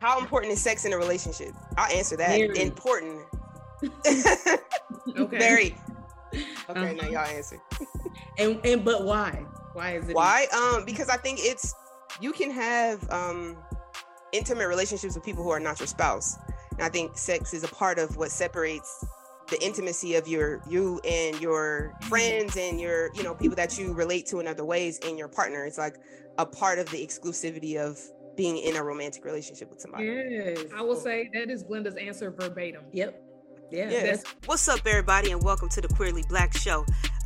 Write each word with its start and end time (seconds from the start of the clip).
How 0.00 0.18
important 0.20 0.52
is 0.52 0.60
sex 0.60 0.84
in 0.84 0.92
a 0.92 0.98
relationship? 0.98 1.52
I'll 1.76 1.90
answer 1.92 2.16
that. 2.16 2.36
Very. 2.38 2.58
Important. 2.60 3.22
Okay. 5.16 5.38
Very. 5.38 5.76
Okay, 6.34 6.44
Uh-huh. 6.68 6.92
now 6.92 7.08
y'all 7.08 7.26
answer. 7.26 7.58
And 8.38 8.60
and 8.64 8.84
but 8.84 9.04
why? 9.04 9.46
Why 9.72 9.92
is 9.96 10.06
it? 10.10 10.14
Why? 10.14 10.46
Um, 10.52 10.84
because 10.84 11.08
I 11.08 11.16
think 11.16 11.38
it's 11.40 11.74
you 12.20 12.32
can 12.32 12.50
have 12.50 13.08
um 13.10 13.56
intimate 14.32 14.68
relationships 14.68 15.14
with 15.14 15.24
people 15.24 15.42
who 15.42 15.48
are 15.50 15.58
not 15.60 15.80
your 15.80 15.86
spouse. 15.86 16.36
And 16.72 16.82
I 16.82 16.90
think 16.90 17.16
sex 17.16 17.54
is 17.54 17.64
a 17.64 17.68
part 17.68 17.98
of 17.98 18.18
what 18.18 18.30
separates 18.30 19.04
the 19.48 19.60
intimacy 19.64 20.16
of 20.16 20.28
your 20.28 20.60
you 20.68 21.00
and 21.08 21.40
your 21.40 21.94
friends 22.10 22.58
and 22.58 22.78
your 22.78 23.10
you 23.14 23.22
know 23.22 23.34
people 23.34 23.56
that 23.56 23.78
you 23.78 23.94
relate 23.94 24.26
to 24.26 24.38
in 24.40 24.46
other 24.46 24.66
ways 24.66 25.00
and 25.06 25.16
your 25.18 25.28
partner. 25.28 25.64
It's 25.64 25.78
like 25.78 25.96
a 26.36 26.44
part 26.44 26.78
of 26.78 26.90
the 26.90 26.98
exclusivity 27.04 27.78
of 27.78 27.98
being 28.38 28.56
in 28.56 28.76
a 28.76 28.84
romantic 28.84 29.24
relationship 29.24 29.68
with 29.68 29.80
somebody. 29.80 30.04
Yes. 30.04 30.66
I 30.74 30.80
will 30.80 30.94
say 30.94 31.28
that 31.34 31.50
is 31.50 31.64
Glynda's 31.64 31.96
answer 31.96 32.30
verbatim. 32.30 32.84
Yep. 32.92 33.20
Yeah. 33.72 33.90
Yeah. 33.90 34.02
That's 34.04 34.22
What's 34.46 34.68
up, 34.68 34.78
everybody, 34.86 35.32
and 35.32 35.42
welcome 35.42 35.68
to 35.70 35.80
the 35.80 35.88
Queerly 35.88 36.22
Blax 36.22 36.56
Show. 36.56 36.86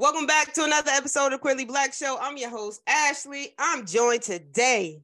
Welcome 0.00 0.24
back 0.24 0.54
to 0.54 0.64
another 0.64 0.90
episode 0.92 1.34
of 1.34 1.42
Queerly 1.42 1.66
Blax 1.66 1.98
Show. 1.98 2.16
I'm 2.18 2.38
your 2.38 2.48
host, 2.48 2.80
Ashley. 2.86 3.52
I'm 3.58 3.84
joined 3.84 4.22
today 4.22 5.02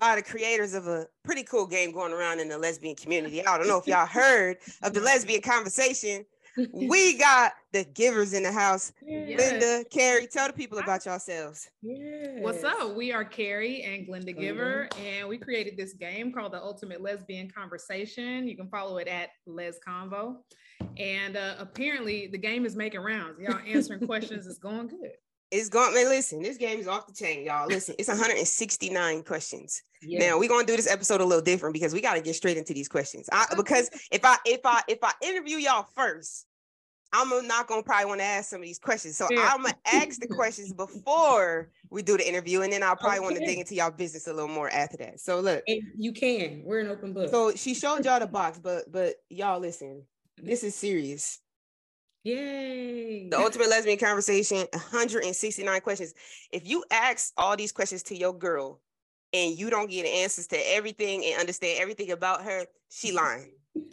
by 0.00 0.16
the 0.16 0.22
creators 0.22 0.74
of 0.74 0.88
a 0.88 1.06
pretty 1.22 1.44
cool 1.44 1.68
game 1.68 1.92
going 1.92 2.12
around 2.12 2.40
in 2.40 2.48
the 2.48 2.58
lesbian 2.58 2.96
community. 2.96 3.46
I 3.46 3.56
don't 3.56 3.68
know 3.68 3.78
if 3.78 3.86
y'all 3.86 4.06
heard 4.06 4.56
of 4.82 4.92
the 4.92 5.00
lesbian 5.00 5.40
conversation. 5.40 6.26
We 6.72 7.16
got 7.18 7.52
the 7.72 7.84
Giverrs 7.84 8.34
in 8.34 8.42
the 8.42 8.50
house. 8.50 8.92
Yes. 9.06 9.38
Linda, 9.38 9.84
Carrie, 9.88 10.26
tell 10.26 10.48
the 10.48 10.52
people 10.52 10.78
about 10.78 11.06
yourselves. 11.06 11.70
Yes. 11.80 12.38
What's 12.40 12.64
up? 12.64 12.96
We 12.96 13.12
are 13.12 13.24
Carrie 13.24 13.82
and 13.82 14.04
Glynda 14.04 14.36
Giverr, 14.36 14.88
and 14.98 15.28
we 15.28 15.38
created 15.38 15.76
this 15.76 15.92
game 15.92 16.32
called 16.32 16.54
the 16.54 16.60
Ultimate 16.60 17.00
Lesbian 17.00 17.48
Conversation. 17.48 18.48
You 18.48 18.56
can 18.56 18.66
follow 18.66 18.96
it 18.96 19.06
at 19.06 19.28
Lez 19.46 19.78
Convo. 19.86 20.38
And 20.96 21.36
uh, 21.36 21.54
apparently, 21.58 22.26
the 22.26 22.38
game 22.38 22.64
is 22.66 22.76
making 22.76 23.00
rounds. 23.00 23.38
Y'all 23.40 23.58
answering 23.66 24.06
questions 24.06 24.46
is 24.46 24.58
going 24.58 24.88
good. 24.88 25.12
It's 25.50 25.68
going, 25.68 25.94
man. 25.94 26.08
Listen, 26.08 26.42
this 26.42 26.56
game 26.56 26.80
is 26.80 26.88
off 26.88 27.06
the 27.06 27.12
chain, 27.12 27.44
y'all. 27.44 27.66
Listen, 27.68 27.94
it's 27.98 28.08
169 28.08 29.22
questions. 29.22 29.82
Yes. 30.02 30.20
Now 30.22 30.38
we're 30.38 30.48
gonna 30.48 30.66
do 30.66 30.76
this 30.76 30.90
episode 30.90 31.20
a 31.20 31.24
little 31.24 31.44
different 31.44 31.72
because 31.72 31.92
we 31.92 32.00
gotta 32.00 32.20
get 32.20 32.34
straight 32.34 32.56
into 32.56 32.74
these 32.74 32.88
questions. 32.88 33.28
I, 33.32 33.46
because 33.56 33.88
if 34.10 34.24
I 34.24 34.36
if 34.44 34.60
I 34.64 34.82
if 34.88 34.98
I 35.02 35.12
interview 35.22 35.58
y'all 35.58 35.86
first, 35.94 36.46
I'm 37.12 37.46
not 37.46 37.68
gonna 37.68 37.82
probably 37.82 38.06
want 38.06 38.20
to 38.20 38.24
ask 38.24 38.50
some 38.50 38.60
of 38.60 38.66
these 38.66 38.78
questions. 38.80 39.16
So 39.16 39.28
Yeah. 39.30 39.48
I'm 39.52 39.62
gonna 39.62 39.74
ask 39.86 40.20
the 40.20 40.26
questions 40.26 40.72
before 40.76 41.70
we 41.90 42.02
do 42.02 42.16
the 42.16 42.28
interview, 42.28 42.62
and 42.62 42.72
then 42.72 42.82
I'll 42.82 42.96
probably 42.96 43.20
want 43.20 43.36
to 43.36 43.46
dig 43.46 43.58
into 43.58 43.74
y'all 43.76 43.90
business 43.92 44.26
a 44.26 44.32
little 44.32 44.48
more 44.48 44.68
after 44.70 44.96
that. 44.98 45.20
So 45.20 45.38
look, 45.40 45.62
And 45.68 45.82
you 45.96 46.12
can. 46.12 46.62
We're 46.64 46.80
an 46.80 46.88
open 46.88 47.12
book. 47.12 47.30
so 47.30 47.54
she 47.54 47.74
showed 47.74 48.04
y'all 48.04 48.18
the 48.18 48.26
box, 48.26 48.58
but 48.58 48.90
but 48.90 49.14
y'all 49.30 49.60
listen, 49.60 50.02
this 50.36 50.64
is 50.64 50.74
serious. 50.74 51.40
Yay. 52.24 53.28
The 53.28 53.38
ultimate 53.38 53.68
lesbian 53.68 53.98
conversation, 53.98 54.66
169 54.72 55.80
questions. 55.82 56.14
If 56.52 56.66
you 56.66 56.84
ask 56.90 57.32
all 57.36 57.56
these 57.56 57.72
questions 57.72 58.02
to 58.04 58.16
your 58.16 58.32
girl 58.32 58.80
and 59.32 59.58
you 59.58 59.68
don't 59.68 59.90
get 59.90 60.06
answers 60.06 60.46
to 60.48 60.56
everything 60.56 61.24
and 61.26 61.38
understand 61.40 61.80
everything 61.80 62.10
about 62.12 62.42
her, 62.44 62.64
she 62.88 63.12
lying. 63.20 63.52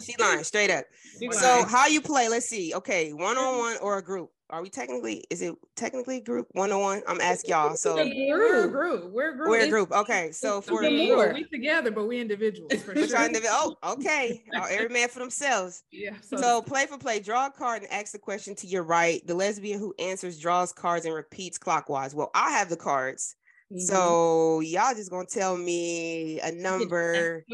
She 0.00 0.14
lying 0.18 0.44
straight 0.44 0.70
up. 0.70 0.84
She 1.18 1.30
So 1.32 1.46
lying. 1.46 1.66
how 1.68 1.86
you 1.86 2.00
play? 2.02 2.28
Let's 2.28 2.46
see. 2.46 2.74
Okay, 2.74 3.12
one 3.12 3.38
on 3.38 3.58
one 3.58 3.76
or 3.80 3.96
a 3.98 4.02
group? 4.02 4.30
Are 4.50 4.62
we 4.62 4.70
technically? 4.70 5.24
Is 5.28 5.42
it 5.42 5.56
technically 5.74 6.20
group 6.20 6.46
one 6.52 6.70
on 6.70 6.80
one? 6.80 7.02
I'm 7.08 7.20
asking 7.20 7.50
y'all. 7.50 7.74
So 7.74 7.96
We're 7.96 8.64
a 8.66 8.68
group. 8.68 9.12
We're 9.12 9.32
a 9.32 9.36
group. 9.36 9.50
we're 9.50 9.60
a 9.64 9.68
group. 9.68 9.90
Okay, 9.90 10.30
so 10.30 10.60
for 10.60 10.84
a 10.84 10.88
We, 10.88 11.10
more. 11.12 11.32
we 11.34 11.44
together, 11.44 11.90
but 11.90 12.06
we 12.06 12.20
individuals 12.20 12.72
for 12.82 12.92
Which 12.94 13.10
sure. 13.10 13.18
I 13.18 13.28
oh, 13.48 13.76
okay. 13.82 14.44
Uh, 14.54 14.66
Every 14.70 14.88
man 14.88 15.08
for 15.08 15.18
themselves. 15.18 15.82
Yeah. 15.90 16.12
So 16.22 16.62
play 16.62 16.86
for 16.86 16.96
play, 16.96 17.18
draw 17.18 17.46
a 17.46 17.50
card 17.50 17.82
and 17.82 17.90
ask 17.92 18.12
the 18.12 18.20
question 18.20 18.54
to 18.56 18.68
your 18.68 18.84
right. 18.84 19.26
The 19.26 19.34
lesbian 19.34 19.80
who 19.80 19.92
answers 19.98 20.38
draws 20.38 20.72
cards 20.72 21.06
and 21.06 21.14
repeats 21.14 21.58
clockwise. 21.58 22.14
Well, 22.14 22.30
I 22.34 22.52
have 22.52 22.68
the 22.68 22.76
cards. 22.76 23.34
Mhm. 23.72 23.80
So 23.80 24.60
y'all 24.60 24.94
just 24.94 25.10
gonna 25.10 25.26
tell 25.26 25.56
me 25.56 26.38
a 26.40 26.52
number 26.52 27.44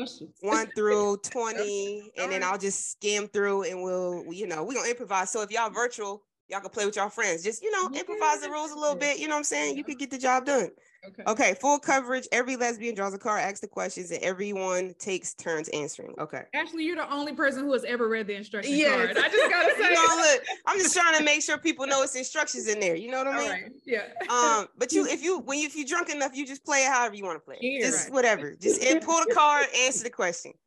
one 0.40 0.66
through 0.76 1.16
20, 1.24 2.12
and 2.18 2.30
then 2.30 2.42
I'll 2.42 2.58
just 2.58 2.90
skim 2.92 3.28
through 3.28 3.62
and 3.62 3.82
we'll, 3.82 4.24
you 4.30 4.46
know, 4.46 4.62
we're 4.62 4.74
gonna 4.74 4.90
improvise. 4.90 5.30
So 5.30 5.40
if 5.40 5.50
y'all 5.50 5.70
virtual, 5.70 6.22
y'all 6.48 6.60
can 6.60 6.70
play 6.70 6.84
with 6.86 6.96
y'all 6.96 7.08
friends. 7.08 7.42
Just, 7.42 7.62
you 7.62 7.70
know, 7.70 7.88
improvise 7.98 8.40
the 8.40 8.50
rules 8.50 8.72
a 8.72 8.78
little 8.78 8.96
bit. 8.96 9.18
You 9.18 9.28
know 9.28 9.34
what 9.34 9.38
I'm 9.38 9.44
saying? 9.44 9.76
You 9.76 9.84
could 9.84 9.98
get 9.98 10.10
the 10.10 10.18
job 10.18 10.44
done. 10.44 10.70
okay. 11.08 11.22
Okay, 11.26 11.54
full 11.60 11.78
coverage. 11.78 12.28
Every 12.30 12.56
lesbian 12.56 12.94
draws 12.94 13.14
a 13.14 13.18
card, 13.18 13.40
asks 13.40 13.60
the 13.60 13.68
questions, 13.68 14.10
and 14.10 14.22
everyone 14.22 14.94
takes 14.98 15.34
turns 15.34 15.68
answering. 15.70 16.14
Okay. 16.18 16.42
Actually, 16.54 16.84
you're 16.84 16.96
the 16.96 17.10
only 17.12 17.32
person 17.32 17.64
who 17.64 17.72
has 17.72 17.84
ever 17.84 18.08
read 18.08 18.26
the 18.26 18.34
instruction 18.34 18.74
Yes. 18.74 18.94
card. 19.14 19.18
I 19.18 19.28
just 19.28 19.50
gotta 19.50 19.68
You 19.78 19.84
say. 19.84 19.94
know, 19.94 20.16
look, 20.16 20.42
I'm 20.66 20.78
just 20.78 20.94
trying 20.94 21.16
to 21.18 21.24
make 21.24 21.42
sure 21.42 21.58
people 21.58 21.86
know 21.86 22.02
it's 22.02 22.14
instructions 22.14 22.68
in 22.68 22.78
there. 22.80 22.94
You 22.96 23.10
know 23.10 23.18
what 23.18 23.28
I 23.28 23.38
mean? 23.38 23.50
right. 23.50 23.72
Yeah. 23.86 24.02
Um, 24.28 24.68
but 24.78 24.92
you, 24.92 25.06
if 25.10 25.22
you, 25.22 25.38
when 25.40 25.58
you, 25.58 25.66
if 25.66 25.74
you're 25.76 25.86
drunk 25.86 26.10
enough, 26.10 26.36
you 26.36 26.46
just 26.46 26.64
play 26.64 26.84
it 26.84 26.92
however 26.92 27.14
you 27.14 27.24
want 27.24 27.36
to 27.36 27.44
play. 27.44 27.56
it. 27.60 27.64
Yeah. 27.80 27.86
Just 27.86 28.04
Right. 28.04 28.12
whatever. 28.14 28.54
Just 28.60 28.82
and 28.84 29.00
pull 29.02 29.20
the 29.26 29.34
card, 29.34 29.66
answer 29.78 30.04
the 30.04 30.10
question. 30.10 30.52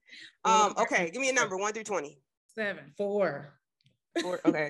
Um, 0.45 0.73
okay, 0.77 1.09
give 1.09 1.19
me 1.21 1.29
a 1.29 1.33
number 1.33 1.57
one 1.57 1.73
through 1.73 1.83
twenty. 1.85 2.19
Seven. 2.53 2.93
Four. 2.97 3.47
Four. 4.21 4.39
Okay, 4.45 4.69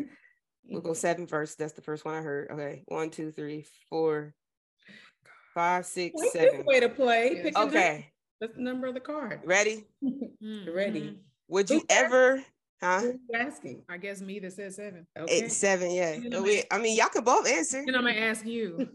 we'll 0.70 0.82
go 0.82 0.94
seven 0.94 1.28
first. 1.28 1.58
That's 1.58 1.74
the 1.74 1.82
first 1.82 2.06
one 2.06 2.16
I 2.16 2.22
heard. 2.22 2.52
Okay, 2.52 2.84
one, 2.88 3.10
two, 3.10 3.32
three, 3.32 3.66
four, 3.90 4.34
five, 5.54 5.86
six, 5.86 6.16
Like 6.18 6.32
seven. 6.32 6.66
way 6.66 6.80
to 6.80 6.90
play. 6.90 7.34
Yes. 7.36 7.44
Pick. 7.44 7.58
Okay, 7.58 8.12
That's 8.40 8.56
the 8.56 8.62
number 8.62 8.88
of 8.88 8.94
the 8.94 9.00
card. 9.00 9.42
ready? 9.46 9.86
Ready. 10.42 11.18
Would 11.48 11.70
you 11.70 11.78
Who's 11.78 11.86
ever? 11.90 12.44
Huh? 12.82 13.00
Who's 13.00 13.16
asking? 13.34 13.84
I 13.90 13.98
guess 13.98 14.20
me 14.22 14.38
that 14.40 14.52
said 14.52 14.74
seven. 14.74 15.08
Okay. 15.18 15.34
It's 15.34 15.56
seven. 15.56 15.92
Yeah. 15.92 16.16
You 16.16 16.30
know, 16.30 16.44
We, 16.44 16.64
I 16.70 16.78
mean, 16.78 16.98
y'all 16.98 17.08
can 17.08 17.24
both 17.24 17.48
answer. 17.48 17.80
And 17.80 17.96
I'm 17.96 18.04
gonna 18.04 18.20
ask 18.20 18.46
you. 18.46 18.90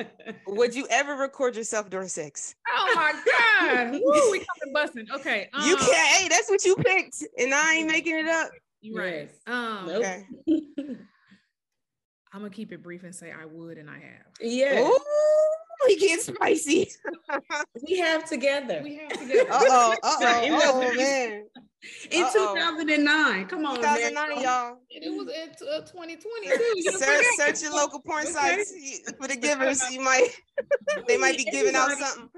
Would 0.46 0.74
you 0.74 0.86
ever 0.90 1.14
record 1.14 1.54
yourself 1.54 1.90
during 1.90 2.08
sex? 2.08 2.54
Oh 2.66 2.92
my 2.96 3.12
God. 3.12 3.92
Woo, 4.02 4.30
we 4.32 4.38
coming 4.38 4.72
busting. 4.72 5.06
Okay. 5.12 5.48
you 5.64 5.74
um, 5.74 5.78
can't. 5.78 6.08
Hey, 6.16 6.28
that's 6.28 6.48
what 6.48 6.64
you 6.64 6.76
picked, 6.76 7.24
and 7.38 7.54
I 7.54 7.74
ain't 7.74 7.88
making 7.88 8.18
it 8.18 8.26
up. 8.26 8.50
You 8.80 8.96
right. 8.98 9.28
Yes. 9.28 9.38
Um 9.46 9.86
Nope. 9.86 9.96
Okay. 9.96 10.26
I'm 12.36 12.42
gonna 12.42 12.50
keep 12.50 12.70
it 12.70 12.82
brief 12.82 13.02
and 13.02 13.14
say 13.14 13.32
I 13.32 13.46
would 13.46 13.78
and 13.78 13.88
I 13.88 13.94
have. 13.94 14.26
yeah. 14.42 14.78
Ooh, 14.86 14.98
he 15.86 15.96
getting 15.96 16.18
spicy. 16.34 16.90
We 17.88 17.96
have 17.98 18.28
together. 18.28 18.80
We 18.84 18.96
have 18.96 19.08
together. 19.18 19.50
Uh 19.50 19.62
oh. 19.62 19.94
Uh 20.02 20.42
In 20.44 20.52
oh. 20.52 20.58
the- 20.58 20.90
Oh 20.90 20.94
man. 20.96 21.46
In 22.10 22.24
Uh-oh. 22.24 22.54
2009. 22.54 23.46
Come 23.46 23.64
on. 23.64 23.76
2009, 23.76 24.28
man. 24.28 24.42
y'all. 24.42 24.76
It 24.90 25.08
was 25.16 25.28
at 25.34 25.56
uh, 25.66 25.80
2020 25.86 26.48
too. 26.48 26.90
Search, 26.98 27.24
search 27.38 27.62
your 27.62 27.72
local 27.74 28.00
porn 28.00 28.24
Okay. 28.24 28.32
sites 28.32 28.72
for 29.18 29.28
the 29.28 29.36
Giverrs. 29.36 29.90
You 29.90 30.02
might. 30.02 30.28
They 31.08 31.16
might 31.16 31.36
be 31.38 31.44
giving 31.44 31.74
out 31.74 31.90
something. 31.92 32.28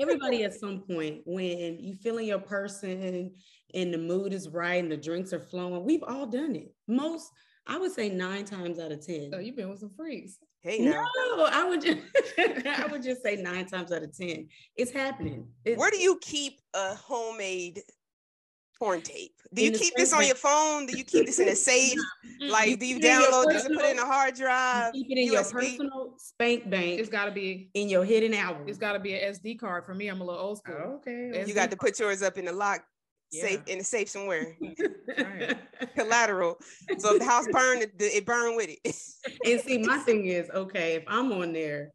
Everybody 0.00 0.42
at 0.44 0.54
some 0.54 0.80
point 0.80 1.22
when 1.24 1.78
you 1.78 1.94
feeling 1.94 2.26
your 2.26 2.38
person 2.40 3.32
and 3.74 3.94
the 3.94 3.98
mood 3.98 4.32
is 4.32 4.48
right 4.48 4.82
and 4.82 4.90
the 4.90 4.96
drinks 4.96 5.32
are 5.32 5.40
flowing, 5.40 5.84
we've 5.84 6.02
all 6.04 6.26
done 6.26 6.56
it. 6.56 6.72
Most, 6.88 7.30
I 7.66 7.78
would 7.78 7.92
say 7.92 8.08
nine 8.08 8.44
times 8.44 8.78
out 8.78 8.90
of 8.92 9.04
10. 9.04 9.30
So 9.32 9.38
you've 9.38 9.56
been 9.56 9.68
with 9.70 9.80
some 9.80 9.90
freaks. 9.96 10.38
Hey 10.62 10.78
No. 10.80 11.04
I 11.50 11.64
would 11.68 11.80
just 11.80 11.98
I 12.66 12.86
would 12.90 13.02
just 13.02 13.22
say 13.22 13.36
nine 13.36 13.66
times 13.66 13.92
out 13.92 14.02
of 14.02 14.16
ten. 14.16 14.46
It's 14.76 14.90
happening. 14.90 15.46
It's, 15.64 15.78
Where 15.78 15.90
do 15.90 15.98
you 15.98 16.18
keep 16.20 16.60
a 16.74 16.94
homemade 16.94 17.80
porn 18.78 19.00
tape? 19.00 19.32
Do 19.54 19.64
you 19.64 19.72
keep 19.72 19.94
this 19.96 20.12
on 20.12 20.26
your 20.26 20.34
phone? 20.34 20.84
Do 20.86 20.96
you 20.98 21.04
keep 21.04 21.24
this 21.26 21.38
in 21.38 21.48
a 21.48 21.56
safe? 21.70 21.98
Like, 22.40 22.78
do 22.78 22.86
you 22.86 22.96
keep 22.96 23.04
it 23.04 23.08
download 23.08 23.46
this 23.52 23.64
and 23.64 23.74
put 23.76 23.84
it 23.86 23.92
in 23.92 23.98
a 23.98 24.04
hard 24.04 24.34
drive? 24.34 24.92
keep 24.92 25.06
it 25.10 25.18
in 25.18 25.32
your 25.32 25.44
personal 25.44 26.14
spank 26.18 26.68
bank 26.68 27.00
It's 27.00 27.08
gotta 27.08 27.30
be 27.30 27.70
in 27.74 27.88
your 27.88 28.04
hidden 28.04 28.34
album. 28.34 28.64
it's 28.68 28.78
gotta 28.78 28.98
be 28.98 29.14
an 29.14 29.32
SD 29.34 29.58
card 29.58 29.84
for 29.86 29.94
me. 29.94 30.08
I'm 30.08 30.20
a 30.20 30.24
little 30.24 30.40
old 30.40 30.58
school. 30.58 31.00
okay. 31.00 31.28
It's- 31.30 31.48
You 31.48 31.54
got 31.54 31.70
to 31.70 31.76
put 31.76 31.98
yours 31.98 32.22
up 32.22 32.36
in 32.36 32.44
the 32.46 32.52
lock 32.52 32.84
safe 33.30 33.60
in 33.66 33.80
a 33.80 33.84
safe 33.84 34.08
somewhere. 34.08 34.56
Right. 35.18 35.56
Collateral. 35.96 36.58
So 36.98 37.14
if 37.14 37.20
the 37.20 37.24
house 37.24 37.46
burned, 37.52 37.82
it, 37.82 37.92
it 37.98 38.26
burned 38.26 38.56
with 38.56 38.70
it. 38.70 38.96
and 39.44 39.60
see, 39.60 39.78
my 39.78 39.98
thing 39.98 40.26
is, 40.26 40.50
okay, 40.50 40.94
if 40.94 41.04
I'm 41.06 41.32
on 41.32 41.52
there, 41.52 41.92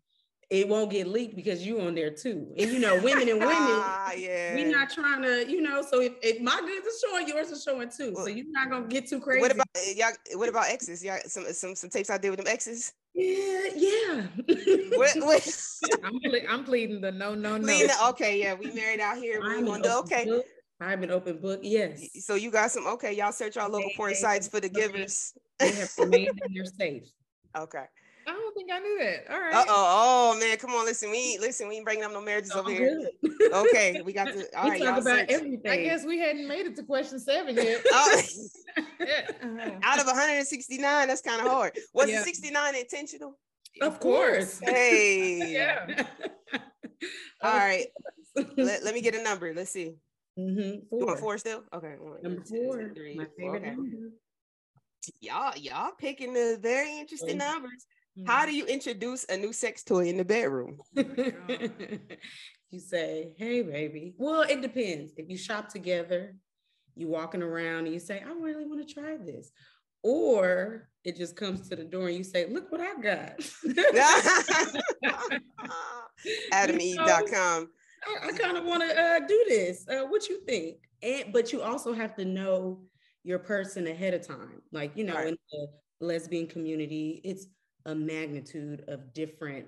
it 0.50 0.68
won't 0.68 0.92
get 0.92 1.08
leaked 1.08 1.36
because 1.36 1.66
you 1.66 1.82
on 1.82 1.96
there 1.96 2.12
too. 2.12 2.54
And 2.58 2.72
you 2.72 2.80
know, 2.80 3.02
women 3.02 3.28
and 3.28 3.40
women, 3.40 3.56
Ah, 3.58 4.12
yeah. 4.14 4.54
we 4.54 4.66
not 4.66 4.92
trying 4.92 5.24
to, 5.24 5.50
you 5.50 5.62
know. 5.62 5.82
So 5.82 6.02
if, 6.02 6.14
if 6.22 6.40
my 6.40 6.60
goods 6.62 6.86
are 6.86 7.10
showing, 7.10 7.28
yours 7.28 7.52
are 7.52 7.60
showing 7.60 7.90
too. 7.90 8.14
So 8.16 8.28
you're 8.28 8.46
not 8.50 8.70
gonna 8.70 8.88
get 8.88 9.08
too 9.08 9.20
crazy. 9.20 9.42
What 9.42 9.52
about 9.52 9.66
uh, 9.76 9.92
y'all? 9.96 10.12
What 10.34 10.50
about 10.50 10.70
exes? 10.70 11.04
Y'all 11.04 11.18
some 11.26 11.46
some 11.52 11.74
some 11.76 11.90
tapes 11.90 12.12
I 12.12 12.20
did 12.20 12.30
with 12.30 12.38
them 12.38 12.48
exes. 12.48 12.94
Yeah, 13.16 13.70
yeah. 13.76 14.28
What, 14.98 15.16
what? 15.16 15.58
I'm, 16.04 16.20
ple- 16.20 16.50
I'm 16.50 16.64
pleading 16.66 17.00
the 17.00 17.12
no, 17.12 17.34
no, 17.34 17.58
no. 17.58 17.66
Lena, 17.66 17.94
okay, 18.10 18.40
yeah, 18.40 18.54
we 18.54 18.72
married 18.72 19.00
out 19.00 19.18
here. 19.18 19.40
We 19.42 19.56
I'm 19.56 19.66
gonna 19.66 19.81
do 19.81 19.90
open 19.90 20.14
okay. 20.14 20.44
Book. 20.80 20.88
I'm 20.89 21.04
an 21.04 21.12
open 21.12 21.38
book. 21.39 21.60
Yes, 21.63 22.06
So 22.25 22.36
you 22.36 22.51
got 22.51 22.72
some 22.72 22.86
okay. 22.88 23.13
Y'all 23.13 23.31
search 23.31 23.57
our 23.57 23.69
local 23.69 23.89
They- 23.89 23.95
porn 23.95 24.16
sites 24.16 24.48
for 24.48 24.60
the 24.60 24.69
they- 24.69 24.81
Giverrs. 24.88 25.31
they 25.60 25.72
have 25.72 25.92
remained 25.98 26.39
in 26.45 26.54
their 26.54 26.66
safe. 26.80 27.04
Okay. 27.56 27.86
I 28.27 28.31
don't 28.31 28.54
think 28.56 28.72
I 28.72 28.80
knew 28.80 28.98
that. 29.04 29.31
All 29.31 29.39
right. 29.39 29.54
Uh 29.56 29.66
oh. 29.69 30.33
Oh 30.36 30.39
man, 30.39 30.57
come 30.57 30.72
on. 30.72 30.86
Listen, 30.86 31.12
we 31.12 31.18
ain't 31.18 31.42
listen. 31.42 31.68
We 31.68 31.75
ain't 31.75 31.86
bringing 31.86 32.04
up 32.04 32.12
no 32.12 32.22
marriages 32.22 32.51
over 32.54 32.69
All 32.72 32.75
here. 32.75 33.07
Okay, 33.54 34.01
we 34.04 34.13
got 34.13 34.25
to. 34.33 34.45
All 34.57 34.63
we 34.66 34.72
right, 34.72 34.81
talk 34.81 35.01
about 35.01 35.04
search. 35.19 35.30
everything. 35.30 35.72
I 35.72 35.77
guess 35.83 36.04
we 36.06 36.18
hadn't 36.18 36.48
made 36.48 36.66
it 36.66 36.75
to 36.78 36.83
question 36.83 37.19
seven 37.19 37.56
yet. 37.56 37.86
Oh, 37.94 38.21
Yeah. 39.00 39.78
out 39.83 40.00
of 40.00 40.07
169, 40.07 41.07
that's 41.07 41.21
kind 41.21 41.39
of 41.39 41.48
hard. 41.48 41.78
Was 41.94 42.10
Yeah. 42.10 42.19
the 42.19 42.25
69 42.25 42.75
intentional? 42.75 43.38
of 43.81 44.00
course. 44.00 44.60
Hey. 44.60 45.51
Yeah. 45.54 46.04
All 47.44 47.54
right. 47.57 47.86
Let, 48.57 48.83
let 48.83 48.94
me 48.95 49.01
get 49.01 49.13
a 49.16 49.21
number. 49.21 49.54
Let's 49.54 49.69
see. 49.69 49.94
Hmm 50.38 50.60
You 50.60 50.86
want 50.92 51.20
four 51.20 51.38
still? 51.38 51.64
Okay. 51.74 51.96
one, 52.00 52.22
Number 52.22 52.42
two, 52.42 52.64
four. 52.64 52.94
three, 52.94 53.16
my 53.16 53.28
favorite 53.38 53.64
Okay. 53.64 53.76
number. 53.76 53.98
Y'all, 55.22 55.56
y'all 55.58 55.92
picking 55.98 56.34
the 56.34 56.58
very 56.62 56.98
interesting 57.00 57.38
numbers. 57.38 57.86
How 58.26 58.46
do 58.46 58.56
you 58.56 58.66
introduce 58.66 59.26
a 59.26 59.38
new 59.38 59.54
sex 59.54 59.84
toy 59.84 60.08
in 60.08 60.18
the 60.18 60.26
bedroom? 60.26 60.80
you 60.96 62.80
say, 62.80 63.34
hey, 63.38 63.62
baby. 63.62 64.16
Well, 64.18 64.42
it 64.42 64.62
depends. 64.62 65.14
If 65.18 65.30
you 65.30 65.38
shop 65.38 65.70
together, 65.70 66.36
you 66.96 67.08
walking 67.08 67.44
around 67.44 67.86
and 67.86 67.94
you 67.94 68.00
say, 68.00 68.24
I 68.26 68.31
really 68.31 68.66
want 68.66 68.88
to 68.88 68.94
try 68.94 69.18
this. 69.18 69.52
Or 70.02 70.90
it 71.04 71.18
just 71.18 71.36
comes 71.36 71.68
to 71.70 71.76
the 71.76 71.84
door 71.84 72.08
and 72.08 72.18
you 72.18 72.24
say, 72.24 72.48
look 72.48 72.72
what 72.72 72.81
I 72.81 72.96
got. 73.02 73.42
AdamEve.com. 76.54 77.70
I, 78.07 78.28
I 78.28 78.31
kind 78.31 78.57
of 78.57 78.66
want 78.66 78.84
to 78.84 79.00
uh, 79.00 79.19
do 79.28 79.46
this. 79.48 79.86
Uh, 79.88 80.06
what 80.07 80.30
you 80.30 80.40
think? 80.46 80.78
And 81.04 81.34
but 81.34 81.52
you 81.54 81.62
also 81.62 81.94
have 81.94 82.16
to 82.16 82.25
know 82.25 82.81
your 83.24 83.40
person 83.40 83.88
ahead 83.88 84.13
of 84.13 84.25
time. 84.25 84.62
Like 84.72 84.96
you 84.96 85.04
know, 85.04 85.16
Right. 85.16 85.28
in 85.30 85.38
the 85.52 85.68
lesbian 86.06 86.48
community, 86.48 87.22
it's 87.24 87.48
a 87.86 87.96
magnitude 87.96 88.84
of 88.88 89.13
different 89.13 89.66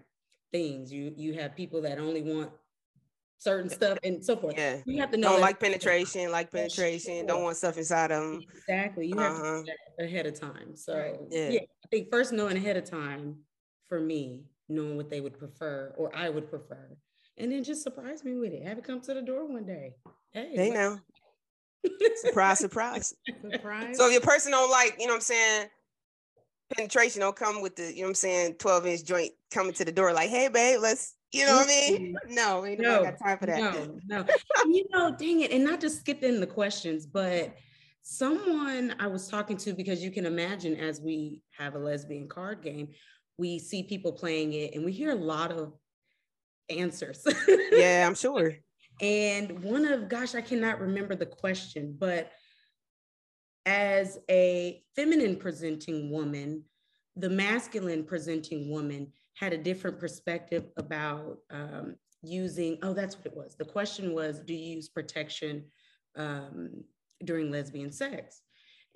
things. 0.52 0.92
You 0.92 1.14
you 1.16 1.34
have 1.36 1.56
people 1.56 1.82
that 1.82 2.00
only 2.00 2.22
want 2.22 2.52
certain 3.40 3.70
stuff 3.70 3.98
and 4.04 4.24
so 4.24 4.36
forth. 4.36 4.56
Yeah. 4.58 4.82
You 4.86 5.00
have 5.00 5.12
to 5.12 5.18
know 5.18 5.34
Don't 5.34 5.42
like 5.42 5.60
penetration, 5.60 6.32
like 6.32 6.50
For 6.50 6.58
penetration, 6.58 7.28
don't 7.28 7.44
want 7.44 7.56
stuff 7.58 7.78
inside 7.78 8.10
of 8.12 8.24
them. 8.24 8.42
Exactly. 8.56 9.08
You 9.08 9.18
have 9.20 9.34
to 9.36 9.40
Uh-huh. 9.42 9.52
know 9.58 9.64
that 9.98 10.04
ahead 10.06 10.26
of 10.26 10.40
time. 10.40 10.76
So. 10.76 11.28
Yeah. 11.30 11.50
yeah. 11.50 11.60
I 11.60 11.88
think 11.92 12.10
first 12.12 12.34
knowing 12.34 12.58
ahead 12.58 12.78
of 12.78 12.86
time 12.86 13.38
for 13.88 14.00
me, 14.00 14.46
knowing 14.70 14.98
what 14.98 15.10
they 15.12 15.22
would 15.22 15.38
prefer 15.38 15.94
or 15.98 16.14
I 16.16 16.30
would 16.30 16.50
prefer. 16.50 16.98
And 17.38 17.52
then 17.52 17.64
just 17.64 17.84
surprise 17.84 18.24
me 18.24 18.36
with 18.36 18.52
it. 18.52 18.66
Have 18.66 18.78
it 18.78 18.84
come 18.84 19.00
to 19.02 19.14
the 19.14 19.22
door 19.22 19.46
one 19.46 19.66
day. 19.66 19.96
Hey, 20.32 20.54
They 20.56 20.70
know. 20.72 20.98
Surprise, 22.16 22.60
surprise. 22.60 23.14
Surprise. 23.52 23.98
So 23.98 24.08
if 24.08 24.12
your 24.12 24.22
person 24.22 24.52
don't 24.52 24.70
like, 24.70 24.96
you 25.00 25.06
know 25.06 25.14
what 25.14 25.18
I'm 25.18 25.22
saying, 25.22 25.68
penetration 26.76 27.22
don't 27.22 27.36
come 27.36 27.62
with 27.62 27.76
the, 27.76 27.94
you 27.94 27.98
know 27.98 28.04
what 28.04 28.10
I'm 28.10 28.16
saying, 28.16 28.56
12 28.56 28.86
inch 28.88 29.04
joint 29.06 29.32
coming 29.52 29.74
to 29.74 29.86
the 29.86 29.92
door 29.92 30.12
like, 30.14 30.30
hey 30.30 30.50
babe, 30.50 30.80
let's, 30.82 31.16
you 31.32 31.46
know 31.46 31.58
what 31.58 31.66
I 31.66 31.92
mean? 31.92 32.16
No, 32.30 32.66
ain't 32.66 32.80
No, 32.80 33.04
got 33.04 33.20
time 33.20 33.38
for 33.38 33.46
that. 33.46 33.60
No, 33.60 34.00
no. 34.08 34.26
You 34.66 34.86
know, 34.92 35.16
dang 35.18 35.42
it, 35.42 35.52
and 35.52 35.64
not 35.64 35.80
just 35.80 36.00
skipping 36.00 36.40
the 36.40 36.48
questions, 36.48 37.06
but 37.06 37.56
someone 38.02 38.96
I 39.00 39.08
was 39.08 39.28
talking 39.28 39.58
to 39.58 39.74
because 39.74 40.04
you 40.04 40.12
can 40.12 40.26
imagine 40.26 40.76
as 40.76 41.02
we 41.02 41.42
have 41.58 41.76
a 41.76 41.80
lesbian 41.80 42.28
card 42.28 42.64
game, 42.64 42.90
we 43.38 43.60
see 43.60 43.84
people 43.84 44.12
playing 44.12 44.54
it 44.54 44.74
and 44.74 44.84
we 44.84 44.92
hear 44.92 45.12
a 45.12 45.16
lot 45.16 45.52
of 45.52 45.74
answers. 46.70 47.26
Yeah, 47.72 48.06
I'm 48.08 48.16
sure. 48.16 48.56
And 49.02 49.60
one 49.64 49.86
of, 49.86 50.10
gosh, 50.10 50.36
I 50.36 50.42
cannot 50.42 50.80
remember 50.80 51.16
the 51.16 51.26
question, 51.26 51.96
but 51.98 52.32
as 53.66 54.18
a 54.30 54.82
feminine 54.96 55.36
presenting 55.36 56.10
woman, 56.10 56.64
the 57.16 57.30
masculine 57.30 58.04
presenting 58.04 58.70
woman 58.70 59.12
had 59.36 59.54
a 59.54 59.58
different 59.58 60.00
perspective 60.00 60.66
about 60.78 61.38
um, 61.52 61.96
using, 62.24 62.78
oh, 62.82 62.94
that's 62.94 63.16
what 63.16 63.26
it 63.28 63.36
was. 63.36 63.56
The 63.56 63.66
question 63.66 64.14
was, 64.14 64.40
do 64.40 64.54
you 64.54 64.76
use 64.76 64.90
protection 64.90 65.66
um, 66.16 66.84
during 67.24 67.52
lesbian 67.52 67.92
sex? 67.92 68.42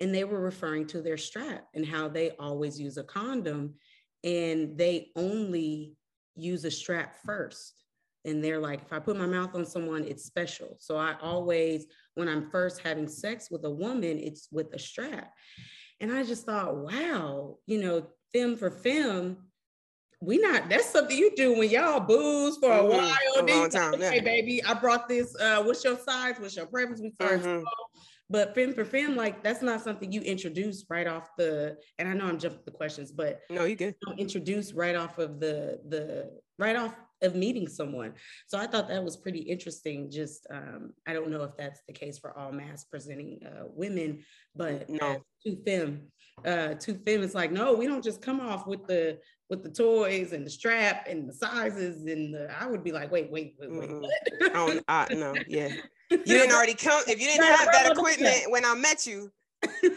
And 0.00 0.12
they 0.12 0.24
were 0.24 0.40
referring 0.40 0.86
to 0.88 1.00
their 1.00 1.18
strap 1.18 1.68
and 1.74 1.86
how 1.86 2.08
they 2.08 2.30
always 2.40 2.80
use 2.80 2.96
a 2.96 3.04
condom 3.04 3.74
and 4.24 4.76
they 4.76 5.10
only 5.16 5.94
use 6.34 6.64
a 6.64 6.70
strap 6.70 7.16
first. 7.24 7.74
And 8.24 8.42
they're 8.42 8.60
like 8.60 8.82
if 8.82 8.92
i 8.92 8.98
put 9.00 9.16
my 9.18 9.26
mouth 9.26 9.54
on 9.54 9.66
someone 9.66 10.04
it's 10.04 10.24
special. 10.24 10.76
So 10.78 10.96
i 10.96 11.16
always 11.20 11.86
when 12.14 12.28
i'm 12.28 12.50
first 12.50 12.80
having 12.80 13.08
sex 13.08 13.50
with 13.50 13.64
a 13.64 13.70
woman 13.70 14.18
it's 14.18 14.48
with 14.52 14.72
a 14.74 14.78
strap. 14.78 15.32
And 16.00 16.12
i 16.12 16.22
just 16.22 16.46
thought 16.46 16.76
wow 16.76 17.58
you 17.66 17.80
know 17.82 18.06
femme 18.32 18.56
for 18.56 18.70
femme 18.70 19.36
we 20.20 20.38
not 20.38 20.68
that's 20.68 20.88
something 20.88 21.16
you 21.18 21.34
do 21.34 21.58
when 21.58 21.68
y'all 21.68 21.98
booze 21.98 22.56
for 22.58 22.72
a 22.72 22.84
while. 22.86 23.12
a 23.38 23.42
long 23.42 23.68
time, 23.68 24.00
yeah. 24.00 24.20
baby 24.20 24.62
i 24.64 24.72
brought 24.72 25.08
this 25.08 25.34
uh 25.40 25.60
what's 25.64 25.82
your 25.84 25.98
size? 25.98 26.36
What's 26.38 26.56
your 26.56 26.66
preference? 26.66 27.00
We 27.00 27.10
start 27.10 27.40
Mhm. 27.40 27.64
But 28.32 28.54
femme 28.54 28.72
for 28.74 28.84
femme 28.84 29.14
like 29.14 29.42
that's 29.44 29.62
not 29.62 29.82
something 29.82 30.10
you 30.10 30.22
introduce 30.22 30.84
right 30.88 31.06
off 31.06 31.28
the 31.36 31.76
and 31.98 32.08
i 32.08 32.14
know 32.14 32.24
i'm 32.24 32.38
jumping 32.38 32.60
the 32.64 32.70
questions 32.70 33.12
but 33.12 33.40
No, 33.50 33.64
you 33.64 33.76
good. 33.76 33.94
don't 34.04 34.18
introduce 34.18 34.72
right 34.72 34.96
off 34.96 35.18
of 35.18 35.38
the 35.38 35.78
the 35.88 36.30
right 36.58 36.76
off 36.76 36.94
of 37.22 37.36
meeting 37.36 37.68
someone. 37.68 38.14
So 38.48 38.58
I 38.58 38.66
thought 38.66 38.88
that 38.88 39.04
was 39.04 39.16
pretty 39.16 39.38
interesting. 39.54 40.10
Just 40.10 40.44
um, 40.50 40.92
I 41.06 41.12
don't 41.12 41.30
know 41.30 41.44
if 41.44 41.56
that's 41.56 41.80
the 41.86 41.92
case 41.92 42.18
for 42.18 42.36
all 42.36 42.50
masc 42.50 42.90
presenting 42.90 43.38
uh, 43.46 43.64
women, 43.68 44.24
but 44.56 44.90
No. 44.90 45.06
as 45.12 45.20
two 45.44 45.56
femme, 45.64 45.94
uh, 46.44 46.74
two 46.74 46.94
femme 47.06 47.22
is 47.22 47.34
like 47.34 47.52
no, 47.52 47.74
we 47.74 47.86
don't 47.86 48.02
just 48.02 48.22
come 48.22 48.40
off 48.40 48.66
with 48.66 48.86
the 48.88 49.18
with 49.50 49.62
the 49.62 49.70
toys 49.70 50.32
and 50.32 50.44
the 50.46 50.50
strap 50.50 51.06
and 51.08 51.28
the 51.28 51.34
sizes 51.34 52.06
and 52.06 52.34
the. 52.34 52.50
I 52.60 52.66
would 52.66 52.82
be 52.82 52.90
like, 52.92 53.12
wait, 53.12 53.30
wait, 53.30 53.54
wait, 53.60 53.70
wait. 54.00 54.10
I 54.42 54.48
don't, 54.48 54.84
I, 54.88 55.06
no, 55.14 55.34
yeah. 55.46 55.68
You 56.12 56.24
didn't 56.24 56.52
already 56.54 56.74
come, 56.74 57.02
if 57.06 57.20
you 57.20 57.26
didn't 57.26 57.44
have 57.44 57.68
that 57.72 57.92
equipment 57.92 58.50
when 58.50 58.64
I 58.64 58.74
met 58.74 59.06
you, 59.06 59.30
we, 59.82 59.90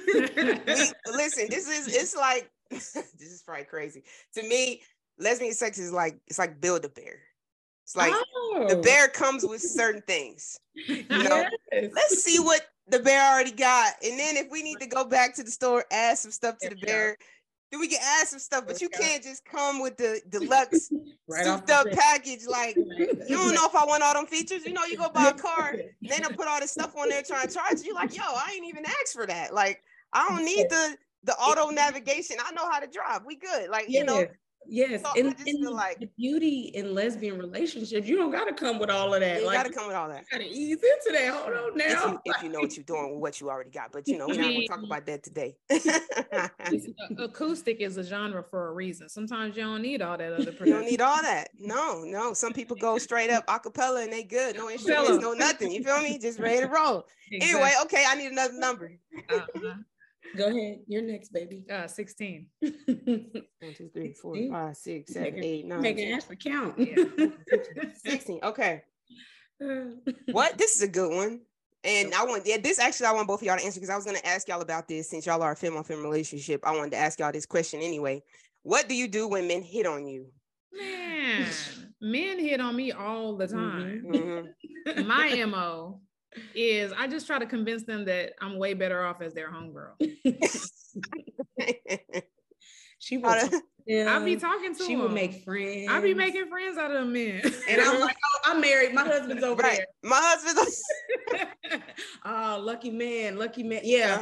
listen, 1.08 1.48
this 1.50 1.68
is, 1.68 1.88
it's 1.88 2.16
like, 2.16 2.50
this 2.70 2.96
is 2.96 3.44
probably 3.46 3.66
crazy. 3.66 4.04
To 4.36 4.44
me, 4.44 4.82
lesbian 5.20 5.54
sex 5.54 5.78
is 5.78 5.92
like, 5.92 6.18
it's 6.28 6.40
like 6.40 6.62
build 6.62 6.86
a 6.86 6.90
bear. 6.90 7.20
It's 7.84 7.96
like, 7.96 8.12
the 8.12 8.78
Oh, 8.78 8.82
bear 8.82 9.08
comes 9.08 9.46
with 9.46 9.62
certain 9.62 10.02
things. 10.02 10.58
You 10.74 11.06
know, 11.08 11.46
yes. 11.72 11.92
let's 11.94 12.24
see 12.24 12.40
what 12.40 12.62
the 12.88 13.00
bear 13.00 13.32
already 13.32 13.52
got. 13.52 13.94
And 14.04 14.18
then 14.20 14.38
if 14.38 14.50
we 14.50 14.64
need 14.64 14.80
to 14.80 14.88
go 14.88 15.06
back 15.06 15.36
to 15.36 15.44
the 15.44 15.52
store, 15.52 15.86
add 15.92 16.18
some 16.18 16.32
stuff 16.32 16.58
to 16.62 16.70
the 16.70 16.76
bear, 16.78 17.18
then 17.76 17.82
we 17.82 17.88
can 17.88 18.00
add 18.02 18.28
some 18.28 18.40
stuff. 18.40 18.66
But 18.66 18.82
you 18.82 18.90
can't 18.90 19.22
just 19.22 19.44
come 19.46 19.82
with 19.82 19.98
the 19.98 20.22
deluxe 20.30 20.92
right 21.28 21.44
souped 21.44 21.68
the 21.68 21.76
up 21.76 21.88
package. 21.92 22.46
Like, 22.48 22.76
you 22.78 23.36
don't 23.36 23.54
know 23.54 23.66
if 23.66 23.76
I 23.76 23.86
want 23.86 24.02
all 24.02 24.14
them 24.14 24.26
features. 24.26 24.66
You 24.66 24.74
know, 24.74 24.86
you 24.86 24.98
go 24.98 25.10
buy 25.10 25.30
a 25.30 25.34
car, 25.34 25.76
they 26.02 26.18
don't 26.18 26.38
put 26.38 26.48
all 26.48 26.60
this 26.60 26.72
stuff 26.72 26.96
on 26.96 27.10
there 27.10 27.22
trying 27.22 27.48
to 27.48 27.54
charge 27.54 27.82
you. 27.84 27.94
Like, 27.94 28.16
yo, 28.16 28.24
I 28.24 28.54
ain't 28.56 28.66
even 28.66 28.86
asked 28.86 29.14
for 29.14 29.28
that. 29.28 29.54
Like, 29.54 29.82
I 30.14 30.28
don't 30.30 30.46
need 30.46 30.70
the 30.70 30.98
the 31.24 31.34
auto 31.34 31.70
navigation. 31.72 32.38
I 32.44 32.52
know 32.52 32.70
how 32.70 32.80
to 32.80 32.88
drive. 32.88 33.22
We 33.26 33.36
good. 33.36 33.70
Like, 33.70 33.86
you 33.90 34.04
know, 34.04 34.26
Yes. 34.68 35.02
So 35.04 35.12
and, 35.18 35.36
and 35.46 35.70
like- 35.70 36.00
the 36.00 36.10
beauty 36.18 36.72
in 36.74 36.94
lesbian 36.94 37.38
relationships, 37.38 38.08
you 38.08 38.16
don't 38.18 38.32
gotta 38.32 38.54
come 38.54 38.80
with 38.80 38.90
all 38.90 39.14
of 39.14 39.20
that. 39.22 39.42
you 39.42 39.48
like 39.48 39.56
gotta 39.58 39.72
come 39.74 39.88
with 39.88 39.96
all 39.96 40.10
that. 40.10 40.26
you 40.32 40.38
gotta 40.38 40.50
ease 40.50 40.78
into 40.78 41.12
that. 41.18 41.34
Hold 41.34 41.56
on 41.74 41.80
If 41.80 41.94
now. 41.94 42.12
you, 42.12 42.20
if 42.26 42.44
you 42.44 42.50
know 42.50 42.60
what 42.60 42.76
you're 42.76 42.84
doing 42.84 43.12
with 43.14 43.20
what 43.22 43.42
you 43.42 43.50
already 43.50 43.70
got, 43.70 43.92
but 43.92 44.08
you 44.08 44.18
know, 44.18 44.28
we're 44.28 44.36
not 44.42 44.52
gonna 44.52 44.68
talk 44.68 44.84
about 44.84 45.06
that 45.06 45.24
today. 45.24 45.56
Acoustic 47.18 47.82
is 47.82 47.98
a 47.98 48.04
genre 48.04 48.44
for 48.44 48.68
a 48.70 48.74
reason. 48.74 49.10
Sometimes 49.10 49.56
you 49.56 49.64
don't 49.64 49.82
need 49.82 50.02
all 50.02 50.18
that 50.18 50.34
other 50.34 50.52
You 50.66 50.74
don't 50.74 50.86
need 50.86 51.02
all 51.02 51.22
that. 51.22 51.50
No, 51.60 52.04
no. 52.04 52.34
Some 52.34 52.54
people 52.54 52.76
go 52.76 52.98
straight 52.98 53.30
up 53.30 53.44
a 53.48 53.60
cappella 53.60 54.04
and 54.04 54.12
they 54.12 54.24
good. 54.24 54.56
No 54.56 54.70
instruments, 54.70 55.22
no 55.22 55.34
nothing. 55.34 55.72
You 55.72 55.84
feel 55.84 56.02
me? 56.02 56.18
Just 56.18 56.40
ready 56.40 56.62
to 56.62 56.68
roll. 56.68 57.06
Anyway, 57.32 57.72
okay, 57.82 58.06
I 58.08 58.14
need 58.16 58.32
another 58.32 58.54
number. 58.54 58.92
Exactly. 59.12 59.72
Go 60.38 60.48
ahead. 60.48 60.80
You're 60.88 61.02
next, 61.02 61.32
baby. 61.34 61.66
Uh, 61.70 61.74
uh, 61.74 61.88
16. 61.88 62.48
One, 62.62 62.76
two, 63.76 63.90
three, 63.94 64.14
four, 64.14 64.36
See? 64.36 64.50
five, 64.50 64.76
six, 64.78 65.14
seven, 65.14 65.34
Making- 65.36 65.44
eight, 65.44 65.66
nine, 65.66 65.82
Making 65.82 66.08
10, 66.10 66.18
Ashley 66.18 66.36
count. 66.36 66.80
Yeah. 66.80 67.28
16. 68.06 68.40
Okay. 68.44 68.82
What? 70.32 70.58
This 70.58 70.76
is 70.76 70.82
a 70.82 70.88
good 70.88 71.12
one. 71.14 71.42
And 71.84 72.14
I 72.16 72.26
want, 72.26 72.46
yeah, 72.46 72.58
this 72.58 72.80
actually, 72.80 73.06
I 73.08 73.12
want 73.14 73.28
both 73.28 73.42
of 73.42 73.46
y'all 73.46 73.58
to 73.58 73.64
answer 73.64 73.80
because 73.80 73.92
I 73.92 73.96
was 73.96 74.06
going 74.06 74.18
to 74.18 74.26
ask 74.28 74.48
y'all 74.48 74.62
about 74.62 74.88
this 74.88 75.10
since 75.10 75.26
y'all 75.26 75.42
are 75.44 75.52
a 75.52 75.56
femme 75.56 75.78
on 75.78 75.84
femme 75.84 76.02
relationship. 76.02 76.62
I 76.66 76.76
wanted 76.76 76.92
to 76.92 76.98
ask 76.98 77.20
y'all 77.20 77.32
this 77.32 77.46
question 77.46 77.82
anyway. 77.82 78.24
What 78.64 78.90
do 78.90 78.96
you 78.96 79.08
do 79.08 79.28
when 79.28 79.48
men 79.48 79.62
hit 79.62 79.86
on 79.86 80.08
you? 80.08 80.32
Man, 80.74 81.46
men 82.02 82.40
hit 82.40 82.60
on 82.60 82.76
me 82.76 82.92
all 82.92 83.38
the 83.38 83.48
time. 83.48 84.04
Mhm. 84.88 85.06
My 85.06 85.46
MO 85.46 86.02
is 86.54 86.92
I 86.98 87.08
just 87.08 87.28
try 87.28 87.40
to 87.40 87.46
convince 87.46 87.84
them 87.84 88.06
that 88.06 88.34
I'm 88.42 88.58
way 88.58 88.74
better 88.74 89.04
off 89.04 89.22
as 89.22 89.34
their 89.34 89.52
homegirl. 89.52 89.94
she 93.00 93.18
will. 93.18 93.30
How 93.30 93.40
talk 93.42 93.52
to- 93.52 93.60
to. 93.60 93.64
I'll 94.08 94.26
be 94.26 94.36
talking 94.36 94.74
to 94.74 94.80
her. 94.80 94.86
She 94.88 94.96
them. 94.96 95.04
will 95.04 95.10
make 95.10 95.44
friends. 95.44 95.88
I'll 95.92 96.02
be 96.02 96.16
making 96.16 96.48
friends 96.50 96.76
out 96.78 96.90
of 96.90 96.98
them 96.98 97.14
men. 97.14 97.40
And 97.70 97.80
I'm 97.82 98.00
like, 98.00 98.16
oh, 98.26 98.40
I'm 98.52 98.60
married. 98.60 98.96
My 98.96 99.04
husband's 99.04 99.44
over 99.44 99.62
right. 99.62 99.82
My 100.04 100.18
husband's 100.20 100.82
there. 101.32 101.84
oh, 102.26 102.60
lucky 102.64 102.90
man, 102.90 103.38
lucky 103.38 103.62
man. 103.62 103.82
Yeah, 103.84 104.18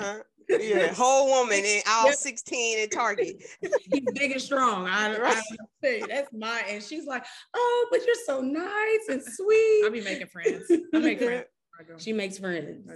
uh-huh. 0.49 0.57
yeah, 0.59 0.93
whole 0.93 1.27
woman 1.29 1.63
in 1.63 1.81
aisle 1.87 2.07
Yep. 2.07 2.15
16 2.15 2.79
in 2.79 2.89
Target. 2.89 3.41
he's 3.61 4.03
big 4.15 4.31
and 4.33 4.41
strong. 4.41 4.85
I, 4.85 5.15
I 5.15 5.19
Right. 5.19 5.43
say 5.81 6.03
that's 6.09 6.33
my. 6.33 6.61
And 6.67 6.83
she's 6.83 7.05
like, 7.05 7.23
oh, 7.53 7.87
but 7.89 8.01
you're 8.05 8.15
so 8.25 8.41
nice 8.41 9.07
and 9.07 9.23
sweet. 9.23 9.83
I'll 9.85 9.91
be 9.91 10.01
making 10.01 10.27
friends. 10.27 10.69
I 10.93 10.99
make 10.99 11.19
friends. 11.19 11.45
I 11.79 11.83
go. 11.83 11.95
She 11.97 12.13
makes 12.13 12.37
friends. 12.37 12.87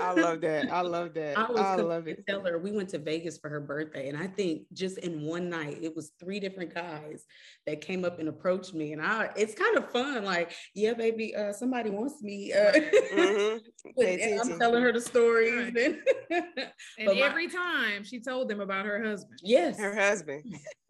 I 0.00 0.12
love 0.12 0.42
that. 0.42 0.70
I 0.70 0.82
love 0.82 1.14
that. 1.14 1.38
I 1.38 1.44
I, 1.46 1.50
was 1.50 1.60
gonna 1.60 1.82
love 1.84 2.06
it. 2.06 2.22
tell 2.28 2.44
her 2.44 2.58
we 2.58 2.70
went 2.70 2.90
to 2.90 2.98
Vegas 2.98 3.38
for 3.38 3.48
her 3.48 3.60
birthday, 3.60 4.08
and 4.10 4.18
I 4.18 4.26
think 4.26 4.62
just 4.74 4.98
in 4.98 5.22
one 5.22 5.48
night 5.48 5.78
it 5.80 5.96
was 5.96 6.12
three 6.20 6.38
different 6.38 6.74
guys 6.74 7.24
that 7.66 7.80
came 7.80 8.04
up 8.04 8.18
and 8.18 8.28
approached 8.28 8.74
me, 8.74 8.92
and 8.92 9.00
I 9.00 9.30
it's 9.36 9.54
kind 9.54 9.78
of 9.78 9.90
fun. 9.90 10.24
Like, 10.24 10.52
yeah, 10.74 10.92
baby, 10.92 11.34
uh, 11.34 11.52
somebody 11.54 11.88
wants 11.90 12.22
me. 12.22 12.52
Uh, 12.52 12.72
Mhm. 13.16 13.60
And 13.98 14.40
I'm 14.40 14.58
telling 14.58 14.82
her 14.82 14.92
the 14.92 15.00
stories. 15.00 15.72
Right. 15.74 15.76
And 15.76 15.98
And 16.98 17.06
But 17.06 17.16
my- 17.16 17.22
every 17.22 17.48
time 17.48 18.04
she 18.04 18.20
told 18.20 18.48
them 18.50 18.60
about 18.60 18.84
her 18.84 19.02
husband. 19.02 19.38
yes, 19.42 19.78
Her 19.78 19.94
husband, 19.94 20.44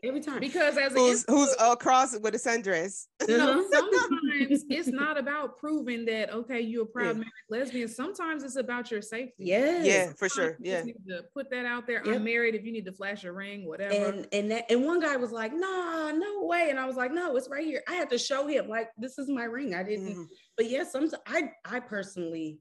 every 0.06 0.20
time. 0.20 0.40
Because 0.40 0.76
as 0.78 0.94
a 0.94 0.98
who's 0.98 1.24
who's 1.28 1.54
across 1.60 2.18
with 2.18 2.34
a 2.34 2.38
sundress. 2.38 3.06
you 3.28 3.36
know, 3.38 3.60
Uh-huh. 3.60 3.64
sometimes 3.72 4.64
it's 4.68 4.88
not 4.88 5.18
about 5.18 5.58
proving 5.58 6.04
that 6.06 6.32
okay, 6.32 6.60
you're 6.60 6.84
a 6.84 6.86
proud 6.86 7.06
Yeah. 7.06 7.12
married 7.24 7.48
lesbian. 7.50 7.88
Sometimes 7.88 8.42
it's 8.44 8.56
about 8.56 8.90
your 8.90 9.02
safety. 9.02 9.44
Yeah, 9.44 9.82
Yeah, 9.82 10.12
for 10.12 10.28
sure. 10.28 10.56
You 10.60 10.70
Yeah. 10.70 10.74
just 10.76 10.86
need 10.86 11.06
to 11.08 11.24
put 11.34 11.50
that 11.50 11.66
out 11.66 11.86
there. 11.86 12.02
Yep. 12.04 12.14
I'm 12.16 12.24
married. 12.24 12.54
If 12.54 12.64
you 12.64 12.72
need 12.72 12.84
to 12.86 12.92
flash 12.92 13.24
a 13.24 13.32
ring, 13.32 13.66
whatever. 13.66 13.94
And 13.94 14.28
and 14.32 14.50
that 14.50 14.70
and 14.70 14.84
one 14.84 15.00
guy 15.00 15.16
was 15.16 15.32
like, 15.32 15.52
nah, 15.52 16.12
no 16.12 16.44
way. 16.44 16.70
And 16.70 16.78
I 16.78 16.86
was 16.86 16.96
like, 16.96 17.12
no, 17.12 17.36
it's 17.36 17.48
right 17.48 17.64
here. 17.64 17.82
I 17.88 17.94
had 17.94 18.10
to 18.10 18.18
show 18.18 18.46
him, 18.46 18.68
like, 18.68 18.90
this 18.98 19.18
is 19.18 19.28
my 19.28 19.44
ring. 19.44 19.74
I 19.74 19.82
didn't, 19.82 20.14
Mhm. 20.14 20.26
but 20.56 20.68
yes, 20.70 20.92
some 20.92 21.08
I 21.26 21.50
I 21.64 21.80
personally 21.80 22.58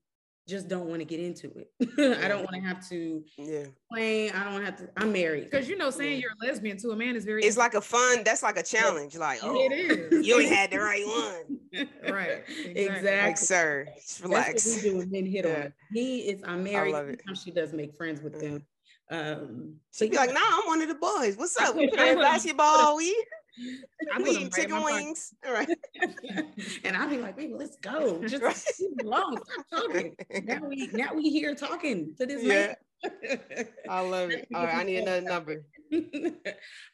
just 0.47 0.67
don't 0.67 0.87
want 0.87 0.99
to 1.01 1.05
get 1.05 1.19
into 1.19 1.51
it. 1.57 1.71
I 2.23 2.27
don't 2.27 2.43
want 2.43 2.53
to 2.55 2.61
have 2.61 2.87
to 2.89 3.23
Yeah. 3.37 3.65
explain. 3.65 4.31
I 4.31 4.43
don't 4.43 4.53
want 4.53 4.65
to 4.65 4.71
have 4.71 4.79
to. 4.79 4.89
I'm 4.97 5.11
married. 5.11 5.45
because 5.49 5.67
you 5.67 5.75
know, 5.77 5.89
saying 5.89 6.13
Yeah. 6.13 6.17
you're 6.19 6.31
a 6.41 6.45
lesbian 6.47 6.77
to 6.77 6.89
a 6.91 6.95
man 6.95 7.15
is 7.15 7.25
very 7.25 7.43
It's 7.43 7.57
like 7.57 7.73
a 7.73 7.81
fun, 7.81 8.23
that's 8.23 8.43
like 8.43 8.57
a 8.57 8.63
challenge. 8.63 9.15
Like, 9.17 9.39
oh, 9.43 9.55
it 9.59 9.71
is. 9.71 10.25
you 10.27 10.39
ain't 10.39 10.51
had 10.51 10.71
the 10.71 10.79
right 10.79 11.05
one. 11.05 11.87
right. 12.13 12.43
Exactly. 12.65 13.11
Like, 13.11 13.37
sir, 13.37 13.85
just 13.95 14.19
That's 14.19 14.21
relax. 14.21 14.65
what 14.67 14.75
we 14.83 14.89
do 14.89 14.97
when 14.97 15.11
men 15.11 15.25
hit 15.25 15.45
Yeah. 15.45 15.63
on. 15.65 15.73
He 15.93 16.19
is. 16.29 16.41
I'm 16.45 16.63
married. 16.63 16.93
love 16.93 17.07
it. 17.09 17.19
Sometimes 17.25 17.43
she 17.43 17.51
does 17.51 17.73
make 17.73 17.95
friends 17.95 18.21
with 18.21 18.35
Mhm. 18.35 18.39
them. 18.41 18.65
Um, 19.11 19.75
She'd 19.93 20.09
be 20.11 20.17
like, 20.17 20.33
nah, 20.33 20.39
I'm 20.41 20.65
one 20.67 20.81
of 20.81 20.87
the 20.87 20.95
boys. 20.95 21.37
What's 21.37 21.55
up? 21.61 21.75
We 21.75 21.87
put- 21.89 21.99
I 21.99 22.01
playing 22.03 22.15
put 22.17 22.25
'em- 22.25 22.31
basketball. 22.31 22.97
We, 22.97 23.25
I 23.57 24.17
we 24.17 24.23
put 24.25 24.27
'em 24.27 24.27
eating 24.27 24.49
chicken 24.51 24.83
wings. 24.83 25.33
All 25.45 25.53
right. 25.53 25.69
and 26.83 26.95
I'll 26.97 27.09
be 27.09 27.17
like, 27.17 27.37
baby, 27.37 27.53
let's 27.53 27.77
go. 27.77 28.21
Just 28.27 28.43
Right. 28.43 28.63
leave 28.79 29.05
alone. 29.05 29.37
Stop 29.49 29.65
talking. 29.87 30.15
Now 30.43 30.61
we 30.67 30.89
now 30.93 31.13
we 31.13 31.29
here 31.29 31.55
talking 31.55 32.15
to 32.19 32.25
this 32.25 32.43
Yeah. 32.43 32.73
man. 33.03 33.67
I 33.89 33.99
love 34.01 34.31
it. 34.31 34.47
All 34.53 34.65
right, 34.65 34.77
I 34.77 34.83
need 34.83 34.97
another 34.97 35.21
number. 35.21 35.65
I 35.93 35.95
need 35.97 36.37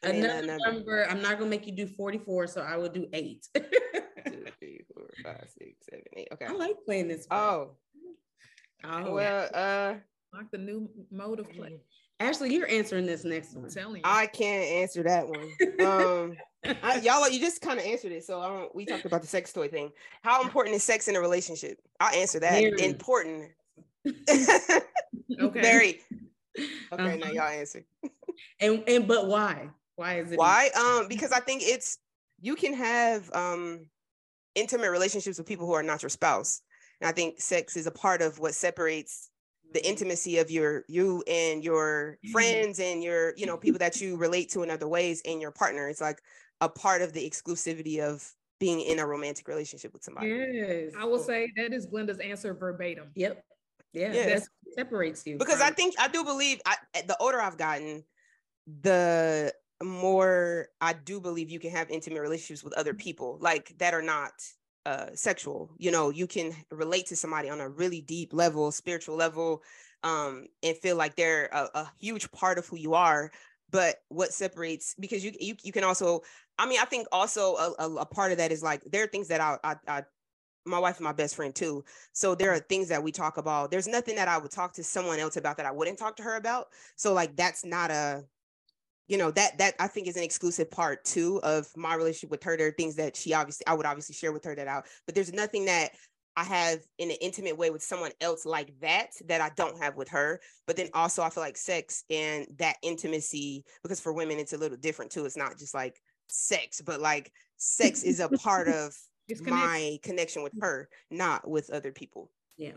Another 0.04 0.28
another 0.44 0.58
number. 0.72 1.06
I'm 1.10 1.22
not 1.22 1.38
gonna 1.38 1.50
make 1.50 1.66
you 1.66 1.72
do 1.76 1.88
44, 1.88 2.48
so 2.48 2.62
I 2.62 2.76
will 2.78 2.90
do 2.90 3.08
eight. 3.14 3.48
Two, 3.56 3.64
three, 4.60 4.82
four, 4.94 5.10
five, 5.24 5.46
six, 5.58 5.86
seven, 5.90 6.04
eight. 6.18 6.28
Okay. 6.34 6.46
I 6.46 6.52
like 6.54 6.76
playing 6.86 7.08
this. 7.08 7.26
game. 7.28 7.40
Oh, 7.40 7.78
Oh, 8.84 9.14
well, 9.14 9.50
uh, 9.54 9.96
Like 10.34 10.50
the 10.52 10.58
new 10.58 10.90
mode 11.12 11.40
of 11.40 11.50
play. 11.52 11.80
Ashley, 12.22 12.54
you're 12.54 12.70
answering 12.70 13.08
this 13.08 13.24
next 13.26 13.56
one. 13.56 13.66
I'm 13.66 13.72
telling 13.72 13.96
you. 13.98 14.02
I 14.06 14.28
can't 14.28 14.64
answer 14.64 15.02
that 15.04 15.28
one. 15.28 15.50
Um, 15.86 16.38
I, 16.84 16.98
y'all, 17.04 17.28
you 17.28 17.40
just 17.40 17.62
kind 17.62 17.80
of 17.80 17.86
answered 17.86 18.12
it. 18.12 18.24
So 18.24 18.40
I 18.40 18.48
don't, 18.48 18.76
we 18.76 18.86
talked 18.86 19.06
about 19.06 19.22
the 19.22 19.28
sex 19.28 19.52
toy 19.52 19.68
thing. 19.68 19.92
How 20.22 20.44
important 20.44 20.76
is 20.76 20.84
sex 20.84 21.08
in 21.08 21.16
a 21.16 21.20
relationship? 21.20 21.80
I'll 22.00 22.14
answer 22.14 22.40
that. 22.40 22.62
Very. 22.62 22.82
Important. 22.84 23.50
okay. 24.30 25.62
Very. 25.62 26.00
Okay, 26.92 27.18
now 27.18 27.26
Uh-huh. 27.26 27.32
y'all 27.34 27.42
answer. 27.44 27.84
And 28.60 28.84
and 28.88 29.08
but 29.08 29.28
why? 29.28 29.70
Why 29.96 30.20
is 30.20 30.32
it 30.32 30.38
Why? 30.38 30.70
Um, 30.76 31.08
because 31.08 31.32
I 31.32 31.40
think 31.40 31.64
it's 31.66 31.98
you 32.40 32.56
can 32.56 32.74
have 32.74 33.32
um 33.34 33.88
intimate 34.54 34.92
relationships 34.92 35.40
with 35.40 35.48
people 35.48 35.66
who 35.66 35.74
are 35.74 35.82
not 35.84 36.04
your 36.04 36.10
spouse. 36.10 36.62
And 37.00 37.08
I 37.10 37.14
think 37.14 37.42
sex 37.42 37.76
is 37.78 37.88
a 37.88 37.92
part 37.92 38.22
of 38.22 38.38
what 38.38 38.54
separates 38.54 39.31
the 39.74 39.86
intimacy 39.88 40.38
of 40.38 40.52
your 40.52 40.84
you 40.88 41.24
and 41.28 41.64
your 41.64 42.18
Mhm. 42.26 42.32
friends 42.32 42.80
and 42.80 43.04
your, 43.04 43.34
you 43.38 43.46
know, 43.46 43.58
people 43.58 43.80
that 43.80 44.00
you 44.02 44.18
relate 44.18 44.50
to 44.52 44.64
in 44.64 44.70
other 44.70 44.88
ways 44.88 45.22
and 45.26 45.42
your 45.42 45.52
partner. 45.52 45.88
It's 45.88 46.02
like 46.02 46.22
a 46.60 46.70
part 46.70 47.02
of 47.02 47.14
the 47.14 47.28
exclusivity 47.28 48.00
of 48.02 48.34
being 48.60 48.82
in 48.82 49.00
a 49.00 49.08
romantic 49.08 49.48
relationship 49.48 49.94
with 49.94 50.04
somebody. 50.04 50.28
Yes. 50.28 50.94
I 50.98 51.06
will 51.06 51.20
say 51.20 51.52
that 51.56 51.74
is 51.74 51.88
Glynda's 51.88 52.20
answer 52.20 52.54
verbatim. 52.54 53.12
Yep. 53.16 53.44
Yeah, 53.94 54.14
Yeah. 54.14 54.26
that's 54.28 54.48
what 54.64 54.76
separates 54.76 55.26
you. 55.26 55.38
because 55.38 55.62
I 55.62 55.72
think 55.72 55.96
I 56.00 56.08
do 56.08 56.24
believe 56.24 56.62
I, 56.66 56.78
the 57.08 57.18
older 57.20 57.42
I've 57.42 57.58
gotten, 57.58 58.06
the 58.68 59.54
more 59.84 60.68
I 60.80 60.94
do 60.94 61.20
believe 61.20 61.50
you 61.50 61.60
can 61.60 61.72
have 61.72 61.90
intimate 61.90 62.22
relationships 62.22 62.64
with 62.64 62.74
other 62.74 62.94
people 62.94 63.38
like 63.42 63.76
that 63.80 63.94
are 63.94 64.02
not 64.04 64.34
uh 64.86 65.08
sexual. 65.14 65.72
You 65.78 65.92
know, 65.92 66.10
you 66.10 66.28
can 66.28 66.54
relate 66.72 67.08
to 67.08 67.16
somebody 67.16 67.50
on 67.50 67.62
a 67.62 67.70
really 67.70 68.02
deep 68.02 68.34
level, 68.34 68.72
spiritual 68.72 69.16
level, 69.16 69.64
um, 70.04 70.48
and 70.64 70.78
feel 70.78 70.96
like 70.96 71.16
they're 71.16 71.50
a, 71.52 71.70
a 71.76 71.92
huge 72.00 72.32
part 72.32 72.58
of 72.58 72.68
who 72.68 72.78
you 72.78 72.94
are. 72.94 73.32
But 73.70 73.98
what 74.10 74.34
separates 74.34 74.96
because 75.00 75.24
you 75.24 75.32
you 75.40 75.56
you 75.64 75.72
can 75.72 75.84
also, 75.84 76.22
I 76.58 76.66
mean, 76.68 76.80
I 76.82 76.86
think 76.86 77.08
also 77.12 77.56
a, 77.56 77.74
a, 77.80 77.96
a 77.98 78.06
part 78.06 78.32
of 78.32 78.38
that 78.40 78.52
is 78.52 78.64
like 78.64 78.84
there 78.92 79.04
are 79.04 79.08
things 79.08 79.28
that 79.30 79.42
I 79.42 79.58
I, 79.64 79.76
I 79.88 80.04
my 80.66 80.80
wife 80.80 80.98
and 80.98 81.06
my 81.06 81.14
best 81.14 81.36
friend 81.36 81.54
too. 81.56 81.84
So 82.14 82.36
there 82.36 82.52
are 82.52 82.60
things 82.60 82.88
that 82.90 83.04
we 83.04 83.12
talk 83.12 83.38
about. 83.38 83.72
There's 83.72 83.88
nothing 83.88 84.16
that 84.16 84.28
I 84.28 84.38
would 84.38 84.52
talk 84.52 84.74
to 84.74 84.84
someone 84.84 85.20
else 85.20 85.38
about 85.38 85.58
that 85.58 85.66
I 85.66 85.72
wouldn't 85.72 85.98
talk 85.98 86.16
to 86.18 86.24
her 86.24 86.36
about. 86.36 86.68
So 86.96 87.14
like 87.14 87.36
that's 87.36 87.66
not 87.66 87.92
a 87.92 88.24
you 89.12 89.18
know 89.18 89.30
that 89.32 89.58
that 89.58 89.76
I 89.78 89.88
think 89.88 90.08
is 90.08 90.16
an 90.16 90.24
exclusive 90.24 90.72
part 90.72 91.04
too 91.04 91.42
of 91.44 91.68
my 91.76 91.96
relationship 91.96 92.32
with 92.32 92.44
her. 92.44 92.56
There 92.56 92.68
are 92.68 92.72
things 92.72 92.96
that 92.96 93.18
she 93.18 93.34
obviously 93.34 93.68
I 93.68 93.74
would 93.74 93.86
obviously 93.86 94.16
share 94.16 94.32
with 94.32 94.46
her 94.46 94.56
that 94.56 94.70
out, 94.70 94.86
but 95.06 95.16
there's 95.16 95.34
nothing 95.34 95.66
that 95.66 95.92
I 96.38 96.46
have 96.46 96.80
in 96.98 97.12
an 97.12 97.18
intimate 97.20 97.58
way 97.58 97.72
with 97.72 97.84
someone 97.84 98.12
else 98.22 98.46
like 98.46 98.72
that 98.80 99.10
that 99.26 99.42
I 99.42 99.52
don't 99.58 99.78
have 99.84 99.98
with 99.98 100.08
her. 100.10 100.40
But 100.66 100.78
then 100.78 100.88
also 100.94 101.24
I 101.24 101.30
feel 101.30 101.44
like 101.44 101.58
sex 101.58 102.06
and 102.10 102.48
that 102.58 102.78
intimacy 102.84 103.66
because 103.84 104.00
for 104.00 104.14
women 104.14 104.40
it's 104.40 104.54
a 104.54 104.58
little 104.58 104.78
different 104.78 105.12
too. 105.12 105.26
It's 105.26 105.36
not 105.36 105.60
just 105.60 105.74
like 105.74 106.00
sex, 106.30 106.80
but 106.80 107.02
like 107.02 107.34
sex 107.58 108.04
is 108.04 108.22
a 108.22 108.30
part 108.30 108.70
of 108.70 108.96
my 109.42 110.00
connection 110.04 110.42
with 110.42 110.54
her, 110.62 110.88
not 111.10 111.46
with 111.50 111.70
other 111.70 111.92
people. 111.92 112.32
Yeah. 112.58 112.72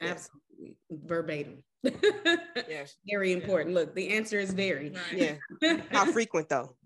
Absolutely 0.00 0.76
verbatim. 0.90 1.62
yes. 1.82 2.96
Very 3.10 3.32
important. 3.32 3.74
Look, 3.74 3.94
the 3.94 4.10
answer 4.10 4.38
is 4.38 4.52
very. 4.52 4.90
Right. 4.90 5.38
Yeah. 5.60 5.76
How 5.90 6.10
frequent 6.10 6.48
though? 6.48 6.76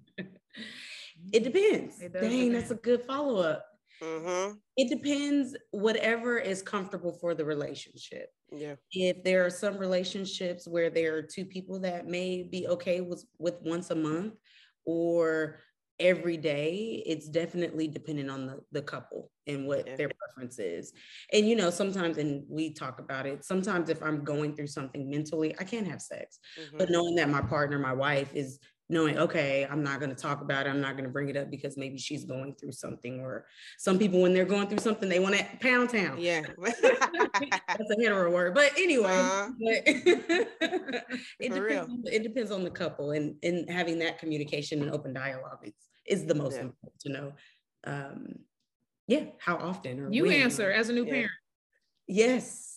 It 1.32 1.44
depends. 1.44 2.00
It 2.00 2.12
does 2.12 2.22
Dang, 2.22 2.52
that's 2.52 2.70
a 2.70 2.76
good 2.76 3.04
follow 3.04 3.40
up. 3.40 3.64
Mm-hmm. 4.02 4.54
It 4.76 4.88
depends, 4.88 5.56
whatever 5.72 6.38
is 6.38 6.62
comfortable 6.62 7.12
for 7.12 7.34
the 7.34 7.44
relationship. 7.44 8.28
Yeah. 8.52 8.76
If 8.92 9.24
there 9.24 9.44
are 9.44 9.50
some 9.50 9.76
relationships 9.76 10.68
where 10.68 10.90
there 10.90 11.16
are 11.16 11.22
two 11.22 11.44
people 11.44 11.80
that 11.80 12.06
may 12.06 12.44
be 12.44 12.68
okay 12.68 13.00
with, 13.00 13.24
with 13.38 13.56
once 13.62 13.90
a 13.90 13.96
month 13.96 14.34
or 14.86 15.58
every 16.00 16.36
day, 16.36 17.02
it's 17.06 17.28
definitely 17.28 17.88
dependent 17.88 18.30
on 18.30 18.46
the, 18.46 18.60
the 18.72 18.82
couple 18.82 19.30
and 19.46 19.66
what 19.66 19.86
Yeah. 19.86 19.96
their 19.96 20.10
preference 20.10 20.58
is. 20.58 20.92
And, 21.32 21.48
you 21.48 21.56
know, 21.56 21.70
sometimes, 21.70 22.18
and 22.18 22.44
we 22.48 22.72
talk 22.72 22.98
about 23.00 23.26
it, 23.26 23.44
sometimes 23.44 23.88
if 23.88 24.02
I'm 24.02 24.24
going 24.24 24.54
through 24.54 24.68
something 24.68 25.08
mentally, 25.10 25.54
I 25.58 25.64
can't 25.64 25.86
have 25.88 26.00
sex. 26.02 26.38
Mhm. 26.58 26.78
But 26.78 26.90
knowing 26.90 27.14
that 27.16 27.28
my 27.28 27.40
partner, 27.42 27.78
my 27.78 27.92
wife, 27.94 28.30
is 28.34 28.58
knowing, 28.90 29.18
okay, 29.18 29.66
I'm 29.70 29.82
not 29.82 30.00
going 30.00 30.08
to 30.08 30.16
talk 30.16 30.40
about 30.40 30.66
it. 30.66 30.70
I'm 30.70 30.80
not 30.80 30.92
going 30.92 31.04
to 31.04 31.10
bring 31.10 31.28
it 31.28 31.36
up 31.36 31.50
because 31.50 31.76
maybe 31.76 31.98
she's 31.98 32.24
going 32.24 32.54
through 32.54 32.72
something. 32.72 33.20
Or 33.20 33.46
some 33.76 33.98
people, 33.98 34.22
when 34.22 34.32
they're 34.32 34.46
going 34.46 34.66
through 34.68 34.78
something, 34.78 35.10
they 35.10 35.18
want 35.18 35.36
to 35.36 35.44
pound 35.60 35.90
town. 35.90 36.16
Yeah. 36.18 36.40
That's 36.62 36.80
a 37.90 38.00
hetero 38.02 38.30
word. 38.32 38.54
But 38.54 38.72
anyway, 38.78 39.10
Uh-huh. 39.10 39.50
but 39.58 39.82
it, 39.86 41.52
For 41.52 41.68
depends 41.68 41.88
real. 41.90 42.00
it 42.06 42.22
depends 42.22 42.50
on 42.50 42.64
the 42.64 42.70
couple 42.70 43.10
and, 43.10 43.36
and 43.42 43.68
having 43.68 43.98
that 43.98 44.18
communication 44.18 44.80
and 44.82 44.90
open 44.90 45.12
dialogue 45.12 45.58
is, 45.64 45.74
is 46.08 46.26
the 46.26 46.34
most 46.34 46.54
Yeah. 46.54 46.62
important 46.62 47.00
to 47.00 47.08
know. 47.10 47.32
Um, 47.84 48.34
yeah, 49.06 49.26
how 49.38 49.56
often 49.56 50.00
or 50.00 50.10
You 50.12 50.24
when 50.24 50.32
answer 50.32 50.70
as 50.70 50.88
a 50.88 50.92
new 50.92 51.04
Yeah. 51.04 51.12
parent. 51.12 51.32
Yes. 52.06 52.74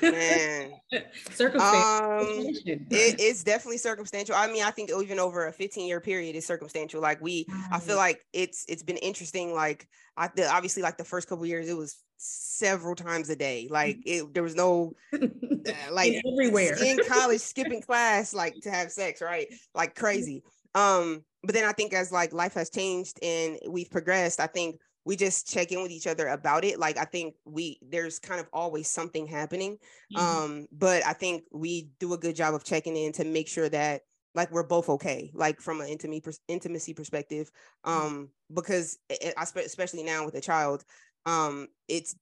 Man. 0.00 0.72
circumstantial. 1.30 1.60
Um, 1.60 2.46
it, 2.90 3.16
it's 3.18 3.44
definitely 3.44 3.78
circumstantial. 3.78 4.34
I 4.34 4.50
mean, 4.50 4.62
I 4.64 4.70
think 4.70 4.90
even 4.90 5.18
over 5.18 5.46
a 5.46 5.52
15 5.52 5.86
year 5.86 6.00
period 6.00 6.36
is 6.36 6.46
circumstantial. 6.46 7.00
Like 7.00 7.20
we, 7.20 7.46
I 7.70 7.80
feel 7.80 7.96
like 7.96 8.24
it's 8.32 8.64
it's 8.68 8.82
been 8.82 8.96
interesting. 8.96 9.52
Like 9.52 9.88
I 10.16 10.28
the, 10.34 10.48
obviously 10.50 10.82
like 10.82 10.96
the 10.96 11.04
first 11.04 11.28
couple 11.28 11.44
years, 11.44 11.68
it 11.68 11.76
was 11.76 11.96
several 12.16 12.94
times 12.94 13.28
a 13.28 13.36
day. 13.36 13.68
Like 13.70 13.98
it, 14.06 14.32
there 14.32 14.42
was 14.42 14.54
no 14.54 14.94
uh, 15.12 15.72
like 15.92 16.14
everywhere 16.26 16.76
in 16.82 17.00
college 17.06 17.40
skipping 17.52 17.82
class 17.82 18.32
like 18.32 18.54
to 18.62 18.70
have 18.70 18.90
sex, 18.90 19.20
right? 19.20 19.48
Like 19.74 19.94
crazy. 19.94 20.44
Um, 20.74 21.24
but 21.42 21.54
then 21.54 21.64
I 21.64 21.72
think 21.72 21.92
as 21.92 22.10
like 22.10 22.32
life 22.32 22.54
has 22.54 22.70
changed 22.70 23.18
and 23.22 23.58
we've 23.68 23.90
progressed, 23.90 24.40
I 24.40 24.46
think 24.46 24.80
we 25.04 25.16
just 25.16 25.48
check 25.48 25.70
in 25.70 25.82
with 25.82 25.90
each 25.90 26.06
other 26.06 26.28
about 26.28 26.64
it 26.64 26.78
like 26.78 26.96
i 26.98 27.04
think 27.04 27.34
we 27.44 27.78
there's 27.82 28.18
kind 28.18 28.40
of 28.40 28.48
always 28.52 28.88
something 28.88 29.26
happening 29.26 29.76
mm-hmm. 30.14 30.16
um 30.16 30.66
but 30.72 31.04
i 31.06 31.12
think 31.12 31.44
we 31.52 31.90
do 32.00 32.14
a 32.14 32.18
good 32.18 32.36
job 32.36 32.54
of 32.54 32.64
checking 32.64 32.96
in 32.96 33.12
to 33.12 33.24
make 33.24 33.48
sure 33.48 33.68
that 33.68 34.02
like 34.34 34.50
we're 34.50 34.66
both 34.66 34.88
okay 34.88 35.30
like 35.34 35.60
from 35.60 35.80
an 35.80 35.88
intimacy 35.88 36.38
intimacy 36.48 36.94
perspective 36.94 37.50
mm-hmm. 37.86 38.06
um 38.06 38.28
because 38.52 38.98
it, 39.08 39.34
especially 39.38 40.02
now 40.02 40.24
with 40.24 40.34
a 40.34 40.40
child 40.40 40.84
um 41.26 41.68
it's 41.88 42.16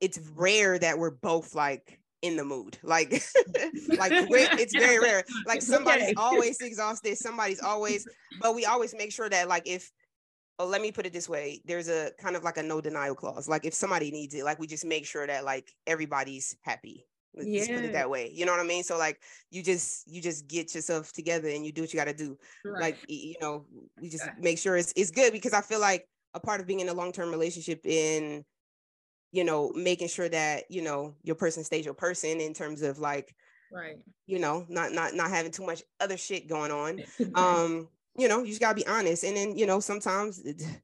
it's 0.00 0.18
rare 0.34 0.78
that 0.78 0.98
we're 0.98 1.10
both 1.10 1.54
like 1.54 1.99
in 2.22 2.36
the 2.36 2.44
mood 2.44 2.76
like 2.82 3.10
like 3.98 4.12
it's 4.12 4.76
very 4.76 4.98
rare 4.98 5.24
like 5.46 5.62
somebody's 5.62 6.12
always 6.16 6.60
exhausted 6.60 7.16
somebody's 7.16 7.62
always 7.62 8.06
but 8.40 8.54
we 8.54 8.64
always 8.66 8.94
make 8.94 9.12
sure 9.12 9.28
that 9.28 9.48
like 9.48 9.62
if 9.66 9.90
oh, 10.58 10.66
let 10.66 10.82
me 10.82 10.92
put 10.92 11.06
it 11.06 11.12
this 11.12 11.28
way 11.28 11.62
there's 11.64 11.88
a 11.88 12.10
kind 12.20 12.36
of 12.36 12.44
like 12.44 12.58
a 12.58 12.62
no 12.62 12.80
denial 12.80 13.14
clause 13.14 13.48
like 13.48 13.64
if 13.64 13.72
somebody 13.72 14.10
needs 14.10 14.34
it 14.34 14.44
like 14.44 14.58
we 14.58 14.66
just 14.66 14.84
make 14.84 15.06
sure 15.06 15.26
that 15.26 15.44
like 15.44 15.72
everybody's 15.86 16.56
happy 16.62 17.06
let's 17.34 17.48
yeah. 17.48 17.74
put 17.74 17.84
it 17.84 17.92
that 17.92 18.10
way 18.10 18.30
you 18.34 18.44
know 18.44 18.52
what 18.52 18.60
i 18.60 18.64
mean 18.64 18.82
so 18.82 18.98
like 18.98 19.20
you 19.50 19.62
just 19.62 20.06
you 20.06 20.20
just 20.20 20.46
get 20.46 20.74
yourself 20.74 21.12
together 21.12 21.48
and 21.48 21.64
you 21.64 21.72
do 21.72 21.82
what 21.82 21.92
you 21.92 21.98
got 21.98 22.06
to 22.06 22.12
do 22.12 22.36
right. 22.64 22.80
like 22.80 22.98
you 23.08 23.34
know 23.40 23.64
we 24.00 24.08
just 24.08 24.28
make 24.38 24.58
sure 24.58 24.76
it's, 24.76 24.92
it's 24.96 25.10
good 25.10 25.32
because 25.32 25.52
i 25.52 25.60
feel 25.60 25.80
like 25.80 26.06
a 26.34 26.40
part 26.40 26.60
of 26.60 26.66
being 26.66 26.80
in 26.80 26.88
a 26.88 26.94
long-term 26.94 27.30
relationship 27.30 27.80
in 27.84 28.44
you 29.32 29.44
know 29.44 29.70
making 29.74 30.08
sure 30.08 30.28
that 30.28 30.64
you 30.70 30.82
know 30.82 31.14
your 31.22 31.36
person 31.36 31.64
stays 31.64 31.84
your 31.84 31.94
person 31.94 32.40
in 32.40 32.52
terms 32.54 32.82
of 32.82 32.98
like 32.98 33.34
right. 33.72 33.96
you 34.26 34.38
know 34.38 34.66
not 34.68 34.92
not 34.92 35.14
not 35.14 35.30
having 35.30 35.52
too 35.52 35.64
much 35.64 35.82
other 36.00 36.16
shit 36.16 36.48
going 36.48 36.70
on. 36.70 37.02
Um 37.34 37.88
you 38.16 38.28
know, 38.28 38.40
you 38.40 38.48
just 38.48 38.60
gotta 38.60 38.74
be 38.74 38.86
honest. 38.86 39.24
And 39.24 39.36
then, 39.36 39.56
you 39.56 39.66
know, 39.66 39.80
sometimes 39.80 40.42
the 40.42 40.78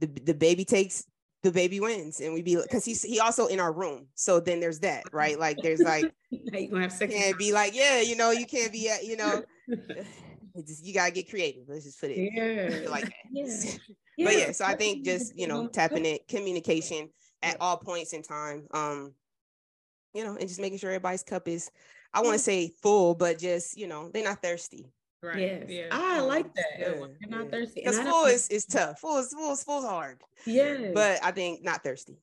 the 0.00 0.34
baby 0.34 0.64
takes 0.64 1.04
the 1.42 1.50
baby 1.50 1.80
wins 1.80 2.20
and 2.20 2.32
we 2.32 2.42
be 2.42 2.56
because 2.56 2.84
he's 2.84 3.02
he 3.02 3.20
also 3.20 3.46
in 3.46 3.60
our 3.60 3.72
room. 3.72 4.06
So 4.14 4.40
then 4.40 4.60
there's 4.60 4.80
that 4.80 5.04
right? 5.12 5.38
Like 5.38 5.58
there's 5.62 5.80
like 5.80 6.12
you 6.30 6.68
gonna 6.68 6.82
have 6.82 6.92
sex 6.92 7.12
can't 7.12 7.38
be 7.38 7.52
like 7.52 7.74
yeah 7.74 8.00
you 8.00 8.16
know 8.16 8.30
you 8.30 8.46
can't 8.46 8.72
be 8.72 8.90
uh, 8.90 9.02
you 9.02 9.16
know 9.16 9.42
just, 10.66 10.84
you 10.84 10.94
gotta 10.94 11.12
get 11.12 11.28
creative. 11.28 11.64
Let's 11.68 11.84
just 11.84 12.00
put 12.00 12.10
it 12.10 12.30
yeah. 12.32 12.88
like 12.88 13.04
that. 13.04 13.12
Yeah. 14.16 14.26
but 14.26 14.36
yeah. 14.36 14.52
so 14.52 14.66
i 14.66 14.74
think 14.74 15.06
just 15.06 15.34
you 15.38 15.46
know 15.46 15.66
tapping 15.68 16.04
it 16.04 16.28
communication 16.28 17.08
at 17.42 17.56
all 17.60 17.76
points 17.76 18.12
in 18.12 18.22
time 18.22 18.66
um 18.72 19.12
you 20.14 20.24
know 20.24 20.36
and 20.36 20.48
just 20.48 20.60
making 20.60 20.78
sure 20.78 20.90
everybody's 20.90 21.22
cup 21.22 21.48
is 21.48 21.70
i 22.12 22.20
want 22.20 22.34
to 22.34 22.38
say 22.38 22.72
full 22.82 23.14
but 23.14 23.38
just 23.38 23.76
you 23.76 23.86
know 23.86 24.10
they're 24.12 24.24
not 24.24 24.42
thirsty 24.42 24.92
Right. 25.22 25.38
Yes. 25.38 25.64
Yeah. 25.68 25.86
I 25.92 26.18
like 26.18 26.52
that. 26.54 26.64
Yeah. 26.80 26.94
You're 27.20 27.30
not 27.30 27.48
thirsty. 27.48 27.82
Because 27.84 28.00
full 28.00 28.24
is, 28.24 28.48
is 28.48 28.64
tough. 28.64 28.98
Full 28.98 29.18
is 29.18 29.32
full 29.32 29.52
is 29.52 29.62
full 29.62 29.86
hard. 29.86 30.20
Yeah. 30.46 30.90
But 30.92 31.22
I 31.22 31.30
think 31.30 31.62
not 31.62 31.84
thirsty. 31.84 32.18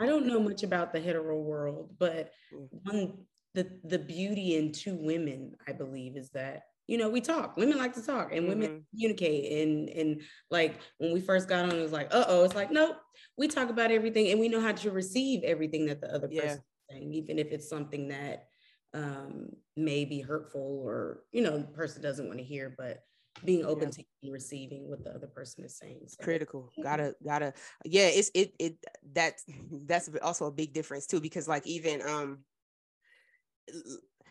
I 0.00 0.06
don't 0.06 0.26
know 0.26 0.40
much 0.40 0.62
about 0.62 0.92
the 0.92 1.00
hetero 1.00 1.38
world, 1.38 1.90
but 1.98 2.32
mm. 2.54 2.68
one 2.84 3.18
the 3.54 3.68
the 3.84 3.98
beauty 3.98 4.56
in 4.56 4.72
two 4.72 4.94
women, 4.94 5.56
I 5.66 5.72
believe, 5.72 6.16
is 6.16 6.30
that 6.30 6.62
you 6.86 6.96
know 6.96 7.10
we 7.10 7.20
talk. 7.20 7.56
Women 7.56 7.76
like 7.76 7.94
to 7.94 8.02
talk, 8.02 8.32
and 8.32 8.42
mm-hmm. 8.42 8.48
women 8.48 8.86
communicate. 8.90 9.66
And 9.66 9.88
and 9.90 10.22
like 10.50 10.78
when 10.98 11.12
we 11.12 11.20
first 11.20 11.48
got 11.48 11.64
on, 11.64 11.76
it 11.76 11.82
was 11.82 11.92
like, 11.92 12.08
uh 12.12 12.24
oh. 12.28 12.44
It's 12.44 12.54
like 12.54 12.70
nope. 12.70 12.96
We 13.38 13.48
talk 13.48 13.70
about 13.70 13.90
everything, 13.90 14.30
and 14.30 14.40
we 14.40 14.48
know 14.48 14.60
how 14.60 14.72
to 14.72 14.90
receive 14.90 15.44
everything 15.44 15.86
that 15.86 16.00
the 16.00 16.12
other 16.12 16.28
person 16.28 16.44
yeah. 16.44 16.52
is 16.52 16.60
saying, 16.90 17.14
even 17.14 17.38
if 17.38 17.52
it's 17.52 17.68
something 17.68 18.08
that 18.08 18.48
um, 18.94 19.48
may 19.76 20.04
be 20.04 20.20
hurtful 20.20 20.82
or 20.84 21.22
you 21.32 21.42
know 21.42 21.58
the 21.58 21.64
person 21.64 22.02
doesn't 22.02 22.26
want 22.26 22.38
to 22.38 22.44
hear 22.44 22.74
but 22.76 23.02
being 23.44 23.64
open 23.64 23.90
yeah. 23.96 24.02
to 24.24 24.32
receiving 24.32 24.88
what 24.88 25.04
the 25.04 25.10
other 25.10 25.26
person 25.26 25.64
is 25.64 25.76
saying 25.76 26.00
so. 26.06 26.24
critical 26.24 26.72
gotta 26.82 27.14
gotta 27.24 27.52
yeah 27.84 28.08
it's 28.08 28.30
it 28.34 28.52
it 28.58 28.76
that's 29.12 29.44
that's 29.86 30.10
also 30.22 30.46
a 30.46 30.52
big 30.52 30.72
difference 30.72 31.06
too 31.06 31.20
because 31.20 31.46
like 31.46 31.66
even 31.66 32.02
um 32.02 32.38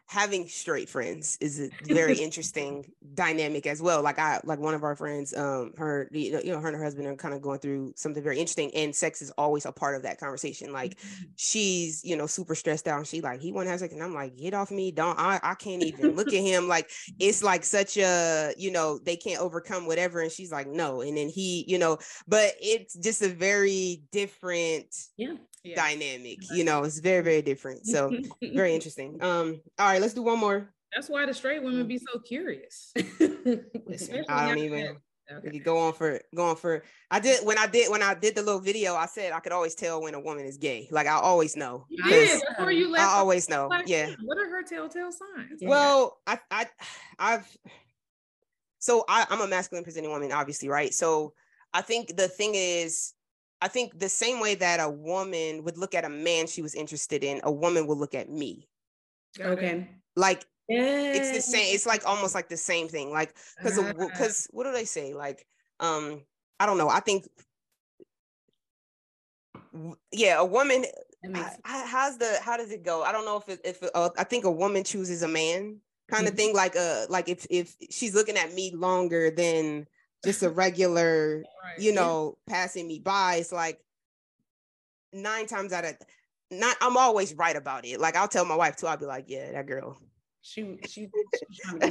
having 0.08 0.48
straight 0.48 0.88
friends 0.88 1.38
is 1.42 1.60
a 1.60 1.70
very 1.84 2.18
interesting 2.22 2.86
dynamic 3.14 3.68
as 3.68 3.82
well. 3.82 4.02
Like 4.02 4.18
I 4.20 4.40
like 4.46 4.60
one 4.60 4.74
of 4.74 4.84
our 4.84 4.96
friends, 4.96 5.36
um, 5.36 5.74
her 5.78 6.10
you 6.12 6.32
know, 6.32 6.40
you 6.40 6.54
know, 6.54 6.60
her 6.60 6.70
and 6.70 6.78
her 6.78 6.84
husband 6.84 7.08
are 7.08 7.16
kind 7.16 7.34
of 7.34 7.42
going 7.42 7.60
through 7.60 7.94
something 7.96 8.24
very 8.24 8.40
interesting, 8.40 8.74
and 8.74 8.96
sex 8.96 9.22
is 9.22 9.32
always 9.32 9.66
a 9.66 9.72
part 9.72 9.96
of 9.96 10.04
that 10.04 10.20
conversation. 10.20 10.72
Like 10.72 10.98
mm-hmm. 10.98 11.26
she's 11.36 12.04
you 12.06 12.16
know 12.16 12.26
super 12.26 12.56
stressed 12.56 12.88
out, 12.88 12.98
and 12.98 13.08
she 13.08 13.22
like 13.22 13.42
he 13.42 13.52
want 13.52 13.68
to 13.68 13.72
have 13.72 13.82
sex, 13.82 13.94
and 13.94 14.02
I'm 14.02 14.14
like 14.14 14.38
get 14.38 14.54
off 14.54 14.72
me, 14.72 14.92
don't 14.92 15.20
I 15.20 15.40
I 15.44 15.56
can't 15.56 15.84
even 15.84 16.16
look 16.16 16.28
at 16.28 16.34
him. 16.34 16.68
Like 16.68 16.90
it's 17.20 17.44
like 17.44 17.66
such 17.66 17.98
a 17.98 18.54
you 18.58 18.72
know 18.72 19.00
they 19.00 19.18
can't 19.18 19.42
overcome 19.42 19.86
whatever, 19.88 20.22
and 20.22 20.32
she's 20.32 20.52
like 20.52 20.68
no, 20.68 21.02
and 21.02 21.18
then 21.18 21.28
he 21.28 21.66
you 21.68 21.78
know, 21.78 21.98
but 22.28 22.54
it's 22.62 22.96
just 22.96 23.22
a 23.22 23.30
very 23.30 24.04
different 24.12 24.96
yeah 25.18 25.36
yeah. 25.64 25.76
dynamic. 25.76 26.40
You 26.52 26.64
know, 26.64 26.84
it's 26.84 27.00
very, 27.00 27.24
very 27.24 27.42
different. 27.42 27.86
So 27.86 28.12
very 28.42 28.74
interesting. 28.74 29.18
Um, 29.22 29.62
all 29.80 29.88
right, 29.88 30.02
let's 30.02 30.14
do 30.14 30.22
one 30.22 30.40
more. 30.40 30.74
That's 30.94 31.10
why 31.10 31.26
the 31.26 31.34
straight 31.34 31.62
women 31.62 31.88
be 31.88 32.00
so 32.00 32.20
curious. 32.20 32.94
Listen, 33.86 34.26
I 34.30 34.48
don't 34.48 34.58
even 34.60 34.98
okay. 35.32 35.60
go 35.60 35.78
on 35.80 35.94
for 35.94 36.22
go 36.34 36.50
on 36.50 36.56
for 36.56 36.84
I 37.12 37.20
did 37.20 37.46
when 37.46 37.58
I 37.58 37.68
did 37.68 37.92
when 37.92 38.02
I 38.02 38.14
did 38.14 38.36
the 38.36 38.42
little 38.42 38.62
video, 38.62 38.96
I 38.96 39.06
said 39.06 39.34
I 39.34 39.40
could 39.42 39.52
always 39.52 39.76
tell 39.76 40.02
when 40.02 40.14
a 40.14 40.20
woman 40.20 40.46
is 40.46 40.58
gay. 40.58 40.88
Like 40.90 41.08
I 41.08 41.20
always 41.20 41.56
know. 41.58 41.86
You 41.90 42.04
did 42.06 42.42
before 42.50 42.72
you 42.72 42.90
left. 42.90 43.04
I 43.04 43.18
always 43.18 43.50
know. 43.50 43.70
Yeah. 43.86 44.12
What 44.24 44.38
are 44.38 44.50
her 44.50 44.64
telltale 44.64 45.12
signs? 45.12 45.60
Well, 45.62 46.20
I 46.26 46.40
I 46.50 46.68
I've 47.20 47.58
so 48.80 49.04
I, 49.10 49.26
I'm 49.30 49.42
a 49.42 49.48
masculine 49.48 49.84
presenting 49.84 50.12
woman, 50.12 50.32
obviously, 50.32 50.70
right? 50.70 50.94
So 50.94 51.34
I 51.74 51.82
think 51.82 52.16
the 52.16 52.28
thing 52.28 52.52
is 52.56 53.14
I 53.62 53.68
think 53.68 54.00
the 54.00 54.10
same 54.10 54.40
way 54.40 54.56
that 54.56 54.80
a 54.80 54.90
woman 54.90 55.64
would 55.64 55.78
look 55.78 55.96
at 55.96 56.06
a 56.06 56.10
man 56.10 56.48
she 56.48 56.62
was 56.62 56.76
interested 56.76 57.24
in, 57.24 57.42
a 57.44 57.52
woman 57.52 57.88
will 57.88 57.98
look 57.98 58.14
at 58.14 58.30
me. 58.30 58.68
Okay. 59.40 59.88
Like 60.16 60.46
it's 60.68 61.32
the 61.32 61.42
same. 61.42 61.74
It's 61.74 61.86
like 61.86 62.06
almost 62.06 62.36
like 62.36 62.50
the 62.50 62.58
same 62.58 62.88
thing. 62.88 63.12
Like 63.12 63.36
because 63.58 63.80
because 63.94 64.48
what 64.52 64.66
do 64.66 64.72
they 64.72 64.86
say? 64.86 65.14
Like 65.14 65.46
um 65.80 66.22
I 66.60 66.66
don't 66.66 66.78
know. 66.78 66.90
I 66.90 67.00
think 67.00 67.28
yeah, 70.12 70.40
a 70.40 70.46
woman. 70.46 70.86
I, 71.34 71.52
how's 71.64 72.18
the 72.18 72.38
how 72.42 72.58
does 72.58 72.72
it 72.72 72.84
go? 72.84 73.04
I 73.04 73.12
don't 73.12 73.26
know 73.26 73.38
if 73.38 73.50
it, 73.50 73.60
if 73.64 73.84
it, 73.84 73.92
uh, 73.94 74.10
I 74.18 74.24
think 74.24 74.46
a 74.46 74.52
woman 74.52 74.84
chooses 74.84 75.24
a 75.24 75.28
man 75.28 75.78
kind 76.10 76.28
of 76.28 76.34
mm-hmm. 76.34 76.38
thing. 76.38 76.56
Like 76.56 76.76
uh 76.76 77.06
like 77.10 77.30
if 77.30 77.46
if 77.50 77.76
she's 77.90 78.14
looking 78.14 78.38
at 78.38 78.54
me 78.54 78.72
longer 78.74 79.32
than 79.32 79.88
just 80.24 80.44
a 80.44 80.50
regular, 80.50 81.44
right. 81.64 81.80
you 81.80 81.94
know, 81.94 82.38
passing 82.48 82.88
me 82.88 83.00
by. 83.00 83.36
It's 83.36 83.52
like 83.52 83.80
nine 85.14 85.48
times 85.48 85.74
out 85.74 85.86
of 85.86 85.96
not, 86.52 86.78
I'm 86.82 86.98
always 86.98 87.34
right 87.34 87.56
about 87.56 87.86
it. 87.86 88.00
Like 88.00 88.16
I'll 88.16 88.28
tell 88.28 88.46
my 88.46 88.56
wife 88.56 88.76
too. 88.78 88.88
I'll 88.88 88.98
be 88.98 89.06
like, 89.06 89.26
yeah, 89.28 89.52
that 89.52 89.68
girl. 89.68 89.98
She, 90.42 90.78
she, 90.88 91.10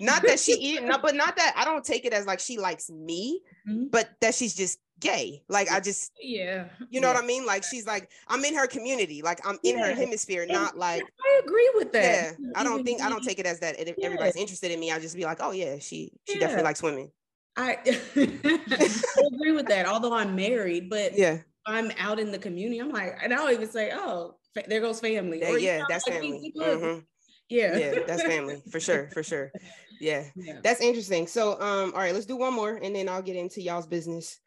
not 0.00 0.22
that 0.22 0.40
she 0.40 0.52
eat, 0.60 0.80
but 1.00 1.14
not 1.14 1.36
that 1.36 1.54
I 1.56 1.64
don't 1.64 1.84
take 1.84 2.04
it 2.04 2.12
as 2.12 2.26
like 2.26 2.40
she 2.40 2.58
likes 2.58 2.90
me, 2.90 3.40
mm-hmm. 3.68 3.86
but 3.90 4.10
that 4.20 4.34
she's 4.34 4.54
just 4.54 4.80
gay. 4.98 5.44
Like 5.48 5.70
I 5.70 5.78
just, 5.78 6.10
yeah, 6.20 6.64
you 6.90 7.00
know 7.00 7.08
yeah. 7.08 7.14
what 7.14 7.22
I 7.22 7.26
mean? 7.26 7.46
Like 7.46 7.62
she's 7.62 7.86
like, 7.86 8.10
I'm 8.26 8.44
in 8.44 8.56
her 8.56 8.66
community, 8.66 9.22
like 9.22 9.46
I'm 9.46 9.58
in 9.62 9.78
yeah. 9.78 9.86
her 9.86 9.94
hemisphere, 9.94 10.44
not 10.44 10.76
like. 10.76 11.04
I 11.24 11.40
agree 11.44 11.70
with 11.76 11.92
that. 11.92 12.34
Yeah, 12.36 12.50
I 12.56 12.64
don't 12.64 12.84
think 12.84 13.00
I 13.00 13.08
don't 13.08 13.22
take 13.22 13.38
it 13.38 13.46
as 13.46 13.60
that. 13.60 13.78
If 13.78 13.94
everybody's 14.02 14.36
interested 14.36 14.72
in 14.72 14.80
me, 14.80 14.90
I'll 14.90 15.00
just 15.00 15.14
be 15.14 15.24
like, 15.24 15.38
oh 15.40 15.52
yeah, 15.52 15.78
she 15.78 16.10
she 16.26 16.40
definitely 16.40 16.64
likes 16.64 16.82
women. 16.82 17.12
I, 17.56 17.78
I 17.86 19.28
agree 19.32 19.52
with 19.52 19.66
that. 19.68 19.86
Although 19.86 20.14
I'm 20.14 20.34
married, 20.34 20.90
but 20.90 21.16
yeah, 21.16 21.38
I'm 21.66 21.92
out 21.98 22.18
in 22.18 22.32
the 22.32 22.38
community. 22.38 22.80
I'm 22.80 22.90
like, 22.90 23.16
and 23.22 23.32
I'll 23.32 23.50
even 23.50 23.70
say, 23.70 23.92
"Oh, 23.94 24.36
there 24.66 24.80
goes 24.80 25.00
family." 25.00 25.44
Or, 25.44 25.58
yeah, 25.58 25.78
know, 25.78 25.84
that's 25.88 26.06
like, 26.08 26.20
family. 26.20 26.52
Mm-hmm. 26.56 27.00
Yeah, 27.48 27.76
yeah, 27.76 27.94
that's 28.06 28.22
family 28.22 28.62
for 28.70 28.80
sure, 28.80 29.10
for 29.10 29.22
sure. 29.22 29.52
Yeah. 30.00 30.24
yeah, 30.36 30.60
that's 30.62 30.80
interesting. 30.80 31.26
So, 31.26 31.60
um, 31.60 31.92
all 31.92 32.00
right, 32.00 32.14
let's 32.14 32.26
do 32.26 32.36
one 32.36 32.54
more, 32.54 32.76
and 32.76 32.94
then 32.94 33.08
I'll 33.08 33.22
get 33.22 33.36
into 33.36 33.60
y'all's 33.62 33.86
business. 33.86 34.38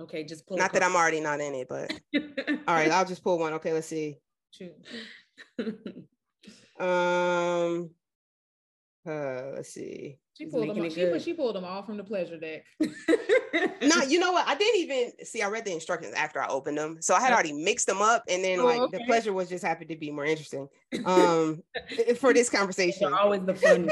Okay, 0.00 0.24
just 0.24 0.46
pull. 0.46 0.56
Not 0.56 0.72
that 0.72 0.82
I'm 0.82 0.96
already 0.96 1.20
not 1.20 1.40
in 1.40 1.54
it, 1.54 1.68
but 1.68 1.92
all 2.14 2.74
right, 2.74 2.90
I'll 2.90 3.04
just 3.04 3.22
pull 3.22 3.38
one. 3.38 3.54
Okay, 3.54 3.72
let's 3.72 3.86
see. 3.86 4.18
um, 6.80 7.90
uh, 9.06 9.52
let's 9.54 9.72
see. 9.72 10.18
She 10.36 10.44
pulled 10.46 10.68
them. 10.68 10.90
She, 10.90 11.18
she 11.18 11.32
pulled 11.32 11.56
them 11.56 11.64
all 11.64 11.82
from 11.82 11.96
the 11.96 12.04
pleasure 12.04 12.36
deck. 12.36 12.64
no, 12.80 14.02
you 14.06 14.18
know 14.18 14.32
what? 14.32 14.46
I 14.46 14.54
didn't 14.54 14.80
even 14.82 15.12
see. 15.24 15.40
I 15.40 15.48
read 15.48 15.64
the 15.64 15.72
instructions 15.72 16.12
after 16.14 16.42
I 16.42 16.48
opened 16.48 16.76
them, 16.76 16.98
so 17.00 17.14
I 17.14 17.20
had 17.20 17.32
already 17.32 17.54
mixed 17.54 17.86
them 17.86 18.02
up, 18.02 18.22
and 18.28 18.44
then 18.44 18.60
oh, 18.60 18.64
like 18.66 18.80
okay. 18.80 18.98
the 18.98 19.04
pleasure 19.04 19.32
was 19.32 19.48
just 19.48 19.64
happened 19.64 19.88
to 19.88 19.96
be 19.96 20.10
more 20.10 20.26
interesting 20.26 20.68
um 21.06 21.62
for 22.18 22.34
this 22.34 22.50
conversation. 22.50 23.14
always 23.14 23.40
the 23.46 23.54
fun. 23.54 23.88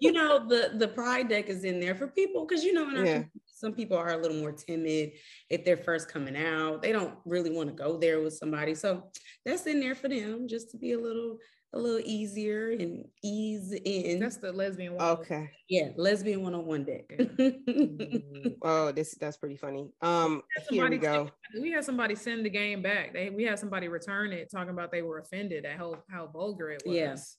you 0.00 0.10
know, 0.10 0.48
the 0.48 0.72
the 0.78 0.88
pride 0.88 1.28
deck 1.28 1.48
is 1.48 1.62
in 1.62 1.78
there 1.78 1.94
for 1.94 2.08
people 2.08 2.44
because 2.44 2.64
you 2.64 2.72
know, 2.72 2.90
yeah. 2.90 3.22
some 3.46 3.72
people 3.72 3.96
are 3.96 4.14
a 4.14 4.16
little 4.16 4.38
more 4.38 4.52
timid 4.52 5.12
if 5.48 5.64
they're 5.64 5.76
first 5.76 6.10
coming 6.10 6.36
out. 6.36 6.82
They 6.82 6.90
don't 6.90 7.14
really 7.24 7.50
want 7.50 7.68
to 7.68 7.74
go 7.74 7.98
there 7.98 8.20
with 8.20 8.34
somebody, 8.34 8.74
so 8.74 9.12
that's 9.44 9.66
in 9.66 9.78
there 9.78 9.94
for 9.94 10.08
them 10.08 10.48
just 10.48 10.72
to 10.72 10.76
be 10.76 10.92
a 10.92 10.98
little 10.98 11.38
a 11.74 11.78
little 11.78 12.00
easier 12.04 12.70
and 12.70 13.04
ease 13.22 13.72
in. 13.84 14.20
That's 14.20 14.36
the 14.36 14.52
lesbian 14.52 14.94
one. 14.94 15.04
Okay. 15.18 15.50
Yeah, 15.68 15.88
lesbian 15.96 16.42
one 16.42 16.54
on 16.54 16.64
one 16.64 16.84
deck. 16.84 17.10
oh, 18.62 18.92
this 18.92 19.16
that's 19.20 19.36
pretty 19.36 19.56
funny. 19.56 19.90
Um, 20.00 20.42
we 20.70 20.76
here 20.76 20.88
we 20.88 20.98
go. 20.98 21.30
we 21.60 21.72
had 21.72 21.84
somebody 21.84 22.14
send 22.14 22.46
the 22.46 22.50
game 22.50 22.80
back. 22.80 23.12
They 23.12 23.30
we 23.30 23.42
had 23.42 23.58
somebody 23.58 23.88
return 23.88 24.32
it, 24.32 24.50
talking 24.50 24.70
about 24.70 24.92
they 24.92 25.02
were 25.02 25.18
offended 25.18 25.64
at 25.64 25.76
how 25.76 25.98
how 26.08 26.28
vulgar 26.28 26.70
it 26.70 26.82
was. 26.86 26.94
Yes. 26.94 27.36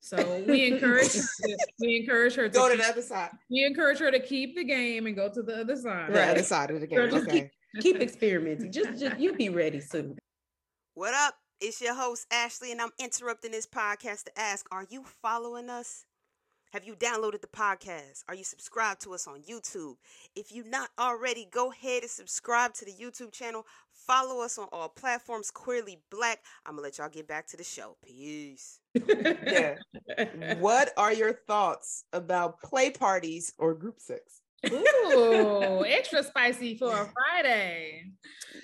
So 0.00 0.44
we 0.46 0.66
encourage 0.66 1.14
her 1.14 1.20
to, 1.20 1.58
we 1.80 1.96
encourage 1.96 2.34
her 2.34 2.48
to 2.48 2.54
go 2.54 2.70
to 2.70 2.76
the 2.76 2.84
other 2.84 3.02
side. 3.02 3.30
We 3.50 3.64
encourage 3.64 3.98
her 3.98 4.10
to 4.10 4.20
keep 4.20 4.56
the 4.56 4.64
game 4.64 5.06
and 5.06 5.16
go 5.16 5.30
to 5.32 5.42
the 5.42 5.60
other 5.60 5.76
side. 5.76 6.12
The 6.12 6.22
other 6.22 6.42
side 6.42 6.70
of 6.70 6.80
the 6.80 6.86
game. 6.86 6.98
Okay. 6.98 7.50
Keep, 7.74 7.82
keep 7.82 8.00
experimenting. 8.02 8.70
Just, 8.70 9.00
just 9.00 9.18
you'll 9.18 9.36
be 9.36 9.48
ready 9.48 9.80
soon. 9.80 10.16
What 10.94 11.14
up? 11.14 11.34
It's 11.58 11.80
your 11.80 11.94
host, 11.94 12.26
Ashley, 12.30 12.70
and 12.70 12.82
I'm 12.82 12.90
interrupting 12.98 13.52
this 13.52 13.66
podcast 13.66 14.24
to 14.24 14.38
ask 14.38 14.66
Are 14.70 14.86
you 14.90 15.04
following 15.22 15.70
us? 15.70 16.04
Have 16.72 16.84
you 16.84 16.94
downloaded 16.94 17.40
the 17.40 17.46
podcast? 17.46 18.24
Are 18.28 18.34
you 18.34 18.44
subscribed 18.44 19.00
to 19.02 19.14
us 19.14 19.26
on 19.26 19.40
YouTube? 19.40 19.94
If 20.34 20.52
you're 20.52 20.68
not 20.68 20.90
already, 20.98 21.48
go 21.50 21.72
ahead 21.72 22.02
and 22.02 22.10
subscribe 22.10 22.74
to 22.74 22.84
the 22.84 22.92
YouTube 22.92 23.32
channel. 23.32 23.64
Follow 23.90 24.44
us 24.44 24.58
on 24.58 24.68
all 24.70 24.90
platforms, 24.90 25.50
Queerly 25.50 26.02
Blax. 26.12 26.36
I'm 26.66 26.76
going 26.76 26.78
to 26.78 26.82
let 26.82 26.98
y'all 26.98 27.08
get 27.08 27.26
back 27.26 27.46
to 27.48 27.56
the 27.56 27.64
show. 27.64 27.96
Peace. 28.04 28.80
yeah. 28.94 29.76
What 30.58 30.92
are 30.98 31.14
your 31.14 31.32
thoughts 31.32 32.04
about 32.12 32.60
play 32.60 32.90
parties 32.90 33.54
or 33.56 33.72
group 33.72 33.98
sex? 33.98 34.42
Ooh, 34.70 35.84
extra 35.86 36.22
spicy 36.22 36.76
for 36.76 36.92
a 36.92 37.12
Friday. 37.12 38.04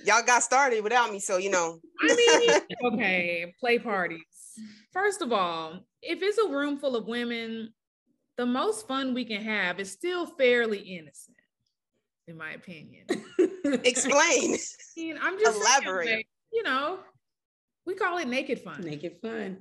Y'all 0.05 0.23
got 0.25 0.43
started 0.43 0.83
without 0.83 1.13
me, 1.13 1.21
so 1.21 1.37
you 1.37 1.51
know. 1.51 1.79
I 2.01 2.15
mean, 2.15 2.61
okay, 2.95 3.55
play 3.61 3.79
parties. 3.79 4.21
First 4.93 5.23
of 5.23 5.33
all, 5.33 5.81
if 6.03 6.23
it's 6.23 6.39
a 6.39 6.49
room 6.49 6.79
full 6.79 6.97
of 6.97 7.07
women, 7.07 7.73
the 8.37 8.47
most 8.47 8.89
fun 8.89 9.15
we 9.15 9.25
can 9.25 9.43
have 9.43 9.79
is 9.79 9.91
still 9.91 10.27
fairly 10.27 10.79
innocent, 10.79 11.37
in 12.27 12.37
my 12.37 12.53
opinion. 12.53 13.07
Explain. 13.65 14.57
I 14.97 15.01
mean, 15.01 15.19
I'm 15.21 15.39
just 15.39 15.61
elaborate. 15.61 16.09
Saying, 16.09 16.25
you 16.53 16.63
know, 16.63 16.99
we 17.87 17.95
call 17.95 18.19
it 18.19 18.29
naked 18.29 18.61
fun. 18.61 18.81
Naked 18.83 19.19
fun 19.23 19.59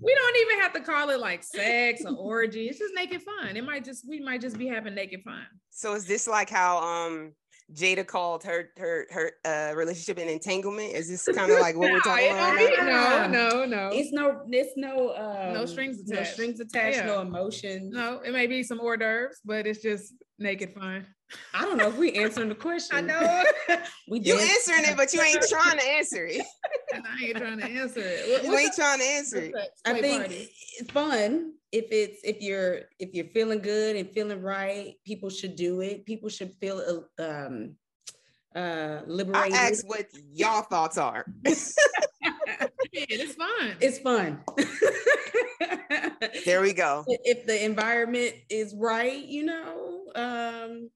we 0.00 0.14
don't 0.14 0.36
even 0.36 0.60
have 0.60 0.72
to 0.72 0.80
call 0.80 1.10
it 1.10 1.20
like 1.20 1.42
sex 1.42 2.02
or 2.04 2.14
orgy. 2.16 2.66
It's 2.66 2.78
just 2.78 2.94
naked 2.94 3.22
fun. 3.22 3.56
It 3.56 3.64
might 3.64 3.84
just 3.84 4.08
we 4.08 4.20
might 4.20 4.40
just 4.40 4.58
be 4.58 4.66
having 4.66 4.94
naked 4.94 5.22
fun. 5.22 5.46
So 5.70 5.94
is 5.94 6.06
this 6.06 6.26
like 6.26 6.50
how 6.50 6.78
um 6.78 7.32
Jada 7.72 8.06
called 8.06 8.42
her 8.44 8.70
her 8.78 9.06
her 9.10 9.32
uh, 9.44 9.74
relationship 9.76 10.18
an 10.18 10.28
entanglement? 10.28 10.92
Is 10.94 11.08
this 11.08 11.24
kind 11.36 11.50
of 11.52 11.60
like 11.60 11.76
what 11.76 11.86
no, 11.88 11.94
we're 11.94 12.00
talking 12.00 12.32
about? 12.32 13.30
No, 13.30 13.48
no, 13.48 13.64
no. 13.64 13.90
It's 13.92 14.12
no, 14.12 14.42
it's 14.50 14.72
no, 14.76 15.14
um, 15.14 15.54
no 15.54 15.66
strings 15.66 16.00
attached. 16.00 16.30
No 16.30 16.32
strings 16.32 16.60
attached. 16.60 16.96
Yeah. 16.98 17.06
No 17.06 17.20
emotions. 17.20 17.94
No, 17.94 18.20
it 18.20 18.32
may 18.32 18.46
be 18.46 18.62
some 18.62 18.80
hors 18.80 18.96
d'oeuvres, 18.96 19.40
but 19.44 19.66
it's 19.66 19.82
just 19.82 20.14
naked 20.38 20.74
fun. 20.74 21.06
I 21.54 21.64
don't 21.64 21.76
know 21.76 21.88
if 21.88 21.96
we 21.96 22.12
answering 22.12 22.48
the 22.48 22.54
question. 22.54 22.96
I 22.96 23.00
know 23.00 23.44
we 24.08 24.20
you 24.20 24.34
answering 24.34 24.84
it, 24.84 24.96
but 24.96 25.12
you 25.12 25.20
ain't 25.20 25.44
trying 25.48 25.78
to 25.78 25.86
answer 25.86 26.26
it. 26.26 26.44
I 26.92 27.24
ain't 27.24 27.36
trying 27.36 27.58
to 27.58 27.66
answer 27.66 28.00
it. 28.02 28.44
you 28.44 28.56
ain't 28.56 28.74
trying 28.74 28.98
to 28.98 29.04
answer 29.04 29.38
it. 29.38 29.54
I 29.84 30.00
think 30.00 30.26
it's 30.28 30.90
fun 30.90 31.52
if 31.72 31.86
it's 31.90 32.20
if 32.24 32.40
you're 32.40 32.82
if 32.98 33.14
you're 33.14 33.26
feeling 33.26 33.60
good 33.60 33.96
and 33.96 34.10
feeling 34.10 34.42
right. 34.42 34.94
People 35.04 35.30
should 35.30 35.56
do 35.56 35.80
it. 35.80 36.04
People 36.06 36.28
should 36.28 36.52
feel 36.60 37.06
um 37.18 37.76
uh 38.54 39.00
liberated. 39.06 39.54
I 39.54 39.68
ask 39.68 39.88
what 39.88 40.06
y'all 40.32 40.62
thoughts 40.62 40.98
are. 40.98 41.24
it's 42.92 43.34
fun. 43.34 43.76
It's 43.80 43.98
fun. 43.98 44.40
there 46.44 46.60
we 46.60 46.72
go. 46.72 47.04
If 47.24 47.46
the 47.46 47.64
environment 47.64 48.34
is 48.48 48.74
right, 48.74 49.24
you 49.24 49.44
know, 49.44 50.04
um, 50.14 50.90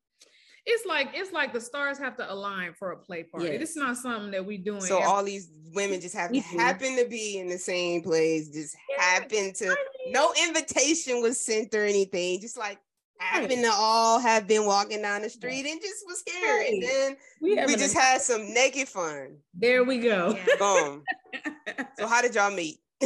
it's 0.66 0.86
like 0.86 1.10
it's 1.14 1.32
like 1.32 1.52
the 1.52 1.60
stars 1.60 1.98
have 1.98 2.16
to 2.16 2.32
align 2.32 2.72
for 2.74 2.92
a 2.92 2.96
play 2.96 3.22
party. 3.22 3.46
Yes. 3.46 3.60
It's 3.60 3.76
not 3.76 3.96
something 3.96 4.30
that 4.30 4.44
we 4.44 4.56
doing. 4.56 4.80
So 4.80 4.96
every- 4.96 5.06
all 5.06 5.22
these 5.22 5.50
women 5.74 6.00
just 6.00 6.14
have 6.14 6.32
to 6.32 6.40
happen 6.58 6.96
to 6.96 7.06
be 7.08 7.38
in 7.38 7.48
the 7.48 7.58
same 7.58 8.02
place. 8.02 8.48
Just 8.48 8.76
yeah. 8.90 9.02
happen 9.02 9.52
to. 9.52 9.64
I 9.66 9.68
mean, 9.68 10.12
no 10.12 10.32
invitation 10.46 11.20
was 11.20 11.40
sent 11.40 11.74
or 11.74 11.84
anything. 11.84 12.40
Just 12.40 12.56
like 12.56 12.78
happen 13.18 13.62
to 13.62 13.70
all 13.72 14.18
have 14.18 14.46
been 14.46 14.66
walking 14.66 15.02
down 15.02 15.22
the 15.22 15.30
street 15.30 15.66
and 15.66 15.80
just 15.80 16.04
was 16.06 16.22
here. 16.26 16.56
Right. 16.56 16.72
And 16.72 16.82
then 16.82 17.16
we, 17.40 17.54
we 17.66 17.76
just 17.76 17.96
a- 17.96 18.00
had 18.00 18.20
some 18.22 18.52
naked 18.54 18.88
fun. 18.88 19.36
There 19.52 19.84
we 19.84 19.98
go. 19.98 20.36
Yeah. 20.36 20.56
Boom. 20.58 21.02
so 21.98 22.06
how 22.06 22.22
did 22.22 22.34
y'all 22.34 22.50
meet? 22.50 22.78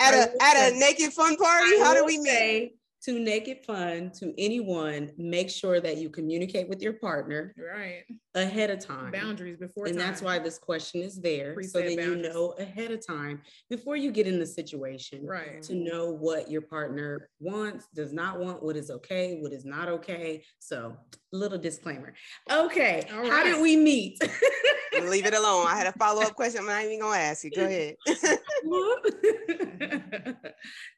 at 0.00 0.14
a 0.14 0.42
at 0.42 0.72
a 0.72 0.78
naked 0.78 1.12
fun 1.12 1.36
party? 1.36 1.78
How 1.78 1.94
do 1.94 2.04
we 2.04 2.18
meet? 2.18 2.75
To 3.06 3.20
naked 3.20 3.64
fun 3.64 4.10
to 4.18 4.34
anyone, 4.36 5.12
make 5.16 5.48
sure 5.48 5.80
that 5.80 5.96
you 5.98 6.10
communicate 6.10 6.68
with 6.68 6.82
your 6.82 6.94
partner 6.94 7.54
right 7.56 8.02
ahead 8.34 8.68
of 8.68 8.80
time. 8.80 9.12
Boundaries 9.12 9.56
before, 9.56 9.86
and 9.86 9.96
time. 9.96 10.06
that's 10.06 10.20
why 10.20 10.40
this 10.40 10.58
question 10.58 11.02
is 11.02 11.20
there, 11.20 11.54
Preset 11.54 11.70
so 11.70 11.78
that 11.80 11.96
boundaries. 11.96 12.26
you 12.26 12.32
know 12.32 12.54
ahead 12.58 12.90
of 12.90 13.06
time 13.06 13.42
before 13.70 13.96
you 13.96 14.10
get 14.10 14.26
in 14.26 14.40
the 14.40 14.46
situation, 14.46 15.24
right? 15.24 15.62
To 15.62 15.74
know 15.74 16.10
what 16.10 16.50
your 16.50 16.62
partner 16.62 17.30
wants, 17.38 17.86
does 17.94 18.12
not 18.12 18.40
want, 18.40 18.62
what 18.62 18.76
is 18.76 18.90
okay, 18.90 19.38
what 19.40 19.52
is 19.52 19.64
not 19.64 19.88
okay. 19.88 20.42
So, 20.58 20.96
little 21.32 21.58
disclaimer. 21.58 22.12
Okay, 22.50 23.06
right. 23.12 23.30
how 23.30 23.44
did 23.44 23.62
we 23.62 23.76
meet? 23.76 24.18
Leave 25.08 25.26
it 25.26 25.34
alone. 25.34 25.66
I 25.66 25.76
had 25.76 25.86
a 25.86 25.92
follow 25.92 26.22
up 26.22 26.34
question. 26.34 26.60
I'm 26.60 26.66
not 26.66 26.84
even 26.84 27.00
gonna 27.00 27.16
ask 27.18 27.44
you. 27.44 27.50
Go 27.50 27.64
ahead. 27.66 27.96
no, 28.06 28.16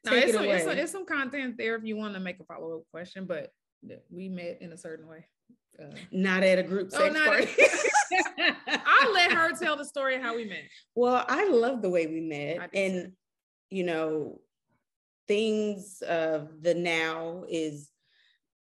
it's, 0.05 0.33
some, 0.33 0.45
it's, 0.45 0.63
some, 0.63 0.77
it's, 0.77 0.91
some, 0.91 1.05
content 1.05 1.55
there 1.57 1.75
if 1.75 1.83
you 1.83 1.95
want 1.95 2.13
to 2.13 2.19
make 2.19 2.39
a 2.39 2.43
follow 2.43 2.77
up 2.77 2.83
question, 2.91 3.25
but 3.25 3.51
we 4.09 4.29
met 4.29 4.57
in 4.61 4.71
a 4.71 4.77
certain 4.77 5.07
way. 5.07 5.25
Uh, 5.81 5.95
not 6.11 6.43
at 6.43 6.59
a 6.59 6.63
group 6.63 6.89
oh, 6.93 6.97
sex 6.97 7.15
oh, 7.17 7.25
party. 7.25 7.47
I'll 8.85 9.13
let 9.13 9.31
her 9.31 9.53
tell 9.53 9.77
the 9.77 9.85
story 9.85 10.15
of 10.15 10.21
how 10.21 10.35
we 10.35 10.45
met. 10.45 10.63
Well, 10.95 11.23
I 11.27 11.47
love 11.49 11.81
the 11.81 11.89
way 11.89 12.07
we 12.07 12.21
met, 12.21 12.69
and 12.73 13.13
you 13.69 13.83
know, 13.83 14.41
things 15.27 16.01
of 16.01 16.49
the 16.61 16.73
now 16.73 17.45
is 17.47 17.89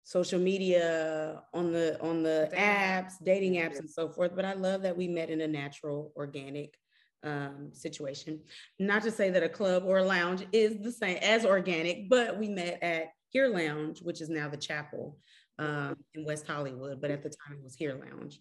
social 0.05 0.39
media 0.39 1.41
on 1.53 1.73
the 1.73 1.99
on 2.01 2.23
the 2.23 2.49
apps, 2.55 3.13
dating 3.23 3.55
apps, 3.55 3.79
and 3.79 3.89
so 3.89 4.07
forth. 4.07 4.35
But 4.35 4.45
I 4.45 4.53
love 4.53 4.83
that 4.83 4.95
we 4.95 5.07
met 5.07 5.29
in 5.29 5.41
a 5.41 5.47
natural, 5.47 6.13
organic 6.15 6.77
um, 7.23 7.71
situation. 7.73 8.39
Not 8.79 9.01
to 9.03 9.11
say 9.11 9.31
that 9.31 9.43
a 9.43 9.49
club 9.49 9.83
or 9.83 9.97
a 9.97 10.03
lounge 10.03 10.45
is 10.53 10.77
the 10.77 10.91
same 10.91 11.17
as 11.17 11.43
organic, 11.43 12.07
but 12.07 12.37
we 12.37 12.47
met 12.47 12.81
at 12.83 13.07
Here 13.29 13.49
Lounge, 13.49 14.01
which 14.01 14.21
is 14.21 14.29
now 14.29 14.47
the 14.47 14.57
Chapel 14.57 15.17
um, 15.57 15.95
in 16.13 16.23
West 16.23 16.45
Hollywood, 16.45 17.01
but 17.01 17.09
at 17.09 17.23
the 17.23 17.29
time 17.29 17.57
it 17.57 17.63
was 17.63 17.75
Here 17.75 17.99
Lounge. 17.99 18.39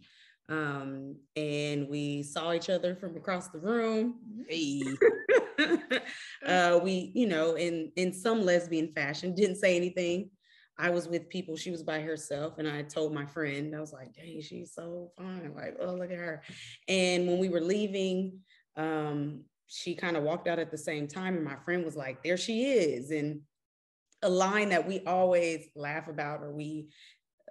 Um, 0.50 1.16
and 1.34 1.88
we 1.88 2.22
saw 2.22 2.52
each 2.52 2.68
other 2.68 2.94
from 2.94 3.16
across 3.16 3.48
the 3.48 3.58
room. 3.58 4.16
Hey. 4.46 4.82
uh, 6.46 6.78
we, 6.82 7.12
you 7.14 7.26
know, 7.26 7.54
in 7.54 7.90
in 7.96 8.12
some 8.12 8.42
lesbian 8.42 8.92
fashion, 8.92 9.34
didn't 9.34 9.56
say 9.56 9.76
anything. 9.76 10.28
I 10.76 10.90
was 10.90 11.08
with 11.08 11.28
people, 11.28 11.56
she 11.56 11.70
was 11.70 11.82
by 11.82 12.00
herself, 12.00 12.58
and 12.58 12.68
I 12.68 12.82
told 12.82 13.14
my 13.14 13.26
friend, 13.26 13.74
I 13.76 13.80
was 13.80 13.92
like, 13.92 14.12
dang, 14.14 14.40
she's 14.42 14.74
so 14.74 15.12
fine. 15.16 15.52
Like, 15.54 15.76
oh, 15.80 15.94
look 15.94 16.10
at 16.10 16.18
her. 16.18 16.42
And 16.88 17.28
when 17.28 17.38
we 17.38 17.48
were 17.48 17.60
leaving, 17.60 18.40
um, 18.76 19.44
she 19.66 19.94
kind 19.94 20.16
of 20.16 20.24
walked 20.24 20.48
out 20.48 20.58
at 20.58 20.70
the 20.70 20.78
same 20.78 21.06
time, 21.06 21.36
and 21.36 21.44
my 21.44 21.56
friend 21.64 21.84
was 21.84 21.96
like, 21.96 22.22
"There 22.22 22.36
she 22.36 22.64
is," 22.64 23.10
and 23.10 23.40
a 24.22 24.28
line 24.28 24.70
that 24.70 24.86
we 24.86 25.00
always 25.06 25.68
laugh 25.74 26.08
about 26.08 26.42
or 26.42 26.52
we 26.52 26.88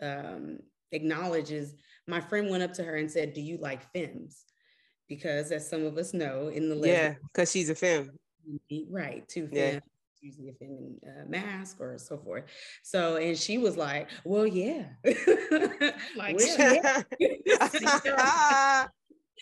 um, 0.02 0.60
acknowledge 0.92 1.52
is 1.52 1.76
my 2.08 2.20
friend 2.20 2.50
went 2.50 2.64
up 2.64 2.74
to 2.74 2.84
her 2.84 2.96
and 2.96 3.10
said, 3.10 3.34
"Do 3.34 3.42
you 3.42 3.58
like 3.58 3.92
femmes?" 3.94 4.44
Because 5.08 5.52
as 5.52 5.70
some 5.70 5.86
of 5.86 5.98
us 5.98 6.14
know, 6.14 6.50
in 6.50 6.70
the 6.70 6.88
yeah, 6.88 7.16
because 7.32 7.52
she's 7.52 7.70
a 7.70 7.76
femme, 7.76 8.12
right? 8.90 9.28
Two 9.28 9.48
femmes. 9.48 9.74
Yeah 9.76 9.80
usually 10.24 10.50
a 10.50 10.54
feminine 10.54 11.00
uh, 11.06 11.26
mask 11.28 11.82
or 11.82 11.98
so 11.98 12.18
forth. 12.18 12.46
So, 12.82 13.18
and 13.18 13.38
she 13.38 13.58
was 13.58 13.76
like, 13.78 14.10
"Well, 14.24 14.48
yeah, 14.48 14.86
like, 16.16 16.36
well, 16.38 16.74
yeah. 16.74 17.04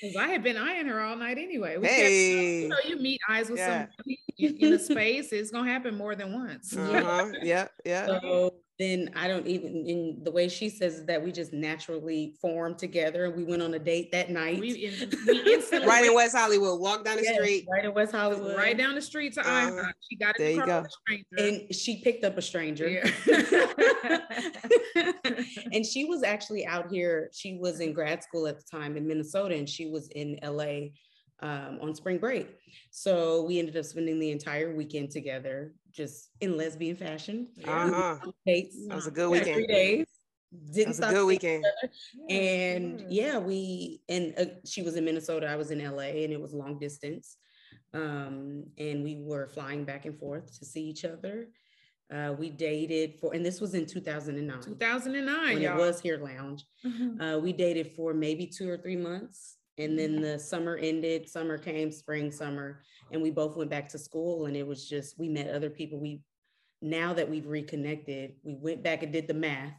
Because 0.02 0.15
I 0.15 0.30
had 0.30 0.41
been 0.41 0.58
eyeing 0.58 0.88
her 0.88 1.00
all 1.00 1.15
night 1.15 1.38
anyway. 1.38 1.78
We 1.78 1.86
Hey. 1.86 2.32
kept, 2.32 2.63
you 2.63 2.70
know, 2.70 2.89
you 2.89 3.04
meet 3.04 3.20
eyes 3.30 3.50
with 3.52 3.60
Yeah. 3.60 3.86
somebody 3.98 4.20
in, 4.39 4.58
in 4.58 4.74
a 4.74 4.80
space. 4.80 5.32
It's 5.32 5.52
gonna 5.52 5.70
happen 5.70 5.96
more 5.96 6.15
than 6.15 6.34
once. 6.34 6.76
Uh-huh. 6.76 7.32
Yeah, 7.44 7.67
yeah. 7.86 8.08
So 8.08 8.61
then 8.82 9.12
I 9.15 9.28
don't 9.28 9.46
even 9.46 9.86
in 9.86 10.20
the 10.24 10.32
way 10.32 10.48
she 10.48 10.67
says 10.67 11.06
that 11.06 11.24
we 11.24 11.32
just 11.32 11.54
naturally 11.54 12.36
formed 12.41 12.80
together 12.80 13.26
and 13.26 13.36
we 13.36 13.44
went 13.44 13.62
on 13.62 13.74
a 13.76 13.80
date 13.80 14.12
that 14.12 14.32
night. 14.32 14.60
We, 14.60 14.74
we 15.28 15.62
Right 15.86 16.06
in 16.06 16.15
West 16.15 16.36
Hollywood. 16.36 16.80
Walk 16.80 17.06
down 17.06 17.17
the 17.17 17.24
Yes, 17.24 17.36
street. 17.36 17.67
right 17.72 17.86
in 17.86 17.94
West 17.94 18.12
Hollywood. 18.12 18.58
right 18.58 18.78
down 18.78 18.96
the 18.96 19.02
street 19.02 19.34
to. 19.34 19.41
IHOP. 19.41 19.91
She 20.10 20.15
got 20.17 20.39
in 20.39 20.46
There 20.46 20.48
the 20.48 20.54
you 20.54 20.60
car 20.60 20.82
go. 20.82 20.88
a 20.88 20.89
stranger. 20.89 21.28
And 21.62 21.76
she 21.76 22.02
picked 22.02 22.24
up 22.24 22.38
a 22.38 22.41
stranger. 22.41 22.89
Yeah. 22.89 23.10
and 25.74 25.86
she 25.86 26.06
was 26.06 26.24
actually 26.24 26.65
out 26.65 26.91
here. 26.91 27.30
She 27.34 27.58
was 27.60 27.80
in 27.80 27.94
grad 27.94 28.24
school 28.24 28.48
at 28.48 28.58
the 28.58 28.65
time 28.72 28.98
in 28.98 29.08
Minnesota, 29.08 29.56
and 29.56 29.67
she 29.70 29.88
was 29.88 30.10
in 30.10 30.39
LA 30.44 30.89
um, 31.41 31.80
on 31.82 31.96
spring 31.96 32.17
break. 32.17 32.48
So 32.91 33.44
we 33.44 33.60
ended 33.60 33.78
up 33.78 33.86
spending 33.86 34.20
the 34.20 34.32
entire 34.32 34.76
weekend 34.76 35.12
together, 35.12 35.74
just 35.91 36.30
in 36.39 36.58
lesbian 36.58 36.95
fashion. 36.95 37.47
Uh-huh. 37.65 38.17
Dates. 38.45 38.88
That 38.88 38.95
was 38.95 39.08
a 39.08 39.12
good 39.12 39.30
weekend. 39.30 39.56
Three 39.56 39.67
days. 39.67 40.08
That 40.51 40.73
Didn't 40.73 40.88
was 40.89 40.99
a 40.99 41.10
good 41.10 41.25
weekend. 41.25 41.65
And 42.30 43.06
yeah, 43.10 43.38
we 43.38 44.01
and 44.10 44.34
uh, 44.38 44.45
she 44.65 44.82
was 44.82 44.95
in 44.95 45.06
Minnesota. 45.06 45.47
I 45.47 45.56
was 45.56 45.71
in 45.71 45.80
LA, 45.80 46.23
and 46.23 46.34
it 46.34 46.41
was 46.41 46.54
long 46.54 46.77
distance. 46.80 47.38
Um, 47.93 48.65
and 48.77 49.04
we 49.04 49.21
were 49.21 49.47
flying 49.47 49.84
back 49.86 50.06
and 50.06 50.17
forth 50.17 50.58
to 50.60 50.65
see 50.65 50.84
each 50.84 51.06
other. 51.06 51.47
Uh, 52.13 52.34
we 52.38 52.49
dated 52.49 53.15
for, 53.19 53.34
and 53.34 53.45
this 53.45 53.62
was 53.62 53.73
in 53.73 53.86
2009 53.86 54.62
2009, 54.62 55.54
when 55.54 55.62
y'all. 55.62 55.77
it 55.77 55.77
was 55.77 56.01
here 56.01 56.17
lounge. 56.17 56.65
Mhm. 56.86 57.21
Uh, 57.21 57.39
we 57.39 57.54
dated 57.54 57.93
for 57.93 58.13
maybe 58.13 58.45
two 58.45 58.69
or 58.69 58.77
three 58.77 58.97
months. 58.97 59.58
And 59.82 59.98
then 59.98 60.22
the 60.22 60.38
summer 60.39 60.78
ended, 60.78 61.28
summer 61.28 61.58
came, 61.58 61.91
spring, 61.91 62.32
summer, 62.32 62.82
and 63.12 63.22
we 63.22 63.32
both 63.32 63.58
went 63.58 63.70
back 63.70 63.89
to 63.89 63.98
school. 63.98 64.46
And 64.46 64.56
it 64.56 64.65
was 64.65 64.88
just, 64.88 65.17
we 65.20 65.28
met 65.28 65.50
other 65.50 65.70
people. 65.70 66.00
We, 66.00 66.22
now 66.82 67.13
that 67.13 67.30
we've 67.30 67.48
reconnected, 67.48 68.34
we 68.44 68.56
went 68.60 68.84
back 68.84 69.04
and 69.04 69.12
did 69.12 69.28
the 69.28 69.34
math. 69.34 69.74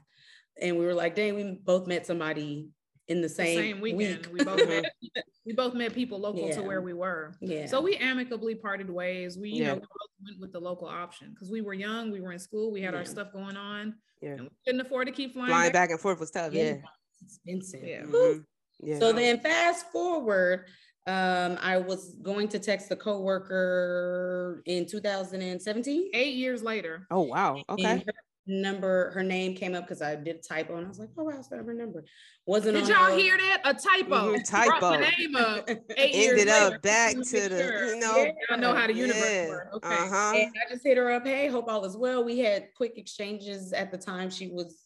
And 0.61 0.79
we 0.79 0.85
were 0.85 0.95
like, 0.95 1.15
dang, 1.15 1.35
we 1.35 1.59
both 1.65 1.87
met 1.87 2.07
somebody 2.07 2.69
in 3.09 3.19
the 3.21 3.29
The 3.29 3.35
same, 3.35 3.59
same 3.59 3.81
weekend. 3.81 4.27
week. 4.27 4.33
We 4.33 4.45
both 4.45 4.69
met 4.69 4.85
we 5.47 5.53
both 5.55 5.75
met 5.75 5.93
people 5.93 6.21
local 6.21 6.47
Yeah. 6.49 6.55
to 6.57 6.62
where 6.62 6.81
we 6.81 6.93
were. 6.93 7.35
yeah. 7.41 7.67
So 7.67 7.81
we 7.81 7.97
amicably 7.97 8.55
parted 8.55 8.88
ways. 8.88 9.37
We, 9.38 9.51
you 9.51 9.62
Yeah. 9.62 9.69
know, 9.69 9.75
we 9.75 9.81
both 9.81 10.11
went 10.25 10.41
with 10.41 10.53
the 10.53 10.61
local 10.61 10.87
option 10.88 11.31
because 11.31 11.51
we 11.51 11.62
were 11.62 11.75
young, 11.75 12.11
we 12.12 12.21
were 12.21 12.33
in 12.33 12.38
school, 12.38 12.71
we 12.71 12.81
had 12.81 12.95
our 12.95 13.05
stuff 13.05 13.33
going 13.33 13.57
on. 13.57 13.95
Yeah. 14.21 14.31
And 14.33 14.41
we 14.43 14.49
couldn't 14.65 14.81
afford 14.83 15.07
to 15.09 15.12
keep 15.12 15.33
flying. 15.33 15.49
Flying 15.49 15.73
back. 15.73 15.88
back 15.88 15.91
and 15.91 16.01
forth 16.01 16.21
was 16.21 16.31
tough. 16.31 16.53
Yeah. 16.53 16.77
It's 17.25 17.38
expensive. 17.38 17.83
Yeah. 17.85 18.05
Woo. 18.07 18.45
Yeah. 18.83 18.99
So 18.99 19.12
then 19.12 19.40
fast 19.40 19.90
forward, 19.92 20.66
um, 21.07 21.59
I 21.61 21.79
was 21.79 22.16
going 22.23 22.49
to 22.49 22.59
text 22.59 22.90
a 22.90 22.97
coworker 22.97 24.62
in 24.66 24.87
2017. 24.87 26.11
Eight 26.14 26.35
years 26.35 26.62
later. 26.62 27.07
oh 27.11 27.23
wow. 27.23 27.62
Okay. 27.68 27.85
And 27.85 28.03
her 28.03 28.12
number, 28.47 29.11
her 29.12 29.23
name 29.23 29.55
came 29.55 29.75
up 29.75 29.85
because 29.85 30.03
I 30.03 30.16
did 30.16 30.37
a 30.37 30.38
typo 30.40 30.77
and 30.77 30.87
I 30.87 30.88
was 30.88 30.99
like, 30.99 31.11
oh, 31.16 31.25
wow, 31.25 31.33
I 31.53 31.57
have 31.57 31.66
her 31.66 31.75
number. 31.75 32.05
Wasn't 32.47 32.75
Did 32.75 32.85
on 32.85 32.90
y'all 32.90 33.12
her- 33.12 33.16
hear 33.16 33.37
that? 33.37 33.61
A 33.64 33.75
typo. 33.75 34.35
Mhm, 34.35 34.49
typo. 34.49 34.90
my 34.90 35.14
name 35.16 35.37
up. 35.37 35.68
Eight 35.97 36.14
years 36.14 36.40
Ended 36.40 36.49
later. 36.49 36.75
up 36.77 36.83
back 36.83 37.12
to 37.12 37.18
make 37.18 37.29
the, 37.29 37.92
you 37.95 38.01
know. 38.01 38.16
Yeah. 38.16 38.33
I 38.51 38.57
know 38.57 38.75
how 38.75 38.87
the 38.88 38.95
universe 38.95 39.23
yeah. 39.25 39.49
works. 39.49 39.77
Okay. 39.77 39.95
Uh-huh. 39.95 40.33
And 40.37 40.53
I 40.66 40.73
just 40.73 40.85
hit 40.85 40.97
her 40.97 41.11
up, 41.12 41.25
hey, 41.25 41.47
hope 41.49 41.68
all 41.68 41.85
is 41.85 41.97
well. 41.97 42.25
We 42.25 42.40
had 42.40 42.68
quick 42.77 42.99
exchanges 42.99 43.73
at 43.73 43.92
the 43.92 43.99
time 43.99 44.29
she 44.29 44.49
was 44.49 44.82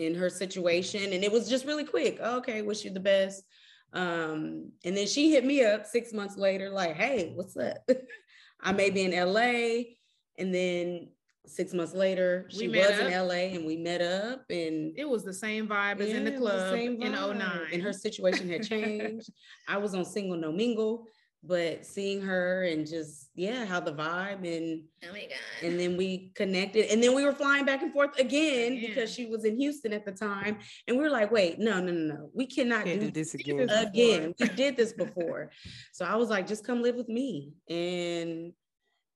in 0.00 0.14
her 0.14 0.30
situation, 0.30 1.12
and 1.12 1.22
it 1.22 1.30
was 1.30 1.48
just 1.48 1.66
really 1.66 1.84
quick. 1.84 2.18
Okay, 2.20 2.62
wish 2.62 2.84
you 2.84 2.90
the 2.90 3.00
best. 3.00 3.44
Um, 3.92 4.72
and 4.84 4.96
then 4.96 5.06
she 5.06 5.30
hit 5.30 5.44
me 5.44 5.64
up 5.64 5.86
six 5.86 6.12
months 6.12 6.36
later, 6.36 6.70
like, 6.70 6.96
hey, 6.96 7.32
what's 7.34 7.56
up? 7.56 7.88
I 8.60 8.72
may 8.72 8.90
be 8.90 9.02
in 9.02 9.12
LA. 9.12 9.94
And 10.38 10.54
then 10.54 11.08
six 11.46 11.74
months 11.74 11.94
later, 11.94 12.46
she 12.50 12.68
was 12.68 12.88
in. 12.98 13.12
LA 13.12 13.54
and 13.56 13.66
we 13.66 13.76
met 13.76 14.00
up 14.00 14.44
and 14.48 14.92
It 14.96 15.08
was 15.08 15.24
the 15.24 15.34
same 15.34 15.66
vibe 15.66 16.00
as 16.00 16.10
in 16.10 16.24
the 16.24 16.30
Yeah, 16.30 16.36
the 16.36 16.42
club 16.42 16.70
same 16.70 17.02
in 17.02 17.12
vibe. 17.12 17.38
09. 17.38 17.60
And 17.72 17.82
her 17.82 17.92
situation 17.92 18.48
had 18.48 18.66
changed. 18.66 19.30
I 19.68 19.78
was 19.78 19.94
on 19.94 20.04
single 20.04 20.36
no 20.36 20.52
mingle, 20.52 21.06
but 21.42 21.86
seeing 21.86 22.20
her 22.20 22.64
and 22.64 22.86
just 22.86 23.30
yeah, 23.34 23.64
how 23.64 23.80
the 23.80 23.92
vibe 23.92 24.46
and 24.46 24.82
oh 25.08 25.12
my 25.12 25.20
god. 25.20 25.62
and 25.62 25.80
then 25.80 25.96
we 25.96 26.32
connected 26.34 26.90
and 26.92 27.02
then 27.02 27.14
we 27.14 27.24
were 27.24 27.32
flying 27.32 27.64
back 27.64 27.82
and 27.82 27.92
forth 27.92 28.18
again 28.18 28.72
Again. 28.72 28.88
because 28.90 29.10
she 29.12 29.26
was 29.26 29.44
in 29.44 29.56
Houston 29.56 29.92
at 29.94 30.04
the 30.04 30.12
time 30.12 30.58
and 30.86 30.96
we 30.96 31.02
were 31.02 31.08
like, 31.10 31.30
wait, 31.30 31.58
no, 31.58 31.80
no, 31.80 31.92
no, 31.92 32.14
no, 32.14 32.30
we 32.34 32.46
cannot 32.46 32.84
do, 32.84 32.98
do 33.00 33.10
this 33.10 33.32
this 33.32 33.34
again. 33.34 33.56
before. 33.66 33.80
again. 33.82 34.34
We 34.38 34.48
did 34.48 34.76
this 34.76 34.92
before. 34.92 35.50
so 35.92 36.04
I 36.04 36.16
was 36.16 36.28
like, 36.28 36.46
just 36.46 36.66
come 36.66 36.82
live 36.82 36.96
with 36.96 37.08
me. 37.08 37.52
And 37.68 38.52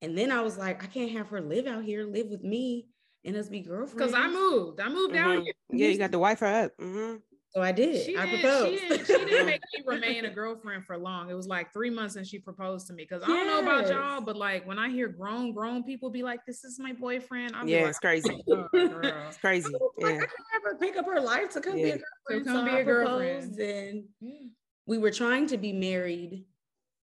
and 0.00 0.16
then 0.16 0.30
I 0.32 0.40
was 0.40 0.56
like, 0.58 0.82
I 0.82 0.86
can't 0.86 1.12
have 1.12 1.28
her 1.28 1.40
live 1.40 1.66
out 1.66 1.84
here, 1.84 2.04
live 2.04 2.28
with 2.28 2.42
me 2.42 2.86
and 3.24 3.36
us 3.36 3.48
be 3.48 3.60
girlfriends. 3.60 3.94
Because 3.94 4.14
I 4.14 4.28
moved. 4.28 4.80
I 4.80 4.88
moved 4.88 5.16
out 5.16 5.38
Mhm. 5.38 5.44
here. 5.44 5.52
Yeah, 5.70 5.88
you 5.88 5.98
got 5.98 6.10
the 6.10 6.18
wife 6.18 6.40
her 6.40 6.46
up. 6.46 6.72
hmm 6.78 7.16
So 7.54 7.62
I 7.62 7.70
did. 7.70 8.04
She 8.04 8.16
I 8.16 8.26
didn't, 8.26 8.40
proposed. 8.40 8.80
she, 8.80 8.88
didn't, 8.88 9.06
she 9.06 9.12
didn't 9.26 9.46
make 9.46 9.60
me 9.76 9.82
remain 9.86 10.24
a 10.24 10.30
girlfriend 10.34 10.84
for 10.84 10.98
long. 10.98 11.30
It 11.30 11.34
was 11.34 11.46
like 11.46 11.72
three 11.72 11.90
months 11.90 12.16
and 12.16 12.26
she 12.26 12.40
proposed 12.40 12.88
to 12.88 12.92
me. 12.92 13.04
Because 13.04 13.22
I 13.22 13.28
don't 13.28 13.46
know 13.46 13.60
about 13.60 13.88
y'all, 13.88 14.20
but 14.20 14.36
like 14.36 14.66
when 14.66 14.76
I 14.76 14.88
hear 14.90 15.06
grown, 15.06 15.52
grown 15.52 15.84
people 15.84 16.10
be 16.10 16.24
like, 16.24 16.44
this 16.46 16.64
is 16.64 16.80
my 16.80 16.92
boyfriend, 16.92 17.54
I'm 17.54 17.66
be 17.66 17.72
Yeah, 17.72 17.82
like, 17.82 17.90
it's 17.90 17.98
crazy. 18.00 18.42
"Oh. 18.50 18.68
It's 18.74 19.36
crazy. 19.38 19.72
I 19.72 19.78
was 19.78 19.92
like, 19.98 20.14
Yeah. 20.14 20.16
I 20.16 20.26
can 20.26 20.28
have 20.52 20.62
her 20.64 20.76
pick 20.80 20.96
up 20.96 21.06
her 21.06 21.20
life 21.20 21.50
to 21.50 21.60
come 21.60 21.76
be 21.76 21.90
a 21.90 21.98
girlfriend. 22.28 22.46
come 22.46 22.56
so 22.56 22.64
be 22.64 22.70
I 22.72 22.78
a 22.80 22.84
girlfriend. 22.84 23.58
And 23.60 24.04
Yeah. 24.20 24.48
we 24.86 24.98
were 24.98 25.12
trying 25.12 25.46
to 25.48 25.56
be 25.56 25.72
married. 25.72 26.46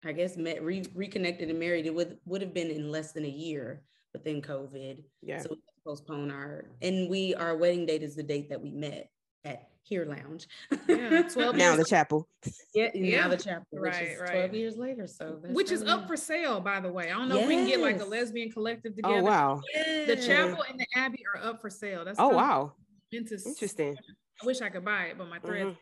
I 0.05 0.11
guess 0.13 0.37
met 0.37 0.63
re- 0.65 0.85
reconnected 0.97 1.49
and 1.49 1.59
married. 1.61 1.87
It 1.87 1.95
would 1.95 2.19
would 2.27 2.43
have 2.43 2.53
been 2.53 2.71
in 2.71 2.91
less 2.91 3.13
than 3.13 3.25
a 3.25 3.29
year, 3.29 3.85
but 4.13 4.25
then 4.25 4.43
COVID. 4.43 5.03
Yeah. 5.23 5.39
So 5.41 5.49
we 5.51 5.57
had 5.57 5.63
to 5.77 5.83
postpone 5.87 6.31
our 6.33 6.65
and 6.83 7.09
we 7.09 7.35
our 7.37 7.57
wedding 7.57 7.87
date 7.87 8.03
is 8.03 8.17
the 8.17 8.23
date 8.25 8.49
that 8.51 8.61
we 8.61 8.71
met 8.73 9.09
at 9.45 9.69
Here 9.83 10.05
Lounge. 10.07 10.49
Yeah, 10.89 11.23
12 11.29 11.57
Now 11.57 11.77
the 11.77 11.85
chapel. 11.85 12.27
yeah, 12.75 12.91
Yeah. 12.95 13.23
now 13.23 13.29
the 13.29 13.37
chapel, 13.37 13.67
which 13.71 13.93
Right, 13.93 14.09
is 14.13 14.21
right. 14.21 14.31
12 14.33 14.55
years 14.55 14.77
later. 14.77 15.07
So 15.07 15.39
that's 15.43 15.55
Which 15.55 15.71
is 15.71 15.83
up 15.83 16.07
for 16.07 16.17
sale, 16.17 16.61
by 16.61 16.81
the 16.81 16.91
way. 16.91 17.11
I 17.11 17.15
don't 17.15 17.29
know 17.29 17.39
if 17.39 17.47
we 17.49 17.55
can 17.57 17.67
get 17.67 17.81
like 17.81 18.01
a 18.01 18.05
lesbian 18.05 18.51
collective 18.51 18.97
together. 18.97 19.17
Oh 19.17 19.23
wow. 19.23 19.61
The 20.07 20.17
chapel 20.17 20.65
and 20.69 20.81
the 20.81 20.87
abbey 20.97 21.23
are 21.35 21.43
up 21.43 21.61
for 21.61 21.69
sale. 21.71 22.05
That's 22.05 22.19
Oh 22.19 22.29
wow. 22.29 22.73
momentous. 23.13 23.47
Interesting. 23.47 23.97
I 24.43 24.47
wish 24.47 24.61
I 24.63 24.69
could 24.71 24.85
buy 24.85 25.05
it, 25.07 25.19
but 25.19 25.29
my 25.29 25.39
thread 25.39 25.67
Mhm. 25.67 25.77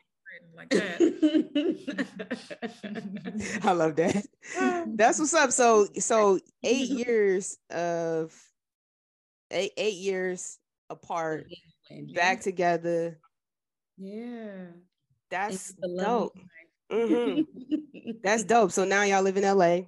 like 0.56 0.68
that. 0.70 1.00
I 3.62 3.72
love 3.72 3.96
that. 3.96 4.26
That's 4.96 5.18
what's 5.18 5.34
up. 5.34 5.52
So 5.52 5.86
so 5.98 6.38
eight 6.64 6.88
years 7.06 7.56
of 7.70 8.34
eight 9.50 9.72
eight 9.76 9.94
years 9.98 10.58
apart, 10.90 11.46
back 12.14 12.40
together. 12.40 13.18
Yeah. 14.02 14.64
That's 15.30 15.74
dope. 15.74 16.36
hmm 16.90 17.40
That's 18.24 18.42
dope. 18.44 18.72
So 18.72 18.84
now 18.84 19.02
y'all 19.04 19.22
live 19.22 19.36
in 19.36 19.44
LA. 19.44 19.82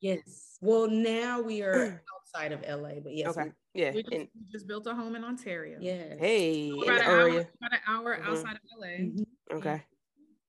Yes. 0.00 0.58
Well, 0.60 0.88
now 0.88 1.40
we 1.40 1.62
are 1.62 2.02
outside 2.14 2.52
of 2.52 2.62
LA, 2.62 3.00
but 3.00 3.14
yes. 3.14 3.28
Okay. 3.28 3.50
Yeah. 3.72 3.92
we, 3.94 4.02
just, 4.02 4.12
And 4.12 4.28
we 4.38 4.52
just 4.52 4.66
built 4.66 4.86
a 4.86 4.94
home 4.94 5.16
in 5.16 5.24
Ontario. 5.24 5.78
Yeah. 5.80 6.14
hey, 6.18 6.68
in 6.68 6.82
About 6.82 7.00
an 7.00 7.06
hour, 7.06 7.28
about 7.28 7.72
an 7.72 7.78
hour 7.86 8.16
Mhm. 8.16 8.28
outside 8.28 8.56
of 8.56 8.60
LA. 8.78 8.86
Mhm. 8.86 9.24
Okay. 9.52 9.82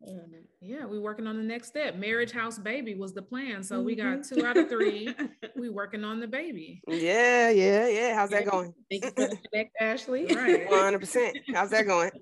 Yeah. 0.01 0.17
Yeah, 0.61 0.85
we 0.85 0.99
working 0.99 1.27
on 1.27 1.37
the 1.37 1.43
next 1.43 1.67
step. 1.67 1.95
Marriage 1.95 2.31
house 2.31 2.57
baby 2.59 2.95
was 2.95 3.13
the 3.13 3.21
plan. 3.21 3.63
So 3.63 3.81
we 3.81 3.95
got 3.95 4.19
Mhm. 4.19 4.29
two 4.35 4.45
out 4.45 4.57
of 4.57 4.67
three. 4.69 5.13
we 5.55 5.69
working 5.69 6.03
on 6.03 6.19
the 6.19 6.27
baby. 6.27 6.81
Yeah, 6.87 7.49
yeah, 7.49 7.87
yeah. 7.87 8.15
How's 8.15 8.29
that 8.31 8.45
going? 8.45 8.73
Thank 8.89 9.05
you 9.05 9.11
for 9.11 9.27
the 9.27 9.37
connect, 9.51 9.75
Ashley. 9.79 10.25
Right. 10.25 10.69
One 10.69 10.79
hundred 10.79 10.99
percent. 10.99 11.37
How's 11.53 11.69
that 11.71 11.85
going? 11.85 12.11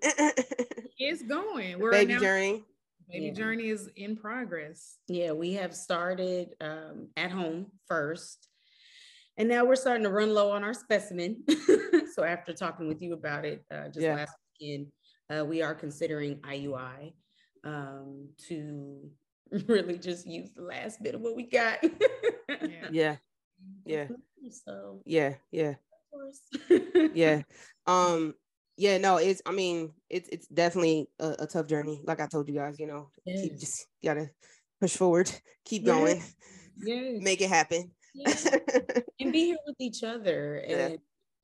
It's 0.99 1.23
going. 1.23 1.79
We're 1.79 1.91
Baby 1.91 2.13
now, 2.13 2.19
journey. 2.19 2.63
baby 3.09 3.25
Yeah. 3.25 3.33
journey 3.33 3.69
is 3.69 3.89
in 3.95 4.15
progress. 4.15 4.97
Yeah, 5.07 5.31
we 5.31 5.53
have 5.53 5.75
started 5.75 6.49
um, 6.61 7.09
at 7.17 7.31
home 7.31 7.71
first. 7.87 8.47
And 9.35 9.49
now 9.49 9.65
we're 9.65 9.75
starting 9.75 10.03
to 10.03 10.11
run 10.11 10.33
low 10.33 10.51
on 10.51 10.63
our 10.63 10.73
specimen. 10.75 11.43
so 12.13 12.23
after 12.23 12.53
talking 12.53 12.87
with 12.87 13.01
you 13.01 13.13
about 13.13 13.43
it 13.43 13.65
uh, 13.71 13.87
just 13.87 13.99
Yeah. 14.01 14.15
last 14.15 14.33
weekend, 14.61 14.87
uh, 15.29 15.43
we 15.43 15.61
are 15.63 15.73
considering 15.73 16.37
IUI 16.41 17.13
um, 17.63 18.29
to 18.47 19.09
really 19.67 19.97
just 19.97 20.25
use 20.27 20.51
the 20.53 20.61
last 20.63 21.01
bit 21.01 21.15
of 21.15 21.21
what 21.21 21.35
we 21.35 21.43
got. 21.43 21.79
Yeah. 21.81 22.89
Yeah, 22.91 23.15
yeah, 23.85 24.07
So 24.65 25.01
yeah, 25.05 25.35
yeah, 25.51 25.75
of 25.75 25.77
course. 26.11 26.41
yeah. 27.13 27.41
Um, 27.87 28.35
yeah, 28.77 28.97
no, 28.97 29.17
it's 29.17 29.41
I 29.45 29.51
mean, 29.51 29.93
it's 30.09 30.27
it's 30.29 30.47
definitely 30.47 31.09
a, 31.19 31.35
a 31.39 31.47
tough 31.47 31.67
journey. 31.67 32.01
Like 32.05 32.19
I 32.19 32.27
told 32.27 32.47
you 32.47 32.55
guys, 32.55 32.79
you 32.79 32.87
know, 32.87 33.09
keep 33.25 33.57
just 33.57 33.87
gotta 34.03 34.29
push 34.81 34.95
forward, 34.97 35.31
keep 35.65 35.85
Yes. 35.85 35.95
going, 35.95 36.23
Yes. 36.83 37.21
make 37.21 37.41
it 37.41 37.49
happen. 37.49 37.91
Yes. 38.13 38.47
and 39.19 39.31
be 39.31 39.45
here 39.45 39.57
with 39.65 39.75
each 39.79 40.03
other 40.03 40.63
Yeah. 40.67 40.95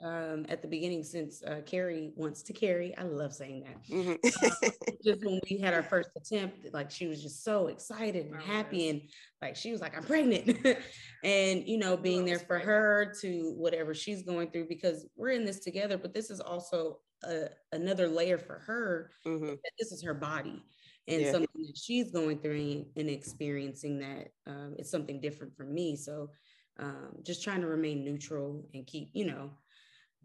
And 0.02 0.46
um, 0.46 0.46
at 0.50 0.62
the 0.62 0.68
beginning 0.68 1.04
since 1.04 1.44
uh, 1.44 1.62
Carrie 1.66 2.12
wants 2.16 2.42
to 2.44 2.54
carry. 2.54 2.96
I 2.98 3.04
love 3.04 3.34
saying 3.34 3.64
that. 3.64 3.84
Mm-hmm. 3.90 4.46
uh, 4.46 4.70
just 5.04 5.26
when 5.26 5.40
we 5.50 5.58
had 5.58 5.74
our 5.74 5.84
first 5.84 6.10
attempt, 6.16 6.74
like 6.74 6.90
she 6.92 7.08
was 7.08 7.22
just 7.22 7.44
so 7.44 7.68
excited 7.68 8.26
and 8.28 8.36
oh, 8.36 8.40
happy, 8.40 8.90
and 8.90 9.02
like 9.42 9.56
she 9.56 9.72
was 9.72 9.82
like, 9.82 9.96
"I'm 9.96 10.04
pregnant," 10.04 10.66
and 11.24 11.68
you 11.68 11.78
know, 11.78 11.98
being 11.98 12.26
there 12.26 12.40
for 12.40 12.60
her 12.60 13.14
to 13.22 13.54
whatever 13.58 13.94
she's 13.94 14.24
going 14.24 14.52
through 14.52 14.68
because 14.68 15.08
we're 15.16 15.32
in 15.32 15.46
this 15.46 15.60
together. 15.60 15.98
But 15.98 16.14
this 16.14 16.30
is 16.30 16.40
also 16.40 17.00
a, 17.24 17.48
another 17.72 18.08
layer 18.08 18.38
for 18.38 18.60
her. 18.60 19.12
Mm-hmm. 19.26 19.56
This 19.78 19.92
is 19.92 20.04
her 20.04 20.14
body. 20.14 20.64
And 21.08 21.22
yeah. 21.22 21.32
something 21.32 21.66
that 21.66 21.78
she's 21.78 22.12
going 22.12 22.40
through 22.40 22.86
and 22.96 23.10
experiencing 23.10 23.98
that 24.00 24.28
um, 24.46 24.76
it's 24.78 24.92
something 24.92 25.20
different 25.20 25.56
from 25.58 25.74
me. 25.74 25.96
So 25.96 26.30
um, 26.78 27.16
just 27.24 27.44
trying 27.44 27.62
to 27.62 27.68
remain 27.68 28.06
neutral 28.06 28.64
and 28.76 28.86
keep, 28.86 29.10
you 29.14 29.26
know, 29.26 29.50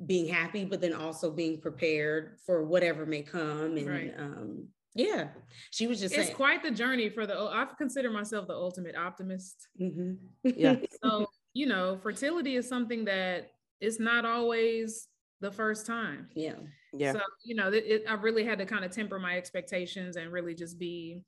being 0.05 0.29
happy, 0.29 0.65
but 0.65 0.81
then 0.81 0.93
also 0.93 1.31
being 1.31 1.61
prepared 1.61 2.37
for 2.45 2.65
whatever 2.65 3.07
may 3.07 3.23
come. 3.23 3.77
And 3.77 3.89
right. 3.89 4.15
um, 4.19 4.69
yeah, 4.95 5.29
she 5.71 5.87
was 5.87 6.01
just. 6.01 6.15
It's 6.15 6.25
saying, 6.27 6.37
quite 6.37 6.63
the 6.63 6.71
journey 6.71 7.09
for 7.09 7.27
the. 7.27 7.37
I 7.37 7.67
consider 7.79 8.11
myself 8.11 8.47
the 8.47 8.55
ultimate 8.55 8.97
optimist. 8.97 9.69
Mm-hmm. 9.81 10.15
Yeah. 10.45 10.77
so 11.03 11.27
you 11.53 11.67
know, 11.67 11.99
fertility 12.03 12.57
is 12.57 12.69
something 12.69 13.05
that 13.05 13.51
it's 13.81 14.01
not 14.01 14.25
always 14.25 15.09
the 15.41 15.51
first 15.51 15.87
time. 15.87 16.29
Yeah. 16.35 16.55
Yeah. 16.93 17.13
So 17.13 17.21
you 17.45 17.55
know, 17.55 17.69
it, 17.69 17.85
it, 17.87 18.05
I 18.09 18.15
really 18.15 18.45
had 18.45 18.59
to 18.59 18.67
kind 18.67 18.85
of 18.85 18.91
temper 18.91 19.19
my 19.19 19.37
expectations 19.37 20.17
and 20.17 20.33
really 20.33 20.55
just 20.55 20.79
be 20.79 21.23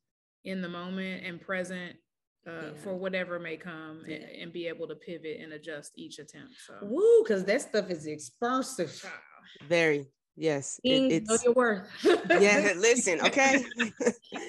in 0.45 0.63
the 0.63 0.69
moment 0.69 1.25
and 1.27 1.41
present 1.41 1.97
uh, 2.47 2.51
yeah. 2.51 2.71
for 2.83 2.95
whatever 2.95 3.39
may 3.39 3.57
come 3.57 4.03
yeah. 4.07 4.17
and, 4.17 4.25
and, 4.43 4.53
be 4.53 4.69
able 4.69 4.87
to 4.89 4.95
pivot 4.95 5.39
and 5.41 5.53
adjust 5.53 5.93
each 5.97 6.19
attempt. 6.19 6.55
So, 6.67 6.75
woo, 6.83 7.23
because 7.23 7.45
that 7.45 7.63
stuff 7.63 7.91
is 7.91 8.07
expensive. 8.07 9.05
Very. 9.69 10.07
Yes, 10.39 10.79
it, 10.85 11.13
it's 11.13 11.31
know 11.31 11.39
your 11.43 11.55
worth. 11.55 11.89
yeah, 12.05 12.75
listen, 12.77 13.23
okay. 13.23 13.65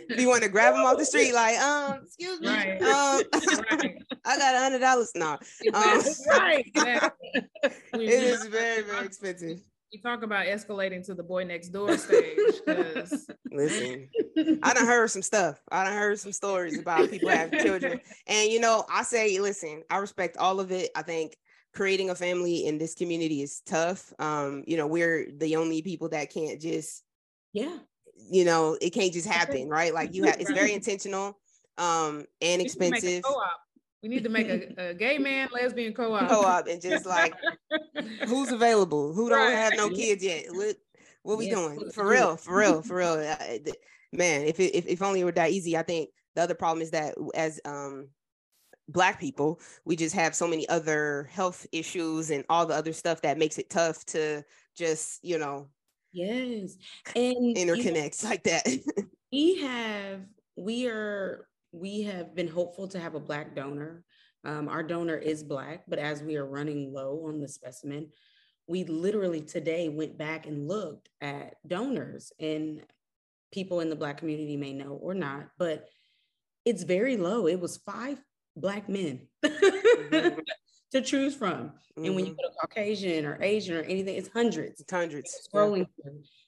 you 0.10 0.28
want 0.28 0.44
to 0.44 0.50
grab 0.50 0.74
them 0.74 0.84
off 0.84 0.98
the 0.98 1.06
street, 1.06 1.34
like, 1.34 1.58
um, 1.60 2.02
excuse 2.04 2.42
me, 2.42 2.50
right. 2.50 2.82
um, 2.82 3.22
right. 3.72 3.96
I 4.26 4.38
got 4.38 4.56
a 4.56 4.60
hundred 4.60 4.80
dollars 4.80 5.14
now. 5.16 5.40
Um, 5.74 6.02
right, 6.28 6.66
exactly. 6.68 7.42
it 7.94 8.24
is 8.24 8.48
very, 8.48 8.84
very 8.84 9.06
expensive 9.06 9.62
you 9.98 10.04
talk 10.04 10.24
about 10.24 10.46
escalating 10.46 11.04
to 11.06 11.16
the 11.16 11.24
boy 11.24 11.44
next 11.44 11.70
door 11.70 11.98
stage. 11.98 12.38
Listen, 13.52 14.10
I 14.62 14.74
done 14.74 14.86
heard 14.86 15.10
some 15.10 15.24
stuff. 15.24 15.60
I 15.72 15.86
done 15.86 15.94
heard 15.94 16.20
some 16.20 16.32
stories 16.32 16.78
about 16.78 17.10
people 17.10 17.30
having 17.30 17.60
children. 17.60 18.00
And 18.28 18.52
you 18.52 18.60
know, 18.60 18.86
I 18.92 19.04
say, 19.04 19.40
listen, 19.40 19.84
I 19.90 19.98
respect 19.98 20.38
all 20.38 20.60
of 20.60 20.72
it. 20.72 20.92
I 20.96 21.02
think 21.02 21.36
creating 21.74 22.10
a 22.10 22.16
family 22.16 22.66
in 22.66 22.78
this 22.78 22.94
community 22.94 23.42
is 23.42 23.62
tough. 23.66 24.14
Um, 24.20 24.64
you 24.68 24.78
know, 24.78 24.88
we're 24.88 25.30
the 25.36 25.56
only 25.56 25.82
people 25.82 26.10
that 26.10 26.32
can't 26.32 26.62
just, 26.62 27.04
yeah, 27.54 27.78
you 28.16 28.46
know, 28.46 28.78
it 28.80 28.92
can't 28.92 29.14
just 29.14 29.28
happen, 29.28 29.68
right? 29.68 29.94
Like 29.94 30.14
you 30.14 30.26
have 30.26 30.40
it's 30.40 30.52
very 30.52 30.74
intentional 30.74 31.40
um 31.80 32.26
and 32.42 32.62
expensive. 32.62 33.24
We 34.04 34.10
need 34.10 34.24
to 34.24 34.30
make 34.30 34.48
a, 34.48 34.90
a 34.90 34.94
gay 34.94 35.18
man 35.18 35.50
lesbian 35.52 35.94
co-op. 35.94 36.30
Co-op 36.30 36.68
and 36.68 36.82
just 36.82 37.06
like 37.06 37.34
who's 38.28 38.52
available? 38.52 39.14
Who 39.14 39.30
don't 39.30 39.40
right. 39.40 39.56
have 39.56 39.74
no 39.76 39.90
kids 39.90 40.24
yet? 40.24 40.46
What 40.50 40.76
what 41.24 41.38
we 41.38 41.48
yeah. 41.48 41.56
doing? 41.56 41.92
For 41.92 42.08
real, 42.08 42.38
for 42.38 42.56
real, 42.56 42.82
for 42.82 42.98
real. 42.98 43.18
Man, 44.14 44.42
if 44.42 44.60
it, 44.60 44.76
if 44.76 44.86
if 44.86 45.02
only 45.02 45.22
it 45.22 45.24
were 45.26 45.32
that 45.34 45.52
easy. 45.52 45.76
I 45.76 45.84
think 45.84 46.10
the 46.36 46.44
other 46.44 46.54
problem 46.54 46.82
is 46.82 46.92
that 46.92 47.16
as 47.34 47.60
um 47.66 48.10
black 48.88 49.20
people, 49.20 49.60
we 49.86 49.96
just 49.96 50.16
have 50.16 50.36
so 50.36 50.48
many 50.48 50.68
other 50.70 51.28
health 51.32 51.66
issues 51.72 52.30
and 52.30 52.44
all 52.50 52.66
the 52.66 52.76
other 52.76 52.94
stuff 52.94 53.22
that 53.22 53.38
makes 53.38 53.58
it 53.58 53.70
tough 53.70 54.06
to 54.06 54.44
just, 54.76 55.24
you 55.24 55.38
know, 55.38 55.68
yes, 56.14 56.78
and 57.16 57.56
interconnect 57.56 58.24
like 58.30 58.44
that. 58.44 58.66
we 59.32 59.62
have 59.62 60.22
we 60.56 60.88
are 60.88 61.48
we 61.80 62.02
have 62.04 62.36
been 62.36 62.48
hopeful 62.48 62.88
to 62.90 63.00
have 63.00 63.16
a 63.16 63.20
Black 63.20 63.56
donor. 63.56 64.04
Um, 64.44 64.68
our 64.68 64.84
donor 64.84 65.16
is 65.16 65.44
Black, 65.44 65.84
but 65.88 66.00
as 66.00 66.24
we 66.24 66.38
are 66.38 66.46
running 66.46 66.94
low 66.94 67.26
on 67.28 67.40
the 67.40 67.48
specimen, 67.48 68.10
we 68.68 68.84
literally 68.84 69.42
today 69.42 69.90
went 69.90 70.18
back 70.18 70.46
and 70.46 70.68
looked 70.68 71.10
at 71.22 71.56
donors, 71.68 72.32
and 72.40 72.82
people 73.52 73.80
in 73.80 73.90
the 73.90 73.96
Black 73.96 74.18
community 74.18 74.58
may 74.58 74.74
know 74.74 75.00
or 75.02 75.14
not, 75.14 75.50
but 75.58 75.88
it's 76.66 76.84
very 76.84 77.18
low. 77.18 77.48
It 77.48 77.60
was 77.60 77.78
five 77.78 78.22
Black 78.56 78.90
men 78.90 79.28
mm-hmm. 79.44 80.40
to 80.92 81.02
choose 81.02 81.36
from. 81.36 81.72
Mm-hmm. 81.98 82.06
And 82.06 82.16
when 82.16 82.26
you 82.26 82.32
put 82.34 82.46
mm-hmm. 82.46 82.58
a 82.64 82.68
Caucasian 82.68 83.26
or 83.26 83.38
Asian 83.42 83.78
or 83.78 83.84
anything, 83.84 84.16
it's 84.16 84.30
hundreds. 84.30 84.82
It's 84.82 84.92
hundreds. 84.92 85.34
It's 85.34 85.48
scrolling 85.48 85.88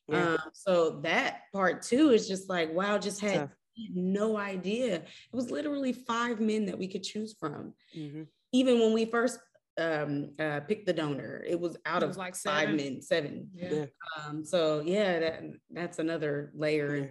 yeah. 0.09 0.33
Um, 0.33 0.37
so 0.53 0.89
that 1.01 1.41
part 1.53 1.83
too 1.83 2.09
is 2.09 2.27
just 2.27 2.49
like, 2.49 2.73
wow, 2.73 2.97
just 2.97 3.21
had 3.21 3.49
no 3.93 4.37
idea. 4.37 4.95
It 4.95 5.05
was 5.33 5.51
literally 5.51 5.93
five 5.93 6.39
men 6.39 6.65
that 6.65 6.77
we 6.77 6.87
could 6.87 7.03
choose 7.03 7.35
from. 7.39 7.73
Mm-hmm. 7.97 8.23
Even 8.51 8.79
when 8.79 8.93
we 8.93 9.05
first 9.05 9.39
um, 9.79 10.31
uh, 10.39 10.59
picked 10.61 10.85
the 10.85 10.93
donor, 10.93 11.43
it 11.47 11.59
was 11.59 11.77
out 11.85 12.03
it 12.03 12.07
was 12.07 12.15
of 12.15 12.19
like 12.19 12.35
seven. 12.35 12.67
five 12.67 12.75
men, 12.75 13.01
seven. 13.01 13.49
Yeah. 13.53 13.85
Um, 14.17 14.43
so 14.43 14.81
yeah, 14.81 15.19
that 15.19 15.43
that's 15.71 15.99
another 15.99 16.51
layer 16.53 16.95
yeah. 16.97 17.05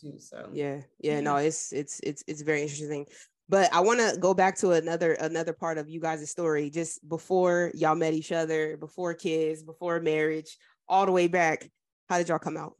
too. 0.00 0.18
So 0.18 0.48
yeah, 0.52 0.80
yeah, 0.98 1.20
no, 1.20 1.36
it's 1.36 1.72
it's 1.72 2.00
it's 2.02 2.24
it's 2.26 2.42
very 2.42 2.62
interesting. 2.62 3.06
But 3.48 3.72
I 3.74 3.80
want 3.80 3.98
to 3.98 4.16
go 4.18 4.32
back 4.32 4.56
to 4.58 4.72
another 4.72 5.14
another 5.14 5.52
part 5.52 5.76
of 5.76 5.88
you 5.88 6.00
guys' 6.00 6.30
story, 6.30 6.70
just 6.70 7.06
before 7.08 7.72
y'all 7.74 7.96
met 7.96 8.14
each 8.14 8.32
other, 8.32 8.76
before 8.76 9.12
kids, 9.14 9.62
before 9.62 10.00
marriage, 10.00 10.56
all 10.88 11.04
the 11.04 11.12
way 11.12 11.26
back. 11.26 11.68
How 12.08 12.18
did 12.18 12.28
y'all 12.28 12.38
come 12.38 12.56
out? 12.56 12.74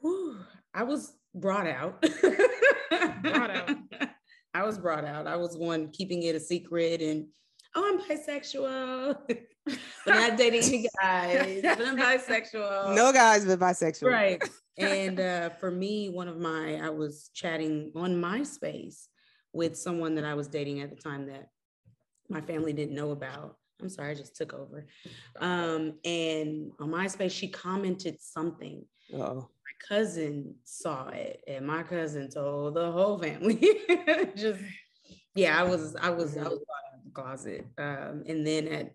Whew, 0.00 0.38
I 0.72 0.84
was 0.84 1.12
brought 1.34 1.66
out. 1.66 2.02
brought 3.22 3.50
out. 3.50 3.70
I 4.54 4.64
was 4.64 4.78
brought 4.78 5.04
out. 5.04 5.26
I 5.26 5.36
was 5.36 5.56
one 5.56 5.90
keeping 5.90 6.22
it 6.22 6.34
a 6.34 6.40
secret 6.40 7.00
and 7.02 7.26
oh, 7.74 7.84
I'm 7.86 8.18
bisexual. 8.18 9.18
but 9.26 9.78
not 10.06 10.36
dating 10.36 10.62
any 10.62 10.88
guys. 11.00 11.60
But 11.62 11.86
I'm 11.86 11.96
bisexual. 11.96 12.94
No 12.94 13.12
guys, 13.12 13.44
but 13.44 13.58
bisexual. 13.58 14.10
Right. 14.10 14.42
And 14.78 15.20
uh, 15.20 15.50
for 15.50 15.70
me, 15.70 16.08
one 16.08 16.28
of 16.28 16.38
my, 16.38 16.76
I 16.76 16.90
was 16.90 17.30
chatting 17.34 17.92
on 17.94 18.14
MySpace 18.14 19.06
with 19.52 19.76
someone 19.76 20.14
that 20.14 20.24
I 20.24 20.34
was 20.34 20.48
dating 20.48 20.80
at 20.80 20.90
the 20.90 20.96
time 20.96 21.26
that 21.26 21.48
my 22.28 22.40
family 22.40 22.72
didn't 22.72 22.94
know 22.94 23.10
about. 23.10 23.56
I'm 23.80 23.88
sorry, 23.88 24.12
I 24.12 24.14
just 24.14 24.36
took 24.36 24.54
over. 24.54 24.86
Um, 25.40 25.94
and 26.04 26.72
on 26.80 26.90
MySpace, 26.90 27.32
she 27.32 27.48
commented 27.48 28.20
something. 28.20 28.84
Oh 29.14 29.48
cousin 29.86 30.54
saw 30.64 31.08
it, 31.08 31.42
and 31.46 31.66
my 31.66 31.82
cousin 31.82 32.30
told 32.30 32.74
the 32.74 32.90
whole 32.90 33.18
family. 33.18 33.80
Just 34.36 34.60
yeah, 35.34 35.58
I 35.58 35.64
was 35.64 35.96
I 35.96 36.10
was 36.10 36.36
I 36.36 36.42
was 36.42 36.52
out 36.52 36.98
of 36.98 37.04
the 37.04 37.10
closet, 37.12 37.66
um, 37.78 38.24
and 38.26 38.46
then 38.46 38.68
at 38.68 38.94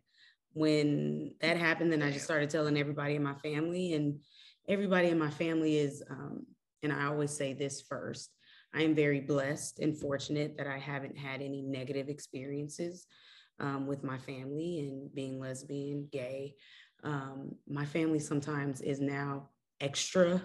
when 0.53 1.33
that 1.41 1.57
happened, 1.57 1.91
then 1.91 2.03
I 2.03 2.11
just 2.11 2.25
started 2.25 2.49
telling 2.49 2.77
everybody 2.77 3.15
in 3.15 3.23
my 3.23 3.33
family, 3.35 3.93
and 3.93 4.19
everybody 4.67 5.09
in 5.09 5.17
my 5.17 5.31
family 5.31 5.77
is, 5.77 6.03
um, 6.09 6.45
and 6.83 6.93
I 6.93 7.05
always 7.05 7.31
say 7.31 7.53
this 7.53 7.81
first. 7.81 8.29
I 8.75 8.83
am 8.83 8.95
very 8.95 9.19
blessed 9.19 9.79
and 9.79 9.97
fortunate 9.97 10.57
that 10.57 10.67
I 10.67 10.77
haven't 10.79 11.17
had 11.17 11.41
any 11.41 11.61
negative 11.61 12.09
experiences 12.09 13.05
um, 13.59 13.87
with 13.87 14.03
my 14.03 14.17
family 14.17 14.79
and 14.79 15.13
being 15.13 15.39
lesbian, 15.39 16.07
gay. 16.11 16.55
Um, 17.03 17.55
my 17.67 17.85
family 17.85 18.19
sometimes 18.19 18.81
is 18.81 18.99
now 18.99 19.49
extra 19.79 20.41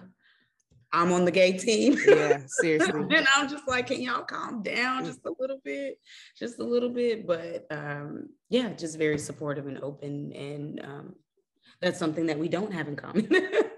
I'm 0.91 1.11
on 1.11 1.25
the 1.25 1.31
gay 1.31 1.53
team. 1.53 1.97
Yeah, 2.09 2.39
seriously. 2.47 3.01
and 3.15 3.27
I'm 3.35 3.47
just 3.47 3.67
like, 3.67 3.87
can 3.87 4.01
y'all 4.01 4.23
calm 4.23 4.63
down 4.63 5.05
just 5.05 5.19
a 5.25 5.31
little 5.39 5.59
bit? 5.63 5.99
Just 6.37 6.59
a 6.59 6.63
little 6.63 6.89
bit. 6.89 7.27
But 7.27 7.67
um, 7.69 8.29
yeah, 8.49 8.73
just 8.73 8.97
very 8.97 9.17
supportive 9.17 9.67
and 9.67 9.79
open. 9.83 10.31
And 10.33 10.83
um, 10.83 11.15
that's 11.81 11.99
something 11.99 12.25
that 12.25 12.39
we 12.39 12.49
don't 12.49 12.73
have 12.73 12.87
in 12.87 12.95
common. 12.95 13.29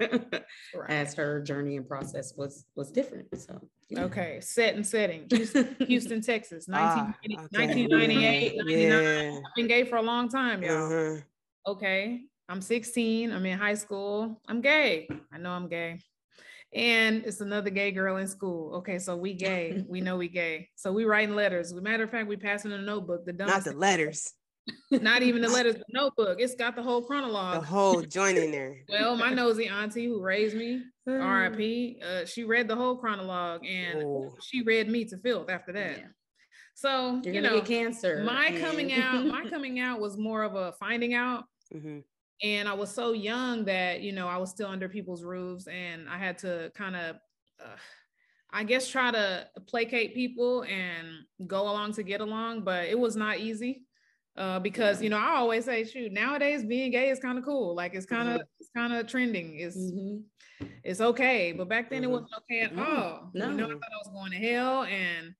right. 0.75 0.89
As 0.89 1.13
her 1.15 1.41
journey 1.41 1.75
and 1.75 1.87
process 1.87 2.33
was 2.37 2.65
was 2.75 2.91
different. 2.91 3.27
So 3.37 3.59
yeah. 3.89 4.03
okay, 4.03 4.39
set 4.41 4.75
and 4.75 4.87
setting. 4.87 5.25
Houston, 5.29 5.75
Houston 5.87 6.21
Texas, 6.21 6.67
19, 6.67 6.87
ah, 6.87 7.13
okay. 7.29 7.35
1998, 7.35 8.53
yeah. 8.65 9.37
I've 9.37 9.55
been 9.55 9.67
gay 9.67 9.83
for 9.83 9.97
a 9.97 10.01
long 10.01 10.29
time, 10.29 10.63
y'all. 10.63 10.85
Uh-huh. 10.85 11.21
Okay. 11.67 12.21
I'm 12.47 12.61
16. 12.61 13.31
I'm 13.31 13.45
in 13.45 13.57
high 13.57 13.75
school. 13.75 14.41
I'm 14.47 14.61
gay. 14.61 15.07
I 15.31 15.37
know 15.37 15.51
I'm 15.51 15.69
gay 15.69 15.99
and 16.73 17.25
it's 17.25 17.41
another 17.41 17.69
gay 17.69 17.91
girl 17.91 18.17
in 18.17 18.27
school. 18.27 18.75
Okay, 18.75 18.99
so 18.99 19.15
we 19.15 19.33
gay. 19.33 19.83
we 19.89 20.01
know 20.01 20.17
we 20.17 20.29
gay. 20.29 20.69
So 20.75 20.91
we 20.91 21.05
writing 21.05 21.35
letters. 21.35 21.73
matter 21.73 22.03
of 22.03 22.11
fact, 22.11 22.27
we 22.27 22.37
passing 22.37 22.71
a 22.71 22.77
notebook. 22.77 23.25
The 23.25 23.33
not 23.33 23.63
the 23.63 23.73
letters. 23.73 24.33
Not 24.91 25.23
even 25.23 25.41
the 25.41 25.49
letters, 25.49 25.75
the 25.75 25.85
notebook. 25.89 26.39
It's 26.39 26.53
got 26.53 26.75
the 26.75 26.83
whole 26.83 27.01
chronologue. 27.01 27.61
The 27.61 27.65
whole 27.65 28.01
joint 28.03 28.37
in 28.37 28.51
there. 28.51 28.77
well, 28.89 29.17
my 29.17 29.33
nosy 29.33 29.67
auntie 29.67 30.05
who 30.05 30.21
raised 30.21 30.55
me, 30.55 30.83
R.I.P. 31.07 31.99
Uh, 32.05 32.25
she 32.25 32.43
read 32.43 32.67
the 32.67 32.75
whole 32.75 32.95
chronologue 32.95 33.65
and 33.65 34.03
oh. 34.03 34.35
she 34.39 34.61
read 34.61 34.87
me 34.87 35.05
to 35.05 35.17
filth 35.17 35.49
after 35.49 35.73
that. 35.73 35.97
Yeah. 35.97 36.05
So 36.75 37.21
You're 37.23 37.33
you 37.33 37.41
know, 37.41 37.61
cancer. 37.61 38.23
My 38.23 38.55
coming 38.59 38.93
out, 38.93 39.25
my 39.25 39.49
coming 39.49 39.79
out 39.79 39.99
was 39.99 40.17
more 40.17 40.43
of 40.43 40.55
a 40.55 40.73
finding 40.73 41.13
out. 41.15 41.45
Mm-hmm. 41.73 41.99
And 42.43 42.67
I 42.67 42.73
was 42.73 42.93
so 42.93 43.13
young 43.13 43.65
that 43.65 44.01
you 44.01 44.11
know 44.11 44.27
I 44.27 44.37
was 44.37 44.49
still 44.49 44.67
under 44.67 44.89
people's 44.89 45.23
roofs, 45.23 45.67
and 45.67 46.09
I 46.09 46.17
had 46.17 46.37
to 46.39 46.71
kind 46.75 46.95
of, 46.95 47.15
uh, 47.63 47.77
I 48.51 48.63
guess, 48.63 48.87
try 48.87 49.11
to 49.11 49.47
placate 49.67 50.15
people 50.15 50.63
and 50.63 51.07
go 51.47 51.63
along 51.63 51.93
to 51.93 52.03
get 52.03 52.21
along, 52.21 52.63
but 52.63 52.85
it 52.85 52.97
was 52.97 53.15
not 53.15 53.39
easy. 53.39 53.83
Uh, 54.37 54.59
because 54.59 55.01
you 55.01 55.09
know 55.09 55.17
I 55.17 55.35
always 55.35 55.65
say, 55.65 55.83
shoot, 55.83 56.11
nowadays 56.11 56.63
being 56.63 56.91
gay 56.91 57.09
is 57.09 57.19
kind 57.19 57.37
of 57.37 57.43
cool. 57.43 57.75
Like 57.75 57.93
it's 57.93 58.05
kind 58.05 58.29
of 58.29 58.35
mm-hmm. 58.35 58.59
it's 58.59 58.69
kind 58.75 58.93
of 58.93 59.05
trending. 59.05 59.59
It's 59.59 59.77
mm-hmm. 59.77 60.65
it's 60.83 61.01
okay, 61.01 61.51
but 61.51 61.67
back 61.67 61.89
then 61.89 62.03
mm-hmm. 62.03 62.11
it 62.11 62.13
wasn't 62.13 62.33
okay 62.43 62.61
at 62.61 62.77
all. 62.79 63.29
No. 63.33 63.49
You 63.49 63.57
know, 63.57 63.65
I 63.65 63.69
thought 63.69 63.81
I 63.83 64.07
was 64.07 64.11
going 64.13 64.31
to 64.31 64.37
hell, 64.37 64.83
and 64.83 65.35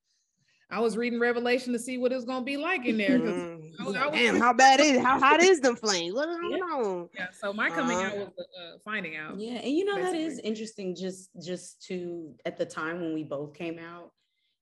I 0.72 0.80
was 0.80 0.96
reading 0.96 1.20
Revelation 1.20 1.74
to 1.74 1.80
see 1.80 1.98
what 1.98 2.14
it's 2.14 2.24
gonna 2.24 2.46
be 2.46 2.56
like 2.56 2.86
in 2.86 2.98
there. 2.98 3.20
Mm. 3.20 3.72
I 3.80 3.84
was, 3.84 3.96
I 3.96 4.08
was 4.08 4.16
Damn, 4.16 4.40
how 4.40 4.54
bad 4.54 4.80
is 4.80 5.02
how 5.02 5.20
hot 5.20 5.42
is 5.42 5.60
the 5.60 5.76
flame? 5.84 6.14
What 6.14 6.30
I 6.30 6.58
know. 6.58 7.10
Yeah, 7.14 7.28
so 7.38 7.52
my 7.52 7.70
coming 7.70 7.98
uh, 7.98 8.02
out 8.02 8.18
was 8.18 8.30
uh, 8.38 8.78
finding 8.86 9.18
out. 9.18 9.38
Yeah, 9.38 9.56
and 9.56 9.72
you 9.72 9.84
know 9.84 9.96
basically. 9.96 10.20
that 10.20 10.32
is 10.32 10.40
interesting. 10.40 10.96
Just 10.96 11.30
just 11.44 11.86
to 11.88 12.34
at 12.46 12.58
the 12.58 12.66
time 12.66 13.02
when 13.02 13.14
we 13.14 13.24
both 13.24 13.54
came 13.54 13.80
out, 13.80 14.12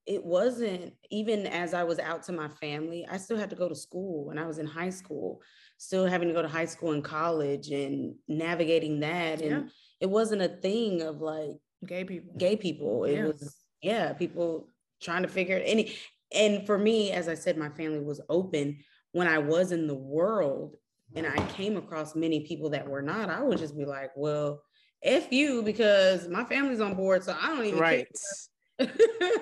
it 0.08 0.26
wasn't 0.26 0.94
even 1.12 1.46
as 1.46 1.76
I 1.76 1.84
was 1.84 2.00
out 2.00 2.24
to 2.24 2.32
my 2.32 2.48
family. 2.48 3.06
I 3.10 3.18
still 3.18 3.38
had 3.38 3.52
to 3.52 3.56
go 3.56 3.70
to 3.70 3.76
school 3.76 4.26
when 4.26 4.40
I 4.40 4.48
was 4.48 4.58
in 4.58 4.66
high 4.66 4.90
school. 4.90 5.42
Still 5.78 6.08
having 6.08 6.28
to 6.28 6.34
go 6.34 6.42
to 6.42 6.48
high 6.48 6.66
school 6.66 6.92
and 6.92 7.04
college 7.04 7.70
and 7.70 8.16
navigating 8.28 9.00
that, 9.02 9.42
and 9.42 9.66
yeah. 9.66 9.70
it 10.02 10.10
wasn't 10.10 10.42
a 10.42 10.50
thing 10.50 11.04
of 11.04 11.22
like 11.22 11.52
gay 11.86 12.04
people. 12.04 12.34
Gay 12.36 12.56
people. 12.56 13.04
It 13.04 13.14
yeah. 13.14 13.26
was 13.26 13.56
yeah, 13.82 14.14
people 14.14 14.68
trying 15.02 15.24
to 15.24 15.28
figure 15.30 15.58
it 15.58 15.64
any 15.66 15.96
and 16.34 16.66
for 16.66 16.78
me 16.78 17.12
as 17.12 17.28
i 17.28 17.34
said 17.34 17.58
my 17.58 17.70
family 17.70 18.00
was 18.00 18.22
open. 18.30 18.78
When 19.12 19.28
i 19.28 19.40
was 19.40 19.72
in 19.72 19.88
the 19.88 19.96
world 19.96 20.76
and 21.16 21.26
i 21.26 21.36
came 21.48 21.78
across 21.78 22.16
many 22.16 22.42
people 22.42 22.70
that 22.72 22.88
were 22.88 23.02
not 23.02 23.30
i 23.30 23.42
would 23.42 23.58
just 23.58 23.76
be 23.76 23.86
like 23.86 24.12
well 24.16 24.62
f 25.04 25.32
you 25.32 25.64
because 25.64 26.28
my 26.28 26.44
family's 26.44 26.82
on 26.82 26.94
board 26.94 27.24
so 27.24 27.36
i 27.42 27.48
don't 27.48 27.66
even 27.66 27.80
right. 27.80 28.08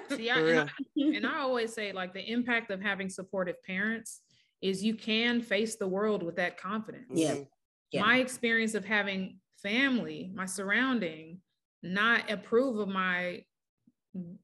See, 0.10 0.32
I, 0.32 0.40
and, 0.40 0.60
I, 0.60 1.18
and 1.18 1.28
I 1.28 1.40
always 1.42 1.72
say 1.72 1.92
like 1.92 2.12
the 2.12 2.32
impact 2.32 2.72
of 2.72 2.82
having 2.82 3.08
supportive 3.08 3.62
parents 3.64 4.22
is 4.62 4.84
you 4.84 4.96
can 4.96 5.42
face 5.42 5.76
the 5.76 5.88
world 5.88 6.24
with 6.24 6.38
that 6.38 6.60
confidence. 6.60 7.12
Yeah, 7.14 7.34
mm-hmm. 7.34 7.44
yeah. 7.92 8.02
my 8.02 8.18
experience 8.18 8.74
of 8.74 8.84
having 8.84 9.38
family 9.62 10.32
my 10.36 10.46
surrounding 10.46 11.40
not 11.84 12.30
approve 12.32 12.78
of 12.80 12.88
my 12.88 13.44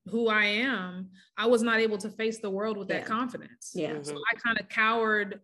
who 0.10 0.28
I 0.28 0.46
am, 0.46 1.10
I 1.38 1.48
was 1.48 1.64
not 1.64 1.80
able 1.80 1.98
to 2.00 2.10
face 2.10 2.40
the 2.40 2.50
world 2.50 2.78
with 2.78 2.90
yeah. 2.90 3.00
that 3.00 3.06
confidence. 3.06 3.72
Yeah. 3.74 4.02
So 4.02 4.16
I 4.16 4.36
kind 4.38 4.60
of 4.60 4.70
cowered 4.70 5.42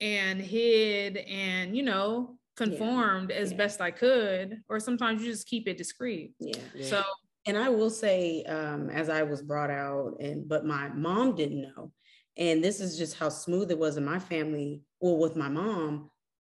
and 0.00 0.40
hid 0.40 1.16
and, 1.16 1.76
you 1.76 1.82
know, 1.82 2.38
conformed 2.56 3.30
yeah. 3.30 3.36
as 3.36 3.50
yeah. 3.50 3.56
best 3.56 3.80
I 3.80 3.90
could. 3.90 4.60
Or 4.68 4.80
sometimes 4.80 5.22
you 5.22 5.30
just 5.30 5.46
keep 5.46 5.68
it 5.68 5.76
discreet. 5.76 6.34
Yeah. 6.38 6.58
So 6.82 7.02
and 7.46 7.56
I 7.56 7.68
will 7.68 7.90
say, 7.90 8.42
um, 8.44 8.90
as 8.90 9.08
I 9.08 9.22
was 9.22 9.40
brought 9.40 9.70
out, 9.70 10.16
and 10.20 10.48
but 10.48 10.66
my 10.66 10.88
mom 10.88 11.36
didn't 11.36 11.62
know. 11.62 11.92
And 12.36 12.62
this 12.62 12.80
is 12.80 12.98
just 12.98 13.16
how 13.16 13.28
smooth 13.28 13.70
it 13.70 13.78
was 13.78 13.96
in 13.96 14.04
my 14.04 14.18
family. 14.18 14.82
Well, 15.00 15.16
with 15.16 15.36
my 15.36 15.48
mom 15.48 16.10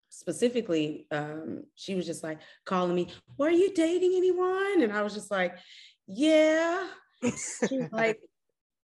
specifically, 0.09 1.07
um, 1.11 1.64
she 1.75 1.95
was 1.95 2.07
just 2.07 2.25
like 2.25 2.41
calling 2.64 2.95
me, 2.95 3.09
Were 3.37 3.51
you 3.51 3.73
dating 3.75 4.14
anyone? 4.16 4.83
And 4.83 4.93
I 4.93 5.03
was 5.03 5.14
just 5.14 5.31
like, 5.31 5.57
Yeah. 6.07 6.87
She's 7.23 7.89
like, 7.93 8.19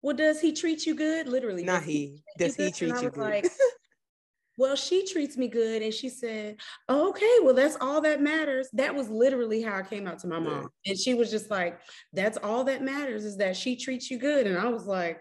well, 0.02 0.16
does 0.16 0.40
he 0.40 0.54
treat 0.54 0.86
you 0.86 0.96
good? 0.96 1.28
Literally. 1.28 1.64
Not 1.64 1.84
he. 1.84 2.22
Does 2.38 2.56
he 2.56 2.72
treat 2.72 3.02
you 3.02 3.10
good? 3.10 3.18
Like, 3.18 3.48
well, 4.58 4.76
she 4.76 5.06
treats 5.06 5.38
me 5.38 5.48
good. 5.48 5.82
And 5.82 5.94
she 5.94 6.10
said, 6.10 6.58
oh, 6.88 7.10
okay, 7.10 7.38
well, 7.42 7.54
that's 7.54 7.78
all 7.80 8.02
that 8.02 8.22
matters. 8.22 8.70
That 8.74 8.94
was 8.94 9.10
literally 9.10 9.62
how 9.62 9.76
I 9.76 9.82
came 9.84 10.08
out 10.08 10.20
to 10.20 10.28
my 10.28 10.40
mom. 10.40 10.70
Yeah. 10.84 10.92
And 10.92 11.00
she 11.00 11.14
was 11.14 11.32
just 11.32 11.50
like, 11.50 11.80
that's 12.14 12.38
all 12.38 12.64
that 12.66 12.84
matters 12.84 13.26
is 13.26 13.38
that 13.38 13.56
she 13.56 13.76
treats 13.76 14.12
you 14.12 14.20
good. 14.20 14.48
And 14.48 14.58
I 14.58 14.68
was 14.68 14.86
like, 14.86 15.20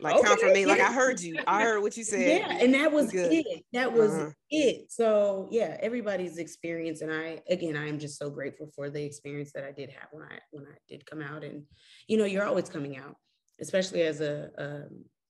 like 0.00 0.16
okay, 0.16 0.26
count 0.26 0.40
for 0.40 0.50
me. 0.50 0.66
Like 0.66 0.80
I 0.80 0.92
heard 0.92 1.20
you. 1.20 1.36
I 1.46 1.62
heard 1.62 1.80
what 1.80 1.96
you 1.96 2.04
said. 2.04 2.40
Yeah, 2.40 2.58
and 2.60 2.74
that 2.74 2.92
was 2.92 3.10
Good. 3.10 3.32
it. 3.32 3.64
That 3.72 3.92
was 3.92 4.12
uh-huh. 4.12 4.30
it. 4.50 4.90
So 4.90 5.48
yeah, 5.50 5.76
everybody's 5.80 6.38
experience, 6.38 7.00
and 7.00 7.12
I 7.12 7.40
again, 7.48 7.76
I 7.76 7.88
am 7.88 7.98
just 7.98 8.18
so 8.18 8.30
grateful 8.30 8.70
for 8.74 8.90
the 8.90 9.02
experience 9.02 9.52
that 9.52 9.64
I 9.64 9.72
did 9.72 9.90
have 9.90 10.08
when 10.12 10.24
I 10.24 10.38
when 10.50 10.64
I 10.64 10.76
did 10.88 11.06
come 11.06 11.22
out. 11.22 11.44
And 11.44 11.64
you 12.08 12.16
know, 12.16 12.24
you're 12.24 12.44
always 12.44 12.68
coming 12.68 12.96
out, 12.96 13.16
especially 13.60 14.02
as 14.02 14.20
a 14.20 14.50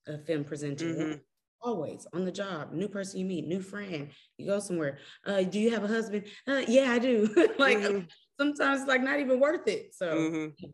a, 0.07 0.13
a 0.13 0.17
femme 0.19 0.43
presenter. 0.43 0.85
Mm-hmm. 0.85 1.19
Always 1.61 2.05
on 2.13 2.25
the 2.25 2.31
job, 2.31 2.73
new 2.73 2.87
person 2.87 3.19
you 3.19 3.25
meet, 3.25 3.47
new 3.47 3.61
friend. 3.61 4.09
You 4.37 4.45
go 4.45 4.59
somewhere. 4.59 4.99
Uh, 5.25 5.41
do 5.41 5.59
you 5.59 5.71
have 5.71 5.83
a 5.83 5.87
husband? 5.87 6.25
Uh, 6.47 6.61
yeah, 6.67 6.91
I 6.91 6.99
do. 6.99 7.27
like 7.57 7.79
mm-hmm. 7.79 8.05
sometimes, 8.39 8.87
like 8.87 9.01
not 9.01 9.19
even 9.19 9.39
worth 9.39 9.67
it. 9.67 9.95
So. 9.95 10.07
Mm-hmm 10.15 10.65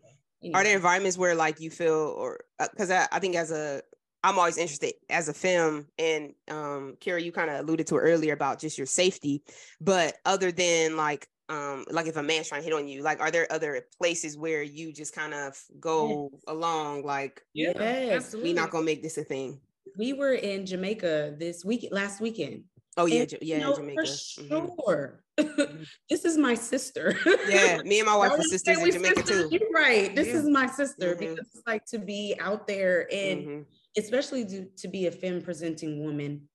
you 0.41 0.51
know. 0.51 0.59
Are 0.59 0.63
there 0.63 0.75
environments 0.75 1.17
where 1.17 1.35
like 1.35 1.59
you 1.59 1.69
feel 1.69 2.15
or 2.17 2.41
because 2.59 2.89
uh, 2.89 3.07
I, 3.11 3.17
I 3.17 3.19
think 3.19 3.35
as 3.35 3.51
a 3.51 3.81
I'm 4.23 4.37
always 4.37 4.57
interested 4.57 4.93
as 5.09 5.29
a 5.29 5.33
femme 5.33 5.87
and 5.97 6.33
um 6.49 6.95
Kira, 6.99 7.23
you 7.23 7.31
kind 7.31 7.49
of 7.49 7.59
alluded 7.59 7.87
to 7.87 7.95
earlier 7.95 8.33
about 8.33 8.59
just 8.59 8.77
your 8.77 8.87
safety, 8.87 9.43
but 9.79 10.15
other 10.25 10.51
than 10.51 10.97
like 10.97 11.27
um 11.49 11.85
like 11.89 12.07
if 12.07 12.17
a 12.17 12.23
man's 12.23 12.47
trying 12.49 12.61
to 12.61 12.65
hit 12.65 12.73
on 12.73 12.87
you, 12.87 13.01
like 13.03 13.19
are 13.19 13.31
there 13.31 13.51
other 13.51 13.81
places 13.97 14.37
where 14.37 14.61
you 14.61 14.93
just 14.93 15.13
kind 15.13 15.33
of 15.33 15.59
go 15.79 16.29
yes. 16.31 16.41
along 16.47 17.03
like 17.03 17.41
yeah, 17.53 17.71
yes, 17.77 18.35
we 18.35 18.53
not 18.53 18.71
gonna 18.71 18.85
make 18.85 19.03
this 19.03 19.17
a 19.17 19.23
thing? 19.23 19.59
We 19.97 20.13
were 20.13 20.33
in 20.33 20.65
Jamaica 20.65 21.35
this 21.37 21.65
week 21.65 21.87
last 21.91 22.21
weekend 22.21 22.63
Oh 22.97 23.05
yeah, 23.05 23.21
and, 23.21 23.33
yeah, 23.41 23.55
you 23.55 23.61
know, 23.61 23.75
Jamaica. 23.75 24.05
For 24.05 24.43
mm-hmm. 24.43 24.67
sure. 24.85 25.23
Mm-hmm. 25.39 25.83
this 26.09 26.25
is 26.25 26.37
my 26.37 26.55
sister. 26.55 27.17
yeah, 27.47 27.81
me 27.83 27.99
and 27.99 28.07
my 28.07 28.15
wife 28.17 28.31
are 28.31 28.41
sisters 28.43 28.79
in 28.79 28.91
Jamaica 28.91 29.25
sisters, 29.25 29.49
too. 29.49 29.57
You're 29.57 29.71
right. 29.71 30.13
This 30.13 30.27
yeah. 30.27 30.35
is 30.35 30.49
my 30.49 30.67
sister 30.67 31.11
mm-hmm. 31.11 31.19
because 31.19 31.37
it's 31.39 31.63
like 31.65 31.85
to 31.85 31.99
be 31.99 32.35
out 32.39 32.67
there 32.67 33.07
and 33.13 33.41
mm-hmm. 33.41 33.61
especially 33.97 34.45
to, 34.45 34.65
to 34.77 34.87
be 34.87 35.07
a 35.07 35.11
femme 35.11 35.41
presenting 35.41 36.03
woman. 36.03 36.49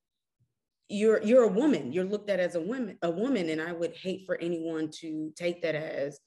You're 0.88 1.22
you're 1.22 1.44
a 1.44 1.48
woman. 1.48 1.92
You're 1.92 2.04
looked 2.04 2.28
at 2.28 2.38
as 2.38 2.54
a 2.54 2.60
woman, 2.60 2.98
a 3.02 3.10
woman, 3.10 3.48
and 3.48 3.60
I 3.60 3.72
would 3.72 3.96
hate 3.96 4.26
for 4.26 4.36
anyone 4.36 4.90
to 5.00 5.32
take 5.36 5.62
that 5.62 5.74
as 5.74 6.20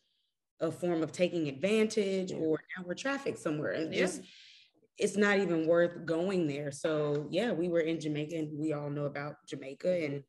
a 0.60 0.72
form 0.72 1.04
of 1.04 1.12
taking 1.12 1.48
advantage 1.48 2.34
or 2.34 2.60
now 2.76 2.84
we're 2.86 2.94
trafficked 2.94 3.40
somewhere 3.40 3.72
and 3.72 3.94
yeah. 3.94 4.02
just 4.02 4.22
it's 5.00 5.18
not 5.18 5.40
even 5.40 5.66
worth 5.66 6.06
going 6.06 6.48
there. 6.48 6.72
So 6.72 7.28
yeah, 7.30 7.52
we 7.52 7.70
were 7.70 7.80
in 7.80 8.00
Jamaica 8.00 8.36
and 8.36 8.60
we 8.60 8.74
all 8.74 8.90
know 8.90 9.06
about 9.06 9.36
Jamaica 9.48 10.04
and 10.04 10.24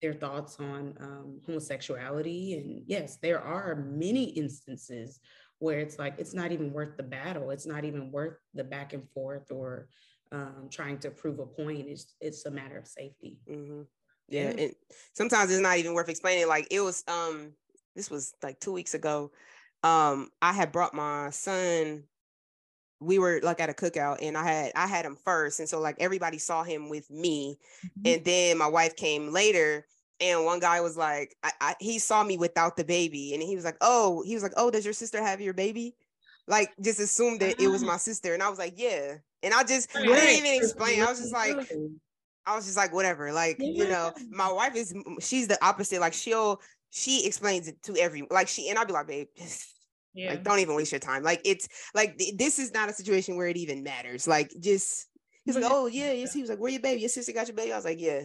their 0.00 0.14
thoughts 0.14 0.58
on 0.58 0.94
um, 1.00 1.40
homosexuality. 1.46 2.54
And 2.54 2.82
yes, 2.86 3.18
there 3.22 3.40
are 3.40 3.76
many 3.76 4.24
instances 4.30 5.20
where 5.58 5.78
it's 5.78 5.98
like 5.98 6.14
it's 6.18 6.34
not 6.34 6.52
even 6.52 6.72
worth 6.72 6.96
the 6.96 7.02
battle. 7.02 7.50
It's 7.50 7.66
not 7.66 7.84
even 7.84 8.10
worth 8.10 8.36
the 8.54 8.64
back 8.64 8.92
and 8.92 9.08
forth 9.10 9.50
or 9.50 9.88
um, 10.32 10.68
trying 10.70 10.98
to 10.98 11.10
prove 11.10 11.38
a 11.38 11.46
point. 11.46 11.86
It's 11.88 12.14
it's 12.20 12.46
a 12.46 12.50
matter 12.50 12.78
of 12.78 12.86
safety. 12.86 13.38
Mm-hmm. 13.48 13.82
Yeah, 14.28 14.42
yeah, 14.50 14.64
and 14.64 14.74
sometimes 15.12 15.50
it's 15.50 15.60
not 15.60 15.78
even 15.78 15.94
worth 15.94 16.08
explaining. 16.08 16.48
Like 16.48 16.68
it 16.70 16.80
was, 16.80 17.04
um, 17.06 17.52
this 17.94 18.10
was 18.10 18.34
like 18.42 18.58
two 18.58 18.72
weeks 18.72 18.94
ago. 18.94 19.32
Um, 19.82 20.30
I 20.40 20.54
had 20.54 20.72
brought 20.72 20.94
my 20.94 21.28
son 21.30 22.04
we 23.00 23.18
were 23.18 23.40
like 23.42 23.60
at 23.60 23.70
a 23.70 23.74
cookout 23.74 24.18
and 24.22 24.36
I 24.36 24.44
had 24.44 24.72
I 24.74 24.86
had 24.86 25.04
him 25.04 25.16
first. 25.24 25.60
And 25.60 25.68
so 25.68 25.80
like 25.80 25.96
everybody 25.98 26.38
saw 26.38 26.62
him 26.62 26.88
with 26.88 27.10
me. 27.10 27.58
Mm-hmm. 27.84 28.02
And 28.06 28.24
then 28.24 28.58
my 28.58 28.66
wife 28.66 28.96
came 28.96 29.32
later 29.32 29.86
and 30.20 30.44
one 30.44 30.60
guy 30.60 30.80
was 30.80 30.96
like, 30.96 31.34
I, 31.42 31.52
I, 31.60 31.74
he 31.80 31.98
saw 31.98 32.22
me 32.22 32.38
without 32.38 32.76
the 32.76 32.84
baby. 32.84 33.34
And 33.34 33.42
he 33.42 33.56
was 33.56 33.64
like, 33.64 33.76
Oh, 33.80 34.22
he 34.24 34.34
was 34.34 34.42
like, 34.42 34.54
Oh, 34.56 34.70
does 34.70 34.84
your 34.84 34.94
sister 34.94 35.22
have 35.22 35.40
your 35.40 35.54
baby? 35.54 35.94
Like 36.46 36.72
just 36.80 37.00
assumed 37.00 37.40
that 37.40 37.60
it 37.60 37.68
was 37.68 37.82
ah. 37.82 37.86
my 37.86 37.96
sister. 37.96 38.34
And 38.34 38.42
I 38.42 38.48
was 38.48 38.58
like, 38.58 38.74
Yeah. 38.76 39.16
And 39.42 39.52
I 39.52 39.64
just 39.64 39.94
right. 39.94 40.08
I 40.08 40.14
didn't 40.14 40.46
even 40.46 40.62
explain. 40.62 41.02
I 41.02 41.06
was 41.06 41.20
just 41.20 41.32
like, 41.32 41.70
I 42.46 42.54
was 42.54 42.64
just 42.64 42.76
like, 42.76 42.92
whatever. 42.92 43.32
Like, 43.32 43.56
yeah. 43.58 43.84
you 43.84 43.88
know, 43.88 44.12
my 44.30 44.50
wife 44.50 44.76
is 44.76 44.94
she's 45.20 45.48
the 45.48 45.62
opposite. 45.64 46.00
Like 46.00 46.14
she'll 46.14 46.60
she 46.90 47.26
explains 47.26 47.68
it 47.68 47.82
to 47.82 47.96
everyone. 47.96 48.28
Like 48.30 48.48
she 48.48 48.68
and 48.68 48.78
I'll 48.78 48.86
be 48.86 48.92
like, 48.92 49.08
babe, 49.08 49.28
yeah. 50.14 50.30
Like, 50.30 50.44
don't 50.44 50.60
even 50.60 50.76
waste 50.76 50.92
your 50.92 51.00
time. 51.00 51.22
Like, 51.22 51.40
it's 51.44 51.68
like 51.94 52.20
this 52.36 52.58
is 52.58 52.72
not 52.72 52.88
a 52.88 52.92
situation 52.92 53.36
where 53.36 53.48
it 53.48 53.56
even 53.56 53.82
matters. 53.82 54.26
Like, 54.26 54.52
just 54.60 55.06
he's 55.44 55.56
like, 55.56 55.64
oh 55.66 55.86
yeah, 55.86 56.12
yes. 56.12 56.32
He 56.32 56.40
was 56.40 56.50
like, 56.50 56.58
where 56.60 56.70
your 56.70 56.80
baby? 56.80 57.00
Your 57.00 57.08
sister 57.08 57.32
got 57.32 57.48
your 57.48 57.56
baby. 57.56 57.72
I 57.72 57.76
was 57.76 57.84
like, 57.84 58.00
yeah. 58.00 58.22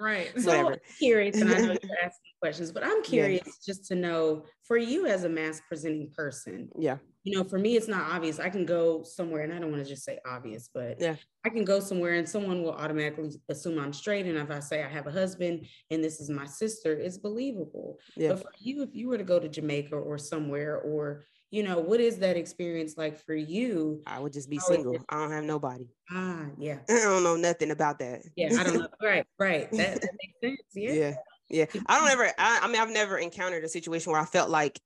Right. 0.00 0.32
So 0.40 0.48
Whatever. 0.64 0.80
curious, 0.98 1.40
and 1.40 1.50
I 1.50 1.60
know 1.60 1.66
you're 1.82 1.98
asking 2.02 2.32
questions, 2.40 2.72
but 2.72 2.84
I'm 2.84 3.02
curious 3.02 3.42
yeah. 3.44 3.52
just 3.64 3.84
to 3.86 3.94
know 3.94 4.44
for 4.62 4.76
you 4.76 5.06
as 5.06 5.24
a 5.24 5.28
masc 5.28 5.62
presenting 5.68 6.10
person. 6.16 6.70
Yeah. 6.78 6.96
You 7.26 7.36
know, 7.36 7.42
for 7.42 7.58
me, 7.58 7.74
it's 7.74 7.88
not 7.88 8.12
obvious. 8.12 8.38
I 8.38 8.48
can 8.50 8.64
go 8.64 9.02
somewhere, 9.02 9.42
and 9.42 9.52
I 9.52 9.58
don't 9.58 9.72
want 9.72 9.82
to 9.82 9.88
just 9.88 10.04
say 10.04 10.20
obvious, 10.24 10.70
but 10.72 11.00
yeah, 11.00 11.16
I 11.44 11.48
can 11.48 11.64
go 11.64 11.80
somewhere 11.80 12.14
and 12.14 12.28
someone 12.28 12.62
will 12.62 12.70
automatically 12.70 13.32
assume 13.48 13.80
I'm 13.80 13.92
straight. 13.92 14.26
And 14.26 14.38
if 14.38 14.48
I 14.48 14.60
say 14.60 14.84
I 14.84 14.88
have 14.88 15.08
a 15.08 15.10
husband 15.10 15.66
and 15.90 16.04
this 16.04 16.20
is 16.20 16.30
my 16.30 16.46
sister, 16.46 16.92
it's 16.92 17.18
believable. 17.18 17.98
Yeah. 18.16 18.28
But 18.28 18.42
for 18.42 18.50
you, 18.60 18.84
if 18.84 18.90
you 18.94 19.08
were 19.08 19.18
to 19.18 19.24
go 19.24 19.40
to 19.40 19.48
Jamaica 19.48 19.96
or 19.96 20.18
somewhere, 20.18 20.76
or 20.78 21.24
you 21.50 21.64
know, 21.64 21.80
what 21.80 21.98
is 21.98 22.18
that 22.18 22.36
experience 22.36 22.96
like 22.96 23.18
for 23.18 23.34
you? 23.34 24.02
I 24.06 24.20
would 24.20 24.32
just 24.32 24.48
be 24.48 24.58
How 24.58 24.66
single. 24.66 24.96
I 25.08 25.18
don't 25.18 25.32
have 25.32 25.42
nobody. 25.42 25.88
Ah, 26.12 26.46
yeah. 26.56 26.78
I 26.88 27.00
don't 27.00 27.24
know 27.24 27.34
nothing 27.34 27.72
about 27.72 27.98
that. 27.98 28.22
Yeah, 28.36 28.56
I 28.56 28.62
don't 28.62 28.78
know. 28.78 28.88
right, 29.02 29.26
right. 29.40 29.68
That, 29.72 30.00
that 30.00 30.10
makes 30.22 30.40
sense. 30.40 30.68
Yeah. 30.76 30.92
yeah. 30.92 31.14
Yeah, 31.48 31.66
I 31.86 31.98
don't 31.98 32.08
ever. 32.12 32.30
I, 32.38 32.60
I 32.62 32.68
mean, 32.68 32.80
I've 32.80 32.90
never 32.90 33.18
encountered 33.18 33.64
a 33.64 33.68
situation 33.68 34.12
where 34.12 34.20
I 34.20 34.26
felt 34.26 34.48
like 34.48 34.80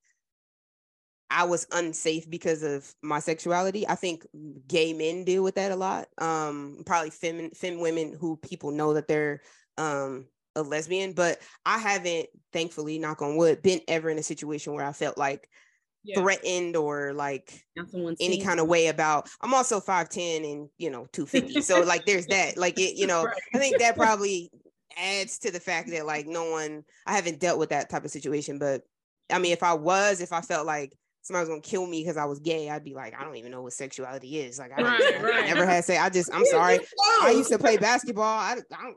I 1.30 1.44
was 1.44 1.66
unsafe 1.72 2.28
because 2.28 2.62
of 2.62 2.92
my 3.02 3.20
sexuality. 3.20 3.86
I 3.88 3.94
think 3.94 4.26
gay 4.66 4.92
men 4.92 5.24
deal 5.24 5.42
with 5.42 5.54
that 5.54 5.72
a 5.72 5.76
lot. 5.76 6.08
Um, 6.18 6.82
probably 6.84 7.10
femme 7.10 7.50
femme 7.50 7.80
women 7.80 8.16
who 8.18 8.36
people 8.36 8.72
know 8.72 8.94
that 8.94 9.08
they're 9.08 9.40
um 9.78 10.26
a 10.56 10.62
lesbian, 10.62 11.12
but 11.12 11.38
I 11.64 11.78
haven't, 11.78 12.26
thankfully, 12.52 12.98
knock 12.98 13.22
on 13.22 13.36
wood, 13.36 13.62
been 13.62 13.80
ever 13.86 14.10
in 14.10 14.18
a 14.18 14.22
situation 14.22 14.74
where 14.74 14.84
I 14.84 14.92
felt 14.92 15.16
like 15.16 15.48
yeah. 16.02 16.20
threatened 16.20 16.76
or 16.76 17.12
like 17.12 17.64
any 18.20 18.40
kind 18.40 18.58
of 18.58 18.66
way 18.66 18.86
about 18.86 19.28
I'm 19.40 19.54
also 19.54 19.80
5'10 19.80 20.50
and 20.50 20.68
you 20.78 20.90
know 20.90 21.06
250. 21.12 21.60
so 21.62 21.80
like 21.84 22.06
there's 22.06 22.26
that. 22.26 22.56
Like 22.56 22.78
it, 22.78 22.96
you 22.96 23.06
know, 23.06 23.24
right. 23.24 23.36
I 23.54 23.58
think 23.58 23.78
that 23.78 23.96
probably 23.96 24.50
adds 24.98 25.38
to 25.40 25.50
the 25.50 25.60
fact 25.60 25.90
that 25.90 26.06
like 26.06 26.26
no 26.26 26.50
one 26.50 26.84
I 27.06 27.14
haven't 27.14 27.40
dealt 27.40 27.58
with 27.58 27.70
that 27.70 27.90
type 27.90 28.04
of 28.04 28.10
situation. 28.10 28.58
But 28.58 28.82
I 29.30 29.38
mean 29.38 29.52
if 29.52 29.62
I 29.62 29.74
was, 29.74 30.20
if 30.20 30.32
I 30.32 30.40
felt 30.40 30.66
like 30.66 30.96
somebody 31.22 31.42
was 31.42 31.48
gonna 31.48 31.60
kill 31.60 31.86
me 31.86 32.02
because 32.02 32.16
I 32.16 32.24
was 32.24 32.38
gay, 32.40 32.70
I'd 32.70 32.84
be 32.84 32.94
like, 32.94 33.14
I 33.18 33.24
don't 33.24 33.36
even 33.36 33.50
know 33.50 33.62
what 33.62 33.72
sexuality 33.72 34.38
is. 34.38 34.58
Like 34.58 34.72
I, 34.76 34.82
right, 34.82 35.22
right. 35.22 35.44
I 35.44 35.46
never 35.46 35.66
had 35.66 35.84
say. 35.84 35.98
I 35.98 36.08
just, 36.10 36.32
I'm 36.32 36.44
sorry. 36.46 36.80
I 37.22 37.30
used 37.30 37.50
to 37.50 37.58
play 37.58 37.76
basketball. 37.76 38.24
I, 38.24 38.56
I 38.72 38.82
don't. 38.82 38.96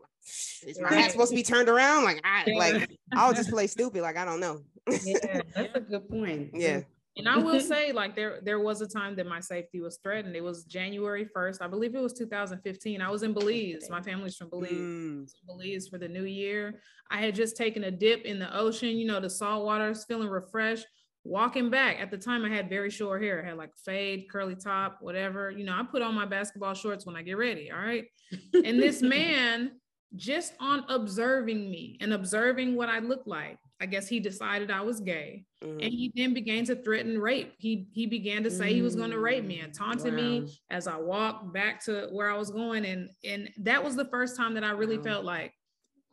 Is 0.65 0.79
my 0.79 0.93
hat 0.93 1.11
supposed 1.11 1.31
to 1.31 1.35
be 1.35 1.43
turned 1.53 1.69
around? 1.69 2.05
Like 2.05 2.21
I, 2.23 2.45
like 2.57 2.89
I'll 3.13 3.33
just 3.33 3.49
play 3.51 3.67
stupid. 3.67 4.01
Like 4.01 4.17
I 4.17 4.25
don't 4.25 4.39
know. 4.39 4.59
yeah, 4.87 5.41
that's 5.55 5.75
a 5.75 5.81
good 5.81 6.09
point. 6.09 6.51
Yeah. 6.53 6.81
And 7.15 7.29
I 7.29 7.37
will 7.37 7.59
say, 7.59 7.91
like 7.91 8.15
there 8.15 8.39
there 8.41 8.59
was 8.59 8.81
a 8.81 8.87
time 8.87 9.15
that 9.17 9.27
my 9.27 9.39
safety 9.39 9.81
was 9.81 9.99
threatened. 10.01 10.35
It 10.35 10.43
was 10.43 10.63
January 10.63 11.27
1st. 11.35 11.61
I 11.61 11.67
believe 11.67 11.93
it 11.93 12.01
was 12.01 12.13
2015. 12.13 13.01
I 13.01 13.09
was 13.11 13.21
in 13.21 13.33
Belize. 13.33 13.87
My 13.89 14.01
family's 14.01 14.35
from 14.35 14.49
Belize. 14.49 14.71
Mm. 14.71 15.29
Belize 15.45 15.87
for 15.87 15.99
the 15.99 16.07
new 16.07 16.23
year. 16.23 16.81
I 17.11 17.17
had 17.17 17.35
just 17.35 17.55
taken 17.55 17.83
a 17.83 17.91
dip 17.91 18.25
in 18.25 18.39
the 18.39 18.57
ocean, 18.57 18.97
you 18.97 19.05
know, 19.05 19.19
the 19.19 19.29
salt 19.29 19.63
water, 19.63 19.91
is 19.91 20.05
feeling 20.05 20.27
refreshed. 20.27 20.87
Walking 21.25 21.69
back 21.69 22.01
at 22.01 22.11
the 22.11 22.17
time, 22.17 22.43
I 22.43 22.49
had 22.49 22.69
very 22.69 22.89
short 22.89 23.21
hair. 23.21 23.41
I 23.41 23.49
had 23.49 23.57
like 23.57 23.71
fade, 23.85 24.25
curly 24.29 24.55
top, 24.55 24.97
whatever. 24.99 25.51
You 25.51 25.63
know, 25.63 25.73
I 25.73 25.83
put 25.83 26.01
on 26.01 26.13
my 26.13 26.25
basketball 26.25 26.73
shorts 26.73 27.05
when 27.05 27.15
I 27.15 27.21
get 27.21 27.37
ready. 27.37 27.71
All 27.71 27.79
right. 27.79 28.05
And 28.53 28.79
this 28.79 29.01
man, 29.01 29.71
just 30.15 30.53
on 30.59 30.85
observing 30.89 31.71
me 31.71 31.97
and 32.01 32.13
observing 32.13 32.75
what 32.75 32.89
I 32.89 32.99
look 32.99 33.23
like, 33.25 33.57
I 33.79 33.85
guess 33.85 34.07
he 34.07 34.19
decided 34.19 34.69
I 34.69 34.81
was 34.81 34.99
gay. 34.99 35.45
Mm. 35.63 35.83
And 35.83 35.93
he 35.93 36.11
then 36.15 36.33
began 36.33 36.65
to 36.65 36.75
threaten 36.75 37.19
rape. 37.19 37.53
He 37.57 37.87
he 37.91 38.05
began 38.05 38.43
to 38.43 38.51
say 38.51 38.71
mm. 38.71 38.75
he 38.75 38.81
was 38.81 38.95
going 38.95 39.11
to 39.11 39.19
rape 39.19 39.45
me 39.45 39.59
and 39.59 39.73
mm. 39.73 39.77
taunted 39.77 40.13
wow. 40.13 40.21
me 40.21 40.57
as 40.69 40.87
I 40.87 40.97
walked 40.97 41.53
back 41.53 41.83
to 41.85 42.07
where 42.11 42.29
I 42.29 42.37
was 42.37 42.51
going. 42.51 42.85
And 42.85 43.09
and 43.25 43.49
that 43.57 43.83
was 43.83 43.95
the 43.95 44.05
first 44.05 44.37
time 44.37 44.53
that 44.55 44.63
I 44.63 44.71
really 44.71 44.97
wow. 44.97 45.03
felt 45.03 45.25
like 45.25 45.53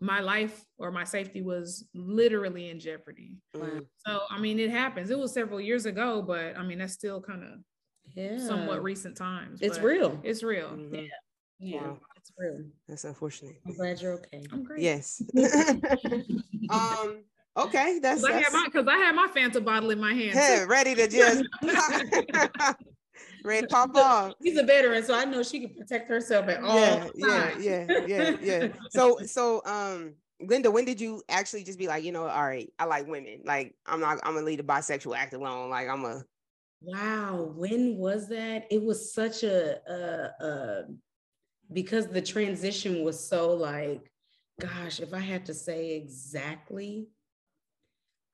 my 0.01 0.21
life 0.21 0.65
or 0.79 0.91
my 0.91 1.05
safety 1.05 1.43
was 1.43 1.85
literally 1.95 2.71
in 2.71 2.81
jeopardy. 2.81 3.37
Mm. 3.55 3.87
So 4.07 4.21
I 4.31 4.39
mean, 4.39 4.59
it 4.59 4.71
happens. 4.71 5.11
It 5.11 5.19
was 5.19 5.33
several 5.33 5.61
years 5.61 5.87
ago, 5.87 6.23
but 6.23 6.57
I 6.57 6.63
mean, 6.63 6.79
that's 6.79 6.95
still 6.95 7.21
kind 7.21 7.43
of 7.45 7.51
yeah. 8.15 8.39
somewhat 8.39 8.83
recent 8.83 9.17
times. 9.17 9.61
It's 9.61 9.79
real. 9.79 10.19
It's 10.23 10.43
real. 10.43 10.71
Mm-hmm. 10.71 10.95
Yeah. 10.95 11.03
Yeah. 11.59 11.83
Wow. 11.83 11.99
It's 12.17 12.33
real. 12.39 12.65
That's 12.89 13.05
unfortunate. 13.05 13.57
I'm 13.67 13.75
glad 13.75 14.01
you're 14.01 14.15
okay. 14.15 14.43
I'm 14.53 14.65
great. 14.65 14.83
Yes. 14.83 15.23
um. 16.71 17.25
Okay, 17.57 17.99
that's 18.01 18.23
because 18.23 18.37
I 18.37 18.41
had 18.41 18.53
my 18.53 18.65
because 18.73 18.87
I 18.87 18.97
had 18.97 19.15
my 19.15 19.27
Fanta 19.35 19.63
bottle 19.63 19.91
in 19.91 20.01
my 20.01 20.15
hand. 20.15 20.39
Hey, 20.39 20.65
ready 20.69 20.95
to 20.95 21.09
just 21.09 21.45
ready 23.45 23.63
to 23.67 23.69
pop 23.69 23.95
off. 23.97 24.35
She's 24.43 24.59
a 24.59 24.63
veteran, 24.63 25.03
so 25.05 25.15
I 25.15 25.25
know 25.25 25.43
she 25.43 25.61
can 25.61 25.75
protect 25.75 26.09
herself 26.09 26.49
at 26.49 26.63
all. 26.63 26.79
Yeah, 26.79 27.09
yeah, 27.15 27.59
yeah, 27.59 28.05
yeah, 28.07 28.37
yeah. 28.41 28.69
So, 28.91 29.19
so, 29.25 29.63
um, 29.65 30.15
Glynda, 30.43 30.73
when 30.73 30.85
did 30.85 31.01
you 31.01 31.23
actually 31.29 31.65
just 31.65 31.79
be 31.79 31.87
like, 31.87 32.05
you 32.05 32.13
know, 32.13 32.27
all 32.27 32.45
right, 32.45 32.73
I 32.79 32.85
like 32.85 33.07
women. 33.07 33.43
Like, 33.45 33.75
I'm 33.87 34.01
not, 34.01 34.19
I'm 34.25 34.35
gonna 34.35 34.47
leave 34.47 34.59
the 34.59 34.65
bisexual 34.65 35.17
act 35.17 35.35
alone. 35.35 35.71
Like, 35.71 35.89
I'm 35.89 36.05
a. 36.05 36.25
Wow, 36.83 37.53
when 37.57 37.99
was 37.99 38.29
that? 38.29 38.67
It 38.71 38.83
was 38.83 39.13
such 39.13 39.43
a, 39.43 39.79
a, 39.87 40.45
a 40.45 40.83
because 41.73 42.09
the 42.09 42.23
transition 42.23 43.05
was 43.05 43.23
so 43.23 43.53
like, 43.55 44.11
gosh, 44.61 45.01
if 45.01 45.13
I 45.13 45.19
had 45.19 45.47
to 45.47 45.55
say 45.55 45.95
exactly, 45.95 47.09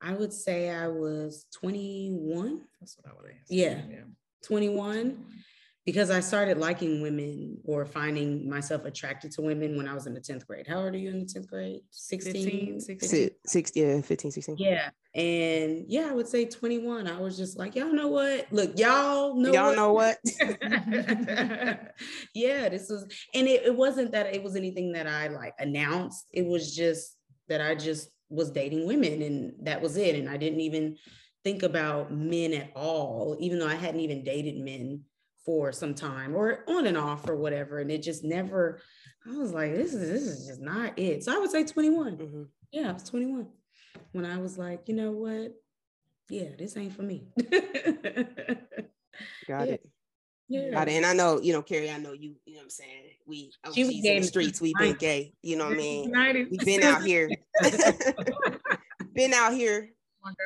I 0.01 0.13
would 0.13 0.33
say 0.33 0.69
I 0.69 0.87
was 0.87 1.45
21. 1.59 2.61
That's 2.79 2.97
what 2.97 3.11
I 3.11 3.15
would 3.15 3.31
answer. 3.31 3.53
Yeah. 3.53 3.81
yeah. 3.89 4.03
21 4.47 5.25
because 5.87 6.11
I 6.11 6.19
started 6.19 6.57
liking 6.57 7.01
women 7.01 7.57
or 7.63 7.85
finding 7.85 8.49
myself 8.49 8.83
attracted 8.83 9.31
to 9.31 9.41
women 9.41 9.77
when 9.77 9.87
I 9.87 9.93
was 9.93 10.05
in 10.05 10.13
the 10.13 10.19
10th 10.19 10.45
grade. 10.45 10.67
How 10.67 10.81
old 10.81 10.93
are 10.93 10.97
you 10.97 11.09
in 11.09 11.19
the 11.19 11.25
10th 11.25 11.47
grade? 11.47 11.79
16? 11.91 12.81
16? 12.81 13.29
16 13.45 13.83
yeah, 13.87 14.01
15, 14.01 14.31
16. 14.31 14.57
Yeah. 14.57 14.89
And 15.15 15.85
yeah, 15.87 16.09
I 16.09 16.11
would 16.11 16.27
say 16.27 16.43
21. 16.43 17.07
I 17.07 17.17
was 17.21 17.37
just 17.37 17.57
like, 17.57 17.75
y'all 17.75 17.93
know 17.93 18.09
what? 18.09 18.47
Look, 18.51 18.77
y'all 18.77 19.33
know 19.33 19.53
y'all 19.53 19.67
what? 19.67 19.75
know 19.77 19.93
what? 19.93 20.17
yeah, 22.35 22.67
this 22.67 22.89
was, 22.89 23.07
and 23.33 23.47
it, 23.47 23.67
it 23.67 23.75
wasn't 23.75 24.11
that 24.11 24.35
it 24.35 24.43
was 24.43 24.57
anything 24.57 24.91
that 24.91 25.07
I 25.07 25.29
like 25.29 25.53
announced. 25.57 26.25
It 26.33 26.45
was 26.45 26.75
just 26.75 27.15
that 27.47 27.61
I 27.61 27.75
just 27.75 28.09
was 28.29 28.51
dating 28.51 28.87
women 28.87 29.21
and 29.21 29.53
that 29.61 29.81
was 29.81 29.95
it. 29.95 30.15
And 30.15 30.29
I 30.29 30.35
didn't 30.35 30.59
even 30.59 30.97
think 31.47 31.63
about 31.63 32.11
men 32.11 32.51
at 32.53 32.69
all, 32.75 33.37
even 33.39 33.57
though 33.57 33.69
I 33.69 33.75
hadn't 33.75 34.01
even 34.01 34.21
dated 34.21 34.57
men 34.57 35.03
for 35.45 35.71
some 35.71 35.93
time 35.93 36.35
or 36.35 36.65
on 36.67 36.87
and 36.87 36.97
off 36.97 37.29
or 37.29 37.37
whatever. 37.37 37.79
And 37.79 37.89
it 37.89 38.03
just 38.03 38.25
never, 38.25 38.81
I 39.25 39.31
was 39.31 39.53
like, 39.53 39.73
this 39.73 39.93
is 39.93 40.09
this 40.09 40.23
is 40.23 40.45
just 40.45 40.59
not 40.59 40.99
it. 40.99 41.23
So 41.23 41.33
I 41.33 41.39
would 41.39 41.49
say 41.49 41.63
21. 41.63 42.17
Mm-hmm. 42.17 42.43
Yeah, 42.73 42.89
I 42.89 42.91
was 42.91 43.03
21 43.03 43.47
when 44.11 44.25
I 44.25 44.39
was 44.39 44.57
like, 44.57 44.89
you 44.89 44.95
know 44.95 45.11
what? 45.11 45.53
Yeah, 46.29 46.49
this 46.59 46.75
ain't 46.75 46.93
for 46.93 47.03
me. 47.03 47.29
Got 49.47 49.67
yeah. 49.67 49.75
it. 49.75 49.89
Yeah. 50.49 50.71
Got 50.71 50.89
it. 50.89 50.95
And 50.95 51.05
I 51.05 51.13
know, 51.13 51.39
you 51.39 51.53
know, 51.53 51.61
Carrie, 51.61 51.89
I 51.89 51.97
know 51.97 52.11
you, 52.11 52.35
you 52.45 52.55
know 52.55 52.59
what 52.59 52.63
I'm 52.63 52.69
saying? 52.69 53.03
We 53.25 53.53
she 53.73 53.85
was 53.85 53.95
in 53.95 54.21
the 54.21 54.27
streets, 54.27 54.59
we've 54.59 54.75
been 54.77 54.95
gay, 54.95 55.33
you 55.41 55.55
know 55.55 55.67
what 55.67 55.75
I 55.75 55.77
mean? 55.77 56.47
We've 56.51 56.59
been 56.59 56.83
out 56.83 57.05
here. 57.05 57.29
been 59.15 59.33
out 59.33 59.53
here. 59.53 59.93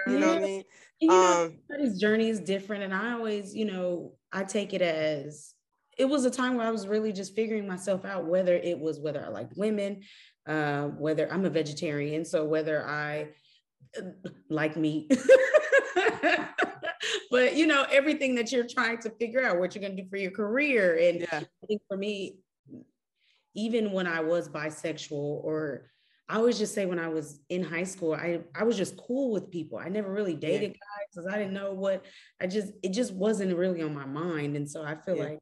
You 0.07 0.19
know 0.19 0.27
what 0.27 0.37
I 0.37 0.41
mean? 0.41 0.63
you 1.01 1.07
know, 1.09 1.45
um, 1.45 1.57
everybody's 1.69 1.99
journey 1.99 2.29
is 2.29 2.39
different. 2.39 2.83
And 2.83 2.93
I 2.93 3.13
always, 3.13 3.55
you 3.55 3.65
know, 3.65 4.13
I 4.31 4.43
take 4.43 4.73
it 4.73 4.81
as 4.81 5.53
it 5.97 6.05
was 6.05 6.25
a 6.25 6.31
time 6.31 6.55
where 6.55 6.65
I 6.65 6.71
was 6.71 6.87
really 6.87 7.11
just 7.11 7.35
figuring 7.35 7.67
myself 7.67 8.05
out, 8.05 8.25
whether 8.25 8.55
it 8.55 8.79
was 8.79 8.99
whether 8.99 9.25
I 9.25 9.29
liked 9.29 9.57
women, 9.57 10.03
uh, 10.47 10.83
whether 10.87 11.31
I'm 11.31 11.45
a 11.45 11.49
vegetarian, 11.49 12.23
so 12.23 12.45
whether 12.45 12.85
I 12.85 13.29
uh, 13.97 14.01
like 14.49 14.77
meat. 14.77 15.11
but 17.31 17.55
you 17.55 17.67
know, 17.67 17.85
everything 17.91 18.35
that 18.35 18.51
you're 18.51 18.67
trying 18.67 18.99
to 18.99 19.09
figure 19.09 19.43
out 19.43 19.59
what 19.59 19.75
you're 19.75 19.81
gonna 19.81 20.01
do 20.01 20.07
for 20.07 20.17
your 20.17 20.31
career. 20.31 20.97
And 21.01 21.21
yeah. 21.21 21.41
I 21.41 21.65
think 21.67 21.81
for 21.87 21.97
me, 21.97 22.37
even 23.55 23.91
when 23.91 24.07
I 24.07 24.21
was 24.21 24.47
bisexual 24.49 25.11
or 25.11 25.91
I 26.31 26.37
always 26.37 26.57
just 26.57 26.73
say 26.73 26.85
when 26.85 26.97
I 26.97 27.09
was 27.09 27.41
in 27.49 27.61
high 27.61 27.83
school, 27.83 28.13
I, 28.13 28.39
I 28.55 28.63
was 28.63 28.77
just 28.77 28.95
cool 28.95 29.33
with 29.33 29.51
people. 29.51 29.77
I 29.77 29.89
never 29.89 30.09
really 30.09 30.33
dated 30.33 30.71
yeah. 30.71 30.77
guys 30.77 31.07
because 31.13 31.27
I 31.27 31.37
didn't 31.37 31.53
know 31.53 31.73
what 31.73 32.05
I 32.39 32.47
just 32.47 32.71
it 32.81 32.93
just 32.93 33.13
wasn't 33.13 33.53
really 33.57 33.81
on 33.81 33.93
my 33.93 34.05
mind. 34.05 34.55
And 34.55 34.69
so 34.69 34.81
I 34.81 34.95
feel 34.95 35.17
yeah. 35.17 35.23
like 35.23 35.39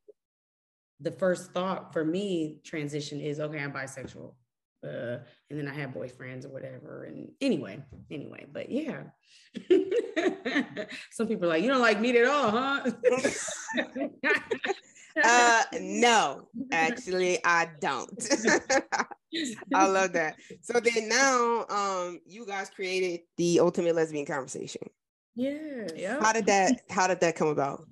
the 1.00 1.12
first 1.12 1.52
thought 1.52 1.94
for 1.94 2.04
me 2.04 2.60
transition 2.66 3.22
is 3.22 3.40
okay, 3.40 3.60
I'm 3.60 3.72
bisexual. 3.72 4.34
Uh, 4.84 5.18
and 5.50 5.60
then 5.60 5.68
I 5.68 5.74
have 5.76 5.92
boyfriends 5.92 6.46
or 6.46 6.50
whatever. 6.50 7.04
And 7.04 7.30
anyway, 7.40 7.84
anyway, 8.10 8.48
but 8.52 8.72
yeah. 8.72 9.04
Some 11.12 11.28
people 11.28 11.46
are 11.46 11.50
like, 11.50 11.62
you 11.62 11.70
don't 11.70 11.82
like 11.82 12.00
meat 12.00 12.16
at 12.16 12.26
all, 12.26 12.50
huh? 12.50 12.90
uh 15.24 15.64
no, 15.80 16.48
actually 16.72 17.40
I 17.46 17.70
don't. 17.80 18.10
I 19.74 19.86
love 19.88 20.14
that. 20.14 20.36
So 20.62 20.80
then 20.80 21.10
now 21.10 21.66
um 21.70 22.20
you 22.26 22.46
guys 22.46 22.70
created 22.70 23.22
the 23.38 23.60
ultimate 23.60 23.96
lesbian 23.96 24.26
conversation. 24.26 24.82
Yeah. 25.36 25.88
Yeah. 25.96 26.20
How 26.20 26.34
did 26.34 26.46
that 26.48 26.82
how 26.90 27.08
did 27.08 27.22
that 27.22 27.36
come 27.36 27.50
about? 27.50 27.86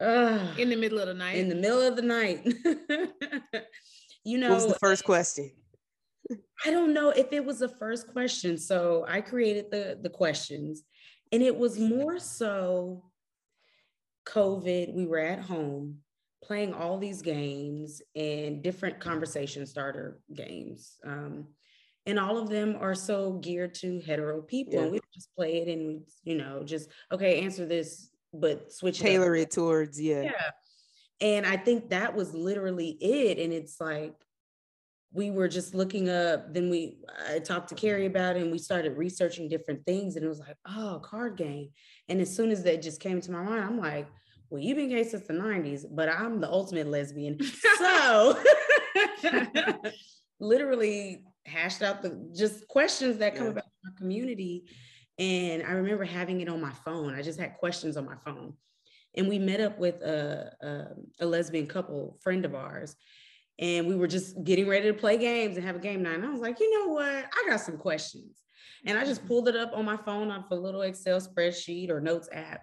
Uh, 0.00 0.54
in 0.56 0.70
the 0.70 0.76
middle 0.76 1.00
of 1.00 1.08
the 1.08 1.14
night. 1.14 1.36
In 1.36 1.48
the 1.48 1.56
middle 1.56 1.82
of 1.82 1.96
the 1.96 2.02
night. 2.02 2.44
you 4.24 4.38
know 4.38 4.50
what 4.50 4.62
was 4.62 4.72
the 4.72 4.78
first 4.78 5.04
question? 5.04 5.50
I 6.64 6.70
don't 6.70 6.92
know 6.94 7.10
if 7.10 7.32
it 7.32 7.44
was 7.44 7.58
the 7.58 7.68
first 7.68 8.06
question. 8.08 8.58
So 8.58 9.04
I 9.08 9.20
created 9.20 9.70
the 9.70 9.98
the 10.00 10.10
questions 10.10 10.84
and 11.32 11.42
it 11.42 11.56
was 11.56 11.78
more 11.78 12.18
so 12.18 13.04
COVID. 14.26 14.94
We 14.94 15.06
were 15.06 15.18
at 15.18 15.40
home 15.40 15.98
playing 16.42 16.72
all 16.72 16.98
these 16.98 17.22
games 17.22 18.00
and 18.14 18.62
different 18.62 19.00
conversation 19.00 19.66
starter 19.66 20.20
games. 20.34 20.96
Um, 21.04 21.48
and 22.06 22.18
all 22.18 22.38
of 22.38 22.48
them 22.48 22.76
are 22.80 22.94
so 22.94 23.32
geared 23.34 23.74
to 23.74 24.00
hetero 24.00 24.40
people. 24.40 24.74
Yeah. 24.74 24.82
And 24.82 24.92
we 24.92 25.00
just 25.14 25.34
play 25.36 25.58
it 25.58 25.68
and 25.68 26.02
you 26.24 26.36
know, 26.36 26.62
just 26.64 26.90
okay, 27.12 27.42
answer 27.42 27.66
this, 27.66 28.10
but 28.32 28.72
switch 28.72 29.00
tailor 29.00 29.34
it, 29.34 29.42
it 29.42 29.50
towards 29.50 30.00
yeah. 30.00 30.22
Yeah. 30.22 30.50
And 31.20 31.44
I 31.44 31.56
think 31.56 31.90
that 31.90 32.14
was 32.14 32.32
literally 32.32 32.90
it. 33.00 33.38
And 33.38 33.52
it's 33.52 33.80
like 33.80 34.14
we 35.12 35.30
were 35.30 35.48
just 35.48 35.74
looking 35.74 36.08
up. 36.08 36.52
Then 36.54 36.70
we 36.70 36.98
I 37.28 37.38
talked 37.38 37.68
to 37.70 37.74
Carrie 37.74 38.06
about 38.06 38.36
it, 38.36 38.42
and 38.42 38.52
we 38.52 38.58
started 38.58 38.96
researching 38.96 39.48
different 39.48 39.84
things. 39.84 40.16
And 40.16 40.24
it 40.24 40.28
was 40.28 40.40
like, 40.40 40.56
oh, 40.66 41.00
card 41.02 41.36
game. 41.36 41.70
And 42.08 42.20
as 42.20 42.34
soon 42.34 42.50
as 42.50 42.62
that 42.64 42.82
just 42.82 43.00
came 43.00 43.20
to 43.20 43.32
my 43.32 43.42
mind, 43.42 43.64
I'm 43.64 43.78
like, 43.78 44.08
well, 44.50 44.62
you've 44.62 44.76
been 44.76 44.88
gay 44.88 45.04
since 45.04 45.26
the 45.26 45.34
'90s, 45.34 45.84
but 45.90 46.08
I'm 46.08 46.40
the 46.40 46.50
ultimate 46.50 46.88
lesbian. 46.88 47.38
so, 47.78 48.38
literally 50.40 51.24
hashed 51.46 51.82
out 51.82 52.02
the 52.02 52.30
just 52.34 52.66
questions 52.68 53.18
that 53.18 53.34
come 53.34 53.46
yeah. 53.46 53.52
about 53.52 53.64
our 53.86 53.92
community. 53.96 54.64
And 55.18 55.62
I 55.64 55.72
remember 55.72 56.04
having 56.04 56.40
it 56.40 56.48
on 56.48 56.60
my 56.60 56.72
phone. 56.84 57.14
I 57.14 57.22
just 57.22 57.40
had 57.40 57.54
questions 57.54 57.96
on 57.96 58.04
my 58.04 58.16
phone. 58.24 58.54
And 59.16 59.28
we 59.28 59.38
met 59.38 59.60
up 59.60 59.78
with 59.78 60.00
a, 60.02 60.52
a, 60.60 61.24
a 61.24 61.26
lesbian 61.26 61.66
couple, 61.66 62.18
friend 62.22 62.44
of 62.44 62.54
ours, 62.54 62.94
and 63.58 63.88
we 63.88 63.96
were 63.96 64.06
just 64.06 64.44
getting 64.44 64.68
ready 64.68 64.86
to 64.86 64.94
play 64.94 65.18
games 65.18 65.56
and 65.56 65.66
have 65.66 65.76
a 65.76 65.80
game 65.80 66.02
night. 66.02 66.14
And 66.14 66.24
I 66.24 66.30
was 66.30 66.40
like, 66.40 66.60
you 66.60 66.78
know 66.78 66.92
what? 66.92 67.08
I 67.08 67.46
got 67.48 67.60
some 67.60 67.76
questions. 67.76 68.42
And 68.86 68.96
I 68.96 69.04
just 69.04 69.20
mm-hmm. 69.20 69.28
pulled 69.28 69.48
it 69.48 69.56
up 69.56 69.72
on 69.74 69.84
my 69.84 69.96
phone 69.96 70.30
off 70.30 70.50
a 70.50 70.54
little 70.54 70.82
Excel 70.82 71.20
spreadsheet 71.20 71.90
or 71.90 72.00
notes 72.00 72.28
app. 72.32 72.62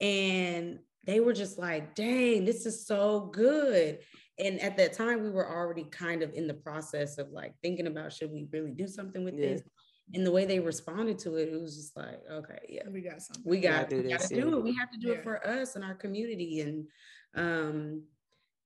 And 0.00 0.78
they 1.04 1.20
were 1.20 1.32
just 1.32 1.58
like, 1.58 1.94
dang, 1.94 2.44
this 2.44 2.66
is 2.66 2.86
so 2.86 3.30
good. 3.32 3.98
And 4.38 4.60
at 4.60 4.76
that 4.76 4.92
time, 4.92 5.22
we 5.22 5.30
were 5.30 5.50
already 5.50 5.84
kind 5.84 6.22
of 6.22 6.32
in 6.34 6.46
the 6.46 6.54
process 6.54 7.18
of 7.18 7.30
like 7.30 7.54
thinking 7.62 7.86
about 7.86 8.12
should 8.12 8.30
we 8.30 8.46
really 8.52 8.72
do 8.72 8.86
something 8.86 9.24
with 9.24 9.34
yeah. 9.34 9.48
this? 9.48 9.62
And 10.14 10.24
the 10.24 10.32
way 10.32 10.44
they 10.44 10.60
responded 10.60 11.18
to 11.20 11.36
it, 11.36 11.48
it 11.52 11.60
was 11.60 11.76
just 11.76 11.96
like, 11.96 12.20
okay, 12.30 12.58
yeah, 12.68 12.88
we 12.90 13.02
got 13.02 13.20
something. 13.20 13.42
We 13.44 13.60
got, 13.60 13.90
we 13.90 14.02
got 14.08 14.20
to 14.20 14.40
do 14.40 14.56
it. 14.56 14.62
We 14.62 14.74
have 14.76 14.90
to 14.90 14.98
do 14.98 15.08
yeah. 15.08 15.14
it 15.14 15.22
for 15.22 15.46
us 15.46 15.76
and 15.76 15.84
our 15.84 15.94
community. 15.94 16.60
And 16.60 16.86
um, 17.34 18.02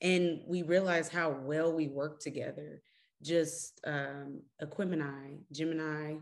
and 0.01 0.41
we 0.47 0.63
realized 0.63 1.13
how 1.13 1.31
well 1.31 1.73
we 1.73 1.89
work 1.89 2.21
together. 2.21 2.83
Just 3.23 3.81
um, 3.87 4.43
Aquemini, 4.61 5.39
Gemini, 5.53 6.17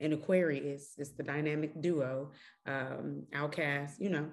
and 0.00 0.12
Aquarius 0.14 0.94
is 0.98 1.12
the 1.12 1.22
dynamic 1.22 1.80
duo. 1.80 2.32
Um, 2.66 3.24
OutKast, 3.34 4.00
you 4.00 4.08
know, 4.08 4.30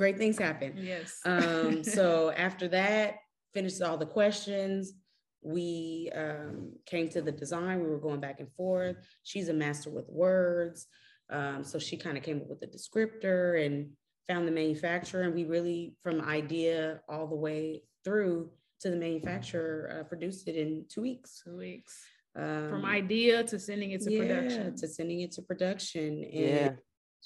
great 0.00 0.16
things 0.16 0.38
happen. 0.38 0.72
Yes. 0.76 1.20
um, 1.26 1.84
so 1.96 2.30
after 2.30 2.66
that, 2.68 3.16
finished 3.52 3.82
all 3.82 3.98
the 3.98 4.06
questions. 4.06 4.94
We 5.42 6.10
um, 6.14 6.72
came 6.86 7.10
to 7.10 7.20
the 7.20 7.32
design. 7.32 7.82
We 7.82 7.90
were 7.90 8.00
going 8.00 8.20
back 8.20 8.40
and 8.40 8.50
forth. 8.54 8.96
She's 9.22 9.50
a 9.50 9.52
master 9.52 9.90
with 9.90 10.08
words. 10.08 10.86
Um, 11.28 11.62
so 11.64 11.78
she 11.78 11.96
kind 11.98 12.16
of 12.16 12.24
came 12.24 12.38
up 12.38 12.48
with 12.48 12.62
a 12.62 12.66
descriptor 12.66 13.64
and 13.64 13.90
found 14.26 14.48
the 14.48 14.52
manufacturer. 14.52 15.22
And 15.22 15.34
we 15.34 15.44
really, 15.44 15.96
from 16.02 16.22
idea 16.22 17.00
all 17.08 17.26
the 17.26 17.36
way 17.36 17.82
through 18.02 18.50
to 18.80 18.90
the 18.90 18.96
manufacturer, 18.96 20.00
uh, 20.00 20.04
produced 20.04 20.48
it 20.48 20.56
in 20.56 20.86
two 20.88 21.02
weeks. 21.02 21.42
Two 21.44 21.58
weeks. 21.58 22.02
Um, 22.34 22.70
from 22.70 22.84
idea 22.86 23.44
to 23.44 23.58
sending 23.58 23.90
it 23.90 24.00
to 24.02 24.12
yeah, 24.12 24.20
production. 24.20 24.76
To 24.76 24.88
sending 24.88 25.20
it 25.20 25.32
to 25.32 25.42
production. 25.42 26.24
And 26.24 26.32
yeah. 26.32 26.72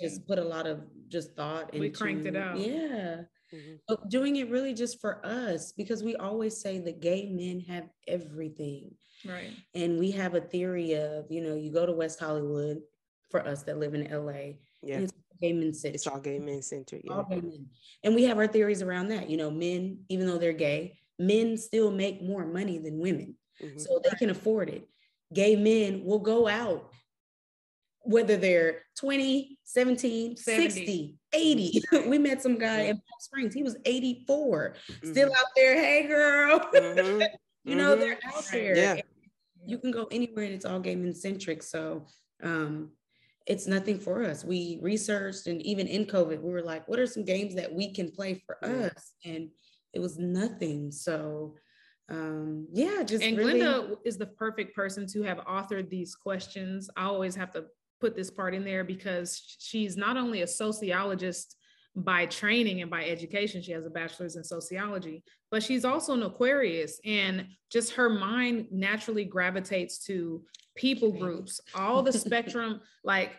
Just 0.00 0.26
put 0.26 0.38
a 0.38 0.44
lot 0.44 0.66
of 0.66 0.80
just 1.08 1.34
thought 1.36 1.72
into 1.74 1.80
We 1.80 1.90
cranked 1.90 2.26
it 2.26 2.36
out. 2.36 2.58
Yeah. 2.58 3.22
Mm-hmm. 3.52 3.74
But 3.86 4.08
doing 4.08 4.36
it 4.36 4.50
really 4.50 4.74
just 4.74 5.00
for 5.00 5.24
us 5.24 5.72
because 5.72 6.02
we 6.02 6.16
always 6.16 6.60
say 6.60 6.78
that 6.80 7.00
gay 7.00 7.30
men 7.30 7.60
have 7.60 7.88
everything. 8.08 8.90
Right. 9.26 9.52
And 9.74 9.98
we 9.98 10.10
have 10.12 10.34
a 10.34 10.40
theory 10.40 10.94
of, 10.94 11.26
you 11.30 11.42
know, 11.42 11.54
you 11.54 11.72
go 11.72 11.86
to 11.86 11.92
West 11.92 12.18
Hollywood 12.18 12.78
for 13.30 13.46
us 13.46 13.62
that 13.64 13.78
live 13.78 13.94
in 13.94 14.10
LA. 14.10 14.54
Yeah. 14.82 14.98
It's 14.98 15.12
gay 15.40 15.52
men 15.52 15.72
centered. 15.72 15.94
It's 15.94 16.06
all 16.06 16.20
gay 16.20 16.38
men 16.38 16.62
centered. 16.62 17.02
Yeah. 17.04 17.14
All 17.14 17.24
gay 17.24 17.40
men. 17.40 17.66
And 18.02 18.14
we 18.14 18.24
have 18.24 18.38
our 18.38 18.46
theories 18.46 18.82
around 18.82 19.08
that. 19.08 19.30
You 19.30 19.36
know, 19.36 19.50
men, 19.50 19.98
even 20.08 20.26
though 20.26 20.38
they're 20.38 20.52
gay, 20.52 20.98
men 21.18 21.56
still 21.56 21.90
make 21.90 22.22
more 22.22 22.44
money 22.44 22.78
than 22.78 22.98
women. 22.98 23.36
Mm-hmm. 23.62 23.78
So 23.78 24.00
they 24.02 24.10
can 24.18 24.30
afford 24.30 24.68
it. 24.68 24.88
Gay 25.32 25.56
men 25.56 26.04
will 26.04 26.18
go 26.18 26.48
out 26.48 26.90
whether 28.04 28.36
they're 28.36 28.82
20, 28.98 29.58
17, 29.64 30.36
70. 30.36 30.70
60, 30.70 31.14
80. 31.32 31.82
we 32.08 32.18
met 32.18 32.42
some 32.42 32.58
guy 32.58 32.82
in 32.82 32.96
Palm 32.96 33.20
Springs. 33.20 33.54
He 33.54 33.62
was 33.62 33.76
84, 33.84 34.76
mm-hmm. 34.90 35.10
still 35.10 35.30
out 35.30 35.46
there. 35.56 35.74
Hey, 35.74 36.06
girl. 36.06 36.60
Mm-hmm. 36.74 37.22
you 37.70 37.76
know, 37.76 37.92
mm-hmm. 37.92 38.00
they're 38.00 38.18
out 38.26 38.44
there. 38.52 38.76
Yeah. 38.76 39.00
You 39.64 39.78
can 39.78 39.90
go 39.90 40.06
anywhere 40.10 40.44
and 40.44 40.54
it's 40.54 40.66
all 40.66 40.80
gay 40.80 40.94
men 40.94 41.14
centric. 41.14 41.62
So 41.62 42.06
um, 42.42 42.90
it's 43.46 43.66
nothing 43.66 43.98
for 43.98 44.22
us. 44.22 44.44
We 44.44 44.78
researched, 44.82 45.46
and 45.46 45.62
even 45.62 45.86
in 45.86 46.04
COVID, 46.04 46.42
we 46.42 46.50
were 46.50 46.62
like, 46.62 46.86
what 46.86 46.98
are 46.98 47.06
some 47.06 47.24
games 47.24 47.54
that 47.54 47.72
we 47.72 47.94
can 47.94 48.10
play 48.10 48.42
for 48.44 48.62
us? 48.62 49.14
And 49.24 49.48
it 49.94 50.00
was 50.00 50.18
nothing. 50.18 50.92
So 50.92 51.54
um 52.10 52.66
yeah 52.70 53.02
just 53.02 53.24
and 53.24 53.38
really... 53.38 53.60
glynda 53.60 53.96
is 54.04 54.18
the 54.18 54.26
perfect 54.26 54.76
person 54.76 55.06
to 55.06 55.22
have 55.22 55.38
authored 55.46 55.88
these 55.88 56.14
questions 56.14 56.90
i 56.98 57.04
always 57.04 57.34
have 57.34 57.50
to 57.50 57.64
put 58.04 58.14
this 58.14 58.30
part 58.30 58.54
in 58.54 58.64
there 58.64 58.84
because 58.84 59.56
she's 59.58 59.96
not 59.96 60.18
only 60.18 60.42
a 60.42 60.46
sociologist 60.46 61.56
by 61.96 62.26
training 62.26 62.82
and 62.82 62.90
by 62.90 63.02
education 63.02 63.62
she 63.62 63.72
has 63.72 63.86
a 63.86 63.90
bachelor's 63.90 64.36
in 64.36 64.44
sociology 64.44 65.24
but 65.50 65.62
she's 65.62 65.86
also 65.86 66.12
an 66.12 66.22
aquarius 66.22 67.00
and 67.06 67.46
just 67.72 67.94
her 67.94 68.10
mind 68.10 68.66
naturally 68.70 69.24
gravitates 69.24 70.04
to 70.04 70.44
people 70.76 71.10
groups 71.12 71.62
all 71.74 72.02
the 72.02 72.12
spectrum 72.12 72.78
like 73.04 73.32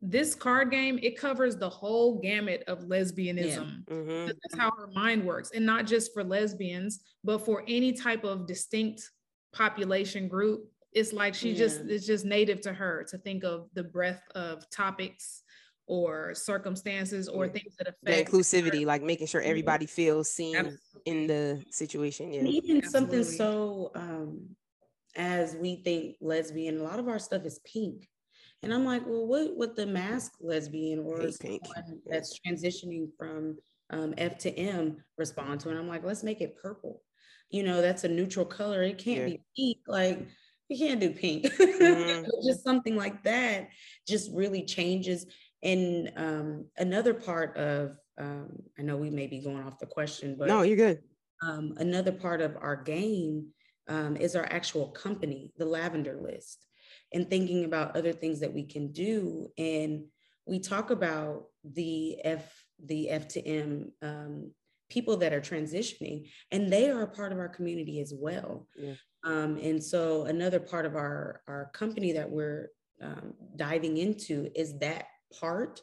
this 0.00 0.34
card 0.34 0.70
game 0.70 0.98
it 1.02 1.18
covers 1.18 1.56
the 1.56 1.68
whole 1.68 2.18
gamut 2.18 2.64
of 2.68 2.84
lesbianism 2.84 3.82
yeah. 3.86 3.94
mm-hmm. 3.94 4.26
that's 4.28 4.58
how 4.58 4.70
her 4.70 4.88
mind 4.94 5.22
works 5.22 5.50
and 5.54 5.66
not 5.66 5.84
just 5.84 6.14
for 6.14 6.24
lesbians 6.24 7.00
but 7.22 7.44
for 7.44 7.62
any 7.68 7.92
type 7.92 8.24
of 8.24 8.46
distinct 8.46 9.10
population 9.52 10.26
group 10.26 10.70
it's 10.96 11.12
like 11.12 11.34
she 11.34 11.50
yeah. 11.50 11.58
just 11.58 11.80
it's 11.82 12.06
just 12.06 12.24
native 12.24 12.60
to 12.62 12.72
her 12.72 13.04
to 13.10 13.18
think 13.18 13.44
of 13.44 13.68
the 13.74 13.84
breadth 13.84 14.22
of 14.34 14.68
topics 14.70 15.42
or 15.86 16.34
circumstances 16.34 17.28
or 17.28 17.46
yeah. 17.46 17.52
things 17.52 17.76
that 17.76 17.86
affect 17.86 18.04
the 18.04 18.38
inclusivity 18.38 18.80
her. 18.80 18.86
like 18.86 19.02
making 19.02 19.26
sure 19.26 19.40
mm-hmm. 19.40 19.50
everybody 19.50 19.86
feels 19.86 20.30
seen 20.30 20.56
Absolutely. 20.56 20.80
in 21.04 21.26
the 21.26 21.62
situation 21.70 22.32
yeah 22.32 22.40
and 22.40 22.48
even 22.48 22.78
Absolutely. 22.78 23.22
something 23.22 23.24
so 23.24 23.92
um 23.94 24.48
as 25.16 25.54
we 25.54 25.76
think 25.84 26.16
lesbian 26.20 26.80
a 26.80 26.82
lot 26.82 26.98
of 26.98 27.08
our 27.08 27.18
stuff 27.18 27.44
is 27.44 27.60
pink 27.70 28.08
and 28.62 28.72
I'm 28.72 28.84
like, 28.84 29.06
well, 29.06 29.26
what 29.26 29.56
would 29.56 29.76
the 29.76 29.86
masc 29.86 30.32
lesbian 30.40 31.00
or 31.00 31.30
someone 31.30 32.00
that's 32.06 32.38
transitioning 32.40 33.08
from 33.16 33.58
um, 33.90 34.14
F 34.18 34.38
to 34.38 34.58
M 34.58 34.96
respond 35.18 35.60
to? 35.60 35.70
And 35.70 35.78
I'm 35.78 35.88
like, 35.88 36.04
let's 36.04 36.24
make 36.24 36.40
it 36.40 36.56
purple. 36.60 37.02
You 37.50 37.62
know, 37.62 37.80
that's 37.80 38.04
a 38.04 38.08
neutral 38.08 38.44
color. 38.46 38.82
It 38.82 38.98
can't 38.98 39.20
yeah. 39.20 39.36
be 39.36 39.40
pink. 39.56 39.78
Like, 39.86 40.26
you 40.68 40.78
can't 40.78 41.00
do 41.00 41.10
pink. 41.10 41.46
Mm-hmm. 41.76 42.24
just 42.46 42.64
something 42.64 42.96
like 42.96 43.22
that 43.24 43.68
just 44.08 44.30
really 44.32 44.64
changes. 44.64 45.26
And 45.62 46.10
um, 46.16 46.64
another 46.78 47.14
part 47.14 47.56
of, 47.56 47.96
um, 48.18 48.50
I 48.78 48.82
know 48.82 48.96
we 48.96 49.10
may 49.10 49.26
be 49.26 49.40
going 49.40 49.62
off 49.62 49.78
the 49.78 49.86
question, 49.86 50.36
but 50.38 50.48
no, 50.48 50.62
you're 50.62 50.76
good. 50.76 51.02
Um, 51.42 51.74
another 51.76 52.12
part 52.12 52.40
of 52.40 52.56
our 52.60 52.76
game 52.76 53.48
um, 53.88 54.16
is 54.16 54.34
our 54.34 54.46
actual 54.50 54.88
company, 54.88 55.52
the 55.58 55.66
Lavender 55.66 56.18
List 56.20 56.66
and 57.12 57.28
thinking 57.28 57.64
about 57.64 57.96
other 57.96 58.12
things 58.12 58.40
that 58.40 58.52
we 58.52 58.64
can 58.64 58.92
do. 58.92 59.48
And 59.58 60.04
we 60.46 60.58
talk 60.58 60.90
about 60.90 61.46
the 61.64 62.18
F, 62.24 62.64
the 62.84 63.10
F 63.10 63.28
to 63.28 63.46
M 63.46 63.92
um, 64.02 64.50
people 64.88 65.16
that 65.18 65.32
are 65.32 65.40
transitioning, 65.40 66.28
and 66.50 66.72
they 66.72 66.90
are 66.90 67.02
a 67.02 67.08
part 67.08 67.32
of 67.32 67.38
our 67.38 67.48
community 67.48 68.00
as 68.00 68.12
well. 68.16 68.66
Yeah. 68.76 68.94
Um, 69.26 69.58
and 69.60 69.82
so 69.82 70.24
another 70.24 70.60
part 70.60 70.86
of 70.86 70.94
our 70.94 71.42
our 71.48 71.70
company 71.74 72.12
that 72.12 72.30
we're 72.30 72.68
um, 73.02 73.34
diving 73.56 73.98
into 73.98 74.48
is 74.54 74.78
that 74.78 75.06
part 75.38 75.82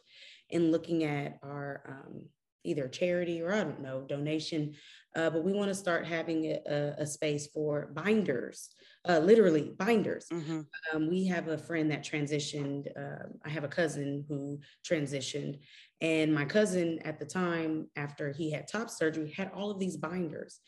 and 0.51 0.71
looking 0.71 1.03
at 1.03 1.37
our 1.43 1.83
um, 1.87 2.23
either 2.63 2.87
charity 2.87 3.41
or 3.41 3.53
I 3.53 3.63
don't 3.63 3.81
know 3.81 4.01
donation, 4.07 4.73
uh, 5.15 5.29
but 5.29 5.43
we 5.43 5.51
want 5.51 5.67
to 5.67 5.75
start 5.75 6.07
having 6.07 6.45
a, 6.45 6.95
a, 6.97 7.05
space 7.05 7.47
for 7.47 7.91
binders 7.93 8.69
uh, 9.07 9.19
literally 9.19 9.73
binders. 9.77 10.27
Mm-hmm. 10.31 10.61
Um, 10.93 11.09
we 11.09 11.25
have 11.27 11.47
a 11.47 11.57
friend 11.57 11.91
that 11.91 12.03
transitioned. 12.03 12.87
Uh, 12.97 13.27
I 13.43 13.49
have 13.49 13.63
a 13.63 13.69
cousin 13.69 14.25
who 14.29 14.59
transitioned, 14.89 15.59
and 16.01 16.33
my 16.33 16.45
cousin 16.45 16.99
at 17.03 17.19
the 17.19 17.25
time, 17.25 17.89
after 17.95 18.31
he 18.31 18.51
had 18.51 18.67
top 18.67 18.89
surgery, 18.89 19.31
had 19.35 19.51
all 19.53 19.71
of 19.71 19.79
these 19.79 19.97
binders. 19.97 20.59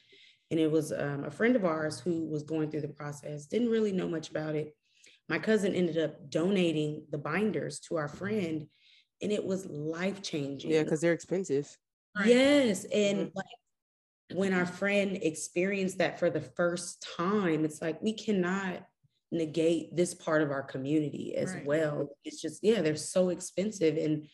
And 0.51 0.59
it 0.59 0.71
was 0.71 0.91
um, 0.91 1.23
a 1.25 1.31
friend 1.31 1.55
of 1.55 1.65
ours 1.65 1.99
who 1.99 2.27
was 2.27 2.43
going 2.43 2.69
through 2.69 2.81
the 2.81 2.87
process, 2.87 3.47
didn't 3.47 3.69
really 3.69 3.91
know 3.91 4.07
much 4.07 4.29
about 4.29 4.55
it. 4.55 4.75
My 5.27 5.39
cousin 5.39 5.73
ended 5.73 5.97
up 5.97 6.29
donating 6.29 7.05
the 7.09 7.17
binders 7.17 7.79
to 7.81 7.95
our 7.95 8.07
friend, 8.07 8.67
and 9.21 9.31
it 9.31 9.43
was 9.43 9.65
life 9.65 10.21
changing. 10.21 10.71
Yeah, 10.71 10.83
because 10.83 11.01
they're 11.01 11.13
expensive. 11.13 11.75
Yes. 12.23 12.85
And 12.85 13.17
mm-hmm. 13.17 13.37
like 13.37 14.37
when 14.37 14.53
our 14.53 14.65
friend 14.65 15.17
experienced 15.21 15.97
that 15.97 16.19
for 16.19 16.29
the 16.29 16.41
first 16.41 17.07
time, 17.17 17.65
it's 17.65 17.81
like 17.81 18.01
we 18.01 18.13
cannot 18.13 18.85
negate 19.31 19.95
this 19.95 20.13
part 20.13 20.41
of 20.41 20.51
our 20.51 20.63
community 20.63 21.35
as 21.35 21.53
right. 21.53 21.65
well. 21.65 22.09
It's 22.23 22.41
just, 22.41 22.63
yeah, 22.63 22.81
they're 22.81 22.95
so 22.95 23.29
expensive. 23.29 23.97
And 23.97 24.27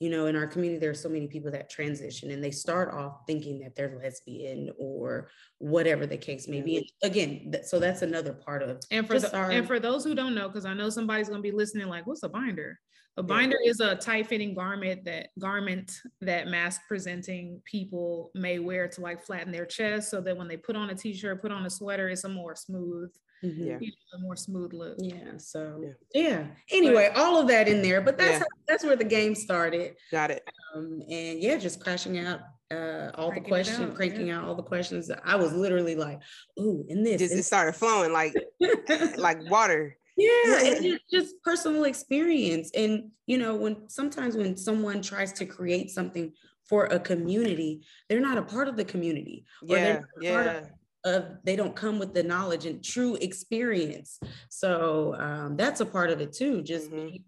you 0.00 0.10
know, 0.10 0.26
in 0.26 0.36
our 0.36 0.46
community, 0.46 0.78
there 0.78 0.90
are 0.90 0.94
so 0.94 1.08
many 1.08 1.26
people 1.26 1.50
that 1.50 1.68
transition 1.68 2.30
and 2.30 2.42
they 2.42 2.52
start 2.52 2.92
off 2.94 3.22
thinking 3.26 3.58
that 3.60 3.74
they're 3.74 3.98
lesbian 4.00 4.70
or 4.78 5.28
whatever 5.58 6.06
the 6.06 6.16
case 6.16 6.46
may 6.46 6.60
be. 6.60 6.76
And 6.76 6.86
again, 7.10 7.50
th- 7.52 7.64
so 7.64 7.80
that's 7.80 8.02
another 8.02 8.32
part 8.32 8.62
of 8.62 8.80
And 8.92 9.06
for 9.06 9.18
the, 9.18 9.36
our- 9.36 9.50
and 9.50 9.66
for 9.66 9.80
those 9.80 10.04
who 10.04 10.14
don't 10.14 10.34
know, 10.36 10.48
because 10.48 10.64
I 10.66 10.74
know 10.74 10.88
somebody's 10.90 11.28
gonna 11.28 11.42
be 11.42 11.50
listening, 11.50 11.88
like, 11.88 12.06
what's 12.06 12.22
a 12.22 12.28
binder? 12.28 12.78
A 13.16 13.22
binder 13.24 13.56
is 13.64 13.80
a 13.80 13.96
tight-fitting 13.96 14.54
garment 14.54 15.04
that 15.06 15.30
garment 15.40 15.92
that 16.20 16.46
masc 16.46 16.80
presenting 16.86 17.60
people 17.64 18.30
may 18.36 18.60
wear 18.60 18.86
to 18.86 19.00
like 19.00 19.24
flatten 19.26 19.50
their 19.50 19.66
chest, 19.66 20.08
so 20.12 20.20
that 20.20 20.36
when 20.36 20.46
they 20.46 20.56
put 20.56 20.76
on 20.76 20.90
a 20.90 20.94
t-shirt, 20.94 21.42
put 21.42 21.50
on 21.50 21.66
a 21.66 21.70
sweater, 21.70 22.08
it's 22.08 22.22
a 22.22 22.28
more 22.28 22.54
smooth, 22.54 23.10
Mhm. 23.44 23.66
Yeah. 23.66 23.78
you 23.80 23.92
know, 24.12 24.18
a 24.18 24.20
more 24.20 24.36
smooth 24.36 24.72
look. 24.72 24.96
Yeah. 24.98 25.36
So 25.38 25.80
Yeah. 26.14 26.22
yeah. 26.22 26.46
Anyway, 26.72 27.10
all 27.14 27.40
of 27.40 27.48
that 27.48 27.68
in 27.68 27.82
there, 27.82 28.00
but 28.00 28.18
that's 28.18 28.32
Yeah. 28.32 28.38
how, 28.40 28.46
that's 28.66 28.84
where 28.84 28.96
the 28.96 29.04
game 29.04 29.34
started. 29.34 29.94
Got 30.10 30.30
it. 30.30 30.42
Um, 30.74 31.00
and 31.08 31.40
yeah, 31.40 31.56
just 31.56 31.80
crashing 31.80 32.18
out 32.18 32.40
uh, 32.70 33.10
all 33.14 33.28
Cranking 33.30 33.42
the 33.44 33.48
questions, 33.48 33.80
out, 33.80 33.94
cranking 33.94 34.26
yeah. 34.26 34.38
out 34.40 34.44
all 34.44 34.54
the 34.54 34.62
questions. 34.62 35.10
I 35.24 35.36
was 35.36 35.54
literally 35.54 35.94
like, 35.94 36.20
"Ooh, 36.60 36.84
in 36.88 37.02
this, 37.02 37.18
Just 37.18 37.32
in 37.32 37.38
it 37.38 37.44
started 37.44 37.72
flowing 37.74 38.12
like 38.12 38.34
like 39.16 39.38
water. 39.50 39.96
yeah 40.18 40.60
and 40.64 40.82
just, 40.84 41.02
just 41.10 41.42
personal 41.42 41.84
experience 41.84 42.70
and 42.74 43.10
you 43.26 43.38
know 43.38 43.54
when 43.54 43.88
sometimes 43.88 44.36
when 44.36 44.56
someone 44.56 45.00
tries 45.00 45.32
to 45.32 45.46
create 45.46 45.90
something 45.90 46.32
for 46.68 46.86
a 46.86 46.98
community 46.98 47.80
they're 48.08 48.18
not 48.20 48.36
a 48.36 48.42
part 48.42 48.66
of 48.68 48.76
the 48.76 48.84
community 48.84 49.44
or 49.62 49.76
they're 49.76 49.86
Yeah, 49.86 49.92
not 49.94 50.02
a 50.02 50.32
part 50.34 50.46
yeah. 50.64 50.68
Of, 51.04 51.24
they 51.44 51.56
don't 51.56 51.76
come 51.76 51.98
with 51.98 52.14
the 52.14 52.22
knowledge 52.22 52.66
and 52.66 52.84
true 52.84 53.14
experience 53.16 54.18
so 54.48 55.14
um, 55.18 55.56
that's 55.56 55.80
a 55.80 55.86
part 55.86 56.10
of 56.10 56.20
it 56.20 56.32
too 56.32 56.62
just 56.62 56.90
Mhm. 56.90 57.08
being 57.08 57.24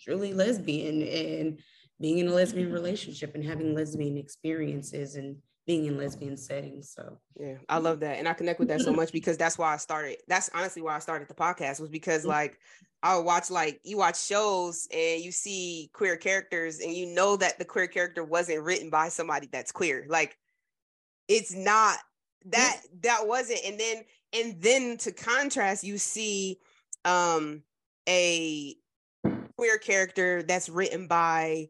truly 0.00 0.32
lesbian 0.32 1.02
and 1.02 1.58
being 2.00 2.18
in 2.18 2.28
a 2.28 2.32
lesbian 2.32 2.72
relationship 2.72 3.34
and 3.34 3.44
having 3.44 3.74
lesbian 3.74 4.16
experiences 4.16 5.16
and 5.16 5.36
being 5.66 5.86
in 5.86 5.98
lesbian 5.98 6.36
settings 6.36 6.92
so 6.94 7.18
Yeah, 7.38 7.56
I 7.68 7.78
love 7.78 8.00
that. 8.00 8.18
And 8.18 8.26
I 8.28 8.32
connect 8.34 8.58
with 8.58 8.68
that 8.68 8.80
so 8.80 8.92
much 8.92 9.12
because 9.12 9.36
that's 9.36 9.58
why 9.58 9.74
I 9.74 9.76
started. 9.76 10.16
That's 10.26 10.48
honestly 10.54 10.80
why 10.82 10.96
I 10.96 10.98
started 11.00 11.28
the 11.28 11.34
podcast 11.34 11.80
was 11.80 11.90
because 11.90 12.24
like 12.24 12.58
I 13.02 13.16
would 13.16 13.24
watch 13.26 13.50
like 13.50 13.80
you 13.84 13.96
watch 13.98 14.18
shows 14.20 14.88
and 14.92 15.20
you 15.22 15.30
see 15.30 15.90
queer 15.92 16.16
characters 16.16 16.80
and 16.80 16.92
you 16.92 17.06
know 17.06 17.36
that 17.36 17.58
the 17.58 17.64
queer 17.64 17.86
character 17.86 18.24
wasn't 18.24 18.62
written 18.62 18.90
by 18.90 19.08
somebody 19.08 19.48
that's 19.52 19.70
queer. 19.72 20.06
Like 20.08 20.36
it's 21.28 21.54
not 21.54 21.98
that 22.46 22.80
that 23.02 23.26
wasn't 23.26 23.60
and 23.64 23.78
then 23.78 24.04
and 24.32 24.60
then 24.62 24.96
to 24.96 25.12
contrast 25.12 25.84
you 25.84 25.98
see 25.98 26.58
um 27.04 27.62
a 28.08 28.76
queer 29.56 29.78
character 29.78 30.42
that's 30.42 30.68
written 30.68 31.06
by 31.08 31.68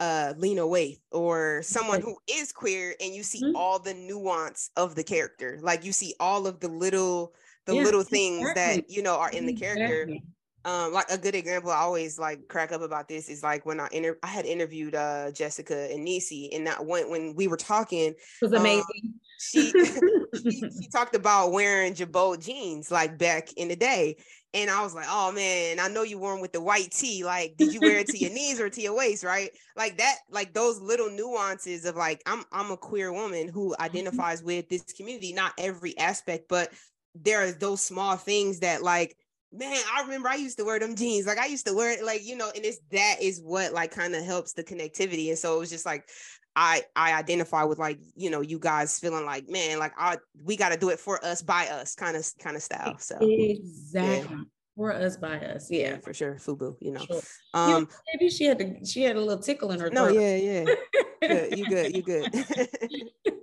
uh 0.00 0.34
Lena 0.36 0.62
Waithe 0.62 1.00
or 1.12 1.62
someone 1.62 2.00
who 2.00 2.16
is 2.30 2.52
queer 2.52 2.94
and 3.00 3.14
you 3.14 3.22
see 3.22 3.42
Mhm. 3.44 3.52
all 3.54 3.78
the 3.78 3.94
nuance 3.94 4.70
of 4.76 4.94
the 4.94 5.04
character. 5.04 5.58
Like 5.62 5.84
you 5.84 5.92
see 5.92 6.14
all 6.20 6.46
of 6.46 6.60
the 6.60 6.68
little 6.68 7.34
the 7.66 7.74
Yeah, 7.74 7.82
little 7.84 8.02
things 8.02 8.52
that 8.54 8.88
you 8.90 9.02
know 9.02 9.16
are 9.18 9.30
in 9.30 9.46
the 9.46 9.52
character. 9.52 10.02
Exactly. 10.02 10.22
um 10.64 10.92
like 10.92 11.10
a 11.10 11.16
good 11.16 11.34
example 11.34 11.70
i 11.70 11.76
always 11.78 12.18
like 12.18 12.46
crack 12.48 12.70
up 12.70 12.82
about 12.82 13.08
this 13.08 13.30
is 13.30 13.42
like 13.42 13.64
when 13.64 13.80
i 13.80 13.88
inter- 13.92 14.18
i 14.22 14.26
had 14.26 14.44
interviewed 14.44 14.94
uh 14.94 15.30
jessica 15.32 15.90
and 15.90 16.04
nisi 16.04 16.52
and 16.52 16.66
that 16.66 16.84
when 16.84 17.08
when 17.10 17.34
we 17.34 17.48
were 17.48 17.56
talking 17.56 18.08
it 18.10 18.16
was 18.42 18.52
Um, 18.52 18.60
amazing 18.60 19.14
she 19.40 19.70
she, 20.42 20.50
she 20.60 20.88
talked 20.92 21.16
about 21.16 21.52
wearing 21.52 21.94
Girbaud 21.94 22.44
jeans 22.44 22.90
like 22.90 23.18
back 23.18 23.52
in 23.54 23.68
the 23.68 23.76
day. 23.76 24.16
And 24.52 24.68
i 24.68 24.82
was 24.82 24.94
like 24.94 25.06
oh 25.08 25.30
man 25.30 25.78
i 25.78 25.86
know 25.86 26.02
you 26.02 26.18
wore 26.18 26.32
them 26.32 26.40
with 26.40 26.52
the 26.52 26.60
white 26.60 26.90
tee. 26.90 27.24
Like 27.24 27.56
did 27.56 27.72
you 27.72 27.80
wear 27.80 28.00
it 28.00 28.08
to 28.08 28.18
your 28.18 28.32
knees 28.32 28.60
or 28.60 28.68
to 28.68 28.80
your 28.80 28.96
waist? 28.96 29.24
Right? 29.24 29.50
Like 29.76 29.98
that 29.98 30.16
like 30.30 30.52
those 30.52 30.80
little 30.80 31.08
nuances 31.08 31.84
of 31.84 31.96
like 31.96 32.20
i'm 32.26 32.44
i'm 32.52 32.70
a 32.70 32.76
queer 32.76 33.12
woman 33.12 33.48
who 33.48 33.70
mm-hmm. 33.70 33.82
identifies 33.82 34.42
with 34.42 34.68
this 34.68 34.82
community 34.92 35.32
not 35.32 35.52
every 35.56 35.96
aspect 35.98 36.46
but 36.48 36.70
there 37.14 37.46
are 37.46 37.52
those 37.52 37.80
small 37.80 38.16
things 38.16 38.60
that 38.60 38.82
like 38.82 39.16
man 39.52 39.76
i 39.94 40.02
remember 40.02 40.28
i 40.28 40.34
used 40.34 40.58
to 40.58 40.64
wear 40.64 40.78
them 40.78 40.96
jeans. 40.96 41.26
Like 41.26 41.38
i 41.38 41.46
used 41.46 41.66
to 41.66 41.74
wear 41.74 41.92
it 41.92 42.04
like 42.04 42.24
you 42.24 42.36
know 42.36 42.50
and 42.54 42.64
it's 42.64 42.80
that 42.90 43.16
is 43.22 43.40
what 43.40 43.72
like 43.72 43.92
kind 43.92 44.14
of 44.14 44.24
helps 44.24 44.52
the 44.52 44.64
connectivity. 44.64 45.28
And 45.28 45.38
so 45.38 45.56
it 45.56 45.60
was 45.60 45.70
just 45.70 45.86
like 45.86 46.08
I 46.56 46.82
I 46.96 47.14
identify 47.14 47.64
with 47.64 47.78
like 47.78 47.98
you 48.16 48.30
know 48.30 48.40
you 48.40 48.58
guys 48.58 48.98
feeling 48.98 49.24
like 49.24 49.48
man 49.48 49.78
like 49.78 49.92
I 49.96 50.18
we 50.44 50.56
got 50.56 50.70
to 50.70 50.76
do 50.78 50.88
it 50.90 50.98
for 50.98 51.24
us 51.24 51.42
by 51.42 51.66
us 51.68 51.94
kind 51.94 52.16
of 52.16 52.26
kind 52.40 52.56
of 52.56 52.62
style 52.62 52.98
so 52.98 53.16
Exactly. 53.20 54.36
For 54.76 54.92
us 54.94 55.16
by 55.16 55.38
us. 55.38 55.70
yeah 55.70 55.90
Yeah. 55.90 55.98
for 55.98 56.14
sure 56.14 56.34
fubu 56.36 56.76
you 56.80 56.92
know 56.92 57.04
Sure. 57.06 57.20
um 57.54 57.88
Maybe 58.12 58.30
she 58.30 58.44
had 58.44 58.58
to 58.58 58.84
she 58.84 59.02
had 59.02 59.16
a 59.16 59.20
little 59.20 59.42
tickle 59.42 59.70
in 59.72 59.80
her 59.80 59.90
no 59.90 60.06
throat. 60.08 60.20
yeah 60.20 60.36
yeah 60.36 60.74
good, 61.22 61.58
you 61.58 61.66
good 61.68 61.94
you 61.96 62.02
good 62.02 62.24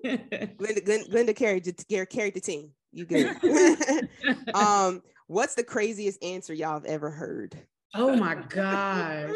Glynda, 0.04 0.84
Glynda 0.86 1.10
Glynda 1.10 1.36
carried 1.36 1.64
the 1.66 1.74
carried 1.88 2.10
carried 2.10 2.34
the 2.34 2.40
team 2.42 2.72
you 2.92 3.06
good 3.06 3.36
um 4.56 5.02
what's 5.28 5.56
the 5.56 5.64
craziest 5.64 6.24
answer 6.24 6.54
y'all 6.54 6.74
have 6.74 6.86
ever 6.86 7.10
heard 7.12 7.58
oh 7.94 8.16
my 8.16 8.36
gosh. 8.36 9.36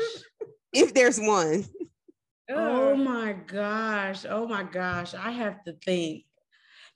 if 0.74 0.94
there's 0.94 1.20
one 1.20 1.66
Oh 2.56 2.96
my 2.96 3.34
gosh. 3.34 4.26
Oh 4.30 4.48
my 4.48 4.64
gosh. 4.64 5.14
I 5.14 5.32
have 5.32 5.64
to 5.66 5.74
think. 5.74 6.26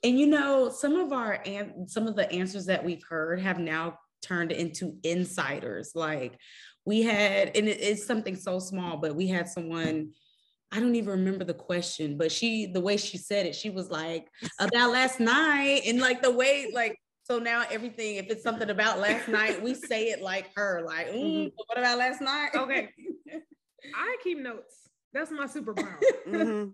And 0.03 0.19
you 0.19 0.27
know, 0.27 0.69
some 0.69 0.95
of 0.95 1.11
our 1.13 1.41
and 1.45 1.89
some 1.89 2.07
of 2.07 2.15
the 2.15 2.31
answers 2.31 2.65
that 2.67 2.83
we've 2.83 3.03
heard 3.09 3.39
have 3.39 3.59
now 3.59 3.97
turned 4.21 4.51
into 4.51 4.97
insiders. 5.03 5.91
Like 5.95 6.37
we 6.85 7.01
had, 7.01 7.55
and 7.55 7.67
it- 7.67 7.81
it's 7.81 8.05
something 8.05 8.35
so 8.35 8.59
small, 8.59 8.97
but 8.97 9.15
we 9.15 9.27
had 9.27 9.47
someone. 9.49 10.11
I 10.71 10.79
don't 10.79 10.95
even 10.95 11.11
remember 11.11 11.45
the 11.45 11.53
question, 11.53 12.17
but 12.17 12.31
she, 12.31 12.65
the 12.65 12.81
way 12.81 12.97
she 12.97 13.17
said 13.17 13.45
it, 13.45 13.55
she 13.55 13.69
was 13.69 13.89
like 13.89 14.27
about 14.59 14.91
last 14.91 15.19
night, 15.19 15.83
and 15.85 16.01
like 16.01 16.21
the 16.21 16.31
way, 16.31 16.71
like 16.73 16.97
so 17.23 17.39
now 17.39 17.63
everything, 17.71 18.17
if 18.17 18.25
it's 18.29 18.43
something 18.43 18.69
about 18.69 18.99
last 18.99 19.27
night, 19.29 19.61
we 19.63 19.73
say 19.73 20.05
it 20.09 20.21
like 20.21 20.49
her, 20.55 20.83
like, 20.85 21.07
"Mm, 21.07 21.51
what 21.55 21.77
about 21.77 21.97
last 21.99 22.19
night? 22.19 22.49
Okay. 22.55 22.89
I 23.95 24.17
keep 24.23 24.39
notes. 24.39 24.84
That's 25.15 25.31
my 25.31 25.45
superpower. 25.45 25.97
Mhm. 26.27 26.73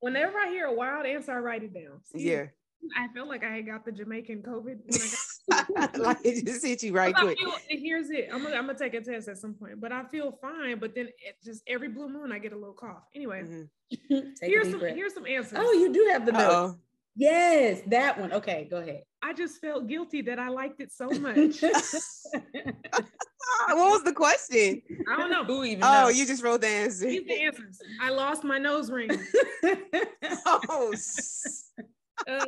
Whenever 0.00 0.36
I 0.38 0.48
hear 0.48 0.66
a 0.66 0.72
wild 0.74 1.06
answer, 1.06 1.32
I 1.32 1.38
write 1.38 1.62
it 1.62 1.72
down. 1.74 2.00
See, 2.04 2.28
yeah 2.30 2.46
I 2.96 3.08
feel 3.14 3.26
like 3.26 3.42
I 3.42 3.56
had 3.56 3.66
got 3.66 3.84
the 3.84 3.90
Jamaican 3.92 4.42
COVID. 4.42 4.78
when 4.86 5.58
I 5.58 5.64
got- 5.74 5.98
like 6.06 6.18
it 6.24 6.44
just 6.46 6.64
hit 6.64 6.82
you 6.82 6.92
right 6.92 7.14
But 7.14 7.20
I 7.20 7.24
quick 7.34 7.38
feel- 7.38 7.52
here's 7.80 8.10
it. 8.10 8.28
I'm 8.32 8.42
gonna, 8.42 8.54
I'm 8.56 8.66
gonna 8.66 8.78
take 8.78 8.94
a 8.94 9.00
test 9.00 9.28
at 9.28 9.38
some 9.38 9.54
point, 9.54 9.80
but 9.80 9.92
I 9.92 10.04
feel 10.04 10.38
fine. 10.40 10.78
But 10.78 10.94
then 10.94 11.06
it 11.08 11.36
just 11.44 11.62
every 11.66 11.88
blue 11.88 12.08
moon, 12.08 12.30
I 12.32 12.38
get 12.38 12.52
a 12.52 12.56
little 12.56 12.74
cough. 12.74 13.02
Anyway, 13.14 13.42
Mhm. 13.42 13.68
Here's 14.40 14.70
some 14.70 14.80
breath. 14.80 14.94
here's 14.94 15.14
some 15.14 15.26
answers. 15.26 15.58
Oh, 15.60 15.72
you 15.72 15.92
do 15.92 16.08
have 16.12 16.26
the 16.26 16.32
note. 16.32 16.76
Uh-oh. 17.16 17.22
Yes, 17.24 17.80
that 17.88 18.18
one. 18.20 18.32
Okay, 18.32 18.66
go 18.70 18.78
ahead. 18.78 19.02
I 19.22 19.32
just 19.32 19.60
felt 19.60 19.86
guilty 19.88 20.22
that 20.22 20.38
I 20.38 20.48
liked 20.48 20.80
it 20.80 20.92
so 20.92 21.08
much. 21.08 21.62
What 23.68 23.90
was 23.90 24.02
the 24.02 24.12
question? 24.12 24.82
I 25.08 25.16
don't 25.16 25.30
know. 25.30 25.44
Who 25.44 25.62
even 25.64 25.82
Oh, 25.84 26.04
knows? 26.06 26.18
you 26.18 26.26
just 26.26 26.42
wrote 26.42 26.60
the 26.62 26.66
answer. 26.66 27.08
Here's 27.08 27.24
the 27.24 27.42
answers. 27.42 27.78
I 28.02 28.10
lost 28.10 28.42
my 28.44 28.58
nose 28.58 28.90
ring. 28.90 29.08
Oh, 30.46 30.92
Uh, 32.28 32.44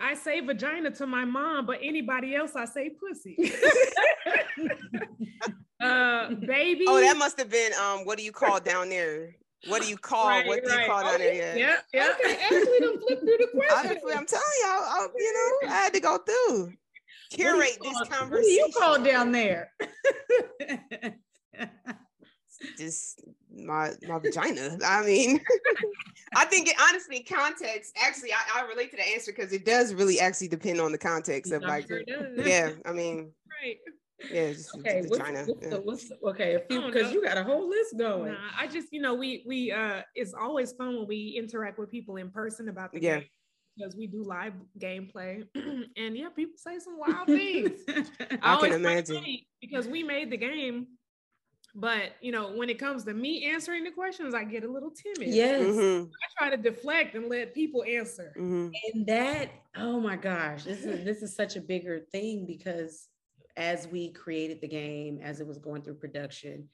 I 0.00 0.14
say 0.14 0.40
vagina 0.40 0.90
to 0.92 1.06
my 1.06 1.24
mom, 1.24 1.66
but 1.66 1.78
anybody 1.82 2.34
else, 2.34 2.56
I 2.56 2.64
say 2.64 2.90
pussy. 2.90 3.36
uh, 5.80 6.30
baby. 6.34 6.84
oh, 6.88 7.00
that 7.00 7.16
must 7.16 7.38
have 7.38 7.50
been 7.50 7.72
um. 7.74 8.04
What 8.04 8.18
do 8.18 8.24
you 8.24 8.32
call 8.32 8.58
down 8.60 8.88
there? 8.88 9.36
What 9.68 9.82
do 9.82 9.88
you 9.88 9.96
call? 9.96 10.28
Right, 10.28 10.46
what 10.46 10.64
do 10.64 10.70
you 10.70 10.86
call 10.86 11.02
down 11.02 11.18
there? 11.18 11.32
Oh, 11.32 11.36
yeah. 11.36 11.54
Yeah, 11.54 11.76
yeah. 11.92 12.14
Okay, 12.20 12.38
Ashley 12.42 12.80
done 12.80 12.98
flipped 13.00 13.22
through 13.22 13.36
the 13.38 13.48
I, 13.70 13.82
question. 13.82 14.18
I'm 14.18 14.26
telling 14.26 14.44
you, 14.58 14.66
I, 14.66 14.68
I, 14.68 15.08
you 15.16 15.32
know, 15.32 15.68
I 15.68 15.74
had 15.74 15.92
to 15.94 16.00
go 16.00 16.18
through 16.18 16.72
curate 17.30 17.78
this 17.82 17.98
conversation. 18.08 18.08
What 18.08 18.10
do 18.10 18.16
conversation. 18.16 18.56
you 18.56 18.72
call 18.76 19.02
down 19.02 19.32
there? 19.32 19.70
Just 22.78 23.22
my 23.52 23.90
my 24.08 24.18
vagina. 24.18 24.78
I 24.84 25.04
mean, 25.04 25.40
I 26.36 26.44
think 26.44 26.68
it 26.68 26.76
honestly 26.80 27.22
context. 27.22 27.96
Actually, 28.02 28.32
I, 28.32 28.60
I 28.60 28.66
relate 28.66 28.90
to 28.92 28.96
the 28.96 29.06
answer 29.06 29.32
because 29.36 29.52
it 29.52 29.64
does 29.64 29.92
really 29.94 30.20
actually 30.20 30.48
depend 30.48 30.80
on 30.80 30.92
the 30.92 30.98
context 30.98 31.52
of 31.52 31.62
I'm 31.62 31.68
like. 31.68 31.88
sure. 31.88 32.02
Yeah, 32.36 32.70
I 32.84 32.92
mean, 32.92 33.32
Right. 33.62 33.78
Yeah, 34.30 34.52
just 34.52 34.74
okay, 34.76 35.02
what's, 35.02 35.18
vagina. 35.18 35.44
what's 35.46 35.62
yeah. 35.62 35.70
the, 35.70 35.80
what's 35.80 36.08
the, 36.08 36.18
okay, 36.28 36.54
a 36.54 36.60
few 36.60 36.82
because 36.82 37.12
you 37.12 37.22
got 37.22 37.36
a 37.38 37.44
whole 37.44 37.68
list 37.68 37.96
going. 37.98 38.32
Nah, 38.32 38.38
I 38.58 38.66
just, 38.66 38.88
you 38.92 39.00
know, 39.00 39.14
we 39.14 39.44
we 39.46 39.72
uh 39.72 40.02
it's 40.14 40.34
always 40.34 40.72
fun 40.72 40.96
when 40.96 41.06
we 41.06 41.34
interact 41.38 41.78
with 41.78 41.90
people 41.90 42.16
in 42.16 42.30
person 42.30 42.68
about 42.68 42.92
the 42.92 43.00
Yeah. 43.00 43.20
game 43.20 43.28
because 43.76 43.96
we 43.96 44.06
do 44.06 44.22
live 44.24 44.54
gameplay. 44.78 45.44
and 45.96 46.16
yeah, 46.16 46.28
people 46.34 46.54
say 46.56 46.78
some 46.78 46.98
wild 46.98 47.26
things. 47.26 47.80
I 48.42 48.54
always 48.54 48.72
can 48.72 48.80
imagine. 48.80 49.24
because 49.60 49.86
we 49.88 50.02
made 50.02 50.30
the 50.30 50.36
game. 50.36 50.86
But 51.76 52.12
you 52.20 52.30
know, 52.30 52.52
when 52.52 52.70
it 52.70 52.78
comes 52.78 53.04
to 53.04 53.14
me 53.14 53.46
answering 53.46 53.82
the 53.82 53.90
questions, 53.90 54.32
I 54.32 54.44
get 54.44 54.62
a 54.64 54.70
little 54.70 54.92
timid. 54.92 55.34
yes. 55.34 55.60
Mhm, 55.60 56.06
I 56.08 56.26
try 56.38 56.56
to 56.56 56.62
deflect 56.62 57.16
and 57.16 57.28
let 57.28 57.52
people 57.52 57.82
answer. 57.82 58.32
mhm. 58.38 58.70
And 58.94 59.06
that, 59.06 59.50
oh 59.76 59.98
my 59.98 60.16
gosh, 60.16 60.62
this 60.62 60.84
is 60.84 61.04
this 61.04 61.22
is 61.22 61.34
such 61.34 61.56
a 61.56 61.60
bigger 61.60 62.06
thing 62.12 62.46
because 62.46 63.08
as 63.56 63.86
we 63.86 64.12
created 64.12 64.60
the 64.60 64.68
game, 64.68 65.20
as 65.22 65.40
it 65.40 65.46
was 65.46 65.58
going 65.58 65.82
through 65.82 65.94
production, 65.94 66.68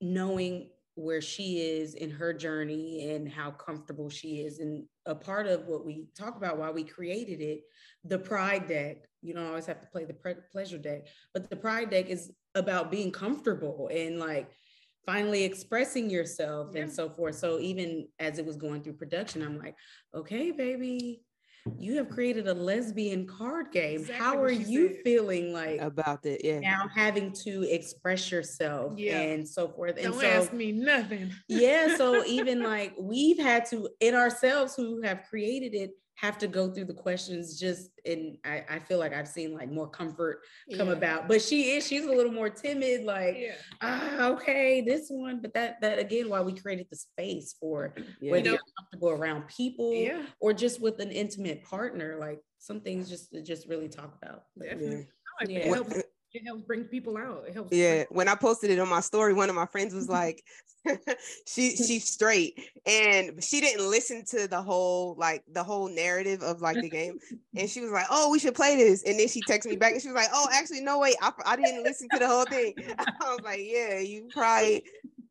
knowing 0.00 0.68
where 0.94 1.20
she 1.20 1.58
is 1.58 1.94
in 1.94 2.10
her 2.10 2.32
journey 2.32 3.10
and 3.10 3.30
how 3.30 3.50
comfortable 3.50 4.08
she 4.08 4.40
is. 4.40 4.60
And 4.60 4.84
a 5.04 5.14
part 5.14 5.46
of 5.46 5.66
what 5.66 5.84
we 5.84 6.06
talk 6.16 6.36
about 6.36 6.58
while 6.58 6.72
we 6.72 6.84
created 6.84 7.40
it, 7.42 7.60
the 8.04 8.18
pride 8.18 8.66
deck, 8.66 9.04
you 9.20 9.34
don't 9.34 9.46
always 9.46 9.66
have 9.66 9.80
to 9.82 9.86
play 9.88 10.04
the 10.04 10.14
pre- 10.14 10.34
pleasure 10.50 10.78
deck, 10.78 11.06
but 11.34 11.50
the 11.50 11.56
pride 11.56 11.90
deck 11.90 12.08
is 12.08 12.32
about 12.54 12.90
being 12.90 13.12
comfortable 13.12 13.90
and 13.92 14.18
like 14.18 14.50
finally 15.04 15.44
expressing 15.44 16.08
yourself 16.08 16.70
yeah. 16.74 16.82
and 16.82 16.92
so 16.92 17.10
forth. 17.10 17.36
So 17.36 17.60
even 17.60 18.08
as 18.18 18.38
it 18.38 18.46
was 18.46 18.56
going 18.56 18.82
through 18.82 18.94
production, 18.94 19.42
I'm 19.42 19.58
like, 19.58 19.76
okay, 20.14 20.50
baby, 20.50 21.22
you 21.78 21.96
have 21.96 22.08
created 22.08 22.48
a 22.48 22.54
lesbian 22.54 23.26
card 23.26 23.72
game. 23.72 24.00
Exactly 24.00 24.16
How 24.16 24.40
are 24.40 24.50
you 24.50 24.88
said. 24.88 24.96
feeling 25.04 25.52
like 25.52 25.80
about 25.80 26.24
it? 26.24 26.42
Yeah. 26.44 26.60
Now 26.60 26.88
having 26.94 27.32
to 27.44 27.62
express 27.62 28.30
yourself 28.30 28.94
yeah. 28.96 29.20
and 29.20 29.46
so 29.46 29.68
forth. 29.68 29.96
And 29.96 30.12
Don't 30.12 30.20
so, 30.20 30.26
ask 30.26 30.52
me 30.52 30.72
nothing. 30.72 31.32
yeah. 31.48 31.96
So 31.96 32.24
even 32.26 32.62
like 32.62 32.94
we've 32.98 33.38
had 33.38 33.66
to 33.66 33.88
in 34.00 34.14
ourselves 34.14 34.74
who 34.74 35.02
have 35.02 35.22
created 35.28 35.74
it 35.74 35.90
have 36.16 36.38
to 36.38 36.48
go 36.48 36.70
through 36.70 36.86
the 36.86 36.94
questions 36.94 37.60
just 37.60 37.90
and 38.06 38.38
I, 38.44 38.64
I 38.68 38.78
feel 38.78 38.98
like 38.98 39.12
I've 39.12 39.28
seen 39.28 39.54
like 39.54 39.70
more 39.70 39.88
comfort 39.88 40.40
come 40.76 40.88
yeah. 40.88 40.94
about. 40.94 41.28
But 41.28 41.42
she 41.42 41.72
is, 41.72 41.86
she's 41.86 42.04
a 42.04 42.10
little 42.10 42.32
more 42.32 42.48
timid, 42.48 43.04
like, 43.04 43.36
yeah. 43.38 43.52
ah, 43.82 44.28
okay, 44.28 44.80
this 44.80 45.08
one. 45.08 45.40
But 45.42 45.52
that 45.54 45.80
that 45.82 45.98
again, 45.98 46.30
why 46.30 46.40
we 46.40 46.54
created 46.54 46.86
the 46.90 46.96
space 46.96 47.54
for 47.60 47.94
yeah. 48.20 48.32
whether 48.32 48.50
you 48.50 48.54
are 48.54 48.60
comfortable 48.78 49.10
around 49.10 49.46
people 49.48 49.92
yeah. 49.92 50.22
or 50.40 50.52
just 50.52 50.80
with 50.80 51.00
an 51.00 51.10
intimate 51.10 51.62
partner, 51.64 52.16
like 52.18 52.40
some 52.58 52.80
things 52.80 53.08
just 53.10 53.32
to 53.32 53.42
just 53.42 53.68
really 53.68 53.88
talk 53.88 54.16
about. 54.22 54.44
Definitely. 54.58 55.06
Yeah. 55.48 55.58
It 55.58 55.64
helps 55.66 56.02
it 56.32 56.44
helps 56.46 56.62
bring 56.62 56.84
people 56.84 57.16
out. 57.16 57.44
It 57.48 57.54
helps. 57.54 57.74
Yeah. 57.74 58.04
When 58.10 58.28
I 58.28 58.34
posted 58.34 58.70
it 58.70 58.78
on 58.78 58.88
my 58.88 59.00
story, 59.00 59.32
one 59.32 59.48
of 59.48 59.56
my 59.56 59.66
friends 59.66 59.94
was 59.94 60.08
like, 60.20 60.42
she 61.46 61.76
she's 61.76 62.08
straight. 62.08 62.58
And 62.86 63.42
she 63.42 63.60
didn't 63.60 63.88
listen 63.88 64.24
to 64.26 64.48
the 64.48 64.60
whole 64.60 65.14
like 65.18 65.42
the 65.52 65.62
whole 65.62 65.88
narrative 65.88 66.42
of 66.42 66.60
like 66.60 66.80
the 66.80 66.88
game. 66.88 67.18
And 67.54 67.68
she 67.68 67.80
was 67.80 67.90
like, 67.90 68.06
Oh, 68.10 68.30
we 68.30 68.38
should 68.38 68.54
play 68.54 68.76
this. 68.76 69.02
And 69.04 69.18
then 69.18 69.28
she 69.28 69.40
texted 69.42 69.66
me 69.66 69.76
back 69.76 69.92
and 69.92 70.02
she 70.02 70.08
was 70.08 70.16
like, 70.16 70.28
Oh, 70.32 70.48
actually, 70.52 70.80
no, 70.80 70.98
wait, 70.98 71.16
I, 71.20 71.32
I 71.44 71.56
didn't 71.56 71.82
listen 71.82 72.08
to 72.12 72.18
the 72.18 72.28
whole 72.28 72.44
thing. 72.44 72.74
I 72.98 73.30
was 73.30 73.40
like, 73.42 73.60
Yeah, 73.62 73.98
you 73.98 74.28
probably 74.32 74.84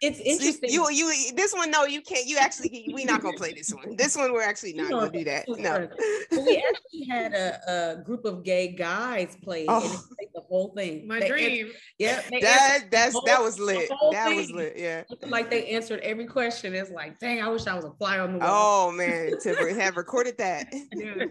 it's 0.00 0.18
interesting. 0.18 0.70
You, 0.70 0.90
you, 0.90 1.32
this 1.34 1.52
one, 1.52 1.70
no, 1.70 1.84
you 1.84 2.02
can't. 2.02 2.26
You 2.26 2.38
actually, 2.38 2.90
we're 2.92 3.06
not 3.06 3.22
gonna 3.22 3.36
play 3.36 3.52
this 3.52 3.72
one. 3.72 3.96
This 3.96 4.16
one, 4.16 4.32
we're 4.32 4.42
actually 4.42 4.72
not 4.74 4.90
gonna 4.90 5.10
do 5.10 5.24
that. 5.24 5.44
No. 5.48 5.88
we 6.30 6.64
actually 6.68 7.06
had 7.08 7.32
a, 7.34 7.98
a, 7.98 8.02
group 8.02 8.24
of 8.24 8.42
gay 8.42 8.72
guys 8.72 9.36
play 9.42 9.66
oh. 9.68 10.04
and 10.18 10.28
whole 10.52 10.72
thing. 10.76 11.08
My 11.08 11.18
they 11.18 11.28
dream. 11.28 11.66
Answered, 11.66 11.80
yeah, 11.98 12.20
that 12.40 12.84
that's 12.90 13.14
whole, 13.14 13.22
that 13.24 13.42
was 13.42 13.58
lit. 13.58 13.90
That 14.12 14.28
thing. 14.28 14.36
was 14.36 14.50
lit. 14.50 14.74
Yeah. 14.76 15.04
Like 15.22 15.50
they 15.50 15.66
answered 15.68 16.00
every 16.00 16.26
question. 16.26 16.74
It's 16.74 16.90
like, 16.90 17.18
dang, 17.18 17.42
I 17.42 17.48
wish 17.48 17.66
I 17.66 17.74
was 17.74 17.86
a 17.86 17.92
fly 17.92 18.18
on 18.18 18.34
the 18.34 18.38
wall. 18.38 18.88
Oh 18.88 18.92
man, 18.92 19.38
to 19.40 19.74
have 19.74 19.96
recorded 19.96 20.36
that. 20.38 20.72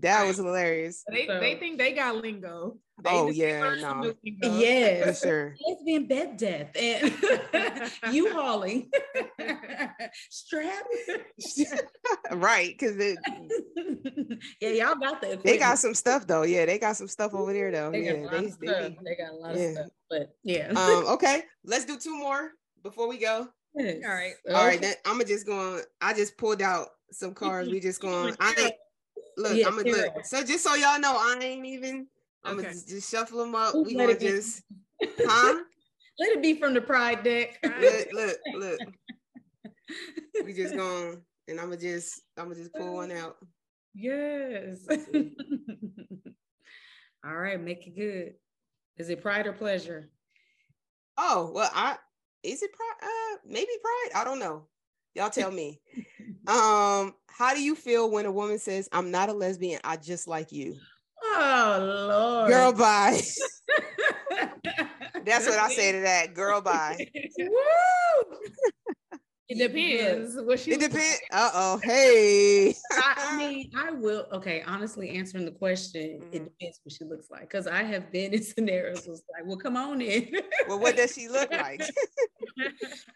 That 0.00 0.26
was 0.26 0.36
hilarious. 0.36 1.02
They 1.10 1.26
so. 1.26 1.40
they 1.40 1.54
think 1.54 1.78
they 1.78 1.92
got 1.92 2.16
lingo. 2.16 2.76
They 3.02 3.10
oh 3.10 3.28
yeah, 3.28 3.74
no. 3.80 4.14
Yes, 4.22 5.20
for 5.20 5.26
sure. 5.26 5.56
Lesbian 5.68 6.06
bed 6.06 6.36
death 6.36 6.70
and 6.76 7.12
you 8.14 8.32
hauling 8.32 8.88
strap. 10.30 10.84
right, 12.30 12.72
because 12.78 12.96
it, 12.98 13.18
yeah, 14.60 14.68
y'all 14.68 14.94
got 14.94 15.20
the. 15.20 15.32
Equipment. 15.32 15.42
They 15.42 15.58
got 15.58 15.78
some 15.80 15.94
stuff 15.94 16.26
though. 16.28 16.44
Yeah, 16.44 16.66
they 16.66 16.78
got 16.78 16.96
some 16.96 17.08
stuff 17.08 17.34
over 17.34 17.52
there 17.52 17.72
though. 17.72 17.90
They 17.90 18.04
yeah, 18.04 18.12
got 18.12 18.30
they, 18.30 18.46
they, 18.60 18.96
they, 19.04 19.16
got 19.16 19.32
a 19.32 19.36
lot 19.36 19.56
yeah. 19.56 19.64
of 19.64 19.72
stuff. 19.72 19.88
But 20.08 20.36
yeah. 20.44 20.68
um. 20.68 21.06
Okay, 21.14 21.42
let's 21.64 21.84
do 21.84 21.98
two 21.98 22.16
more 22.16 22.52
before 22.84 23.08
we 23.08 23.18
go. 23.18 23.48
Yes. 23.74 24.02
All 24.06 24.14
right. 24.14 24.34
All 24.54 24.66
right. 24.66 24.80
Then 24.80 24.94
I'm 25.04 25.14
gonna 25.14 25.24
just 25.24 25.46
going. 25.46 25.82
I 26.00 26.14
just 26.14 26.38
pulled 26.38 26.62
out 26.62 26.90
some 27.10 27.34
cards. 27.34 27.68
We 27.68 27.80
just 27.80 28.00
going. 28.00 28.36
I 28.38 28.54
ain't. 28.56 28.74
Look, 29.36 29.56
yeah, 29.56 29.66
I'm 29.66 29.76
gonna 29.76 29.90
look. 29.90 30.24
So 30.24 30.44
just 30.44 30.62
so 30.62 30.76
y'all 30.76 31.00
know, 31.00 31.16
I 31.16 31.36
ain't 31.40 31.66
even 31.66 32.06
I'm 32.44 32.58
okay. 32.58 32.68
gonna 32.68 32.80
just 32.86 33.10
shuffle 33.10 33.38
them 33.38 33.54
up. 33.54 33.74
we 33.74 33.94
gonna 33.94 34.18
just, 34.18 34.62
huh? 35.02 35.62
Let 36.18 36.32
it 36.32 36.42
be 36.42 36.54
from 36.54 36.74
the 36.74 36.80
pride 36.80 37.24
deck. 37.24 37.58
look, 37.62 38.08
look, 38.12 38.36
look. 38.54 38.80
we 40.44 40.52
just 40.52 40.76
going, 40.76 41.22
and 41.48 41.58
I'm 41.58 41.66
gonna 41.66 41.80
just, 41.80 42.22
I'm 42.36 42.44
gonna 42.44 42.56
just 42.56 42.74
pull 42.74 42.94
one 42.94 43.10
out. 43.10 43.36
Yes. 43.94 44.86
All 47.26 47.34
right, 47.34 47.60
make 47.60 47.86
it 47.86 47.96
good. 47.96 48.34
Is 48.96 49.08
it 49.08 49.22
pride 49.22 49.46
or 49.46 49.52
pleasure? 49.52 50.10
Oh 51.16 51.50
well, 51.54 51.70
I 51.74 51.96
is 52.42 52.62
it 52.62 52.70
pride? 52.72 52.96
Uh, 53.02 53.38
maybe 53.46 53.70
pride. 53.82 54.20
I 54.20 54.24
don't 54.24 54.38
know. 54.38 54.66
Y'all 55.14 55.30
tell 55.30 55.50
me. 55.50 55.80
um, 56.46 57.14
how 57.28 57.54
do 57.54 57.62
you 57.62 57.74
feel 57.74 58.10
when 58.10 58.26
a 58.26 58.32
woman 58.32 58.58
says, 58.58 58.88
"I'm 58.92 59.10
not 59.10 59.30
a 59.30 59.32
lesbian. 59.32 59.80
I 59.84 59.96
just 59.96 60.28
like 60.28 60.52
you"? 60.52 60.76
Oh 61.36 62.06
Lord. 62.08 62.50
Girl 62.50 62.72
bye. 62.72 63.20
That's 65.24 65.46
what 65.46 65.58
I 65.58 65.68
say 65.70 65.92
to 65.92 66.00
that. 66.00 66.34
Girl 66.34 66.60
bye. 66.60 67.08
Woo! 67.38 68.38
It 69.48 69.58
depends. 69.58 70.36
What 70.40 70.58
she 70.58 70.72
it 70.72 70.80
depends. 70.80 71.20
Uh 71.30 71.50
oh. 71.52 71.80
Hey. 71.82 72.74
I, 72.92 73.14
I, 73.16 73.36
mean, 73.38 73.70
I 73.76 73.90
will. 73.90 74.26
Okay, 74.32 74.62
honestly, 74.66 75.10
answering 75.10 75.44
the 75.44 75.50
question, 75.50 76.20
mm-hmm. 76.20 76.34
it 76.34 76.44
depends 76.44 76.80
what 76.82 76.92
she 76.92 77.04
looks 77.04 77.30
like. 77.30 77.42
Because 77.42 77.66
I 77.66 77.82
have 77.82 78.10
been 78.10 78.32
in 78.32 78.42
scenarios 78.42 79.06
was 79.06 79.22
like, 79.32 79.46
well, 79.46 79.58
come 79.58 79.76
on 79.76 80.00
in. 80.00 80.30
well, 80.66 80.78
what 80.78 80.96
does 80.96 81.14
she 81.14 81.28
look 81.28 81.50
like? 81.50 81.82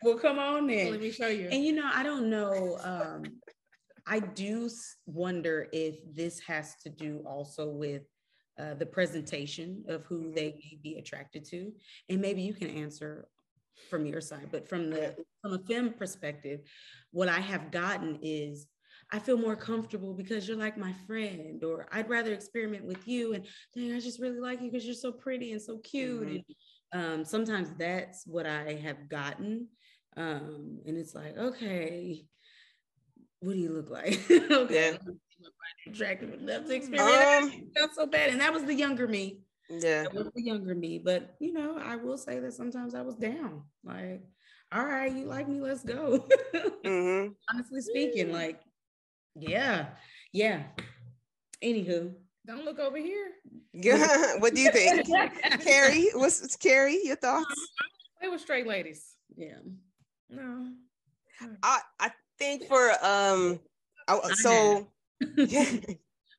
well, 0.02 0.18
come 0.18 0.38
on 0.38 0.68
in. 0.68 0.90
Let 0.90 1.00
me 1.00 1.10
show 1.10 1.28
you. 1.28 1.48
And 1.50 1.64
you 1.64 1.72
know, 1.72 1.88
I 1.92 2.02
don't 2.02 2.28
know. 2.28 2.78
Um, 2.82 3.22
I 4.08 4.20
do 4.20 4.70
wonder 5.06 5.68
if 5.72 5.96
this 6.14 6.40
has 6.40 6.76
to 6.82 6.88
do 6.88 7.22
also 7.26 7.68
with 7.68 8.02
uh, 8.58 8.74
the 8.74 8.86
presentation 8.86 9.84
of 9.88 10.04
who 10.06 10.32
they 10.32 10.54
may 10.54 10.78
be 10.82 10.96
attracted 10.96 11.44
to, 11.50 11.72
and 12.08 12.20
maybe 12.20 12.42
you 12.42 12.54
can 12.54 12.68
answer 12.70 13.28
from 13.90 14.06
your 14.06 14.20
side. 14.20 14.48
But 14.50 14.68
from 14.68 14.90
the 14.90 15.14
from 15.42 15.52
a 15.52 15.58
femme 15.58 15.92
perspective, 15.92 16.60
what 17.12 17.28
I 17.28 17.38
have 17.38 17.70
gotten 17.70 18.18
is 18.22 18.66
I 19.12 19.18
feel 19.18 19.38
more 19.38 19.56
comfortable 19.56 20.12
because 20.14 20.46
you're 20.46 20.56
like 20.56 20.76
my 20.76 20.92
friend, 21.06 21.62
or 21.62 21.86
I'd 21.92 22.10
rather 22.10 22.32
experiment 22.32 22.84
with 22.84 23.06
you. 23.06 23.34
And 23.34 23.46
dang, 23.74 23.92
I 23.94 24.00
just 24.00 24.20
really 24.20 24.40
like 24.40 24.60
you 24.60 24.70
because 24.70 24.84
you're 24.84 24.94
so 24.94 25.12
pretty 25.12 25.52
and 25.52 25.62
so 25.62 25.78
cute. 25.78 26.28
Mm-hmm. 26.28 26.36
And 26.92 27.14
um, 27.20 27.24
sometimes 27.24 27.72
that's 27.78 28.26
what 28.26 28.46
I 28.46 28.74
have 28.74 29.08
gotten. 29.08 29.68
Um, 30.16 30.80
and 30.84 30.98
it's 30.98 31.14
like, 31.14 31.38
okay, 31.38 32.24
what 33.40 33.52
do 33.52 33.58
you 33.58 33.70
look 33.70 33.90
like? 33.90 34.20
okay. 34.30 34.92
Yeah. 34.92 35.12
Attractive 35.86 36.34
enough 36.34 36.66
to 36.66 36.74
experience. 36.74 37.54
Um, 37.54 37.70
not 37.76 37.94
so 37.94 38.06
bad. 38.06 38.30
And 38.30 38.40
that 38.40 38.52
was 38.52 38.64
the 38.64 38.74
younger 38.74 39.06
me. 39.06 39.40
Yeah. 39.70 40.04
That 40.04 40.14
was 40.14 40.30
the 40.34 40.42
younger 40.42 40.74
me. 40.74 40.98
But 40.98 41.36
you 41.38 41.52
know, 41.52 41.78
I 41.78 41.96
will 41.96 42.18
say 42.18 42.38
that 42.40 42.52
sometimes 42.52 42.94
I 42.94 43.02
was 43.02 43.14
down. 43.14 43.62
Like, 43.84 44.22
all 44.72 44.84
right, 44.84 45.12
you 45.12 45.24
like 45.24 45.48
me, 45.48 45.60
let's 45.60 45.84
go. 45.84 46.26
mm-hmm. 46.54 47.32
Honestly 47.52 47.80
speaking, 47.80 48.32
like, 48.32 48.60
yeah, 49.34 49.86
yeah. 50.32 50.64
Anywho. 51.62 52.12
Don't 52.46 52.64
look 52.64 52.78
over 52.78 52.96
here. 52.96 53.32
Yeah. 53.74 54.36
what 54.38 54.54
do 54.54 54.62
you 54.62 54.72
think? 54.72 55.06
Carrie, 55.62 56.08
what's 56.14 56.56
Carrie? 56.56 56.98
Your 57.04 57.16
thoughts? 57.16 57.54
They 58.22 58.28
were 58.28 58.38
straight 58.38 58.66
ladies. 58.66 59.04
Yeah. 59.36 59.58
No. 60.30 60.68
I 61.62 61.80
I 62.00 62.10
think 62.38 62.64
for 62.66 62.92
um 63.02 63.60
so 64.34 64.86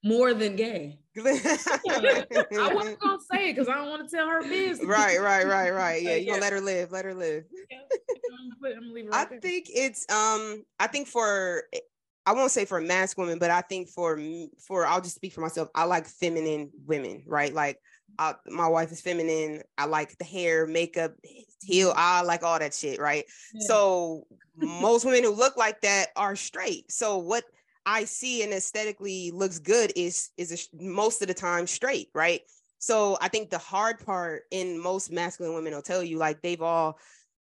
more 0.03 0.33
than 0.33 0.55
gay. 0.55 0.99
I 1.17 2.71
wasn't 2.73 2.99
gonna 2.99 3.17
say 3.31 3.49
it 3.49 3.55
because 3.55 3.67
I 3.67 3.75
don't 3.75 3.89
want 3.89 4.09
to 4.09 4.15
tell 4.15 4.27
her 4.27 4.41
business. 4.41 4.87
Right, 4.87 5.19
right, 5.19 5.45
right, 5.45 5.73
right. 5.73 6.01
Yeah, 6.01 6.15
you 6.15 6.27
gonna 6.27 6.41
let 6.41 6.53
her 6.53 6.61
live. 6.61 6.91
Let 6.91 7.05
her 7.05 7.13
live. 7.13 7.43
I 9.11 9.25
think 9.25 9.67
it's 9.73 10.09
um. 10.11 10.63
I 10.79 10.87
think 10.87 11.07
for 11.07 11.63
I 12.25 12.33
won't 12.33 12.51
say 12.51 12.65
for 12.65 12.77
a 12.77 12.81
masc 12.81 13.17
women, 13.17 13.39
but 13.39 13.51
I 13.51 13.61
think 13.61 13.89
for 13.89 14.19
for 14.59 14.85
I'll 14.85 15.01
just 15.01 15.15
speak 15.15 15.33
for 15.33 15.41
myself. 15.41 15.69
I 15.75 15.85
like 15.85 16.05
feminine 16.05 16.69
women, 16.85 17.23
right? 17.25 17.53
Like 17.53 17.79
I, 18.19 18.35
my 18.47 18.67
wife 18.67 18.91
is 18.91 18.99
feminine. 18.99 19.63
I 19.77 19.85
like 19.85 20.17
the 20.17 20.25
hair, 20.25 20.67
makeup, 20.67 21.13
heel. 21.63 21.89
Mm-hmm. 21.89 21.99
I 21.99 22.21
like 22.21 22.43
all 22.43 22.59
that 22.59 22.73
shit, 22.73 22.99
right? 22.99 23.23
Yeah. 23.53 23.65
So 23.65 24.27
most 24.57 25.05
women 25.05 25.23
who 25.23 25.31
look 25.31 25.55
like 25.55 25.81
that 25.81 26.09
are 26.17 26.35
straight. 26.35 26.91
So 26.91 27.17
what 27.17 27.45
I 27.85 28.03
see 28.03 28.43
and 28.43 28.53
aesthetically 28.53 29.31
looks 29.31 29.57
good 29.57 29.93
is 29.95 30.29
is 30.37 30.51
a, 30.51 30.83
most 30.83 31.21
of 31.21 31.29
the 31.29 31.33
time 31.33 31.65
straight, 31.65 32.09
right? 32.13 32.41
So 32.77 33.17
I 33.21 33.29
think 33.29 33.49
the 33.49 33.57
hard 33.57 34.05
part 34.05 34.43
in 34.51 34.77
most 34.77 35.11
masculine 35.11 35.55
women 35.55 35.73
will 35.73 35.81
tell 35.81 36.03
you 36.03 36.17
like 36.17 36.41
they've 36.41 36.61
all 36.61 36.99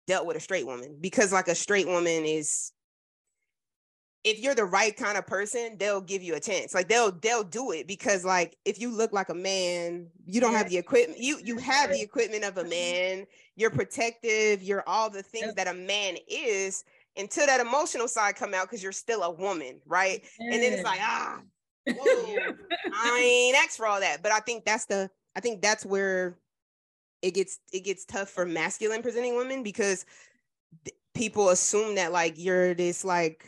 dealt 0.07 0.27
with 0.27 0.37
a 0.37 0.39
straight 0.39 0.65
woman 0.65 0.97
because 1.01 1.31
like 1.31 1.47
a 1.47 1.55
straight 1.55 1.87
woman 1.87 2.23
is 2.25 2.71
if 4.23 4.39
you're 4.39 4.55
the 4.55 4.65
right 4.65 4.95
kind 4.95 5.17
of 5.17 5.25
person, 5.25 5.77
they'll 5.79 6.01
give 6.01 6.21
you 6.21 6.35
a 6.35 6.39
chance. 6.39 6.75
Like 6.75 6.87
they'll 6.87 7.11
they'll 7.11 7.43
do 7.43 7.71
it 7.71 7.87
because 7.87 8.23
like 8.23 8.55
if 8.65 8.79
you 8.79 8.95
look 8.95 9.13
like 9.13 9.29
a 9.29 9.33
man, 9.33 10.07
you 10.25 10.39
don't 10.39 10.53
have 10.53 10.69
the 10.69 10.77
equipment. 10.77 11.19
You 11.19 11.39
you 11.43 11.57
have 11.57 11.89
the 11.89 12.01
equipment 12.01 12.43
of 12.43 12.57
a 12.57 12.63
man. 12.69 13.25
You're 13.55 13.71
protective. 13.71 14.61
You're 14.61 14.83
all 14.87 15.09
the 15.09 15.23
things 15.23 15.55
that 15.55 15.67
a 15.67 15.73
man 15.73 16.17
is 16.27 16.83
until 17.17 17.45
that 17.47 17.59
emotional 17.59 18.07
side 18.07 18.35
come 18.35 18.53
out 18.53 18.63
because 18.63 18.83
you're 18.83 18.91
still 18.91 19.23
a 19.23 19.31
woman, 19.31 19.81
right? 19.85 20.23
And 20.39 20.53
then 20.53 20.73
it's 20.73 20.83
like 20.83 20.99
ah, 21.01 21.41
whoa, 21.87 22.55
I 22.93 23.19
ain't 23.23 23.57
asked 23.57 23.77
for 23.77 23.87
all 23.87 23.99
that. 24.01 24.21
But 24.21 24.31
I 24.31 24.39
think 24.39 24.65
that's 24.65 24.85
the 24.85 25.09
I 25.35 25.39
think 25.39 25.61
that's 25.61 25.85
where 25.85 26.37
it 27.23 27.33
gets 27.33 27.59
it 27.73 27.85
gets 27.85 28.05
tough 28.05 28.29
for 28.29 28.45
masculine 28.45 29.01
presenting 29.01 29.35
women 29.35 29.63
because 29.63 30.05
th- 30.85 30.95
people 31.15 31.49
assume 31.49 31.95
that 31.95 32.11
like 32.11 32.35
you're 32.37 32.75
this 32.75 33.03
like 33.03 33.45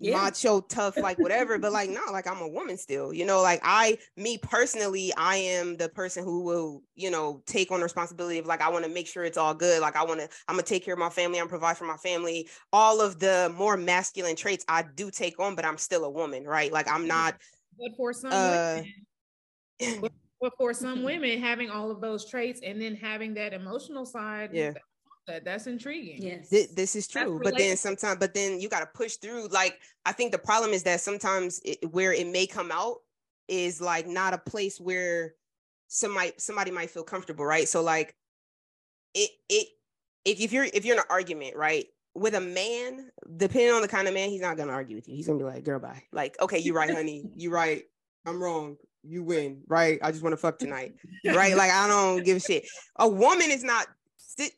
yeah. 0.00 0.16
macho 0.16 0.60
tough 0.62 0.96
like 0.96 1.18
whatever 1.18 1.58
but 1.58 1.72
like 1.72 1.90
no 1.90 2.00
like 2.10 2.26
i'm 2.26 2.40
a 2.40 2.48
woman 2.48 2.76
still 2.76 3.12
you 3.12 3.26
know 3.26 3.42
like 3.42 3.60
i 3.62 3.96
me 4.16 4.38
personally 4.38 5.12
i 5.16 5.36
am 5.36 5.76
the 5.76 5.88
person 5.90 6.24
who 6.24 6.42
will 6.42 6.82
you 6.94 7.10
know 7.10 7.42
take 7.46 7.70
on 7.70 7.82
responsibility 7.82 8.38
of 8.38 8.46
like 8.46 8.62
i 8.62 8.68
want 8.68 8.84
to 8.84 8.90
make 8.90 9.06
sure 9.06 9.24
it's 9.24 9.36
all 9.36 9.54
good 9.54 9.80
like 9.82 9.96
i 9.96 10.02
want 10.02 10.18
to 10.18 10.28
i'm 10.48 10.54
gonna 10.54 10.62
take 10.62 10.84
care 10.84 10.94
of 10.94 11.00
my 11.00 11.10
family 11.10 11.38
i'm 11.38 11.48
provide 11.48 11.76
for 11.76 11.84
my 11.84 11.96
family. 11.96 12.48
All 12.72 13.00
of 13.00 13.18
the 13.18 13.52
more 13.56 13.76
masculine 13.76 14.36
traits 14.36 14.64
i 14.68 14.82
do 14.82 15.10
take 15.10 15.38
on 15.38 15.54
but 15.54 15.64
i'm 15.64 15.76
still 15.76 16.04
a 16.04 16.10
woman 16.10 16.44
right? 16.44 16.72
Like 16.72 16.90
i'm 16.90 17.06
not 17.06 17.36
but 17.78 17.96
for 17.96 18.12
some 18.12 18.30
uh, 18.32 18.82
women, 19.80 20.10
but 20.40 20.52
for 20.56 20.72
some 20.72 21.02
women 21.02 21.40
having 21.40 21.70
all 21.70 21.90
of 21.90 22.00
those 22.00 22.28
traits 22.28 22.60
and 22.64 22.80
then 22.80 22.94
having 22.94 23.34
that 23.34 23.52
emotional 23.52 24.06
side 24.06 24.50
yeah 24.52 24.72
that. 25.26 25.44
That's 25.44 25.66
intriguing. 25.66 26.22
Yes. 26.22 26.48
Th- 26.48 26.70
this 26.70 26.96
is 26.96 27.08
true. 27.08 27.40
But 27.42 27.56
then 27.56 27.76
sometimes, 27.76 28.18
but 28.18 28.34
then 28.34 28.60
you 28.60 28.68
got 28.68 28.80
to 28.80 28.86
push 28.86 29.16
through. 29.16 29.48
Like, 29.48 29.78
I 30.04 30.12
think 30.12 30.32
the 30.32 30.38
problem 30.38 30.72
is 30.72 30.82
that 30.84 31.00
sometimes 31.00 31.60
it, 31.64 31.78
where 31.90 32.12
it 32.12 32.26
may 32.26 32.46
come 32.46 32.70
out 32.72 32.98
is 33.48 33.80
like 33.80 34.06
not 34.06 34.32
a 34.32 34.38
place 34.38 34.80
where 34.80 35.34
somebody 35.88 36.32
somebody 36.38 36.70
might 36.70 36.90
feel 36.90 37.02
comfortable, 37.02 37.44
right? 37.44 37.68
So 37.68 37.82
like 37.82 38.14
it 39.14 39.30
it 39.48 39.66
if, 40.24 40.40
if 40.40 40.52
you're 40.52 40.64
if 40.64 40.84
you're 40.84 40.94
in 40.94 41.00
an 41.00 41.06
argument, 41.10 41.56
right? 41.56 41.86
With 42.14 42.34
a 42.34 42.40
man, 42.40 43.10
depending 43.36 43.72
on 43.72 43.82
the 43.82 43.88
kind 43.88 44.08
of 44.08 44.14
man, 44.14 44.30
he's 44.30 44.40
not 44.40 44.56
gonna 44.56 44.72
argue 44.72 44.96
with 44.96 45.08
you. 45.08 45.16
He's 45.16 45.26
gonna 45.26 45.38
be 45.38 45.44
like, 45.44 45.64
girl, 45.64 45.78
bye. 45.78 46.02
Like, 46.12 46.40
okay, 46.40 46.58
you're 46.58 46.74
right, 46.74 46.90
honey. 46.90 47.24
You're 47.36 47.52
right. 47.52 47.84
I'm 48.26 48.42
wrong. 48.42 48.76
You 49.02 49.22
win, 49.22 49.62
right? 49.66 49.98
I 50.02 50.10
just 50.10 50.22
want 50.22 50.32
to 50.34 50.36
fuck 50.36 50.58
tonight. 50.58 50.94
right? 51.24 51.56
Like 51.56 51.70
I 51.70 51.88
don't 51.88 52.24
give 52.24 52.36
a 52.36 52.40
shit. 52.40 52.64
A 52.96 53.08
woman 53.08 53.50
is 53.50 53.64
not 53.64 53.86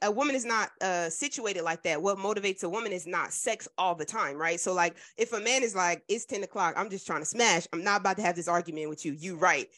a 0.03 0.11
woman 0.11 0.35
is 0.35 0.45
not 0.45 0.71
uh, 0.81 1.11
situated 1.11 1.63
like 1.63 1.83
that. 1.83 2.01
What 2.01 2.19
motivates 2.19 2.63
a 2.63 2.69
woman 2.69 2.93
is 2.93 3.07
not 3.07 3.33
sex 3.33 3.69
all 3.79 3.95
the 3.95 4.05
time, 4.05 4.37
right? 4.37 4.61
So, 4.61 4.73
like, 4.73 4.97
if 5.17 5.33
a 5.33 5.41
man 5.41 5.63
is 5.63 5.75
like, 5.75 6.03
it's 6.09 6.25
10 6.25 6.43
o'clock, 6.43 6.75
I'm 6.77 6.91
just 6.91 7.07
trying 7.07 7.21
to 7.21 7.27
smash, 7.27 7.67
I'm 7.73 7.85
not 7.85 8.01
about 8.01 8.17
to 8.17 8.23
have 8.23 8.37
this 8.37 8.49
argument 8.49 8.89
with 8.89 9.05
you. 9.05 9.13
You 9.13 9.37
right. 9.37 9.69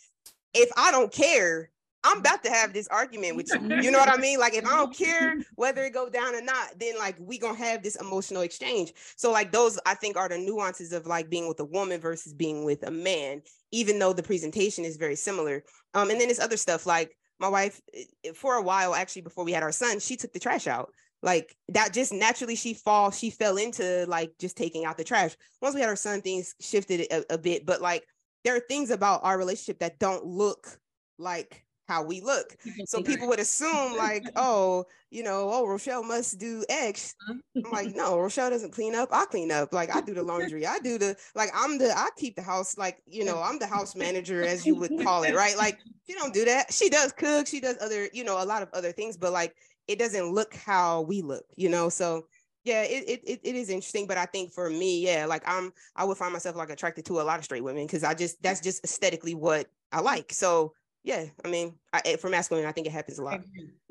If 0.53 0.71
I 0.77 0.91
don't 0.91 1.13
care, 1.13 1.71
I'm 2.05 2.19
about 2.19 2.45
to 2.45 2.51
have 2.51 2.75
this 2.75 2.87
argument 2.89 3.37
with 3.37 3.51
you. 3.53 3.77
You 3.83 3.91
know 3.91 3.99
what 3.99 4.11
I 4.11 4.19
mean? 4.19 4.39
Like, 4.39 4.55
if 4.55 4.67
I 4.67 4.77
don't 4.77 4.95
care 4.95 5.37
whether 5.57 5.83
it 5.83 5.95
go 5.95 6.11
down 6.11 6.35
or 6.35 6.43
not, 6.43 6.79
then 6.79 6.99
like 6.99 7.17
we 7.19 7.39
gonna 7.39 7.57
have 7.57 7.83
this 7.83 7.97
emotional 7.97 8.43
exchange. 8.43 8.93
So, 9.17 9.33
like, 9.33 9.51
those 9.51 9.79
I 9.87 9.95
think 9.95 10.17
are 10.17 10.29
the 10.29 10.39
nuances 10.39 10.93
of 10.93 11.07
like 11.07 11.31
being 11.31 11.49
with 11.49 11.61
a 11.61 11.65
woman 11.65 12.01
versus 12.01 12.35
being 12.35 12.65
with 12.65 12.87
a 12.87 12.91
man, 12.91 13.43
even 13.73 13.99
though 13.99 14.13
the 14.13 14.23
presentation 14.23 14.85
is 14.85 14.99
very 14.99 15.17
similar. 15.17 15.65
Um, 15.95 16.11
and 16.11 16.21
then 16.21 16.29
there's 16.29 16.41
other 16.41 16.59
stuff 16.59 16.85
like 16.85 17.17
my 17.45 17.65
wife 17.65 17.81
eh, 17.95 18.33
for 18.35 18.55
a 18.55 18.63
while 18.63 18.95
actually 18.95 19.23
before 19.23 19.45
we 19.45 19.53
had 19.53 19.63
our 19.63 19.73
son 19.73 20.01
she 20.01 20.17
took 20.17 20.33
the 20.33 20.41
trash 20.41 20.67
out. 20.67 20.91
Like 21.23 21.57
that 21.69 21.93
just 21.93 22.13
naturally 22.13 22.57
she 22.57 22.75
fall 22.75 23.11
she 23.11 23.31
fell 23.31 23.57
into 23.57 24.05
like 24.09 24.33
just 24.39 24.57
taking 24.57 24.85
out 24.85 24.97
the 24.97 25.05
trash. 25.05 25.37
Once 25.61 25.75
we 25.75 25.81
had 25.81 25.91
our 25.91 25.97
son 25.97 26.21
things 26.21 26.55
shifted 26.61 27.01
a, 27.11 27.35
a 27.35 27.39
bit 27.39 27.67
but 27.67 27.81
like 27.81 28.05
there 28.45 28.57
are 28.57 28.61
things 28.61 28.91
about 28.91 29.21
our 29.25 29.39
relationship 29.39 29.79
that 29.81 29.99
don't 29.99 30.25
look 30.25 30.79
like 31.19 31.65
how 31.87 32.03
we 32.03 32.21
look. 32.21 32.57
So 32.87 33.03
people 33.03 33.29
would 33.29 33.41
assume 33.41 33.97
like, 33.97 34.25
oh, 34.37 34.85
you 35.11 35.23
know, 35.23 35.51
oh, 35.53 35.67
Rochelle 35.67 36.03
must 36.03 36.39
do 36.39 36.65
X. 36.69 37.15
I'm 37.29 37.71
like, 37.71 37.95
no, 37.95 38.19
Rochelle 38.19 38.51
doesn't 38.51 38.73
clean 38.73 38.95
up. 38.95 39.11
I 39.13 39.27
clean 39.27 39.51
up. 39.51 39.73
Like 39.73 39.95
I 39.95 40.01
do 40.01 40.15
the 40.15 40.23
laundry. 40.23 40.67
I 40.67 40.79
do 40.81 40.99
the 40.99 41.17
like 41.35 41.51
I'm 41.55 41.79
the 41.79 41.97
I 41.97 42.09
keep 42.17 42.37
the 42.37 42.43
house 42.43 42.77
like, 42.77 43.03
you 43.07 43.25
know, 43.25 43.41
I'm 43.41 43.59
the 43.59 43.67
house 43.67 43.95
manager 43.95 44.43
as 44.43 44.67
you 44.67 44.75
would 44.77 44.93
call 45.03 45.23
it, 45.23 45.35
right? 45.35 45.57
Like 45.57 45.79
she 46.07 46.15
don't 46.15 46.35
do 46.35 46.45
that. 46.47 46.73
She 46.73 46.89
does 46.89 47.13
cook, 47.13 47.47
she 47.47 47.61
does 47.61 47.77
other, 47.81 48.09
you 48.13 48.25
know, 48.25 48.43
a 48.43 48.45
lot 48.45 48.63
of 48.63 48.69
other 48.73 48.93
things, 48.93 49.17
but 49.17 49.33
like 49.33 49.55
it 49.87 49.99
doesn't 49.99 50.33
look 50.33 50.55
how 50.55 51.03
we 51.03 51.23
look, 51.23 51.45
you 51.57 51.69
know. 51.69 51.89
So 51.89 52.27
yeah, 52.65 52.83
it, 52.83 53.05
it 53.27 53.41
it 53.45 53.55
is 53.55 53.69
interesting, 53.69 54.07
but 54.07 54.17
I 54.17 54.25
think 54.25 54.51
for 54.51 54.71
me, 54.71 55.05
yeah, 55.05 55.27
like 55.27 55.43
I'm 55.47 55.73
I 55.95 56.05
would 56.05 56.17
find 56.17 56.33
myself 56.33 56.57
like 56.57 56.71
attracted 56.71 57.05
to 57.07 57.21
a 57.21 57.23
lot 57.23 57.39
of 57.39 57.45
straight 57.45 57.63
women 57.63 57.87
because 57.87 58.03
I 58.03 58.15
just 58.15 58.43
that's 58.43 58.61
just 58.61 58.83
aesthetically 58.85 59.35
what 59.35 59.67
I 59.93 60.01
like. 60.01 60.33
So 60.33 60.73
yeah, 61.05 61.27
I 61.45 61.49
mean, 61.49 61.75
I, 61.93 62.01
eh, 62.07 62.17
for 62.17 62.31
masculine, 62.31 62.65
I 62.65 62.73
think 62.73 62.87
it 62.87 62.93
happens 62.93 63.19
a 63.19 63.23
lot. 63.23 63.41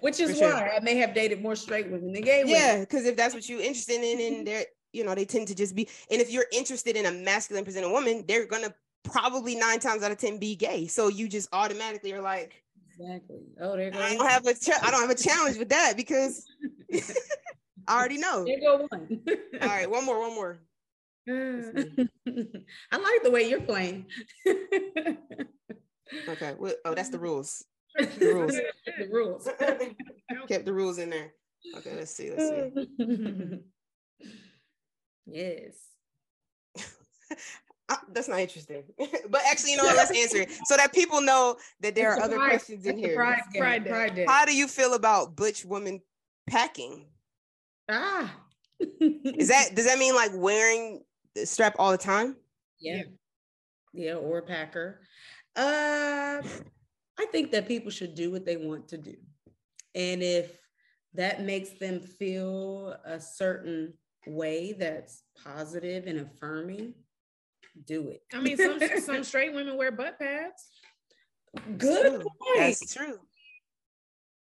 Which 0.00 0.18
is 0.18 0.36
sure. 0.36 0.52
why 0.52 0.72
I 0.76 0.80
may 0.82 0.96
have 0.96 1.14
dated 1.14 1.40
more 1.40 1.54
straight 1.54 1.88
women 1.88 2.12
than 2.12 2.22
gay 2.22 2.42
women. 2.42 2.56
Yeah, 2.56 2.80
because 2.80 3.06
if 3.06 3.16
that's 3.16 3.32
what 3.32 3.48
you're 3.48 3.60
interested 3.60 4.02
in, 4.02 4.20
and 4.20 4.46
they're, 4.46 4.64
you 4.92 5.04
know, 5.04 5.14
they 5.14 5.24
tend 5.24 5.46
to 5.48 5.54
just 5.54 5.76
be. 5.76 5.88
And 6.10 6.20
if 6.20 6.32
you're 6.32 6.46
interested 6.52 6.96
in 6.96 7.06
a 7.06 7.12
masculine 7.12 7.62
presenting 7.62 7.92
woman, 7.92 8.24
they're 8.26 8.46
gonna 8.46 8.74
probably 9.04 9.54
nine 9.54 9.78
times 9.78 10.02
out 10.02 10.10
of 10.10 10.18
ten 10.18 10.38
be 10.38 10.56
gay. 10.56 10.88
So 10.88 11.06
you 11.06 11.28
just 11.28 11.48
automatically 11.52 12.12
are 12.12 12.20
like, 12.20 12.64
exactly. 12.90 13.44
Oh, 13.60 13.76
there 13.76 13.92
I 13.94 14.16
don't 14.16 14.28
have 14.28 14.44
a, 14.44 14.54
ch- 14.54 14.70
I 14.82 14.90
don't 14.90 15.02
have 15.02 15.10
a 15.10 15.14
challenge 15.14 15.56
with 15.56 15.68
that 15.68 15.94
because 15.96 16.44
I 17.86 17.96
already 17.96 18.18
know. 18.18 18.44
There 18.44 18.58
go 18.58 18.88
one. 18.90 19.22
All 19.62 19.68
right, 19.68 19.88
one 19.88 20.04
more, 20.04 20.18
one 20.20 20.34
more. 20.34 20.58
I 21.28 22.96
like 22.96 23.22
the 23.24 23.30
way 23.30 23.48
you're 23.48 23.60
playing. 23.60 24.06
okay. 26.28 26.54
Well, 26.58 26.74
oh, 26.84 26.94
that's 26.94 27.08
the 27.08 27.18
rules. 27.18 27.64
The 27.96 28.32
rules. 28.32 28.52
the 28.98 29.08
rules. 29.10 29.48
Kept 30.48 30.66
the 30.66 30.72
rules 30.72 30.98
in 30.98 31.10
there. 31.10 31.32
Okay, 31.76 31.96
let's 31.96 32.12
see. 32.12 32.30
Let's 32.30 32.48
see. 32.98 33.58
yes. 35.26 35.74
Uh, 37.88 37.94
that's 38.12 38.28
not 38.28 38.40
interesting. 38.40 38.82
but 39.30 39.42
actually, 39.48 39.70
you 39.70 39.76
know 39.76 39.84
what? 39.84 39.96
Let's 39.96 40.10
answer 40.10 40.38
it 40.38 40.50
so 40.64 40.76
that 40.76 40.92
people 40.92 41.20
know 41.20 41.56
that 41.80 41.94
there 41.94 42.12
are 42.12 42.20
other 42.20 42.36
questions 42.36 42.84
in 42.84 42.98
here. 42.98 43.14
Pride, 43.14 43.42
pride, 43.56 43.86
pride 43.86 44.24
How 44.26 44.44
do 44.44 44.56
you 44.56 44.66
feel 44.66 44.94
about 44.94 45.36
butch 45.36 45.64
women 45.64 46.00
packing? 46.48 47.06
Ah. 47.88 48.34
Is 49.00 49.48
that 49.48 49.74
does 49.74 49.86
that 49.86 49.98
mean 49.98 50.14
like 50.14 50.32
wearing 50.34 51.02
strap 51.44 51.76
all 51.78 51.90
the 51.90 51.98
time? 51.98 52.36
Yeah. 52.80 53.02
Yeah, 53.92 54.14
or 54.14 54.42
packer. 54.42 55.00
Uh 55.54 56.42
I 57.18 57.26
think 57.32 57.50
that 57.52 57.66
people 57.66 57.90
should 57.90 58.14
do 58.14 58.30
what 58.30 58.44
they 58.44 58.56
want 58.56 58.88
to 58.88 58.98
do. 58.98 59.14
And 59.94 60.22
if 60.22 60.58
that 61.14 61.42
makes 61.42 61.70
them 61.78 62.00
feel 62.00 62.94
a 63.04 63.18
certain 63.18 63.94
way 64.26 64.74
that's 64.78 65.22
positive 65.42 66.06
and 66.06 66.20
affirming, 66.20 66.94
do 67.86 68.08
it. 68.08 68.22
I 68.32 68.40
mean, 68.40 68.56
some 68.56 68.78
some 69.00 69.24
straight 69.24 69.54
women 69.54 69.76
wear 69.76 69.92
butt 69.92 70.18
pads. 70.18 70.66
Good 71.78 72.20
point. 72.20 72.58
That's 72.58 72.94
true. 72.94 73.18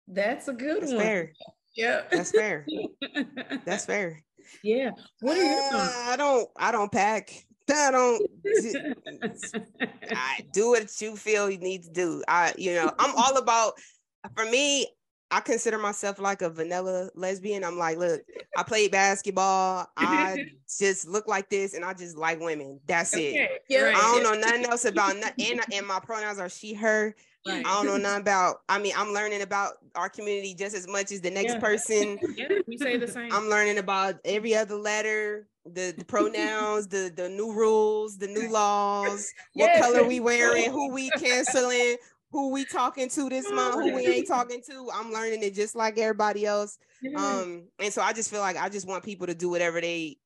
That's 0.07 0.47
a 0.47 0.53
good 0.53 0.81
that's 0.81 0.93
one. 0.93 1.01
Fair. 1.01 1.33
Yeah. 1.75 2.01
That's 2.11 2.31
fair. 2.31 2.65
that's 3.65 3.85
fair. 3.85 4.23
Yeah. 4.63 4.91
What 5.19 5.37
are 5.37 5.43
your 5.43 5.69
uh, 5.73 5.93
I 6.07 6.15
don't 6.17 6.49
I 6.57 6.71
don't 6.71 6.91
pack. 6.91 7.45
I 7.73 7.91
don't 7.91 8.21
I 10.11 10.41
do 10.51 10.69
what 10.69 11.01
you 11.01 11.15
feel 11.15 11.49
you 11.49 11.57
need 11.57 11.83
to 11.83 11.91
do. 11.91 12.23
I 12.27 12.53
you 12.57 12.73
know, 12.73 12.91
I'm 12.99 13.15
all 13.15 13.37
about 13.37 13.73
for 14.35 14.45
me, 14.45 14.87
I 15.31 15.39
consider 15.39 15.77
myself 15.77 16.19
like 16.19 16.41
a 16.41 16.49
vanilla 16.49 17.09
lesbian. 17.15 17.63
I'm 17.63 17.77
like, 17.77 17.97
look, 17.97 18.21
I 18.57 18.63
played 18.63 18.91
basketball. 18.91 19.87
I 19.95 20.47
just 20.77 21.07
look 21.07 21.25
like 21.25 21.49
this 21.49 21.73
and 21.73 21.85
I 21.85 21.93
just 21.93 22.17
like 22.17 22.41
women. 22.41 22.81
That's 22.85 23.13
okay. 23.13 23.35
it. 23.35 23.63
Yeah, 23.69 23.83
right. 23.83 23.95
I 23.95 23.99
don't 23.99 24.23
know 24.23 24.33
nothing 24.33 24.65
else 24.65 24.83
about 24.83 25.15
nothing. 25.15 25.51
And, 25.51 25.61
and 25.73 25.87
my 25.87 26.01
pronouns 26.01 26.37
are 26.37 26.49
she, 26.49 26.73
her. 26.73 27.15
Right. 27.47 27.65
I 27.65 27.73
don't 27.73 27.85
know 27.85 27.97
nothing 28.09 28.21
about. 28.21 28.57
I 28.69 28.79
mean, 28.79 28.93
I'm 28.95 29.13
learning 29.13 29.41
about 29.41 29.73
our 29.95 30.09
community 30.09 30.53
just 30.53 30.75
as 30.75 30.87
much 30.87 31.11
as 31.11 31.21
the 31.21 31.31
next 31.31 31.53
yeah. 31.53 31.59
person. 31.59 32.19
Yeah, 32.37 32.47
we 32.67 32.77
say 32.77 32.97
the 32.97 33.07
same. 33.07 33.31
I'm 33.33 33.49
learning 33.49 33.77
about 33.77 34.15
every 34.25 34.55
other 34.55 34.75
letter, 34.75 35.47
the, 35.65 35.93
the 35.97 36.05
pronouns, 36.05 36.87
the 36.87 37.11
the 37.15 37.29
new 37.29 37.53
rules, 37.53 38.17
the 38.17 38.27
new 38.27 38.49
laws, 38.49 39.31
what 39.53 39.79
color 39.79 40.03
we 40.03 40.19
wearing, 40.19 40.71
who 40.71 40.91
we 40.91 41.09
canceling, 41.11 41.97
who 42.31 42.51
we 42.51 42.65
talking 42.65 43.09
to 43.09 43.29
this 43.29 43.51
month, 43.51 43.75
who 43.75 43.95
we 43.95 44.07
ain't 44.07 44.27
talking 44.27 44.61
to. 44.69 44.89
I'm 44.93 45.11
learning 45.11 45.43
it 45.43 45.53
just 45.53 45.75
like 45.75 45.97
everybody 45.97 46.45
else. 46.45 46.77
Um, 47.17 47.63
and 47.79 47.91
so 47.91 48.01
I 48.01 48.13
just 48.13 48.29
feel 48.29 48.39
like 48.39 48.57
I 48.57 48.69
just 48.69 48.87
want 48.87 49.03
people 49.03 49.27
to 49.27 49.35
do 49.35 49.49
whatever 49.49 49.81
they 49.81 50.17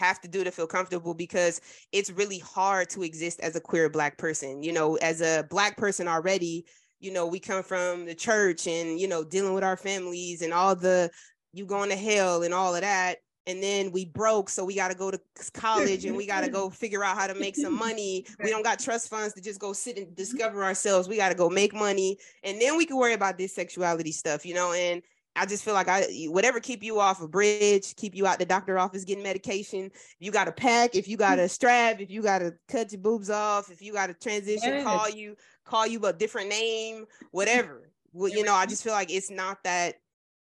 have 0.00 0.20
to 0.20 0.28
do 0.28 0.42
to 0.42 0.50
feel 0.50 0.66
comfortable 0.66 1.14
because 1.14 1.60
it's 1.92 2.10
really 2.10 2.38
hard 2.38 2.90
to 2.90 3.02
exist 3.02 3.38
as 3.40 3.54
a 3.54 3.60
queer 3.60 3.88
black 3.88 4.18
person 4.18 4.62
you 4.62 4.72
know 4.72 4.96
as 4.96 5.20
a 5.20 5.46
black 5.50 5.76
person 5.76 6.08
already 6.08 6.64
you 6.98 7.12
know 7.12 7.26
we 7.26 7.38
come 7.38 7.62
from 7.62 8.04
the 8.06 8.14
church 8.14 8.66
and 8.66 8.98
you 8.98 9.06
know 9.06 9.22
dealing 9.22 9.54
with 9.54 9.64
our 9.64 9.76
families 9.76 10.42
and 10.42 10.52
all 10.52 10.74
the 10.74 11.08
you 11.52 11.66
going 11.66 11.90
to 11.90 11.96
hell 11.96 12.42
and 12.42 12.54
all 12.54 12.74
of 12.74 12.82
that. 12.82 13.18
And 13.46 13.62
then 13.62 13.90
we 13.90 14.04
broke 14.04 14.48
so 14.48 14.64
we 14.64 14.76
got 14.76 14.90
to 14.90 14.96
go 14.96 15.10
to 15.10 15.18
college 15.54 16.04
and 16.04 16.16
we 16.16 16.26
got 16.26 16.42
to 16.42 16.50
go 16.50 16.70
figure 16.70 17.02
out 17.02 17.16
how 17.16 17.26
to 17.26 17.34
make 17.34 17.56
some 17.56 17.76
money. 17.76 18.26
We 18.44 18.50
don't 18.50 18.62
got 18.62 18.78
trust 18.78 19.08
funds 19.08 19.34
to 19.34 19.40
just 19.40 19.58
go 19.58 19.72
sit 19.72 19.96
and 19.96 20.14
discover 20.14 20.62
ourselves. 20.62 21.08
We 21.08 21.16
got 21.16 21.30
to 21.30 21.34
go 21.34 21.48
make 21.48 21.74
money. 21.74 22.18
And 22.44 22.60
then 22.60 22.76
we 22.76 22.86
can 22.86 22.96
worry 22.96 23.14
about 23.14 23.38
this 23.38 23.54
sexuality 23.54 24.12
stuff 24.12 24.44
you 24.44 24.54
know 24.54 24.72
and 24.72 25.02
I 25.36 25.46
just 25.46 25.64
feel 25.64 25.74
like 25.74 25.88
I 25.88 26.26
whatever 26.26 26.60
keep 26.60 26.82
you 26.82 26.98
off 26.98 27.22
a 27.22 27.28
bridge, 27.28 27.94
keep 27.96 28.14
you 28.14 28.26
out 28.26 28.38
the 28.38 28.44
doctor 28.44 28.78
office 28.78 29.04
getting 29.04 29.22
medication. 29.22 29.90
You 30.18 30.32
got 30.32 30.48
a 30.48 30.52
pack, 30.52 30.94
if 30.94 31.06
you 31.08 31.16
got 31.16 31.38
a 31.38 31.48
strap, 31.48 32.00
if 32.00 32.10
you 32.10 32.22
got 32.22 32.40
to 32.40 32.54
cut 32.68 32.92
your 32.92 33.00
boobs 33.00 33.30
off, 33.30 33.70
if 33.70 33.80
you 33.80 33.92
got 33.92 34.08
to 34.08 34.14
transition, 34.14 34.74
yes. 34.74 34.84
call 34.84 35.08
you 35.08 35.36
call 35.64 35.86
you 35.86 36.04
a 36.06 36.12
different 36.12 36.48
name, 36.48 37.06
whatever. 37.30 37.90
Well, 38.12 38.30
you 38.30 38.44
know, 38.44 38.54
I 38.54 38.66
just 38.66 38.82
feel 38.82 38.92
like 38.92 39.10
it's 39.10 39.30
not 39.30 39.58
that 39.64 39.94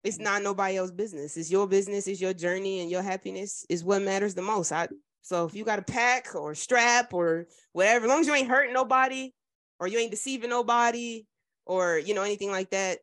it's 0.04 0.18
not 0.18 0.42
nobody 0.42 0.78
else's 0.78 0.96
business. 0.96 1.38
It's 1.38 1.52
your 1.52 1.68
business, 1.68 2.08
it's 2.08 2.20
your 2.20 2.34
journey, 2.34 2.82
and 2.82 2.90
your 2.90 3.04
happiness 3.04 3.66
is 3.70 3.84
what 3.84 4.02
matters 4.02 4.34
the 4.34 4.42
most. 4.42 4.72
I 4.72 4.88
so 5.22 5.46
if 5.46 5.54
you 5.54 5.64
got 5.64 5.80
a 5.80 5.84
pack 5.84 6.34
or 6.34 6.56
strap 6.56 7.14
or 7.14 7.48
whatever, 7.74 8.06
as 8.06 8.10
long 8.10 8.22
as 8.22 8.28
you 8.28 8.34
ain't 8.34 8.50
hurting 8.50 8.74
nobody 8.74 9.32
or 9.80 9.88
you 9.88 10.00
ain't 10.00 10.12
deceiving 10.12 10.50
nobody 10.50 11.26
or 11.68 12.00
you 12.00 12.16
know 12.16 12.24
anything 12.24 12.50
like 12.50 12.72
that, 12.72 13.00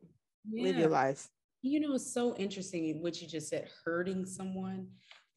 yeah. 0.51 0.65
live 0.65 0.77
your 0.77 0.91
life. 0.91 1.29
You 1.63 1.81
know, 1.81 1.95
it's 1.95 2.13
so 2.13 2.37
interesting 2.37 3.03
what 3.03 3.21
you 3.21 3.29
just 3.29 3.49
said, 3.49 3.69
hurting 3.85 4.27
someone 4.27 4.89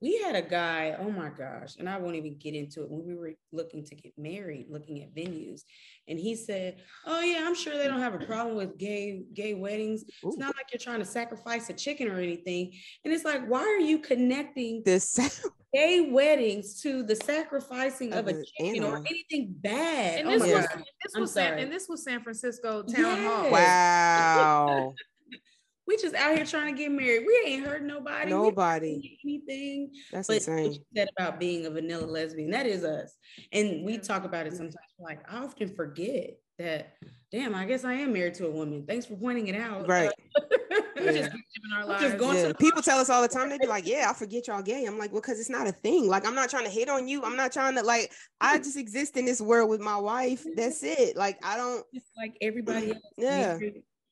we 0.01 0.17
had 0.17 0.35
a 0.35 0.41
guy, 0.41 0.95
oh 0.99 1.11
my 1.11 1.29
gosh, 1.29 1.75
and 1.77 1.87
I 1.87 1.99
won't 1.99 2.15
even 2.15 2.35
get 2.39 2.55
into 2.55 2.81
it 2.81 2.89
when 2.89 3.05
we 3.05 3.13
were 3.13 3.33
looking 3.51 3.85
to 3.85 3.95
get 3.95 4.17
married, 4.17 4.65
looking 4.67 5.03
at 5.03 5.13
venues. 5.13 5.61
And 6.07 6.19
he 6.19 6.35
said, 6.35 6.81
Oh 7.05 7.21
yeah, 7.21 7.43
I'm 7.45 7.53
sure 7.53 7.77
they 7.77 7.87
don't 7.87 7.99
have 7.99 8.15
a 8.15 8.25
problem 8.25 8.55
with 8.55 8.79
gay, 8.79 9.21
gay 9.35 9.53
weddings. 9.53 10.03
Ooh. 10.25 10.29
It's 10.29 10.37
not 10.37 10.55
like 10.55 10.65
you're 10.73 10.79
trying 10.79 10.99
to 10.99 11.05
sacrifice 11.05 11.69
a 11.69 11.73
chicken 11.73 12.07
or 12.07 12.17
anything. 12.17 12.71
And 13.05 13.13
it's 13.13 13.23
like, 13.23 13.45
why 13.47 13.61
are 13.61 13.79
you 13.79 13.99
connecting 13.99 14.81
this 14.83 15.19
gay 15.73 16.09
weddings 16.09 16.81
to 16.81 17.03
the 17.03 17.15
sacrificing 17.15 18.13
of, 18.13 18.27
of 18.27 18.35
a 18.35 18.43
chicken 18.57 18.83
or 18.83 18.97
anything 18.97 19.53
bad? 19.59 20.21
And 20.21 20.29
oh 20.29 20.31
this 20.31 20.41
was, 20.41 20.67
this 21.03 21.15
was 21.15 21.31
San, 21.33 21.59
and 21.59 21.71
this 21.71 21.87
was 21.87 22.03
San 22.03 22.23
Francisco 22.23 22.81
town 22.81 23.21
yes. 23.21 23.31
hall. 23.31 23.51
Wow. 23.51 24.95
We 25.91 25.97
just 25.97 26.15
out 26.15 26.35
here 26.35 26.45
trying 26.45 26.73
to 26.73 26.81
get 26.81 26.89
married. 26.89 27.25
We 27.27 27.43
ain't 27.45 27.65
hurt 27.65 27.83
nobody. 27.83 28.29
Nobody. 28.29 29.19
Anything. 29.25 29.91
That's 30.11 30.27
but 30.27 30.37
insane. 30.37 30.77
That 30.93 31.09
about 31.17 31.37
being 31.37 31.65
a 31.65 31.69
vanilla 31.69 32.05
lesbian. 32.05 32.49
That 32.51 32.65
is 32.65 32.85
us. 32.85 33.13
And 33.51 33.83
we 33.83 33.97
talk 33.97 34.23
about 34.23 34.47
it 34.47 34.53
sometimes. 34.53 34.75
Like 34.99 35.19
I 35.29 35.43
often 35.43 35.75
forget 35.75 36.37
that. 36.59 36.93
Damn, 37.31 37.55
I 37.55 37.65
guess 37.65 37.83
I 37.83 37.93
am 37.93 38.13
married 38.13 38.35
to 38.35 38.47
a 38.47 38.51
woman. 38.51 38.85
Thanks 38.87 39.05
for 39.05 39.15
pointing 39.15 39.47
it 39.47 39.55
out. 39.55 39.87
Right. 39.87 40.11
yeah. 40.95 41.11
just 41.11 41.15
living 41.15 41.73
our 41.75 41.85
lives. 41.85 42.15
Yeah. 42.19 42.53
People 42.59 42.81
tell 42.81 42.99
us 42.99 43.09
all 43.09 43.21
the 43.21 43.27
time. 43.27 43.49
They 43.49 43.57
be 43.57 43.67
like, 43.67 43.87
"Yeah, 43.87 44.07
I 44.09 44.13
forget 44.13 44.47
y'all 44.47 44.61
gay." 44.61 44.85
I'm 44.85 44.97
like, 44.97 45.13
"Well, 45.13 45.21
because 45.21 45.39
it's 45.39 45.49
not 45.49 45.65
a 45.65 45.71
thing. 45.71 46.07
Like, 46.07 46.25
I'm 46.25 46.35
not 46.35 46.49
trying 46.49 46.65
to 46.65 46.69
hate 46.69 46.89
on 46.89 47.07
you. 47.07 47.23
I'm 47.23 47.37
not 47.37 47.53
trying 47.53 47.75
to 47.75 47.83
like. 47.83 48.11
I 48.41 48.57
just 48.57 48.77
exist 48.77 49.15
in 49.15 49.25
this 49.25 49.39
world 49.39 49.69
with 49.69 49.79
my 49.79 49.95
wife. 49.95 50.45
That's 50.55 50.83
it. 50.83 51.15
Like, 51.15 51.37
I 51.41 51.55
don't. 51.55 51.85
It's 51.93 52.05
like 52.17 52.35
everybody 52.41 52.91
else. 52.91 52.99
Yeah. 53.17 53.57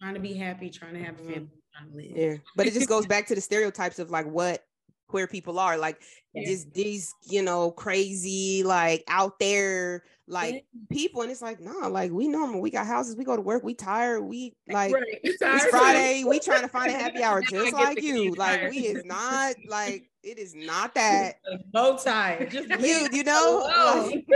Trying 0.01 0.13
to 0.13 0.21
be 0.21 0.33
happy, 0.33 0.69
trying 0.69 0.93
to 0.93 1.03
have 1.03 1.15
a 1.15 1.21
mm-hmm. 1.21 1.33
family 1.33 1.39
live. 1.39 1.58
Yeah, 1.95 2.35
but 2.55 2.67
it 2.67 2.73
just 2.73 2.89
goes 2.89 3.05
back 3.05 3.27
to 3.27 3.35
the 3.35 3.41
stereotypes 3.41 3.99
of 3.99 4.09
like 4.09 4.25
what 4.25 4.63
queer 5.09 5.27
people 5.27 5.59
are 5.59 5.77
like 5.77 6.01
yeah. 6.33 6.45
just 6.45 6.71
these 6.73 7.13
you 7.23 7.41
know 7.41 7.71
crazy 7.71 8.63
like 8.63 9.03
out 9.07 9.39
there 9.39 10.03
like 10.27 10.53
yeah. 10.53 10.61
people 10.95 11.23
and 11.23 11.31
it's 11.31 11.41
like 11.41 11.59
no 11.59 11.71
nah, 11.71 11.87
like 11.87 12.11
we 12.11 12.27
normal 12.27 12.61
we 12.61 12.69
got 12.69 12.85
houses 12.85 13.15
we 13.15 13.23
go 13.23 13.35
to 13.35 13.41
work 13.41 13.63
we 13.63 13.73
tired 13.73 14.21
we 14.21 14.53
like 14.69 14.93
right. 14.93 15.03
it's 15.23 15.65
friday 15.65 16.23
we 16.23 16.39
trying 16.39 16.61
to 16.61 16.67
find 16.67 16.91
a 16.91 16.97
happy 16.97 17.23
hour 17.23 17.41
just 17.41 17.73
like 17.73 18.01
you 18.01 18.33
like 18.35 18.69
we 18.69 18.77
is 18.77 19.03
not 19.03 19.55
like 19.67 20.09
it 20.21 20.37
is 20.37 20.53
not 20.53 20.93
that 20.93 21.39
bow 21.71 21.97
tie 21.97 22.47
just 22.51 22.69
you 22.79 23.07
you 23.11 23.23
know 23.23 23.65
like, 23.99 24.27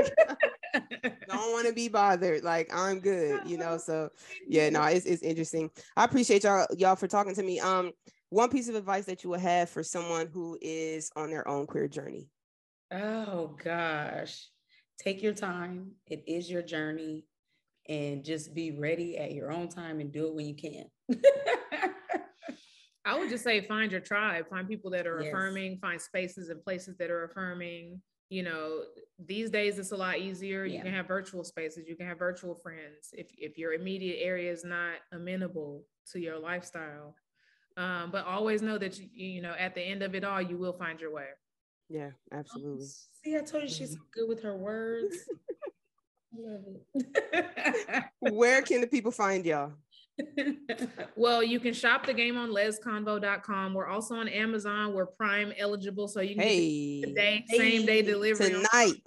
don't 1.30 1.52
want 1.52 1.68
to 1.68 1.74
be 1.74 1.88
bothered 1.88 2.44
like 2.44 2.74
i'm 2.74 3.00
good 3.00 3.40
you 3.46 3.58
know 3.58 3.78
so 3.78 4.10
yeah 4.48 4.70
no 4.70 4.82
it's, 4.84 5.06
it's 5.06 5.22
interesting 5.22 5.70
i 5.96 6.04
appreciate 6.04 6.44
y'all 6.44 6.66
y'all 6.76 6.96
for 6.96 7.08
talking 7.08 7.36
to 7.36 7.44
me 7.44 7.60
um 7.60 7.92
one 8.34 8.50
piece 8.50 8.68
of 8.68 8.74
advice 8.74 9.06
that 9.06 9.24
you 9.24 9.30
would 9.30 9.42
have 9.42 9.70
for 9.70 9.84
someone 9.84 10.28
who 10.34 10.58
is 10.60 11.12
on 11.16 11.30
their 11.30 11.48
own 11.48 11.68
queer 11.68 11.88
journey? 11.88 12.30
Oh 12.92 13.56
gosh. 13.64 14.48
Take 15.00 15.22
your 15.22 15.34
time. 15.34 15.92
It 16.08 16.24
is 16.28 16.50
your 16.50 16.64
journey 16.64 17.26
and 17.88 18.24
just 18.24 18.56
be 18.56 18.72
ready 18.72 19.18
at 19.18 19.34
your 19.34 19.52
own 19.52 19.68
time 19.68 20.00
and 20.00 20.12
do 20.12 20.28
it 20.28 20.34
when 20.34 20.48
you 20.48 20.56
can. 20.56 20.86
I 23.06 23.20
would 23.20 23.30
just 23.30 23.44
say 23.44 23.62
find 23.62 23.92
your 23.92 24.02
tribe, 24.02 24.50
find 24.50 24.68
people 24.68 24.90
that 24.92 25.06
are 25.06 25.22
yes. 25.22 25.28
affirming, 25.30 25.78
find 25.78 26.02
spaces 26.02 26.50
and 26.50 26.64
places 26.64 26.96
that 26.98 27.12
are 27.12 27.26
affirming. 27.26 28.02
You 28.30 28.44
know, 28.44 28.84
these 29.24 29.52
days 29.52 29.78
it's 29.78 29.92
a 29.92 29.98
lot 29.98 30.18
easier. 30.18 30.66
Yeah. 30.66 30.78
You 30.78 30.84
can 30.84 30.94
have 30.94 31.08
virtual 31.08 31.44
spaces, 31.44 31.88
you 31.88 31.96
can 31.96 32.08
have 32.08 32.18
virtual 32.18 32.56
friends. 32.56 33.10
If 33.12 33.28
if 33.38 33.60
your 33.60 33.74
immediate 33.74 34.20
area 34.22 34.52
is 34.52 34.64
not 34.64 34.96
amenable 35.12 35.84
to 36.14 36.20
your 36.20 36.40
lifestyle, 36.40 37.16
um, 37.78 38.12
but 38.12 38.26
always 38.26 38.62
know 38.62 38.78
that 38.78 39.00
you, 39.00 39.08
you 39.14 39.42
know 39.42 39.56
at 39.58 39.76
the 39.76 39.82
end 39.82 40.04
of 40.04 40.16
it 40.16 40.24
all 40.24 40.42
you 40.42 40.58
will 40.58 40.74
find 40.74 41.00
your 41.00 41.14
way. 41.14 41.28
Yeah 41.90 42.12
absolutely. 42.32 42.86
See 43.24 43.36
i 43.36 43.42
told 43.42 43.64
you 43.64 43.70
she's 43.70 43.96
mm-hmm. 43.96 44.04
good 44.14 44.30
with 44.30 44.42
her 44.44 44.56
words. 44.56 45.18
Where 48.20 48.62
can 48.64 48.82
the 48.82 48.88
people 48.88 49.12
find 49.12 49.46
y'all? 49.46 49.74
Well, 51.16 51.44
you 51.44 51.60
can 51.60 51.74
shop 51.74 52.06
the 52.06 52.14
game 52.14 52.38
on 52.38 52.50
lezconvo.com. 52.50 53.74
We're 53.74 53.88
also 53.88 54.16
on 54.16 54.28
Amazon. 54.28 54.94
We're 54.94 55.06
Prime 55.06 55.54
eligible, 55.58 56.08
so 56.08 56.22
you 56.22 56.36
can 56.36 56.44
hey, 56.44 57.02
get 57.02 57.08
today, 57.10 57.46
same 57.50 57.86
day 57.86 58.02
delivery 58.02 58.50
tonight 58.50 59.02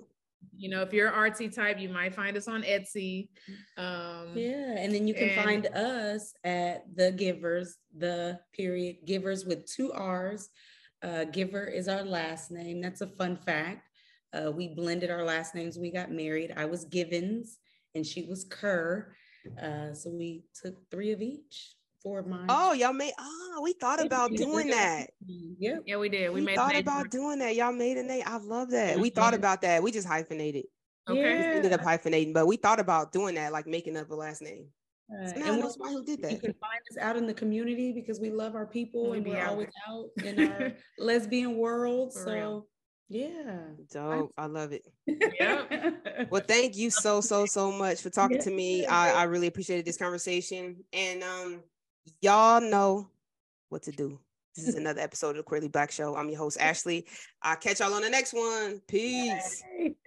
you 0.56 0.68
know, 0.68 0.82
if 0.82 0.92
you're 0.92 1.10
RT 1.10 1.52
type, 1.54 1.78
you 1.78 1.88
might 1.88 2.14
find 2.14 2.36
us 2.36 2.48
on 2.48 2.62
Etsy. 2.62 3.28
Um, 3.76 4.32
yeah, 4.34 4.76
and 4.78 4.94
then 4.94 5.06
you 5.06 5.14
can 5.14 5.30
and, 5.30 5.44
find 5.44 5.66
us 5.66 6.34
at 6.44 6.84
the 6.94 7.12
Giverrs, 7.12 7.74
the 7.96 8.40
period 8.52 8.96
Giverrs 9.06 9.46
with 9.46 9.66
two 9.66 9.92
R's. 9.92 10.48
Uh, 11.02 11.26
Giverr 11.30 11.72
is 11.72 11.88
our 11.88 12.02
last 12.02 12.50
name. 12.50 12.80
That's 12.80 13.02
a 13.02 13.06
fun 13.06 13.36
fact. 13.36 13.88
Uh, 14.32 14.50
we 14.50 14.74
blended 14.74 15.10
our 15.10 15.24
last 15.24 15.54
names. 15.54 15.78
We 15.78 15.92
got 15.92 16.10
married. 16.10 16.52
I 16.56 16.64
was 16.64 16.84
Givens 16.84 17.58
and 17.94 18.04
she 18.04 18.24
was 18.24 18.44
Kerr. 18.44 19.14
Uh, 19.62 19.94
so 19.94 20.10
we 20.10 20.42
took 20.60 20.74
three 20.90 21.12
of 21.12 21.22
each 21.22 21.75
for 22.06 22.22
mine. 22.22 22.46
Oh, 22.48 22.72
y'all 22.72 22.92
made. 22.92 23.12
Oh, 23.18 23.60
we 23.64 23.72
thought 23.72 24.04
about 24.04 24.30
doing 24.32 24.68
that. 24.68 25.10
Yeah, 25.58 25.78
yeah, 25.84 25.96
we 25.96 26.08
did. 26.08 26.28
We, 26.28 26.40
we 26.40 26.46
made 26.46 26.54
thought 26.54 26.78
about 26.78 27.10
doing 27.10 27.40
that. 27.40 27.56
Y'all 27.56 27.72
made 27.72 27.96
a 27.96 28.02
name. 28.04 28.22
I 28.24 28.36
love 28.38 28.70
that. 28.70 29.00
We 29.00 29.10
thought 29.10 29.34
about 29.34 29.62
that. 29.62 29.82
We 29.82 29.90
just 29.90 30.06
hyphenated. 30.06 30.66
Okay. 31.08 31.20
We 31.20 31.56
ended 31.56 31.72
up 31.72 31.80
hyphenating, 31.80 32.32
but 32.32 32.46
we 32.46 32.56
thought 32.56 32.78
about 32.78 33.10
doing 33.10 33.34
that, 33.34 33.50
like 33.50 33.66
making 33.66 33.96
up 33.96 34.08
a 34.10 34.14
last 34.14 34.40
name. 34.40 34.66
Uh, 35.10 35.26
so 35.26 35.34
and 35.36 35.64
why 35.78 35.88
who 35.90 36.04
did 36.04 36.22
that. 36.22 36.32
You 36.32 36.38
can 36.38 36.54
find 36.54 36.80
us 36.90 36.98
out 37.00 37.16
in 37.16 37.26
the 37.26 37.34
community 37.34 37.92
because 37.92 38.20
we 38.20 38.30
love 38.30 38.54
our 38.54 38.66
people 38.66 39.10
we 39.10 39.18
and 39.18 39.26
we're 39.26 39.46
always 39.46 39.68
out 39.88 40.06
in 40.24 40.48
our 40.48 40.72
lesbian 40.98 41.56
world. 41.56 42.12
For 42.12 42.24
so 42.24 42.32
real. 42.32 42.68
yeah. 43.08 43.58
Dope. 43.92 44.32
I 44.38 44.46
love 44.46 44.72
it. 44.72 44.82
yeah. 45.40 45.90
well, 46.30 46.42
thank 46.46 46.76
you 46.76 46.90
so, 46.90 47.20
so, 47.20 47.46
so 47.46 47.72
much 47.72 48.00
for 48.00 48.10
talking 48.10 48.40
to 48.40 48.50
me. 48.50 48.86
I, 48.86 49.12
I 49.12 49.22
really 49.24 49.48
appreciated 49.48 49.84
this 49.84 49.96
conversation. 49.96 50.76
And 50.92 51.22
um 51.24 51.62
y'all 52.20 52.60
know 52.60 53.08
what 53.68 53.82
to 53.82 53.92
do. 53.92 54.18
This 54.54 54.68
is 54.68 54.74
another 54.74 55.02
episode 55.02 55.30
of 55.30 55.36
the 55.36 55.42
Queerly 55.42 55.68
Blax 55.68 55.90
Show. 55.90 56.16
I'm 56.16 56.30
your 56.30 56.38
host, 56.38 56.56
Ashley. 56.58 57.06
I'll 57.42 57.56
catch 57.56 57.80
y'all 57.80 57.92
on 57.92 58.02
the 58.02 58.08
next 58.08 58.32
one. 58.32 58.80
Peace. 58.88 59.62